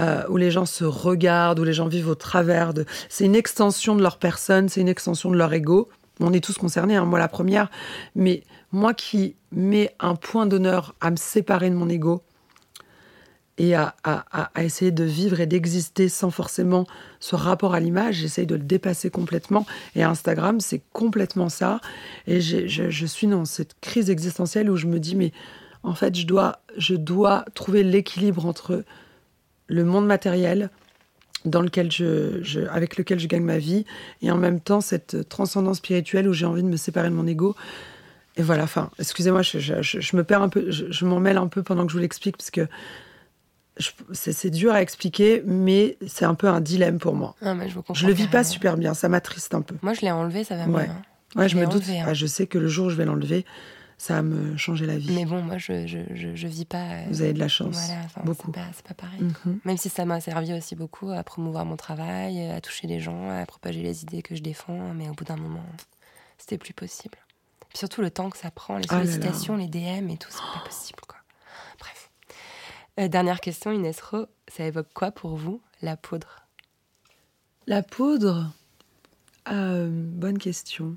euh, 0.00 0.22
où 0.28 0.36
les 0.36 0.50
gens 0.50 0.66
se 0.66 0.84
regardent, 0.84 1.60
où 1.60 1.64
les 1.64 1.72
gens 1.72 1.86
vivent 1.86 2.08
au 2.08 2.14
travers 2.16 2.74
de. 2.74 2.84
C'est 3.08 3.24
une 3.24 3.36
extension 3.36 3.94
de 3.94 4.02
leur 4.02 4.18
personne, 4.18 4.68
c'est 4.68 4.80
une 4.80 4.88
extension 4.88 5.30
de 5.30 5.36
leur 5.36 5.52
ego. 5.52 5.88
On 6.20 6.32
est 6.32 6.44
tous 6.44 6.58
concernés, 6.58 6.96
hein, 6.96 7.04
moi 7.04 7.18
la 7.18 7.28
première. 7.28 7.70
Mais 8.14 8.42
moi 8.72 8.94
qui 8.94 9.36
mets 9.52 9.94
un 10.00 10.14
point 10.14 10.46
d'honneur 10.46 10.94
à 11.00 11.10
me 11.10 11.16
séparer 11.16 11.70
de 11.70 11.74
mon 11.74 11.88
ego 11.88 12.22
et 13.58 13.74
à, 13.74 13.94
essayer 14.58 14.90
de 14.90 15.04
vivre 15.04 15.38
et 15.40 15.46
d'exister 15.46 16.08
sans 16.08 16.30
forcément 16.30 16.86
ce 17.18 17.36
rapport 17.36 17.74
à 17.74 17.80
l'image, 17.80 18.14
j'essaye 18.14 18.46
de 18.46 18.54
le 18.54 18.62
dépasser 18.62 19.10
complètement. 19.10 19.66
Et 19.94 20.02
Instagram, 20.02 20.60
c'est 20.60 20.80
complètement 20.94 21.50
ça. 21.50 21.80
Et 22.26 22.40
je, 22.40 22.66
je 22.66 23.06
suis 23.06 23.26
dans 23.26 23.44
cette 23.44 23.78
crise 23.82 24.08
existentielle 24.08 24.70
où 24.70 24.76
je 24.76 24.86
me 24.86 24.98
dis, 24.98 25.14
mais 25.14 25.32
en 25.82 25.94
fait, 25.94 26.14
je 26.16 26.26
je 26.78 26.94
dois 26.94 27.44
trouver 27.54 27.82
l'équilibre 27.82 28.46
entre 28.46 28.84
le 29.66 29.84
monde 29.84 30.06
matériel 30.06 30.70
dans 31.44 31.62
lequel 31.62 31.90
je, 31.90 32.42
je- 32.42 32.60
avec 32.70 32.96
lequel 32.96 33.18
je 33.18 33.26
gagne 33.26 33.42
ma 33.44 33.58
vie 33.58 33.84
et 34.22 34.30
en 34.30 34.36
même 34.36 34.60
temps 34.60 34.80
cette 34.80 35.28
transcendance 35.28 35.78
spirituelle 35.78 36.28
où 36.28 36.32
j'ai 36.32 36.46
envie 36.46 36.62
de 36.62 36.68
me 36.68 36.76
séparer 36.76 37.08
de 37.08 37.14
mon 37.14 37.26
ego. 37.26 37.56
Et 38.36 38.42
voilà, 38.42 38.64
enfin, 38.64 38.90
excusez-moi, 38.98 39.42
je, 39.42 39.58
je- 39.58 39.82
je- 39.82 40.00
je 40.00 40.16
me 40.16 40.22
perds 40.24 40.42
un 40.42 40.48
peu, 40.48 40.70
je, 40.70 41.04
m'en 41.04 41.18
mêle 41.20 41.36
un 41.38 41.48
peu 41.48 41.62
pendant 41.62 41.84
que 41.84 41.90
je 41.92 41.96
vous 41.96 42.00
l'explique 42.02 42.36
parce 42.36 42.50
que 42.50 42.68
c'est 44.12 44.50
dur 44.50 44.72
à 44.72 44.82
expliquer, 44.82 45.42
mais 45.46 45.96
c'est 46.06 46.26
un 46.26 46.34
peu 46.34 46.48
un 46.48 46.60
dilemme 46.60 46.98
pour 46.98 47.14
moi. 47.14 47.34
Ah, 47.40 47.54
mais 47.54 47.68
je 47.68 47.74
vous. 47.74 47.82
Je 47.94 48.06
le 48.06 48.12
vis 48.12 48.26
pas 48.28 48.44
super 48.44 48.76
bien, 48.76 48.92
ça 48.92 49.08
m'attriste 49.08 49.54
un 49.54 49.62
peu. 49.62 49.74
Moi, 49.82 49.94
je 49.94 50.02
l'ai 50.02 50.10
enlevé, 50.10 50.44
ça 50.44 50.56
va 50.56 50.66
Ouais. 50.66 50.84
mieux. 50.84 50.90
hein. 50.90 51.02
Ouais, 51.36 51.48
Je 51.48 51.56
me 51.56 51.66
doute. 51.66 51.84
hein. 51.88 52.04
Ah, 52.06 52.12
je 52.14 52.26
sais 52.26 52.46
que 52.46 52.58
le 52.58 52.68
jour 52.68 52.86
où 52.86 52.90
je 52.90 52.96
vais 52.96 53.04
l'enlever, 53.06 53.46
ça 54.02 54.14
va 54.14 54.22
me 54.22 54.56
changer 54.56 54.86
la 54.86 54.96
vie. 54.96 55.12
Mais 55.12 55.26
bon, 55.26 55.42
moi, 55.42 55.58
je, 55.58 55.86
je, 55.86 55.98
je, 56.14 56.34
je 56.34 56.46
vis 56.48 56.64
pas. 56.64 56.78
euh, 56.84 57.04
Vous 57.10 57.20
avez 57.20 57.34
de 57.34 57.38
la 57.38 57.48
chance. 57.48 57.74
Voilà, 57.86 58.06
beaucoup. 58.24 58.50
C'est 58.72 58.86
pas, 58.86 58.94
pareil. 58.94 59.20
Mhm. 59.20 59.60
Même 59.66 59.76
si 59.76 59.90
ça 59.90 60.06
m'a 60.06 60.20
servi 60.22 60.54
aussi 60.54 60.74
beaucoup 60.74 61.10
à 61.10 61.22
promouvoir 61.22 61.66
mon 61.66 61.76
travail, 61.76 62.48
à 62.50 62.62
toucher 62.62 62.86
les 62.86 62.98
gens, 62.98 63.28
à 63.28 63.44
propager 63.44 63.82
les 63.82 64.02
idées 64.04 64.22
que 64.22 64.34
je 64.34 64.40
défends, 64.40 64.94
mais 64.94 65.10
au 65.10 65.12
bout 65.12 65.24
d'un 65.24 65.36
moment, 65.36 65.66
c'était 66.38 66.56
plus 66.56 66.72
possible. 66.72 67.18
Puis 67.68 67.76
surtout 67.76 68.00
le 68.00 68.10
temps 68.10 68.30
que 68.30 68.38
ça 68.38 68.50
prend, 68.50 68.78
les 68.78 68.86
Ah 68.88 68.94
là 68.94 68.98
là. 69.00 69.04
sollicitations, 69.10 69.56
les 69.56 69.68
DM 69.68 70.08
et 70.08 70.16
tout, 70.16 70.30
c'est 70.30 70.38
pas 70.58 70.64
possible, 70.64 71.00
quoi. 71.06 71.18
Bref. 71.78 72.10
Euh, 73.00 73.08
dernière 73.08 73.40
question, 73.40 73.70
Inès 73.70 74.00
Ro, 74.00 74.24
ça 74.48 74.64
évoque 74.64 74.88
quoi 74.94 75.10
pour 75.10 75.36
vous, 75.36 75.60
la 75.82 75.98
poudre? 75.98 76.46
La 77.66 77.82
poudre? 77.82 78.50
Euh, 79.52 79.88
Bonne 79.92 80.38
question. 80.38 80.96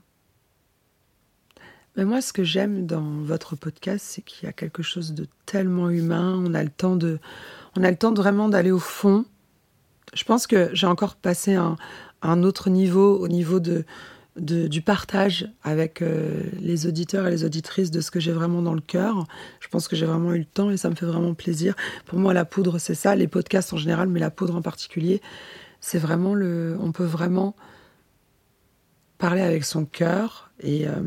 Mais 1.96 2.06
moi, 2.06 2.22
ce 2.22 2.34
que 2.34 2.44
j'aime 2.44 2.86
dans 2.86 3.22
votre 3.22 3.56
podcast, 3.56 4.06
c'est 4.08 4.22
qu'il 4.24 4.46
y 4.46 4.50
a 4.50 4.54
quelque 4.54 4.82
chose 4.82 5.14
de 5.14 5.28
tellement 5.46 5.90
humain. 5.90 6.42
On 6.44 6.54
a 6.54 6.64
le 6.64 6.70
temps 6.70 6.96
de, 6.96 7.20
on 7.78 7.84
a 7.84 7.92
le 7.92 7.98
temps 7.98 8.14
vraiment 8.14 8.50
d'aller 8.50 8.72
au 8.72 8.80
fond. 8.80 9.26
Je 10.14 10.24
pense 10.24 10.48
que 10.48 10.70
j'ai 10.74 10.88
encore 10.88 11.16
passé 11.16 11.54
un, 11.54 11.76
un 12.24 12.44
autre 12.44 12.70
niveau, 12.70 13.18
au 13.20 13.28
niveau 13.28 13.60
de, 13.60 13.86
du 14.36 14.82
partage 14.82 15.48
avec 15.64 16.02
euh, 16.02 16.44
les 16.60 16.88
auditeurs 16.88 17.28
et 17.28 17.32
les 17.32 17.44
auditrices 17.44 17.92
de 17.92 18.02
ce 18.02 18.10
que 18.10 18.20
j'ai 18.20 18.32
vraiment 18.32 18.62
dans 18.62 18.74
le 18.74 18.82
cœur. 18.82 19.28
Je 19.60 19.68
pense 19.68 19.88
que 19.88 19.96
j'ai 19.96 20.06
vraiment 20.06 20.34
eu 20.34 20.40
le 20.40 20.46
temps 20.46 20.72
et 20.72 20.78
ça 20.78 20.90
me 20.90 20.96
fait 20.96 21.06
vraiment 21.06 21.36
plaisir. 21.36 21.76
Pour 22.06 22.18
moi, 22.18 22.34
la 22.34 22.46
poudre, 22.46 22.80
c'est 22.80 22.96
ça, 22.96 23.16
les 23.16 23.28
podcasts 23.28 23.74
en 23.74 23.78
général, 23.78 24.08
mais 24.08 24.20
la 24.20 24.32
poudre 24.32 24.56
en 24.56 24.62
particulier, 24.62 25.22
c'est 25.80 26.00
vraiment 26.00 26.34
le. 26.34 26.78
On 26.80 26.92
peut 26.92 27.04
vraiment 27.04 27.56
parler 29.20 29.42
avec 29.42 29.64
son 29.64 29.86
cœur 29.86 30.52
et, 30.60 30.88
euh, 30.88 31.02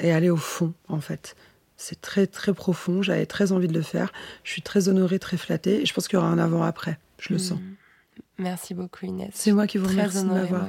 et 0.00 0.12
aller 0.12 0.30
au 0.30 0.36
fond, 0.36 0.74
en 0.88 1.00
fait. 1.00 1.36
C'est 1.76 2.00
très, 2.00 2.26
très 2.26 2.54
profond. 2.54 3.02
J'avais 3.02 3.26
très 3.26 3.52
envie 3.52 3.68
de 3.68 3.74
le 3.74 3.82
faire. 3.82 4.12
Je 4.44 4.52
suis 4.52 4.62
très 4.62 4.88
honorée, 4.88 5.18
très 5.18 5.36
flattée. 5.36 5.82
Et 5.82 5.86
je 5.86 5.92
pense 5.92 6.08
qu'il 6.08 6.16
y 6.16 6.18
aura 6.18 6.28
un 6.28 6.38
avant-après. 6.38 6.98
Je 7.18 7.32
le 7.32 7.38
sens. 7.38 7.58
Mmh. 7.58 7.76
Merci 8.38 8.74
beaucoup 8.74 9.06
Inès. 9.06 9.30
C'est 9.34 9.52
moi 9.52 9.66
qui 9.66 9.78
vous 9.78 9.88
remercie 9.88 10.22
de 10.22 10.28
m'avoir. 10.28 10.66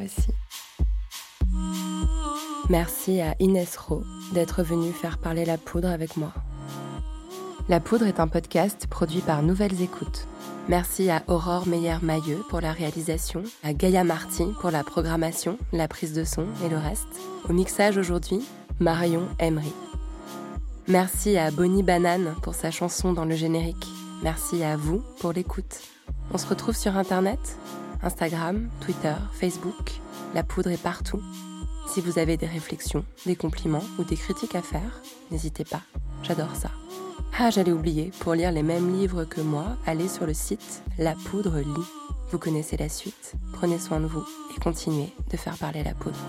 Merci 2.69 3.21
à 3.21 3.36
Inès 3.39 3.78
Rowe 3.78 4.03
d'être 4.34 4.63
venue 4.63 4.91
faire 4.91 5.17
parler 5.17 5.45
la 5.45 5.57
poudre 5.57 5.89
avec 5.89 6.17
moi. 6.17 6.34
La 7.69 7.80
poudre 7.80 8.05
est 8.05 8.19
un 8.19 8.28
podcast 8.28 8.88
produit 8.88 9.21
par 9.21 9.43
Nouvelles 9.43 9.82
Écoutes. 9.82 10.28
Merci 10.69 11.09
à 11.09 11.23
Aurore 11.28 11.67
Meyer-Mailleux 11.67 12.41
pour 12.49 12.59
la 12.59 12.73
réalisation, 12.73 13.43
à 13.63 13.73
Gaïa 13.73 14.03
Marty 14.03 14.45
pour 14.59 14.71
la 14.71 14.84
programmation, 14.84 15.57
la 15.71 15.88
prise 15.88 16.13
de 16.13 16.25
son 16.25 16.45
et 16.65 16.69
le 16.69 16.78
reste. 16.78 17.07
Au 17.47 17.53
mixage 17.53 17.97
aujourd'hui, 17.97 18.41
Marion 18.80 19.28
Emery. 19.39 19.73
Merci 20.88 21.36
à 21.36 21.49
Bonnie 21.49 21.82
Banane 21.82 22.36
pour 22.43 22.53
sa 22.53 22.69
chanson 22.69 23.11
dans 23.11 23.25
le 23.25 23.36
générique. 23.36 23.88
Merci 24.21 24.63
à 24.63 24.78
vous 24.78 25.01
pour 25.19 25.34
l'écoute. 25.34 25.82
On 26.32 26.38
se 26.38 26.45
retrouve 26.45 26.75
sur 26.75 26.95
Internet, 26.95 27.57
Instagram, 28.03 28.69
Twitter, 28.82 29.15
Facebook. 29.34 29.93
La 30.36 30.43
poudre 30.43 30.69
est 30.69 30.82
partout. 30.82 31.21
Si 31.89 32.01
vous 32.01 32.19
avez 32.19 32.38
des 32.38 32.45
réflexions, 32.45 33.03
des 33.25 33.36
compliments 33.36 33.84
ou 33.97 34.03
des 34.03 34.15
critiques 34.15 34.55
à 34.55 34.61
faire, 34.61 35.01
n'hésitez 35.32 35.65
pas. 35.65 35.82
J'adore 36.21 36.55
ça. 36.55 36.69
Ah, 37.39 37.49
j'allais 37.49 37.71
oublier, 37.71 38.11
pour 38.19 38.36
lire 38.36 38.51
les 38.51 38.63
mêmes 38.63 38.93
livres 38.93 39.23
que 39.23 39.41
moi, 39.41 39.75
allez 39.88 40.07
sur 40.07 40.28
le 40.28 40.34
site 40.36 40.84
La 40.99 41.15
Poudre 41.15 41.59
Lit. 41.59 41.88
Vous 42.32 42.38
connaissez 42.38 42.78
la 42.78 42.89
suite. 42.89 43.34
Prenez 43.53 43.80
soin 43.80 43.99
de 43.99 44.05
vous 44.05 44.25
et 44.55 44.59
continuez 44.59 45.13
de 45.32 45.38
faire 45.38 45.57
parler 45.57 45.84
la 45.84 45.93
poudre. 45.93 46.19